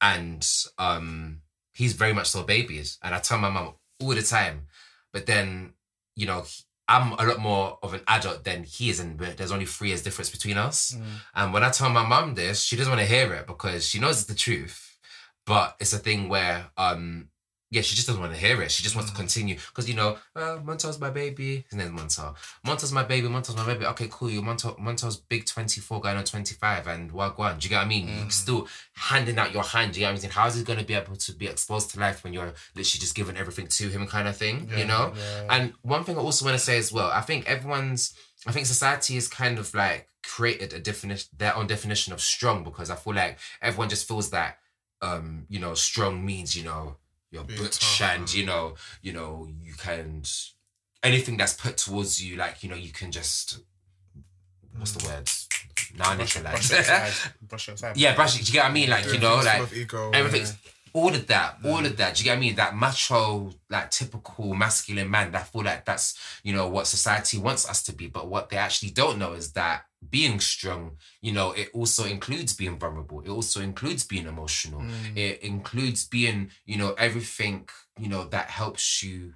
and 0.00 0.46
um 0.78 1.42
he's 1.74 1.92
very 1.92 2.12
much 2.12 2.28
so 2.28 2.42
babies, 2.42 2.98
and 3.02 3.14
I 3.14 3.18
tell 3.20 3.38
my 3.38 3.50
mum 3.50 3.74
all 4.00 4.14
the 4.14 4.22
time, 4.22 4.66
but 5.12 5.26
then 5.26 5.74
you 6.16 6.26
know. 6.26 6.44
I'm 6.88 7.14
a 7.14 7.24
lot 7.26 7.40
more 7.40 7.80
of 7.82 7.94
an 7.94 8.02
adult 8.06 8.44
than 8.44 8.62
he 8.62 8.90
is, 8.90 9.00
and 9.00 9.18
there's 9.18 9.50
only 9.50 9.66
three 9.66 9.88
years 9.88 10.02
difference 10.04 10.30
between 10.30 10.56
us. 10.56 10.92
mm, 10.92 11.02
And 11.34 11.52
when 11.52 11.64
I 11.64 11.70
tell 11.70 11.90
my 11.90 12.06
mum 12.06 12.36
this, 12.36 12.62
she 12.62 12.76
doesn't 12.76 12.92
want 12.92 13.00
to 13.00 13.12
hear 13.12 13.34
it 13.34 13.48
because 13.48 13.88
she 13.88 13.98
knows 13.98 14.18
it's 14.18 14.26
the 14.26 14.36
truth. 14.36 14.96
But 15.44 15.74
it's 15.80 15.92
a 15.92 15.98
thing 15.98 16.28
where, 16.28 16.70
um, 16.76 17.30
yeah, 17.70 17.82
she 17.82 17.94
just 17.96 18.06
doesn't 18.06 18.22
want 18.22 18.32
to 18.32 18.38
hear 18.38 18.62
it. 18.62 18.70
She 18.70 18.82
just 18.84 18.94
wants 18.94 19.10
to 19.10 19.14
Mm. 19.14 19.20
continue 19.20 19.56
because 19.56 19.88
you 19.88 19.94
know, 19.94 20.16
uh, 20.36 20.58
Monto's 20.64 21.00
my 21.00 21.10
baby. 21.10 21.64
His 21.68 21.76
name's 21.78 21.90
Monto. 22.00 22.34
Monto's 22.64 22.92
my 22.92 23.02
baby. 23.02 23.26
Monto's 23.28 23.56
my 23.56 23.66
baby. 23.66 23.84
Okay, 23.86 24.08
cool. 24.10 24.30
You 24.30 24.40
Monto. 24.42 24.78
Monto's 24.78 25.16
big 25.16 25.46
twenty 25.46 25.80
four 25.80 26.00
going 26.00 26.16
on 26.16 26.24
twenty 26.24 26.54
five, 26.54 26.86
and 26.86 27.10
wagwan. 27.12 27.58
Do 27.58 27.64
you 27.64 27.70
get 27.70 27.78
what 27.78 27.86
I 27.86 27.88
mean? 27.88 28.06
You're 28.08 28.26
Mm. 28.26 28.32
still 28.32 28.68
handing 28.94 29.38
out 29.38 29.52
your 29.52 29.64
hand. 29.64 29.92
Do 29.94 30.00
you 30.00 30.06
get 30.06 30.12
what 30.12 30.18
I 30.20 30.22
mean? 30.22 30.30
How 30.30 30.46
is 30.46 30.54
he 30.54 30.62
going 30.62 30.78
to 30.78 30.84
be 30.84 30.94
able 30.94 31.16
to 31.16 31.32
be 31.32 31.46
exposed 31.48 31.90
to 31.90 32.00
life 32.00 32.22
when 32.22 32.32
you're 32.32 32.54
literally 32.74 33.00
just 33.00 33.14
giving 33.14 33.36
everything 33.36 33.66
to 33.66 33.88
him, 33.88 34.06
kind 34.06 34.28
of 34.28 34.36
thing? 34.36 34.68
yeah, 34.70 34.78
you 34.78 34.84
know. 34.84 35.12
yeah. 35.16 35.46
And 35.50 35.72
one 35.82 36.04
thing 36.04 36.16
I 36.16 36.20
also 36.20 36.44
want 36.44 36.56
to 36.58 36.64
say 36.64 36.78
as 36.78 36.92
well, 36.92 37.10
I 37.10 37.20
think 37.20 37.46
everyone's, 37.46 38.14
I 38.46 38.52
think 38.52 38.66
society 38.66 39.14
has 39.16 39.26
kind 39.28 39.58
of 39.58 39.74
like 39.74 40.08
created 40.22 40.72
a 40.72 40.78
definition, 40.78 41.28
their 41.36 41.56
own 41.56 41.66
definition 41.66 42.12
of 42.12 42.20
strong 42.20 42.62
because 42.64 42.90
I 42.90 42.96
feel 42.96 43.14
like 43.14 43.38
everyone 43.60 43.88
just 43.88 44.06
feels 44.08 44.30
that, 44.30 44.58
um, 45.02 45.46
you 45.48 45.58
know, 45.58 45.74
strong 45.74 46.24
means 46.24 46.56
you 46.56 46.64
know 46.64 46.96
you're 47.30 47.44
Being 47.44 47.60
butch 47.60 47.78
tough, 47.78 48.10
and 48.10 48.34
yeah. 48.34 48.40
you 48.40 48.46
know, 48.46 48.74
you 49.02 49.12
know, 49.12 49.48
you 49.62 49.74
can 49.74 50.22
anything 51.02 51.36
that's 51.36 51.54
put 51.54 51.76
towards 51.76 52.22
you, 52.22 52.36
like 52.36 52.62
you 52.62 52.68
know, 52.68 52.76
you 52.76 52.92
can 52.92 53.12
just 53.12 53.58
what's 54.76 54.92
the 54.92 55.00
mm. 55.00 55.14
word? 55.14 55.30
Nah, 55.98 56.14
brush, 56.16 56.36
brush 56.38 56.70
it 56.72 56.80
aside. 56.80 57.32
Brush 57.42 57.68
it 57.68 57.72
aside. 57.74 57.96
yeah, 57.96 58.14
brush 58.14 58.40
it. 58.40 58.44
Do 58.44 58.50
you 58.50 58.52
get 58.54 58.64
what 58.64 58.70
I 58.70 58.74
mean? 58.74 58.90
Like 58.90 59.06
you 59.12 59.18
know, 59.18 59.36
like 59.36 59.72
ego. 59.72 60.10
everything's 60.12 60.56
all 60.96 61.14
of 61.14 61.26
that, 61.26 61.58
all 61.62 61.84
of 61.84 61.96
that. 61.98 62.14
Do 62.14 62.20
you 62.20 62.24
get 62.24 62.38
mean? 62.38 62.54
That 62.56 62.74
macho, 62.74 63.50
like 63.68 63.90
typical 63.90 64.54
masculine 64.54 65.10
man. 65.10 65.34
I 65.34 65.40
feel 65.40 65.62
like 65.62 65.84
that's 65.84 66.18
you 66.42 66.54
know 66.54 66.68
what 66.68 66.86
society 66.86 67.36
wants 67.36 67.68
us 67.68 67.82
to 67.84 67.92
be, 67.92 68.06
but 68.06 68.28
what 68.28 68.48
they 68.48 68.56
actually 68.56 68.92
don't 68.92 69.18
know 69.18 69.34
is 69.34 69.52
that 69.52 69.84
being 70.08 70.40
strong, 70.40 70.96
you 71.20 71.32
know, 71.32 71.52
it 71.52 71.68
also 71.74 72.04
includes 72.04 72.54
being 72.54 72.78
vulnerable. 72.78 73.20
It 73.20 73.28
also 73.28 73.60
includes 73.60 74.04
being 74.04 74.26
emotional. 74.26 74.80
Mm. 74.80 75.16
It 75.16 75.42
includes 75.42 76.06
being, 76.06 76.50
you 76.64 76.78
know, 76.78 76.94
everything, 76.94 77.68
you 77.98 78.08
know, 78.08 78.24
that 78.28 78.48
helps 78.48 79.02
you 79.02 79.34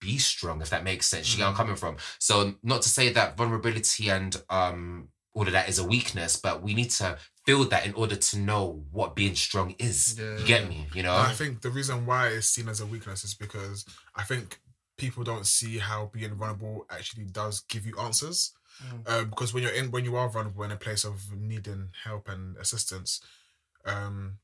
be 0.00 0.18
strong, 0.18 0.60
if 0.60 0.70
that 0.70 0.84
makes 0.84 1.06
sense. 1.06 1.32
You 1.32 1.38
get 1.38 1.44
where 1.44 1.50
I'm 1.50 1.56
coming 1.56 1.76
from. 1.76 1.96
So 2.18 2.54
not 2.62 2.82
to 2.82 2.88
say 2.88 3.10
that 3.12 3.36
vulnerability 3.36 4.10
and 4.10 4.36
um 4.50 5.08
all 5.38 5.46
of 5.46 5.52
that 5.52 5.68
is 5.68 5.78
a 5.78 5.84
weakness, 5.86 6.34
but 6.36 6.62
we 6.62 6.74
need 6.74 6.90
to 6.90 7.16
feel 7.46 7.64
that 7.64 7.86
in 7.86 7.94
order 7.94 8.16
to 8.16 8.38
know 8.40 8.84
what 8.90 9.14
being 9.14 9.36
strong 9.36 9.72
is. 9.78 10.18
Yeah. 10.18 10.36
You 10.36 10.44
get 10.44 10.68
me? 10.68 10.88
You 10.92 11.04
know? 11.04 11.16
And 11.16 11.28
I 11.28 11.32
think 11.32 11.60
the 11.60 11.70
reason 11.70 12.06
why 12.06 12.28
it's 12.28 12.48
seen 12.48 12.68
as 12.68 12.80
a 12.80 12.86
weakness 12.86 13.22
is 13.22 13.34
because 13.34 13.84
I 14.16 14.24
think 14.24 14.58
people 14.96 15.22
don't 15.22 15.46
see 15.46 15.78
how 15.78 16.10
being 16.12 16.34
vulnerable 16.34 16.86
actually 16.90 17.26
does 17.26 17.60
give 17.60 17.86
you 17.86 17.96
answers. 18.00 18.52
Mm. 18.84 19.08
Um, 19.08 19.30
because 19.30 19.54
when 19.54 19.62
you're 19.62 19.72
in, 19.72 19.92
when 19.92 20.04
you 20.04 20.16
are 20.16 20.28
vulnerable 20.28 20.64
in 20.64 20.72
a 20.72 20.76
place 20.76 21.04
of 21.04 21.32
needing 21.32 21.90
help 22.02 22.28
and 22.28 22.56
assistance, 22.56 23.20
um, 23.84 24.38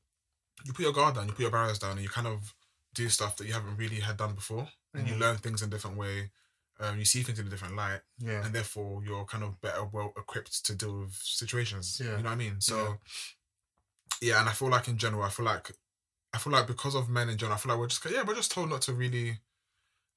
you 0.63 0.71
put 0.71 0.83
your 0.83 0.93
guard 0.93 1.15
down, 1.15 1.25
you 1.27 1.33
put 1.33 1.41
your 1.41 1.51
barriers 1.51 1.79
down, 1.79 1.91
and 1.91 2.01
you 2.03 2.09
kind 2.09 2.27
of 2.27 2.53
do 2.93 3.09
stuff 3.09 3.35
that 3.35 3.47
you 3.47 3.53
haven't 3.53 3.75
really 3.75 3.99
had 3.99 4.15
done 4.15 4.33
before, 4.33 4.69
and 4.93 5.09
you 5.09 5.15
Mhm. 5.15 5.19
learn 5.19 5.37
things 5.39 5.61
in 5.61 5.67
a 5.67 5.71
different 5.71 5.97
way. 5.97 6.31
Um, 6.79 6.99
you 6.99 7.05
see 7.05 7.23
things 7.23 7.39
in 7.39 7.47
a 7.47 7.49
different 7.49 7.75
light, 7.75 8.01
Yeah. 8.19 8.43
and 8.45 8.53
therefore 8.53 9.01
you're 9.03 9.23
kind 9.25 9.43
of 9.45 9.61
better, 9.61 9.85
well 9.85 10.11
equipped 10.17 10.65
to 10.65 10.75
deal 10.75 10.99
with 10.99 11.13
situations. 11.15 12.01
Yeah. 12.03 12.17
You 12.17 12.23
know 12.23 12.29
what 12.29 12.31
I 12.33 12.35
mean? 12.35 12.59
So, 12.59 12.97
yeah. 14.21 14.39
and 14.41 14.49
I 14.49 14.51
feel 14.51 14.69
like 14.69 14.87
in 14.89 14.97
general, 14.97 15.23
I 15.23 15.29
feel 15.29 15.45
like, 15.45 15.71
I 16.33 16.37
feel 16.37 16.51
like 16.51 16.67
because 16.67 16.95
of 16.95 17.07
men 17.09 17.29
in 17.29 17.37
general, 17.37 17.55
I 17.55 17.59
feel 17.59 17.71
like 17.71 17.79
we're 17.79 17.87
just 17.87 18.03
yeah, 18.11 18.23
we're 18.23 18.35
just 18.35 18.51
told 18.51 18.69
not 18.69 18.81
to 18.83 18.93
really. 18.93 19.39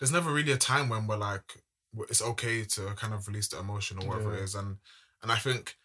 There's 0.01 0.13
never 0.13 0.33
really 0.33 0.53
a 0.53 0.57
time 0.57 0.89
when 0.89 1.07
we're 1.07 1.17
like 1.17 1.63
it's 2.11 2.23
okay 2.23 2.65
to 2.65 2.93
kind 2.97 3.15
of 3.15 3.27
release 3.29 3.49
the 3.49 3.59
emotion 3.61 4.03
or 4.03 4.09
whatever 4.09 4.35
it 4.35 4.39
Yeah. 4.39 4.45
is, 4.45 4.55
and 4.57 4.79
and 5.23 5.31
I 5.33 5.37
think. 5.37 5.77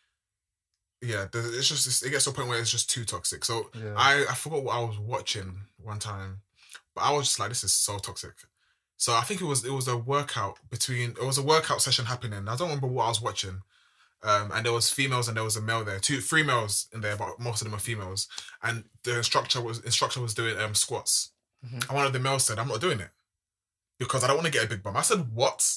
Yeah, 1.01 1.25
it's 1.33 1.67
just 1.67 2.05
it 2.05 2.11
gets 2.11 2.23
to 2.23 2.29
a 2.29 2.33
point 2.33 2.47
where 2.47 2.59
it's 2.61 2.71
just 2.71 2.89
too 2.89 3.03
toxic. 3.03 3.43
So 3.43 3.69
Yeah. 3.75 3.93
I 3.97 4.25
I 4.29 4.33
forgot 4.35 4.63
what 4.63 4.75
I 4.75 4.79
was 4.79 4.97
watching 4.97 5.67
one 5.77 5.99
time, 5.99 6.41
but 6.95 7.01
I 7.01 7.11
was 7.11 7.25
just 7.27 7.39
like, 7.39 7.49
this 7.49 7.63
is 7.65 7.73
so 7.73 7.99
toxic. 7.99 8.35
So 8.97 9.13
I 9.13 9.21
think 9.21 9.41
it 9.41 9.45
was 9.45 9.65
it 9.65 9.71
was 9.71 9.87
a 9.87 9.97
workout 9.97 10.59
between 10.69 11.11
it 11.11 11.25
was 11.25 11.37
a 11.37 11.43
workout 11.43 11.81
session 11.81 12.05
happening. 12.05 12.47
I 12.47 12.55
don't 12.55 12.69
remember 12.69 12.87
what 12.87 13.05
I 13.05 13.09
was 13.09 13.21
watching. 13.21 13.61
Um, 14.23 14.51
and 14.53 14.65
there 14.65 14.71
was 14.73 14.89
females 14.89 15.27
and 15.27 15.35
there 15.35 15.43
was 15.43 15.57
a 15.57 15.61
male 15.61 15.83
there, 15.83 15.99
two 15.99 16.21
three 16.21 16.43
males 16.43 16.87
in 16.93 17.01
there, 17.01 17.17
but 17.17 17.39
most 17.39 17.61
of 17.61 17.65
them 17.65 17.75
are 17.75 17.79
females. 17.79 18.27
And 18.61 18.85
the 19.03 19.17
instructor 19.17 19.61
was 19.61 19.79
instructor 19.79 20.21
was 20.21 20.33
doing 20.33 20.57
um 20.59 20.75
squats. 20.75 21.31
Mhm. 21.65 21.87
And 21.89 21.95
one 21.97 22.05
of 22.05 22.13
the 22.13 22.19
males 22.19 22.45
said, 22.45 22.59
I'm 22.59 22.69
not 22.69 22.81
doing 22.81 22.99
it. 23.01 23.09
Because 23.99 24.23
I 24.23 24.27
don't 24.27 24.37
want 24.37 24.47
to 24.47 24.51
get 24.51 24.65
a 24.65 24.69
big 24.69 24.83
bum. 24.83 24.97
I 24.97 25.01
said, 25.01 25.29
What? 25.33 25.67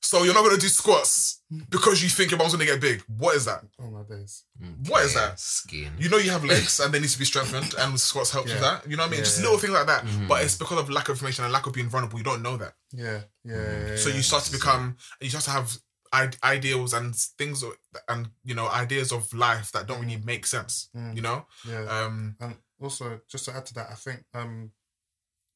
So 0.00 0.22
you're 0.24 0.34
not 0.34 0.44
gonna 0.44 0.56
do 0.58 0.68
squats 0.68 1.42
because 1.68 2.02
you 2.02 2.08
think 2.08 2.30
your 2.30 2.38
bum's 2.38 2.52
gonna 2.52 2.64
get 2.64 2.80
big. 2.80 3.02
What 3.08 3.36
is 3.36 3.44
that? 3.46 3.62
Oh 3.80 3.90
my 3.90 4.02
days. 4.02 4.44
What 4.88 5.04
is 5.04 5.16
Okay, 5.16 5.26
that? 5.26 5.38
Skin. 5.40 5.92
You 5.98 6.08
know 6.08 6.18
you 6.18 6.30
have 6.30 6.44
legs 6.44 6.80
and 6.80 6.92
they 6.92 7.00
need 7.00 7.08
to 7.10 7.18
be 7.18 7.24
strengthened, 7.24 7.74
and 7.78 7.98
squats 8.00 8.30
help 8.30 8.46
with 8.46 8.60
that. 8.60 8.88
You 8.88 8.96
know 8.96 9.02
what 9.04 9.08
I 9.08 9.10
mean? 9.10 9.18
Yeah, 9.18 9.24
Just 9.24 9.38
yeah. 9.38 9.44
little 9.44 9.58
things 9.58 9.72
like 9.72 9.86
that. 9.86 10.04
Mhm. 10.04 10.28
But 10.28 10.42
it's 10.44 10.56
because 10.56 10.78
of 10.78 10.90
lack 10.90 11.08
of 11.08 11.14
information 11.16 11.44
and 11.44 11.52
lack 11.52 11.66
of 11.66 11.72
being 11.72 11.88
vulnerable. 11.88 12.18
You 12.18 12.24
don't 12.24 12.42
know 12.42 12.56
that, 12.56 12.74
Yeah. 12.92 13.22
Yeah. 13.44 13.54
Mm. 13.56 13.88
yeah, 13.90 13.96
so 13.96 14.08
you 14.10 14.22
start 14.22 14.44
to 14.44 14.52
become. 14.52 14.96
You 15.20 15.30
start 15.30 15.44
to 15.44 15.50
have 15.50 15.76
I- 16.12 16.30
ideals 16.44 16.92
and 16.92 17.14
things 17.16 17.64
and 18.08 18.30
you 18.44 18.54
know 18.54 18.68
ideas 18.68 19.10
of 19.12 19.32
life 19.34 19.72
that 19.72 19.86
don't 19.88 20.00
really 20.00 20.18
make 20.18 20.46
sense. 20.46 20.88
Mm. 20.96 21.16
You 21.16 21.22
know. 21.22 21.46
Yeah. 21.68 21.82
Um. 21.82 22.36
And 22.40 22.56
also, 22.80 23.20
just 23.28 23.44
to 23.46 23.54
add 23.56 23.66
to 23.66 23.74
that, 23.74 23.90
I 23.90 23.94
think 23.94 24.24
um 24.34 24.70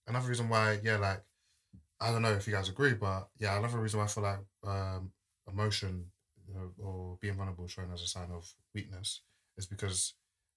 another 0.08 0.28
reason 0.28 0.48
why, 0.48 0.80
yeah, 0.82 0.96
like 0.96 1.22
I 2.00 2.10
don't 2.10 2.22
know 2.22 2.32
if 2.32 2.46
you 2.46 2.52
guys 2.54 2.68
agree, 2.68 2.94
but 2.94 3.28
yeah, 3.38 3.58
another 3.58 3.78
reason 3.78 3.98
why 3.98 4.04
I 4.06 4.08
feel 4.08 4.22
like 4.24 4.38
um 4.64 5.12
emotion 5.48 6.06
you 6.48 6.54
know, 6.54 6.70
or 6.78 7.18
being 7.20 7.34
vulnerable 7.36 7.68
shown 7.68 7.92
as 7.92 8.02
a 8.02 8.06
sign 8.06 8.30
of 8.32 8.52
weakness 8.74 9.20
is 9.56 9.66
because, 9.66 10.14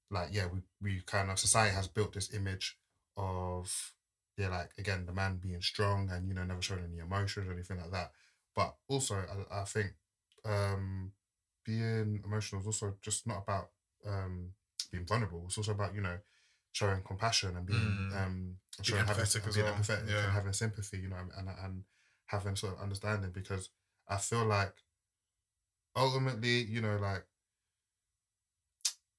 like, 0.09 0.29
yeah, 0.31 0.47
we 0.47 0.59
we 0.81 1.01
kind 1.05 1.29
of 1.29 1.39
society 1.39 1.75
has 1.75 1.87
built 1.87 2.13
this 2.13 2.33
image 2.33 2.77
of 3.17 3.93
yeah, 4.37 4.47
like 4.49 4.71
again, 4.77 5.05
the 5.05 5.13
man 5.13 5.37
being 5.37 5.61
strong 5.61 6.09
and 6.11 6.27
you 6.27 6.33
know 6.33 6.43
never 6.43 6.61
showing 6.61 6.83
any 6.85 6.99
emotions 6.99 7.47
or 7.47 7.53
anything 7.53 7.77
like 7.77 7.91
that. 7.91 8.11
But 8.55 8.75
also, 8.87 9.15
I, 9.15 9.61
I 9.61 9.63
think 9.65 9.93
um 10.45 11.11
being 11.65 12.21
emotional 12.25 12.61
is 12.61 12.67
also 12.67 12.95
just 13.01 13.27
not 13.27 13.43
about 13.43 13.69
um 14.05 14.49
being 14.91 15.05
vulnerable. 15.05 15.43
It's 15.47 15.57
also 15.57 15.71
about 15.73 15.95
you 15.95 16.01
know 16.01 16.17
showing 16.73 17.01
compassion 17.03 17.55
and 17.55 17.65
being 17.65 17.79
Mm. 18.11 18.15
um 18.25 18.57
showing 18.81 19.05
having, 19.05 19.23
empathetic 19.23 19.47
as 19.47 19.55
being 19.55 19.65
well. 19.65 19.75
empathetic 19.75 20.09
Yeah. 20.09 20.23
and 20.25 20.33
having 20.33 20.53
sympathy. 20.53 20.97
You 20.99 21.09
know, 21.09 21.17
and 21.37 21.49
and 21.49 21.83
having 22.25 22.55
sort 22.57 22.73
of 22.75 22.81
understanding 22.81 23.31
because 23.31 23.69
I 24.07 24.17
feel 24.17 24.43
like 24.45 24.73
ultimately, 25.95 26.63
you 26.63 26.81
know, 26.81 26.97
like 26.97 27.25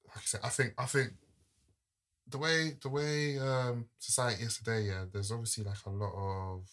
like 0.08 0.16
I 0.18 0.20
said, 0.26 0.40
I 0.44 0.48
think 0.50 0.74
I 0.78 0.86
think 0.86 1.12
the 2.26 2.38
way 2.38 2.76
the 2.82 2.88
way 2.88 3.38
um 3.38 3.86
society 3.98 4.42
is 4.44 4.58
today, 4.58 4.82
yeah, 4.82 5.04
there's 5.12 5.30
obviously 5.32 5.64
like 5.64 5.84
a 5.86 5.90
lot 5.90 6.12
of 6.14 6.68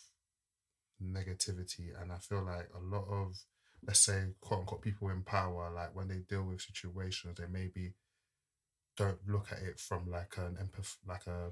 negativity 1.03 1.99
and 1.99 2.11
I 2.11 2.17
feel 2.17 2.43
like 2.43 2.69
a 2.75 2.79
lot 2.79 3.05
of 3.09 3.35
let's 3.85 3.99
say 3.99 4.25
quote 4.41 4.61
unquote 4.61 4.81
people 4.81 5.09
in 5.09 5.23
power, 5.23 5.71
like 5.73 5.95
when 5.95 6.07
they 6.07 6.19
deal 6.29 6.43
with 6.43 6.61
situations, 6.61 7.37
they 7.37 7.47
maybe 7.47 7.93
don't 8.97 9.17
look 9.27 9.47
at 9.51 9.59
it 9.59 9.79
from 9.79 10.09
like 10.09 10.35
an 10.37 10.57
empath 10.61 10.95
like 11.07 11.25
a 11.27 11.51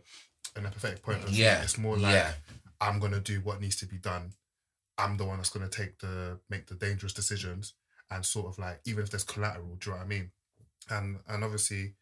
an 0.55 0.63
empathetic 0.63 1.01
point 1.01 1.23
of 1.23 1.29
view. 1.29 1.43
Yeah. 1.43 1.61
It's 1.61 1.77
more 1.77 1.97
like 1.97 2.13
yeah. 2.13 2.33
I'm 2.81 2.99
gonna 2.99 3.19
do 3.19 3.39
what 3.41 3.61
needs 3.61 3.75
to 3.77 3.85
be 3.85 3.97
done. 3.97 4.33
I'm 4.97 5.17
the 5.17 5.25
one 5.25 5.37
that's 5.37 5.49
gonna 5.49 5.69
take 5.69 5.99
the 5.99 6.39
make 6.49 6.67
the 6.67 6.75
dangerous 6.75 7.13
decisions 7.13 7.73
and 8.11 8.25
sort 8.25 8.47
of 8.47 8.59
like 8.59 8.81
even 8.85 9.03
if 9.03 9.11
there's 9.11 9.23
collateral, 9.23 9.75
do 9.79 9.89
you 9.89 9.91
know 9.91 9.97
what 9.99 10.05
I 10.05 10.07
mean? 10.07 10.31
And 10.89 11.19
and 11.27 11.43
obviously 11.43 11.95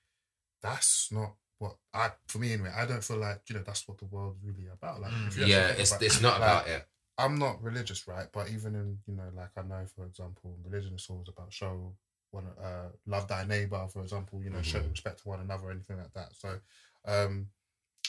that's 0.61 1.09
not 1.11 1.33
what 1.59 1.77
I 1.93 2.11
for 2.27 2.37
me 2.39 2.53
anyway, 2.53 2.71
I 2.75 2.85
don't 2.85 3.03
feel 3.03 3.17
like, 3.17 3.41
you 3.49 3.55
know, 3.55 3.63
that's 3.65 3.87
what 3.87 3.97
the 3.97 4.05
world's 4.05 4.39
really 4.43 4.67
about. 4.71 5.01
Like 5.01 5.11
if 5.27 5.37
you 5.37 5.43
actually 5.43 5.51
Yeah. 5.51 5.67
It's 5.69 5.91
about- 5.91 6.03
it's 6.03 6.21
not 6.21 6.39
like, 6.39 6.49
about 6.49 6.67
it. 6.67 6.87
I'm 7.19 7.39
not 7.39 7.63
religious, 7.63 8.07
right? 8.07 8.27
But 8.31 8.49
even 8.49 8.75
in 8.75 8.99
you 9.07 9.15
know, 9.15 9.29
like 9.35 9.49
I 9.57 9.63
know, 9.63 9.85
for 9.95 10.05
example, 10.05 10.55
religion 10.63 10.93
is 10.95 11.07
always 11.09 11.27
about 11.27 11.51
show 11.51 11.95
one, 12.31 12.47
uh, 12.61 12.89
love 13.05 13.27
thy 13.27 13.43
neighbor, 13.45 13.87
for 13.87 14.01
example. 14.01 14.43
You 14.43 14.49
know, 14.49 14.61
show 14.61 14.79
Mhm. 14.81 14.91
respect 14.91 15.21
to 15.23 15.29
one 15.29 15.39
another, 15.39 15.71
anything 15.71 15.97
like 15.97 16.13
that. 16.13 16.35
So, 16.35 16.59
um, 17.05 17.51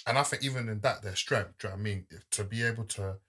and 0.06 0.18
I 0.18 0.22
think 0.22 0.42
even 0.42 0.68
in 0.68 0.80
that, 0.80 1.02
there's 1.02 1.18
strength. 1.18 1.58
Do 1.58 1.68
you 1.68 1.70
know 1.70 1.76
what 1.76 1.80
I 1.80 1.82
mean? 1.84 2.06
If- 2.10 2.28
To 2.30 2.44
be 2.44 2.62
able 2.62 2.84
to 2.86 3.20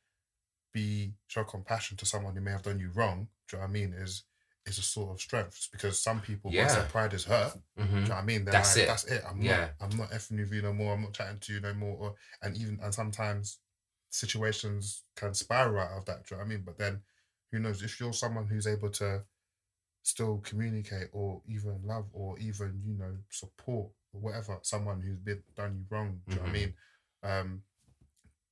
be 0.72 1.16
show 1.28 1.44
compassion 1.44 1.98
to 1.98 2.06
someone 2.06 2.36
who 2.36 2.42
may 2.42 2.52
have 2.52 2.62
done 2.64 2.80
you 2.80 2.90
wrong, 2.92 3.30
do 3.48 3.56
you 3.56 3.58
know 3.58 3.64
what 3.64 3.70
I 3.70 3.74
mean? 3.74 3.94
Is 3.94 4.24
is 4.66 4.78
a 4.78 4.84
sort 4.84 5.10
of 5.10 5.20
strength 5.20 5.68
because 5.72 6.00
some 6.00 6.22
people, 6.22 6.52
once 6.52 6.74
Yeah. 6.74 6.82
their 6.82 6.90
pride 6.90 7.14
is 7.14 7.24
hurt, 7.26 7.54
do 7.76 7.84
Mhm. 7.84 7.88
you 7.90 8.02
know 8.02 8.10
what 8.10 8.22
I 8.22 8.22
mean? 8.24 8.46
They're 8.46 8.52
That's 8.52 8.76
like, 8.76 8.84
it. 8.84 8.88
That's 8.88 9.04
it. 9.06 9.24
I'm 9.26 9.42
Yeah. 9.42 9.72
not. 9.80 9.92
I'm 9.92 9.98
not 9.98 10.12
effing 10.12 10.38
with 10.40 10.52
you 10.54 10.62
no 10.62 10.74
more. 10.74 10.94
I'm 10.94 11.02
not 11.02 11.14
chatting 11.14 11.40
to 11.40 11.54
you 11.54 11.60
no 11.60 11.74
more. 11.74 11.98
Or 11.98 12.16
and 12.44 12.56
even 12.56 12.80
and 12.82 12.94
sometimes 12.94 13.60
situations 14.12 15.06
can 15.16 15.34
spiral 15.34 15.80
out 15.80 15.98
of 15.98 16.06
that. 16.06 16.26
Do 16.26 16.36
you 16.36 16.38
know 16.38 16.44
what 16.44 16.52
I 16.52 16.56
mean? 16.56 16.64
But 16.64 16.78
then 16.78 17.04
who 17.52 17.60
knows 17.60 17.82
if 17.82 18.00
you're 18.00 18.14
someone 18.14 18.48
who's 18.48 18.68
able 18.68 18.92
to 18.92 19.26
still 20.04 20.38
communicate 20.40 21.10
or 21.12 21.42
even 21.48 21.80
love 21.84 22.06
or 22.14 22.38
even 22.40 22.82
you 22.86 22.94
know 22.98 23.16
support 23.30 23.90
or 24.14 24.22
whatever 24.22 24.58
someone 24.62 25.02
who's 25.02 25.18
been 25.20 25.44
done 25.56 25.76
you 25.78 25.86
wrong. 25.90 26.22
Do 26.28 26.34
you 26.34 26.40
know 26.40 26.44
what 26.44 26.50
I 26.50 26.52
Mhm. 26.52 26.60
mean? 26.60 26.74
Um, 27.24 27.64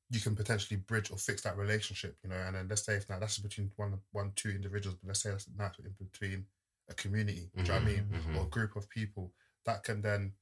you 0.09 0.21
can 0.21 0.35
potentially 0.35 0.79
bridge 0.79 1.11
or 1.11 1.17
fix 1.17 1.41
that 1.41 1.57
relationship, 1.57 2.17
you 2.23 2.29
know. 2.29 2.37
And 2.37 2.55
then 2.55 2.67
let's 2.69 2.85
say 2.85 2.95
if 2.95 3.09
now 3.09 3.19
that's 3.19 3.39
between 3.39 3.71
one, 3.75 3.99
one, 4.11 4.31
two 4.35 4.49
individuals, 4.49 4.97
but 5.01 5.07
let's 5.09 5.21
say 5.21 5.31
that's 5.31 5.47
now 5.57 5.71
in 5.83 5.91
between 5.99 6.45
a 6.89 6.93
community. 6.93 7.49
Do 7.55 7.61
you 7.61 7.67
know 7.67 7.73
what 7.73 7.81
I 7.81 7.85
mean? 7.85 8.05
Mhm, 8.05 8.37
or 8.37 8.43
a 8.43 8.49
group 8.49 8.75
of 8.75 8.87
people 8.89 9.33
that 9.65 9.83
can 9.83 10.01
then 10.01 10.33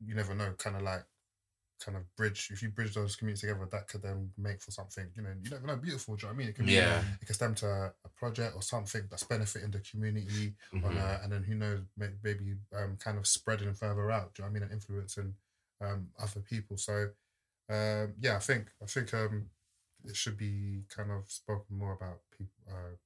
you 0.00 0.14
never 0.14 0.34
know 0.34 0.52
kind 0.54 0.76
of 0.76 0.82
like 0.82 1.04
kind 1.80 1.96
of 1.96 2.16
bridge 2.16 2.50
if 2.52 2.62
you 2.62 2.68
bridge 2.70 2.94
those 2.94 3.16
communities 3.16 3.40
together 3.40 3.66
that 3.70 3.88
could 3.88 4.02
then 4.02 4.30
make 4.38 4.60
for 4.62 4.70
something 4.70 5.06
you 5.16 5.22
know 5.22 5.30
you 5.42 5.50
never 5.50 5.66
know 5.66 5.76
beautiful 5.76 6.14
do 6.16 6.22
you 6.22 6.26
know 6.26 6.32
what 6.32 6.34
I 6.34 6.38
mean 6.38 6.48
it 6.48 6.54
can 6.56 6.66
be 6.66 6.72
Yeah. 6.72 7.02
it 7.20 7.26
can 7.26 7.34
stem 7.34 7.54
to 7.56 7.66
a 8.04 8.08
project 8.16 8.54
or 8.54 8.62
something 8.62 9.02
that's 9.10 9.24
benefiting 9.24 9.70
the 9.70 9.80
community 9.80 10.54
on 10.72 10.80
Mhm. 10.82 10.96
a, 10.96 11.20
and 11.22 11.32
then 11.32 11.42
who 11.42 11.54
knows 11.56 11.80
maybe 11.96 12.56
um, 12.74 12.96
kind 12.96 13.18
of 13.18 13.26
spreading 13.26 13.74
further 13.74 14.10
out 14.10 14.34
do 14.34 14.42
you 14.42 14.44
know 14.48 14.52
what 14.52 14.56
I 14.56 14.60
mean 14.60 14.62
and 14.64 14.72
influencing 14.72 15.34
um, 15.80 16.08
other 16.18 16.40
people 16.40 16.76
so 16.76 17.10
um, 17.68 18.14
yeah 18.20 18.36
I 18.36 18.40
think 18.40 18.70
I 18.82 18.86
think 18.86 19.12
um, 19.14 19.50
it 20.04 20.16
should 20.16 20.36
be 20.36 20.84
kind 20.88 21.10
of 21.10 21.30
spoken 21.30 21.76
more 21.76 21.92
about 21.92 22.20
people 22.30 22.62
uh, 22.68 22.96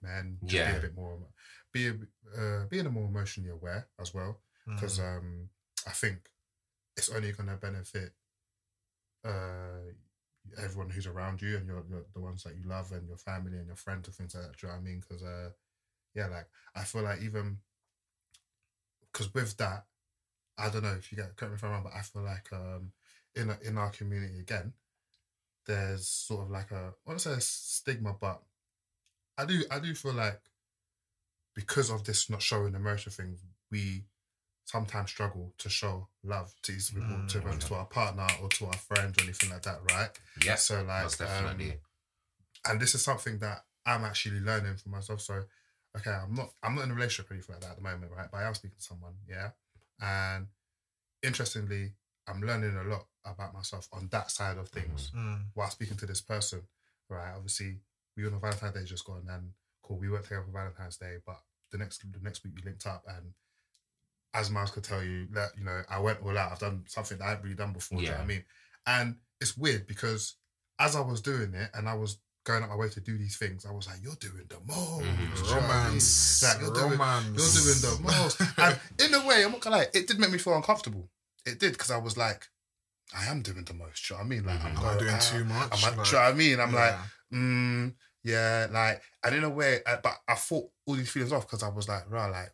men 0.00 0.38
to 0.40 0.46
be 0.46 0.52
Yeah. 0.54 0.76
a 0.76 0.80
bit 0.80 0.94
more 0.94 1.18
be 1.72 1.88
a, 1.88 1.94
uh, 2.36 2.66
being 2.66 2.86
a 2.86 2.90
more 2.90 3.06
emotionally 3.08 3.50
aware 3.50 3.88
as 4.00 4.14
well 4.14 4.40
Mm. 4.66 4.74
because 4.74 5.00
um, 5.00 5.48
I 5.86 5.90
think 5.92 6.28
it's 6.98 7.08
only 7.10 7.32
going 7.32 7.48
to 7.48 7.56
benefit 7.56 8.12
uh, 9.24 9.92
everyone 10.62 10.90
who's 10.90 11.06
around 11.06 11.40
you 11.40 11.56
and 11.56 11.66
your, 11.66 11.84
your 11.88 12.04
the 12.12 12.20
ones 12.20 12.42
that 12.42 12.56
you 12.56 12.68
love 12.68 12.90
and 12.92 13.06
your 13.06 13.16
family 13.16 13.56
and 13.56 13.68
your 13.68 13.76
friends 13.76 14.08
and 14.08 14.16
things 14.16 14.34
like 14.34 14.44
that. 14.44 14.56
Do 14.56 14.66
you 14.66 14.72
know 14.72 14.76
what 14.76 14.82
I 14.82 14.84
mean? 14.84 15.00
Because 15.00 15.22
uh, 15.22 15.50
yeah, 16.14 16.26
like 16.26 16.48
I 16.74 16.82
feel 16.82 17.02
like 17.02 17.22
even 17.22 17.58
because 19.12 19.32
with 19.32 19.56
that, 19.58 19.84
I 20.58 20.68
don't 20.70 20.82
know 20.82 20.96
if 20.98 21.10
you 21.12 21.16
get 21.16 21.36
correct 21.36 21.52
me 21.52 21.56
if 21.56 21.64
I'm 21.64 21.70
wrong, 21.70 21.84
but 21.84 21.94
I 21.94 22.02
feel 22.02 22.22
like 22.22 22.52
um 22.52 22.92
in 23.36 23.50
a, 23.50 23.58
in 23.62 23.78
our 23.78 23.90
community 23.90 24.40
again, 24.40 24.72
there's 25.66 26.08
sort 26.08 26.44
of 26.46 26.50
like 26.50 26.72
a 26.72 26.94
I 27.06 27.10
want 27.10 27.20
to 27.20 27.34
say 27.34 27.40
stigma, 27.40 28.16
but 28.20 28.42
I 29.36 29.44
do 29.44 29.62
I 29.70 29.78
do 29.78 29.94
feel 29.94 30.14
like 30.14 30.40
because 31.54 31.90
of 31.90 32.04
this 32.04 32.30
not 32.30 32.42
showing 32.42 32.74
emotion 32.74 33.12
thing, 33.12 33.36
we 33.70 34.04
sometimes 34.68 35.10
struggle 35.10 35.54
to 35.56 35.68
show 35.70 36.08
love 36.22 36.52
to 36.62 36.72
these 36.72 36.90
people, 36.90 37.16
Mm, 37.16 37.28
to, 37.28 37.66
to 37.68 37.74
our 37.74 37.86
partner 37.86 38.26
or 38.42 38.48
to 38.50 38.66
our 38.66 38.74
friends 38.88 39.16
or 39.18 39.24
anything 39.24 39.48
like 39.50 39.62
that, 39.62 39.80
right? 39.92 40.10
Yeah, 40.44 40.56
So 40.56 40.82
like, 40.82 41.04
um, 41.04 41.16
definitely. 41.26 41.78
and 42.68 42.78
this 42.78 42.94
is 42.94 43.02
something 43.02 43.38
that 43.38 43.64
I'm 43.86 44.04
actually 44.04 44.40
learning 44.40 44.76
for 44.76 44.90
myself. 44.90 45.22
So, 45.22 45.44
okay, 45.96 46.10
I'm 46.10 46.34
not 46.34 46.50
I'm 46.62 46.74
not 46.74 46.84
in 46.84 46.90
a 46.90 46.94
relationship 46.94 47.30
or 47.30 47.34
anything 47.34 47.54
like 47.54 47.62
that 47.62 47.70
at 47.70 47.76
the 47.76 47.82
moment, 47.82 48.12
right? 48.14 48.28
But 48.30 48.38
I 48.38 48.48
am 48.48 48.54
speaking 48.54 48.76
to 48.76 48.84
someone, 48.84 49.14
yeah. 49.26 49.50
And 50.00 50.48
interestingly, 51.22 51.94
I'm 52.26 52.42
learning 52.42 52.76
a 52.76 52.84
lot 52.84 53.06
about 53.24 53.54
myself 53.54 53.88
on 53.92 54.08
that 54.10 54.30
side 54.30 54.58
of 54.58 54.68
things 54.68 55.10
Mm. 55.14 55.46
while 55.54 55.70
speaking 55.70 55.96
to 55.96 56.06
this 56.06 56.20
person, 56.20 56.62
right? 57.08 57.32
Obviously, 57.34 57.80
we 58.16 58.24
all 58.24 58.30
know 58.32 58.38
Valentine's 58.38 58.74
Day 58.74 58.84
just 58.84 59.04
gone, 59.06 59.26
and 59.30 59.52
cool, 59.82 59.96
we 59.98 60.08
weren't 60.10 60.24
together 60.24 60.44
for 60.44 60.52
Valentine's 60.52 60.98
Day, 60.98 61.16
but 61.24 61.40
the 61.70 61.78
next 61.78 62.00
the 62.12 62.20
next 62.20 62.44
week 62.44 62.54
we 62.56 62.62
linked 62.62 62.86
up, 62.86 63.04
and 63.08 63.32
as 64.38 64.50
Miles 64.50 64.70
could 64.70 64.84
tell 64.84 65.02
you, 65.02 65.26
that 65.32 65.50
you 65.58 65.64
know, 65.64 65.82
I 65.90 65.98
went 66.00 66.20
all 66.22 66.36
out. 66.36 66.52
I've 66.52 66.58
done 66.58 66.84
something 66.86 67.18
that 67.18 67.24
I 67.24 67.28
haven't 67.30 67.44
really 67.44 67.56
done 67.56 67.72
before. 67.72 67.98
do 67.98 68.04
you 68.04 68.10
know 68.10 68.16
what 68.18 68.24
I 68.24 68.26
mean? 68.26 68.44
And 68.86 69.16
it's 69.40 69.56
weird 69.56 69.86
because 69.86 70.36
as 70.78 70.94
I 70.96 71.00
was 71.00 71.20
doing 71.20 71.52
it, 71.54 71.70
and 71.74 71.88
I 71.88 71.94
was 71.94 72.18
going 72.44 72.62
out 72.62 72.70
my 72.70 72.76
way 72.76 72.88
to 72.88 73.00
do 73.00 73.18
these 73.18 73.36
things, 73.36 73.66
I 73.66 73.72
was 73.72 73.86
like, 73.88 73.98
"You're 74.02 74.14
doing 74.20 74.46
the 74.48 74.60
most, 74.66 75.04
Mhm. 75.04 75.34
do 75.34 75.42
you 75.42 75.50
know 75.50 75.54
what 75.56 75.62
I 75.64 75.84
mean? 75.84 75.84
Romance. 75.84 76.42
Like, 76.42 76.60
you're 76.60 76.72
doing- 76.74 76.90
Romance. 76.92 77.26
You're 77.54 77.64
doing 77.64 77.80
the 77.80 78.02
most." 78.12 78.40
and 78.58 78.80
in 79.04 79.14
a 79.14 79.26
way, 79.26 79.44
I'm 79.44 79.52
not 79.52 79.60
gonna 79.60 79.76
lie, 79.78 79.86
it 79.92 80.06
did 80.06 80.18
make 80.18 80.30
me 80.30 80.38
feel 80.38 80.56
uncomfortable. 80.56 81.10
It 81.44 81.58
did 81.58 81.72
because 81.72 81.90
I 81.90 81.98
was 81.98 82.16
like, 82.16 82.46
"I 83.14 83.26
am 83.26 83.42
doing 83.42 83.64
the 83.64 83.74
most." 83.74 84.06
Do 84.08 84.14
you 84.14 84.18
know 84.18 84.24
what 84.24 84.26
I 84.26 84.28
mean? 84.28 84.44
Like, 84.46 84.64
I'm 84.64 84.70
Mhm. 84.70 84.70
Am 84.70 84.78
I 84.78 84.82
going 84.82 84.98
doing 84.98 85.14
out, 85.14 85.20
too 85.22 85.44
much? 85.44 85.72
I'm, 85.72 85.80
like, 85.82 85.96
Like, 85.98 86.04
do 86.06 86.10
you 86.10 86.16
know 86.16 86.24
what 86.24 86.32
I 86.32 86.36
mean? 86.36 86.60
I'm 86.60 86.72
like, 86.72 86.92
yeah. 86.92 87.38
mm, 87.38 87.94
yeah, 88.22 88.66
like, 88.70 89.02
and 89.24 89.34
in 89.34 89.44
a 89.44 89.50
way, 89.50 89.80
I, 89.86 89.96
but 89.96 90.14
I 90.26 90.34
fought 90.34 90.70
all 90.86 90.94
these 90.94 91.10
feelings 91.10 91.32
off 91.32 91.46
because 91.46 91.62
I 91.62 91.68
was 91.68 91.88
like, 91.88 92.08
right, 92.10 92.28
like, 92.28 92.52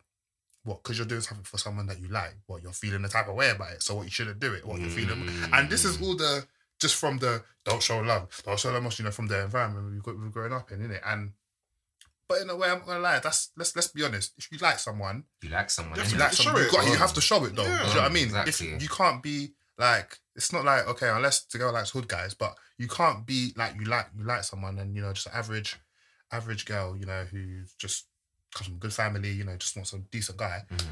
what? 0.64 0.82
Because 0.82 0.98
you're 0.98 1.06
doing 1.06 1.20
something 1.20 1.44
for 1.44 1.58
someone 1.58 1.86
that 1.86 2.00
you 2.00 2.08
like. 2.08 2.36
What? 2.46 2.62
You're 2.62 2.72
feeling 2.72 3.02
the 3.02 3.08
type 3.08 3.28
of 3.28 3.36
way 3.36 3.50
about 3.50 3.72
it. 3.72 3.82
So 3.82 3.94
what? 3.94 4.04
You 4.04 4.10
shouldn't 4.10 4.40
do 4.40 4.52
it. 4.54 4.66
What? 4.66 4.80
You're 4.80 4.90
feeling. 4.90 5.28
And 5.52 5.70
this 5.70 5.84
is 5.84 5.98
Mm. 5.98 6.02
all 6.02 6.16
the 6.16 6.46
just 6.80 6.96
from 6.96 7.18
the 7.18 7.42
don't 7.64 7.82
show 7.82 8.00
love, 8.00 8.42
don't 8.44 8.58
show 8.58 8.72
love 8.72 8.82
much, 8.82 8.98
you 8.98 9.04
know, 9.04 9.10
from 9.10 9.26
the 9.28 9.42
environment 9.42 10.02
we 10.04 10.12
we 10.12 10.24
were 10.24 10.30
growing 10.30 10.52
up 10.52 10.70
in, 10.72 10.90
it 10.90 11.02
And 11.04 11.32
but 12.26 12.40
in 12.40 12.48
a 12.50 12.56
way, 12.56 12.68
I'm 12.70 12.78
not 12.78 12.86
gonna 12.86 13.00
lie. 13.00 13.18
That's 13.20 13.50
let's 13.56 13.76
let's 13.76 13.88
be 13.88 14.02
honest. 14.04 14.32
If 14.38 14.50
you 14.50 14.58
like 14.58 14.78
someone, 14.78 15.24
You 15.42 15.50
like 15.50 15.70
someone. 15.70 15.96
You 15.96 16.02
if 16.02 16.12
you 16.12 16.18
like 16.18 16.32
someone, 16.32 16.62
you, 16.62 16.70
got, 16.70 16.86
you 16.86 16.96
have 16.96 17.12
to 17.14 17.20
show 17.20 17.44
it 17.44 17.54
though. 17.54 17.62
Yeah. 17.62 17.82
Do 17.82 17.88
you 17.88 17.94
know 17.94 18.00
what 18.02 18.10
I 18.10 18.14
mean? 18.14 18.24
Exactly. 18.24 18.68
If 18.68 18.82
you 18.82 18.88
can't 18.88 19.22
be 19.22 19.52
like, 19.78 20.18
it's 20.34 20.52
not 20.52 20.64
like 20.64 20.86
okay, 20.88 21.10
unless 21.10 21.44
the 21.44 21.58
girl 21.58 21.72
likes 21.72 21.90
hood 21.90 22.08
guys, 22.08 22.32
but 22.34 22.56
you 22.78 22.88
can't 22.88 23.26
be 23.26 23.52
like 23.56 23.74
you 23.78 23.84
like 23.84 24.06
you 24.18 24.24
like 24.24 24.44
someone 24.44 24.78
and 24.78 24.96
you 24.96 25.02
know 25.02 25.12
just 25.12 25.28
average, 25.34 25.76
average 26.32 26.64
girl, 26.64 26.96
you 26.96 27.04
know, 27.06 27.24
who's 27.30 27.74
just 27.74 28.06
comes 28.54 28.66
from 28.68 28.76
a 28.76 28.78
good 28.80 28.92
family, 28.92 29.30
you 29.32 29.44
know, 29.44 29.56
just 29.56 29.76
wants 29.76 29.92
a 29.92 29.98
decent 29.98 30.38
guy. 30.38 30.62
Mhm. 30.70 30.86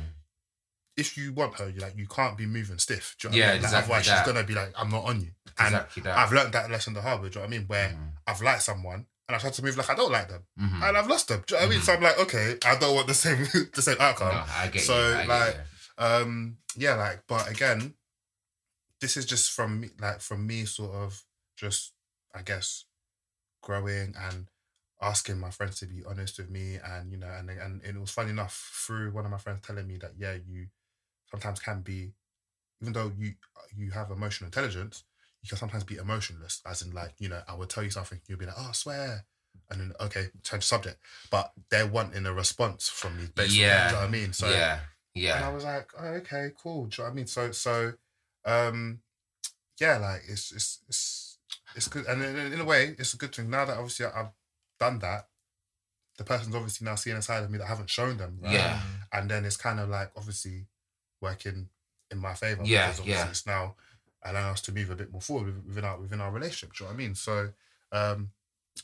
If 0.96 1.16
you 1.16 1.32
want 1.32 1.58
her, 1.58 1.68
you 1.70 1.80
like 1.80 1.96
you 1.96 2.06
can't 2.06 2.36
be 2.36 2.44
moving 2.44 2.78
stiff. 2.78 3.16
Do 3.18 3.28
you 3.28 3.30
know 3.30 3.34
what 3.34 3.38
Yeah, 3.38 3.44
I 3.44 3.52
mean? 3.54 3.62
Like, 3.62 3.68
exactly 3.70 3.84
otherwise, 3.94 4.06
that. 4.06 4.18
she's 4.18 4.32
gonna 4.32 4.46
be 4.46 4.54
like, 4.54 4.72
I'm 4.76 4.90
not 4.90 5.04
on 5.04 5.20
you. 5.22 5.30
And 5.58 5.74
Exactly 5.74 6.02
that. 6.02 6.18
I've 6.18 6.32
learned 6.32 6.52
that 6.52 6.70
lesson 6.70 6.92
the 6.94 7.00
hard 7.02 7.22
way. 7.22 7.28
Do 7.30 7.38
you 7.38 7.42
know 7.44 7.48
what 7.48 7.54
I 7.54 7.58
mean? 7.58 7.66
Where 7.68 7.88
Mhm. 7.88 8.12
I've 8.26 8.42
liked 8.42 8.62
someone 8.62 9.06
and 9.28 9.36
I've 9.36 9.42
had 9.42 9.54
to 9.54 9.62
move 9.62 9.76
like 9.78 9.88
I 9.88 9.94
don't 9.94 10.12
like 10.12 10.28
them, 10.28 10.44
Mhm. 10.60 10.82
and 10.88 10.96
I've 10.98 11.06
lost 11.06 11.28
them. 11.28 11.42
Do 11.46 11.54
you 11.54 11.60
know 11.60 11.66
what 11.66 11.72
I 11.72 11.74
mean? 11.76 11.80
Mhm. 11.80 11.84
So 11.86 11.94
I'm 11.94 12.02
like, 12.02 12.18
okay, 12.18 12.58
I 12.64 12.76
don't 12.76 12.94
want 12.94 13.06
the 13.06 13.14
same 13.14 13.38
the 13.72 13.80
same 13.82 13.96
outcome. 14.00 14.34
No, 14.34 14.44
I 14.52 14.68
get 14.68 14.82
so, 14.82 15.08
you. 15.08 15.14
I 15.14 15.18
get 15.20 15.28
like, 15.28 15.54
you. 15.56 16.04
Um, 16.04 16.58
yeah, 16.76 16.94
like, 16.96 17.22
but 17.26 17.48
again, 17.50 17.94
this 19.00 19.16
is 19.16 19.24
just 19.24 19.50
from 19.52 19.80
me, 19.80 19.90
like, 19.98 20.20
from 20.20 20.46
me, 20.46 20.64
sort 20.64 20.94
of, 20.94 21.24
just, 21.56 21.92
I 22.34 22.42
guess, 22.42 22.84
growing 23.62 24.14
and 24.16 24.48
asking 25.02 25.38
my 25.38 25.50
friends 25.50 25.78
to 25.80 25.86
be 25.86 26.02
honest 26.08 26.38
with 26.38 26.50
me, 26.50 26.78
and 26.84 27.10
you 27.10 27.18
know, 27.18 27.28
and 27.28 27.50
and, 27.50 27.82
and 27.82 27.96
it 27.96 28.00
was 28.00 28.10
funny 28.10 28.30
enough 28.30 28.70
through 28.86 29.10
one 29.12 29.24
of 29.24 29.30
my 29.30 29.38
friends 29.38 29.60
telling 29.66 29.86
me 29.86 29.96
that 29.98 30.12
yeah, 30.16 30.34
you 30.48 30.68
sometimes 31.30 31.60
can 31.60 31.80
be, 31.82 32.12
even 32.80 32.92
though 32.92 33.12
you 33.18 33.34
you 33.76 33.90
have 33.90 34.10
emotional 34.10 34.46
intelligence, 34.46 35.04
you 35.42 35.48
can 35.48 35.58
sometimes 35.58 35.84
be 35.84 35.96
emotionless, 35.96 36.62
as 36.66 36.82
in 36.82 36.92
like 36.92 37.14
you 37.18 37.28
know, 37.28 37.42
I 37.48 37.54
would 37.54 37.68
tell 37.68 37.82
you 37.84 37.90
something, 37.90 38.20
you'll 38.26 38.38
be 38.38 38.46
like, 38.46 38.54
oh, 38.58 38.68
I 38.70 38.72
swear. 38.72 39.24
And 39.70 39.80
then 39.80 39.92
okay, 40.00 40.28
change 40.42 40.64
subject, 40.64 40.98
but 41.30 41.52
they're 41.70 41.86
wanting 41.86 42.24
a 42.26 42.32
response 42.32 42.88
from 42.88 43.18
me. 43.18 43.28
Basically, 43.34 43.64
Yeah. 43.64 43.82
do 43.82 43.86
you 43.88 43.92
know 43.92 44.00
what 44.00 44.08
I 44.08 44.10
mean? 44.10 44.32
So 44.32 44.50
yeah, 44.50 44.80
and 45.14 45.24
yeah. 45.24 45.46
I 45.46 45.52
was 45.52 45.64
like, 45.64 45.90
oh, 45.98 46.06
okay, 46.06 46.50
cool. 46.62 46.86
Do 46.86 46.96
you 46.96 47.04
know 47.04 47.08
what 47.08 47.12
I 47.12 47.14
mean? 47.14 47.26
So, 47.26 47.52
so, 47.52 47.92
um, 48.44 49.00
yeah, 49.80 49.98
like 49.98 50.22
it's 50.28 50.52
it's 50.52 50.80
it's 50.88 51.38
it's 51.74 51.88
good, 51.88 52.06
and 52.06 52.22
in, 52.22 52.52
in 52.54 52.60
a 52.60 52.64
way, 52.64 52.94
it's 52.98 53.14
a 53.14 53.16
good 53.18 53.34
thing. 53.34 53.50
Now 53.50 53.64
that 53.64 53.76
obviously 53.76 54.06
I've 54.06 54.30
done 54.82 54.98
that, 55.00 55.28
the 56.18 56.24
person's 56.24 56.54
obviously 56.54 56.84
now 56.84 56.96
seeing 56.96 57.16
a 57.16 57.22
side 57.22 57.44
of 57.44 57.50
me 57.50 57.58
that 57.58 57.64
I 57.64 57.68
haven't 57.68 57.90
shown 57.90 58.16
them. 58.16 58.38
Right? 58.42 58.54
Yeah. 58.54 58.80
and 59.12 59.30
then 59.30 59.44
it's 59.44 59.56
kind 59.56 59.80
of 59.80 59.88
like 59.88 60.10
obviously 60.16 60.66
working 61.20 61.68
in 62.10 62.18
my 62.18 62.34
favor. 62.34 62.62
Yeah, 62.64 62.86
because 62.86 63.00
obviously 63.00 63.24
yeah. 63.24 63.30
It's 63.30 63.46
now 63.46 63.74
allowing 64.24 64.52
us 64.52 64.62
to 64.62 64.72
move 64.72 64.90
a 64.90 64.96
bit 64.96 65.10
more 65.10 65.20
forward 65.20 65.66
within 65.66 65.84
our 65.84 65.98
within 65.98 66.20
our 66.20 66.30
relationship. 66.30 66.74
Do 66.74 66.84
you 66.84 66.88
know 66.88 66.94
what 66.94 67.02
I 67.02 67.04
mean? 67.04 67.14
So, 67.14 67.48
um, 67.92 68.30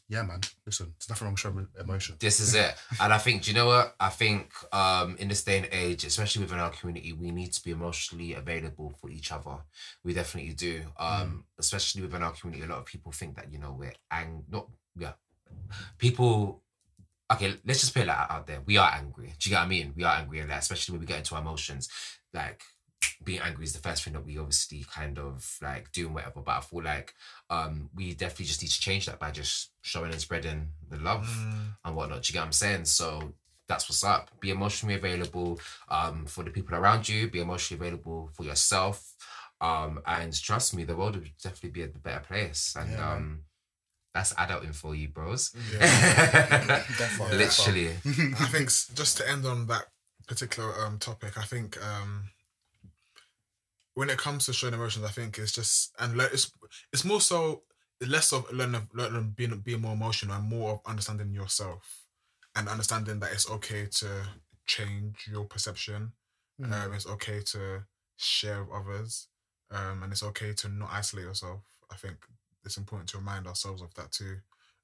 yeah, 0.09 0.23
man. 0.23 0.41
Listen, 0.67 0.95
there's 0.99 1.09
nothing 1.09 1.27
wrong 1.27 1.37
showing 1.37 1.69
emotion. 1.79 2.17
This 2.19 2.41
is 2.41 2.55
it. 2.55 2.75
And 3.01 3.13
I 3.13 3.19
think, 3.19 3.43
do 3.43 3.51
you 3.51 3.57
know 3.57 3.67
what? 3.67 3.95
I 3.99 4.11
think 4.11 4.53
um, 4.73 5.17
in 5.19 5.29
this 5.29 5.45
day 5.45 5.59
and 5.59 5.69
age, 5.73 6.05
especially 6.05 6.43
within 6.43 6.59
our 6.59 6.71
community, 6.71 7.13
we 7.13 7.31
need 7.31 7.53
to 7.53 7.63
be 7.63 7.71
emotionally 7.71 8.35
available 8.35 8.93
for 9.01 9.11
each 9.11 9.33
other. 9.33 9.57
We 10.05 10.13
definitely 10.15 10.55
do. 10.55 10.83
Um, 10.99 11.45
Especially 11.59 12.03
within 12.03 12.23
our 12.23 12.33
community, 12.33 12.65
a 12.65 12.69
lot 12.69 12.79
of 12.79 12.87
people 12.87 13.13
think 13.13 13.37
that, 13.37 13.53
you 13.53 13.59
know, 13.59 13.75
we're 13.79 13.95
ang 14.11 14.45
not 14.51 14.69
yeah. 14.99 15.13
People 15.99 16.63
okay, 17.31 17.55
let's 17.67 17.81
just 17.81 17.95
put 17.95 18.07
that 18.07 18.19
like 18.19 18.31
out 18.31 18.47
there. 18.47 18.61
We 18.65 18.79
are 18.79 18.91
angry. 18.95 19.35
Do 19.39 19.49
you 19.51 19.55
get 19.55 19.61
what 19.61 19.67
I 19.67 19.69
mean? 19.69 19.93
We 19.97 20.05
are 20.05 20.17
angry 20.17 20.39
and 20.41 20.51
that, 20.51 20.61
especially 20.61 20.93
when 20.95 21.01
we 21.01 21.07
get 21.07 21.19
into 21.19 21.35
our 21.35 21.41
emotions. 21.43 21.89
Like 22.33 22.63
being 23.23 23.41
angry 23.41 23.65
is 23.65 23.73
the 23.73 23.81
first 23.81 24.03
thing 24.03 24.13
that 24.15 24.25
we 24.25 24.39
obviously 24.39 24.85
kind 24.91 25.19
of 25.19 25.57
like 25.61 25.93
doing 25.93 26.15
whatever. 26.15 26.41
But 26.41 26.57
I 26.57 26.61
feel 26.61 26.83
like 26.83 27.13
um 27.51 27.91
we 27.95 28.15
definitely 28.15 28.47
just 28.47 28.63
need 28.63 28.71
to 28.71 28.81
change 28.81 29.07
that 29.07 29.19
by 29.21 29.31
just 29.31 29.73
showing 29.83 30.11
and 30.13 30.21
spreading 30.21 30.69
the 30.91 30.97
love 30.99 31.27
Mm. 31.27 31.75
and 31.85 31.97
whatnot. 31.97 32.23
Do 32.23 32.31
you 32.31 32.35
get 32.35 32.41
what 32.41 32.47
I'm 32.47 32.53
saying? 32.53 32.85
So 32.87 33.35
that's 33.69 33.89
what's 33.89 34.03
up. 34.05 34.31
Be 34.41 34.51
emotionally 34.51 34.95
available 34.95 35.61
um 35.91 36.25
for 36.27 36.45
the 36.45 36.51
people 36.51 36.75
around 36.77 37.09
you, 37.09 37.29
be 37.31 37.41
emotionally 37.41 37.81
available 37.87 38.31
for 38.35 38.45
yourself. 38.45 39.15
Um 39.61 40.01
and 40.07 40.33
trust 40.41 40.75
me, 40.75 40.85
the 40.85 40.97
world 40.97 41.17
would 41.17 41.31
definitely 41.43 41.71
be 41.71 41.83
a 41.83 41.89
better 41.89 42.21
place. 42.27 42.75
And 42.79 42.91
Yeah, 42.93 43.13
um 43.13 43.41
that's 44.19 44.35
adulting 44.35 44.75
for 44.75 44.97
you, 44.97 45.09
bros. 45.09 45.51
Definitely. 45.79 47.39
Literally. 47.39 47.89
I 47.89 48.47
think 48.47 48.69
just 48.69 49.17
to 49.19 49.31
end 49.31 49.47
on 49.47 49.67
that 49.69 49.85
particular 50.27 50.73
um 50.85 50.99
topic, 50.99 51.39
I 51.39 51.43
think 51.43 51.79
um 51.83 52.25
when 53.95 54.11
it 54.11 54.19
comes 54.19 54.47
to 54.47 54.53
showing 54.53 54.75
emotions, 54.75 55.05
I 55.05 55.11
think 55.11 55.39
it's 55.39 55.53
just 55.53 55.93
and 56.01 56.17
le- 56.17 56.25
it's 56.33 56.51
it's 56.93 57.05
more 57.05 57.21
so 57.21 57.63
less 58.07 58.33
of 58.33 58.53
learning 58.53 58.89
learning 58.93 59.35
being 59.37 59.57
being 59.61 59.83
more 59.83 59.95
emotional 59.95 60.35
and 60.37 60.49
more 60.49 60.73
of 60.73 60.81
understanding 60.85 61.33
yourself 61.33 62.03
and 62.57 62.69
understanding 62.69 63.21
that 63.21 63.33
it's 63.33 63.49
okay 63.49 63.87
to 63.87 64.09
change 64.67 65.29
your 65.31 65.45
perception. 65.45 66.13
Mm. 66.61 66.73
Um, 66.73 66.93
it's 66.93 67.07
okay 67.07 67.41
to 67.53 67.85
share 68.17 68.65
with 68.65 68.75
others, 68.75 69.29
um, 69.71 70.03
and 70.03 70.11
it's 70.11 70.25
okay 70.25 70.53
to 70.55 70.69
not 70.69 70.91
isolate 70.93 71.27
yourself. 71.27 71.61
I 71.91 71.95
think 71.95 72.17
it's 72.69 72.79
important 72.79 73.11
to 73.11 73.19
remind 73.19 73.49
ourselves 73.49 73.83
of 73.83 73.95
that 73.97 74.13
too, 74.13 74.39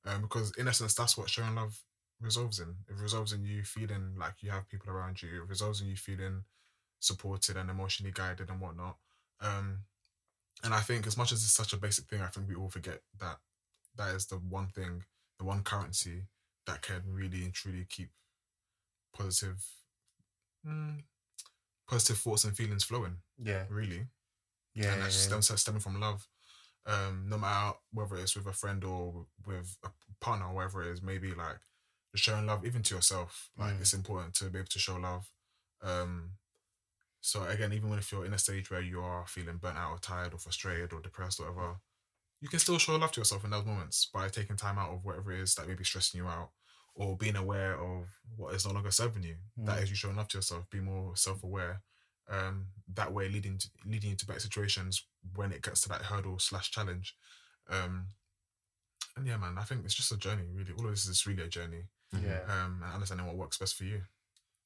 um, 0.06 0.22
because 0.22 0.52
in 0.56 0.68
essence, 0.68 0.94
that's 0.94 1.16
what 1.18 1.30
showing 1.30 1.54
love 1.56 1.84
resolves 2.20 2.60
in. 2.60 2.76
It 2.88 2.96
resolves 2.96 3.32
in 3.32 3.44
you 3.44 3.64
feeling 3.64 4.16
like 4.18 4.42
you 4.42 4.50
have 4.50 4.68
people 4.68 4.90
around 4.90 5.22
you. 5.22 5.42
It 5.42 5.48
resolves 5.48 5.80
in 5.82 5.88
you 5.88 5.96
feeling 5.96 6.44
supported 7.00 7.56
and 7.56 7.70
emotionally 7.70 8.12
guided 8.12 8.50
and 8.50 8.60
whatnot. 8.60 8.98
Um, 9.40 9.84
and 10.64 10.74
I 10.74 10.80
think 10.80 11.06
as 11.06 11.16
much 11.18 11.32
as 11.32 11.42
it's 11.42 11.52
such 11.52 11.72
a 11.74 11.78
basic 11.78 12.06
thing, 12.08 12.22
I 12.22 12.28
think 12.28 12.48
we 12.48 12.56
all 12.56 12.70
forget 12.70 13.02
that 13.20 13.38
that 13.96 14.14
is 14.14 14.26
the 14.26 14.36
one 14.36 14.68
thing, 14.68 15.04
the 15.38 15.44
one 15.44 15.62
currency 15.64 16.24
that 16.66 16.82
can 16.82 17.02
really 17.06 17.44
and 17.44 17.54
truly 17.54 17.86
keep 17.88 18.10
positive, 19.12 19.64
mm, 20.66 21.02
positive 21.88 22.18
thoughts 22.18 22.44
and 22.44 22.56
feelings 22.56 22.84
flowing. 22.84 23.18
Yeah, 23.38 23.64
Really, 23.68 24.08
yeah, 24.74 24.92
and 24.92 25.00
yeah, 25.00 25.04
that's 25.04 25.16
yeah. 25.16 25.40
stem, 25.40 25.56
stemming 25.58 25.80
from 25.80 26.00
love. 26.00 26.28
Um, 26.86 27.26
no 27.28 27.38
matter 27.38 27.76
whether 27.92 28.16
it's 28.16 28.36
with 28.36 28.46
a 28.46 28.52
friend 28.52 28.84
or 28.84 29.26
with 29.46 29.76
a 29.84 29.88
partner 30.20 30.46
or 30.48 30.54
whatever 30.54 30.82
it 30.82 30.92
is, 30.92 31.02
maybe 31.02 31.32
like 31.34 31.58
just 32.12 32.24
showing 32.24 32.46
love 32.46 32.64
even 32.66 32.82
to 32.82 32.94
yourself. 32.94 33.50
Like 33.56 33.74
Mm. 33.74 33.80
it's 33.80 33.94
important 33.94 34.34
to 34.34 34.50
be 34.50 34.58
able 34.58 34.68
to 34.68 34.78
show 34.78 34.96
love. 34.96 35.30
Um, 35.80 36.32
so 37.20 37.44
again, 37.44 37.72
even 37.72 37.88
when 37.88 37.98
if 37.98 38.12
you're 38.12 38.26
in 38.26 38.34
a 38.34 38.38
stage 38.38 38.70
where 38.70 38.82
you 38.82 39.00
are 39.00 39.26
feeling 39.26 39.56
burnt 39.56 39.78
out 39.78 39.92
or 39.92 39.98
tired 39.98 40.34
or 40.34 40.38
frustrated 40.38 40.92
or 40.92 41.00
depressed 41.00 41.40
or 41.40 41.50
whatever, 41.50 41.80
you 42.40 42.48
can 42.48 42.58
still 42.58 42.76
show 42.78 42.96
love 42.96 43.12
to 43.12 43.20
yourself 43.20 43.44
in 43.44 43.50
those 43.50 43.64
moments 43.64 44.06
by 44.12 44.28
taking 44.28 44.56
time 44.56 44.78
out 44.78 44.90
of 44.90 45.04
whatever 45.04 45.32
it 45.32 45.40
is 45.40 45.54
that 45.54 45.66
may 45.66 45.74
be 45.74 45.84
stressing 45.84 46.18
you 46.20 46.26
out 46.28 46.50
or 46.94 47.16
being 47.16 47.36
aware 47.36 47.80
of 47.80 48.08
what 48.36 48.54
is 48.54 48.66
no 48.66 48.72
longer 48.72 48.90
serving 48.90 49.22
you. 49.22 49.36
That 49.56 49.78
Mm. 49.78 49.82
is 49.84 49.90
you 49.90 49.96
showing 49.96 50.16
love 50.16 50.28
to 50.28 50.38
yourself. 50.38 50.68
Be 50.68 50.80
more 50.80 51.16
self 51.16 51.42
aware 51.42 51.82
Um, 52.30 52.66
that 52.94 53.12
way, 53.12 53.28
leading 53.28 53.58
to, 53.58 53.68
leading 53.86 54.10
you 54.10 54.16
to 54.16 54.26
better 54.26 54.40
situations 54.40 55.06
when 55.34 55.52
it 55.52 55.62
gets 55.62 55.82
to 55.82 55.88
that 55.90 56.02
hurdle 56.02 56.38
slash 56.38 56.70
challenge. 56.70 57.14
Um, 57.68 58.06
and 59.16 59.26
yeah, 59.26 59.36
man, 59.36 59.56
I 59.58 59.62
think 59.62 59.84
it's 59.84 59.94
just 59.94 60.12
a 60.12 60.16
journey. 60.16 60.44
Really, 60.52 60.72
all 60.78 60.86
of 60.86 60.90
this 60.90 61.06
is 61.06 61.26
really 61.26 61.42
a 61.42 61.48
journey. 61.48 61.84
Yeah. 62.12 62.40
Um, 62.48 62.80
and 62.84 62.94
understanding 62.94 63.26
what 63.26 63.36
works 63.36 63.58
best 63.58 63.74
for 63.74 63.84
you. 63.84 64.00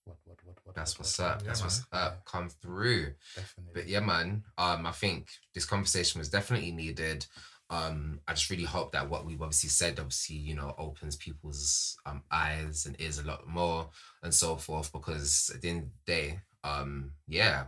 What, 0.05 0.17
what, 0.25 0.39
what, 0.45 0.57
what, 0.65 0.75
That's 0.75 0.95
what, 0.95 1.01
what's 1.05 1.21
up. 1.21 1.41
Yeah, 1.43 1.49
That's 1.49 1.63
what's 1.63 1.85
man. 1.93 2.03
up. 2.03 2.25
Come 2.25 2.49
through. 2.49 3.13
Definitely. 3.37 3.73
But 3.75 3.89
yeah, 3.89 4.01
man. 4.01 4.45
Um, 4.57 4.87
I 4.87 4.93
think 4.93 5.29
this 5.55 5.65
conversation 5.65 6.19
was 6.19 6.29
definitely 6.29 6.73
needed. 6.73 7.27
Um, 7.71 8.21
I 8.27 8.33
just 8.33 8.49
really 8.49 8.65
hope 8.65 8.93
that 8.93 9.11
what 9.11 9.27
we've 9.27 9.43
obviously 9.43 9.69
said, 9.69 9.99
obviously, 9.99 10.37
you 10.37 10.55
know, 10.55 10.75
opens 10.79 11.17
people's 11.17 11.99
um 12.07 12.23
eyes 12.31 12.87
and 12.87 12.99
ears 12.99 13.19
a 13.19 13.27
lot 13.27 13.47
more 13.47 13.91
and 14.23 14.33
so 14.33 14.57
forth. 14.57 14.91
Because 14.93 15.51
at 15.55 15.61
the 15.61 15.69
end 15.69 15.83
of 15.83 15.89
the 16.07 16.13
day, 16.13 16.41
um, 16.69 17.13
yeah, 17.27 17.65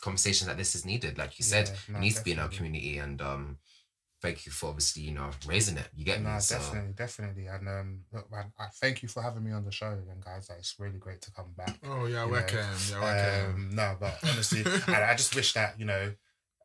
conversations 0.00 0.48
like 0.48 0.56
this 0.58 0.74
is 0.74 0.84
needed. 0.84 1.18
Like 1.18 1.38
you 1.38 1.44
said, 1.44 1.68
Yeah, 1.68 1.92
no, 1.92 1.98
it 1.98 2.00
needs 2.02 2.16
to 2.18 2.24
be 2.24 2.32
in 2.32 2.38
our 2.38 2.48
community. 2.48 2.98
And 2.98 3.20
um, 3.22 3.58
thank 4.22 4.46
you 4.46 4.52
for 4.52 4.66
obviously, 4.68 5.02
you 5.02 5.12
know, 5.12 5.30
raising 5.46 5.76
it. 5.76 5.88
You 5.94 6.04
get 6.04 6.22
No, 6.22 6.34
me? 6.34 6.40
So 6.40 6.56
definitely, 6.56 6.92
definitely. 6.96 7.46
And 7.46 7.68
um, 7.68 8.00
look, 8.12 8.30
man, 8.30 8.52
I 8.58 8.66
thank 8.80 9.02
you 9.02 9.08
for 9.08 9.22
having 9.22 9.44
me 9.44 9.52
on 9.52 9.64
the 9.64 9.72
show, 9.72 9.90
and 9.90 10.24
guys, 10.24 10.48
like, 10.48 10.58
it's 10.58 10.74
really 10.78 10.98
great 10.98 11.22
to 11.22 11.30
come 11.32 11.52
back. 11.56 11.76
Oh 11.84 12.06
yeah, 12.06 12.24
You 12.26 12.32
welcome. 12.32 12.58
Yeah, 12.90 13.00
welcome. 13.00 13.54
Um, 13.54 13.70
no, 13.74 13.96
but 14.00 14.18
honestly, 14.24 14.64
I, 14.94 15.12
I 15.12 15.14
just 15.16 15.34
wish 15.34 15.52
that 15.54 15.78
you 15.78 15.86
know 15.86 16.12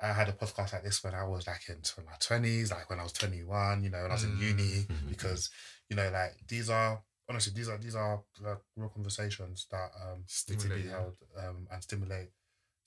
I 0.02 0.14
had 0.14 0.30
a 0.30 0.34
podcast 0.34 0.74
like 0.74 0.84
this 0.84 1.04
when 1.04 1.14
I 1.14 1.24
was 1.24 1.46
like 1.48 1.62
in 1.70 1.78
my 2.06 2.14
twenties, 2.20 2.72
like 2.72 2.90
when 2.90 3.00
I 3.00 3.04
was 3.04 3.14
twenty 3.14 3.44
one, 3.44 3.84
you 3.84 3.90
know, 3.92 4.02
when 4.02 4.12
I 4.12 4.16
was 4.16 4.24
in 4.24 4.38
uni, 4.40 4.86
Mhm. 4.90 5.10
because 5.10 5.50
you 5.90 5.96
know, 5.96 6.10
like 6.10 6.36
these 6.48 6.70
are 6.70 7.02
honestly 7.30 7.54
these 7.56 7.70
are 7.70 7.78
these 7.78 7.96
are 7.96 8.22
like, 8.42 8.58
real 8.76 8.90
conversations 8.90 9.68
that 9.72 9.90
um 10.04 10.24
need 10.50 10.60
to 10.60 10.68
be 10.70 10.82
held 10.90 11.16
um 11.38 11.68
and 11.72 11.84
stimulate 11.84 12.30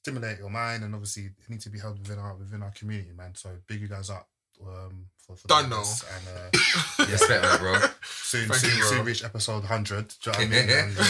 stimulate 0.05 0.39
your 0.39 0.51
mind, 0.51 0.85
and 0.85 0.94
obviously 0.94 1.24
it 1.24 1.48
need 1.48 1.61
to 1.62 1.70
be 1.70 1.78
held 1.78 1.98
within 1.98 2.19
our 2.19 2.35
within 2.36 2.62
our 2.62 2.70
community, 2.73 3.11
man. 3.16 3.35
So 3.35 3.51
big 3.66 3.81
you 3.81 3.89
guys 3.89 4.11
up. 4.11 4.28
Um, 4.62 5.06
for, 5.27 5.35
for 5.35 5.48
Done 5.48 5.62
doing 5.69 5.70
know. 5.70 5.78
this, 5.81 6.05
and 6.15 6.28
uh, 6.28 7.06
respect, 7.11 7.43
man, 7.43 7.59
bro. 7.59 7.74
soon, 8.05 8.47
Thank 8.48 8.61
soon, 8.61 8.77
you, 8.77 8.85
soon 8.85 9.05
reach 9.05 9.24
episode 9.24 9.65
hundred. 9.65 10.15
Do 10.23 10.31
you 10.31 10.32
know 10.32 10.39
what 10.39 10.47
I 10.47 10.51
mean? 10.51 10.70
And, 10.78 10.97
uh, 10.97 11.02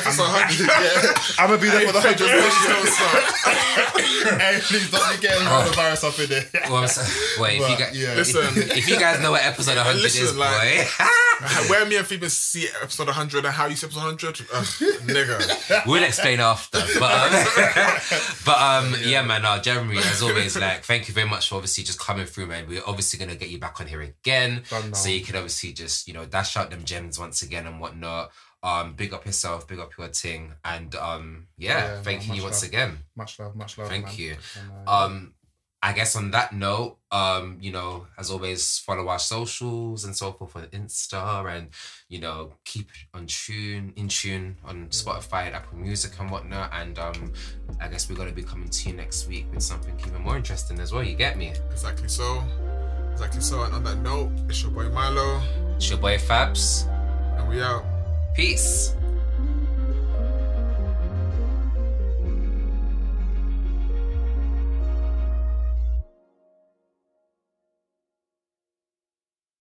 Episode 0.00 0.22
I'm, 0.24 0.48
100. 0.48 0.66
yeah, 0.66 1.14
I'm 1.38 1.48
gonna 1.48 1.62
be 1.62 1.68
there 1.70 1.86
for 1.86 1.92
the 1.92 2.00
Hey, 2.00 2.08
hundred. 2.08 2.30
please 2.42 2.98
don't 4.26 4.40
hey, 4.40 4.60
please 4.64 4.90
don't 4.90 5.12
be 5.14 5.22
getting 5.22 5.46
coronavirus 5.46 6.08
up 6.08 6.18
in 6.18 6.28
there. 6.28 6.46
Well, 6.70 6.88
wait, 7.38 7.60
if 7.60 7.70
you 7.70 7.76
guys, 7.76 7.96
yeah. 7.96 8.14
Listen. 8.14 8.44
if 8.56 8.88
you 8.88 8.98
guys 8.98 9.20
know 9.20 9.30
what 9.30 9.44
episode 9.44 9.76
100 9.76 10.04
is, 10.04 10.34
Listen, 10.34 10.36
boy. 10.38 11.14
Where 11.68 11.84
me 11.86 11.96
and 11.96 12.06
Phoebe 12.06 12.28
see 12.28 12.66
episode 12.82 13.06
100 13.06 13.44
and 13.44 13.54
how 13.54 13.66
you 13.66 13.76
see 13.76 13.86
episode 13.86 14.00
100, 14.18 14.40
Ugh, 14.52 14.64
nigga. 15.06 15.86
We'll 15.86 16.02
explain 16.02 16.40
after. 16.40 16.78
But 16.98 17.12
um, 17.12 17.32
but 18.44 18.58
um 18.60 18.94
yeah, 19.04 19.22
man, 19.22 19.44
uh, 19.44 19.60
Jeremy, 19.60 19.98
as 19.98 20.22
always, 20.22 20.56
like 20.58 20.84
thank 20.84 21.08
you 21.08 21.14
very 21.14 21.28
much 21.28 21.48
for 21.48 21.56
obviously 21.56 21.84
just 21.84 22.00
coming 22.00 22.26
through, 22.26 22.46
man. 22.46 22.66
We're 22.68 22.82
obviously 22.86 23.18
gonna 23.18 23.36
get 23.36 23.50
you 23.50 23.58
back 23.58 23.80
on 23.80 23.86
here 23.86 24.00
again. 24.02 24.62
So 24.92 25.08
you 25.08 25.20
can 25.22 25.36
obviously 25.36 25.72
just, 25.72 26.08
you 26.08 26.14
know, 26.14 26.24
dash 26.24 26.56
out 26.56 26.70
them 26.70 26.84
gems 26.84 27.18
once 27.18 27.42
again 27.42 27.66
and 27.66 27.80
whatnot. 27.80 28.32
Um, 28.60 28.94
big 28.94 29.14
up 29.14 29.24
yourself, 29.24 29.68
big 29.68 29.78
up 29.78 29.96
your 29.96 30.08
ting. 30.08 30.54
And 30.64 30.94
um 30.96 31.46
yeah, 31.56 31.94
Yeah, 31.94 32.02
thank 32.02 32.26
no, 32.28 32.34
you 32.34 32.42
once 32.42 32.62
love. 32.62 32.68
again. 32.70 32.98
Much 33.16 33.38
love, 33.38 33.54
much 33.54 33.78
love. 33.78 33.88
Thank 33.88 34.06
man. 34.06 34.14
you. 34.16 34.36
And, 34.58 34.88
uh, 34.88 35.04
Um 35.04 35.34
I 35.80 35.92
guess 35.92 36.16
on 36.16 36.32
that 36.32 36.52
note, 36.52 36.96
um, 37.12 37.56
you 37.60 37.70
know, 37.70 38.08
as 38.18 38.30
always, 38.32 38.78
follow 38.80 39.06
our 39.08 39.18
socials 39.20 40.04
and 40.04 40.16
so 40.16 40.32
forth 40.32 40.56
on 40.56 40.64
Insta 40.66 41.56
and, 41.56 41.68
you 42.08 42.18
know, 42.20 42.52
keep 42.64 42.90
on 43.14 43.26
tune, 43.26 43.92
in 43.94 44.08
tune 44.08 44.56
on 44.64 44.88
Spotify 44.88 45.46
and 45.46 45.54
Apple 45.54 45.78
Music 45.78 46.18
and 46.18 46.30
whatnot. 46.32 46.70
And 46.74 46.98
um, 46.98 47.32
I 47.80 47.86
guess 47.86 48.10
we're 48.10 48.16
gonna 48.16 48.32
be 48.32 48.42
coming 48.42 48.68
to 48.68 48.88
you 48.90 48.96
next 48.96 49.28
week 49.28 49.46
with 49.54 49.62
something 49.62 49.94
even 50.06 50.20
more 50.22 50.36
interesting 50.36 50.80
as 50.80 50.92
well. 50.92 51.04
You 51.04 51.14
get 51.14 51.38
me? 51.38 51.52
Exactly 51.70 52.08
so. 52.08 52.42
Exactly 53.12 53.40
so. 53.40 53.62
And 53.62 53.72
on 53.74 53.84
that 53.84 53.98
note, 53.98 54.32
it's 54.48 54.60
your 54.62 54.72
boy 54.72 54.88
Milo, 54.88 55.40
It's 55.76 55.88
your 55.88 55.98
boy 55.98 56.18
Fabs. 56.18 56.88
and 57.38 57.48
we 57.48 57.62
out. 57.62 57.84
Peace. 58.34 58.94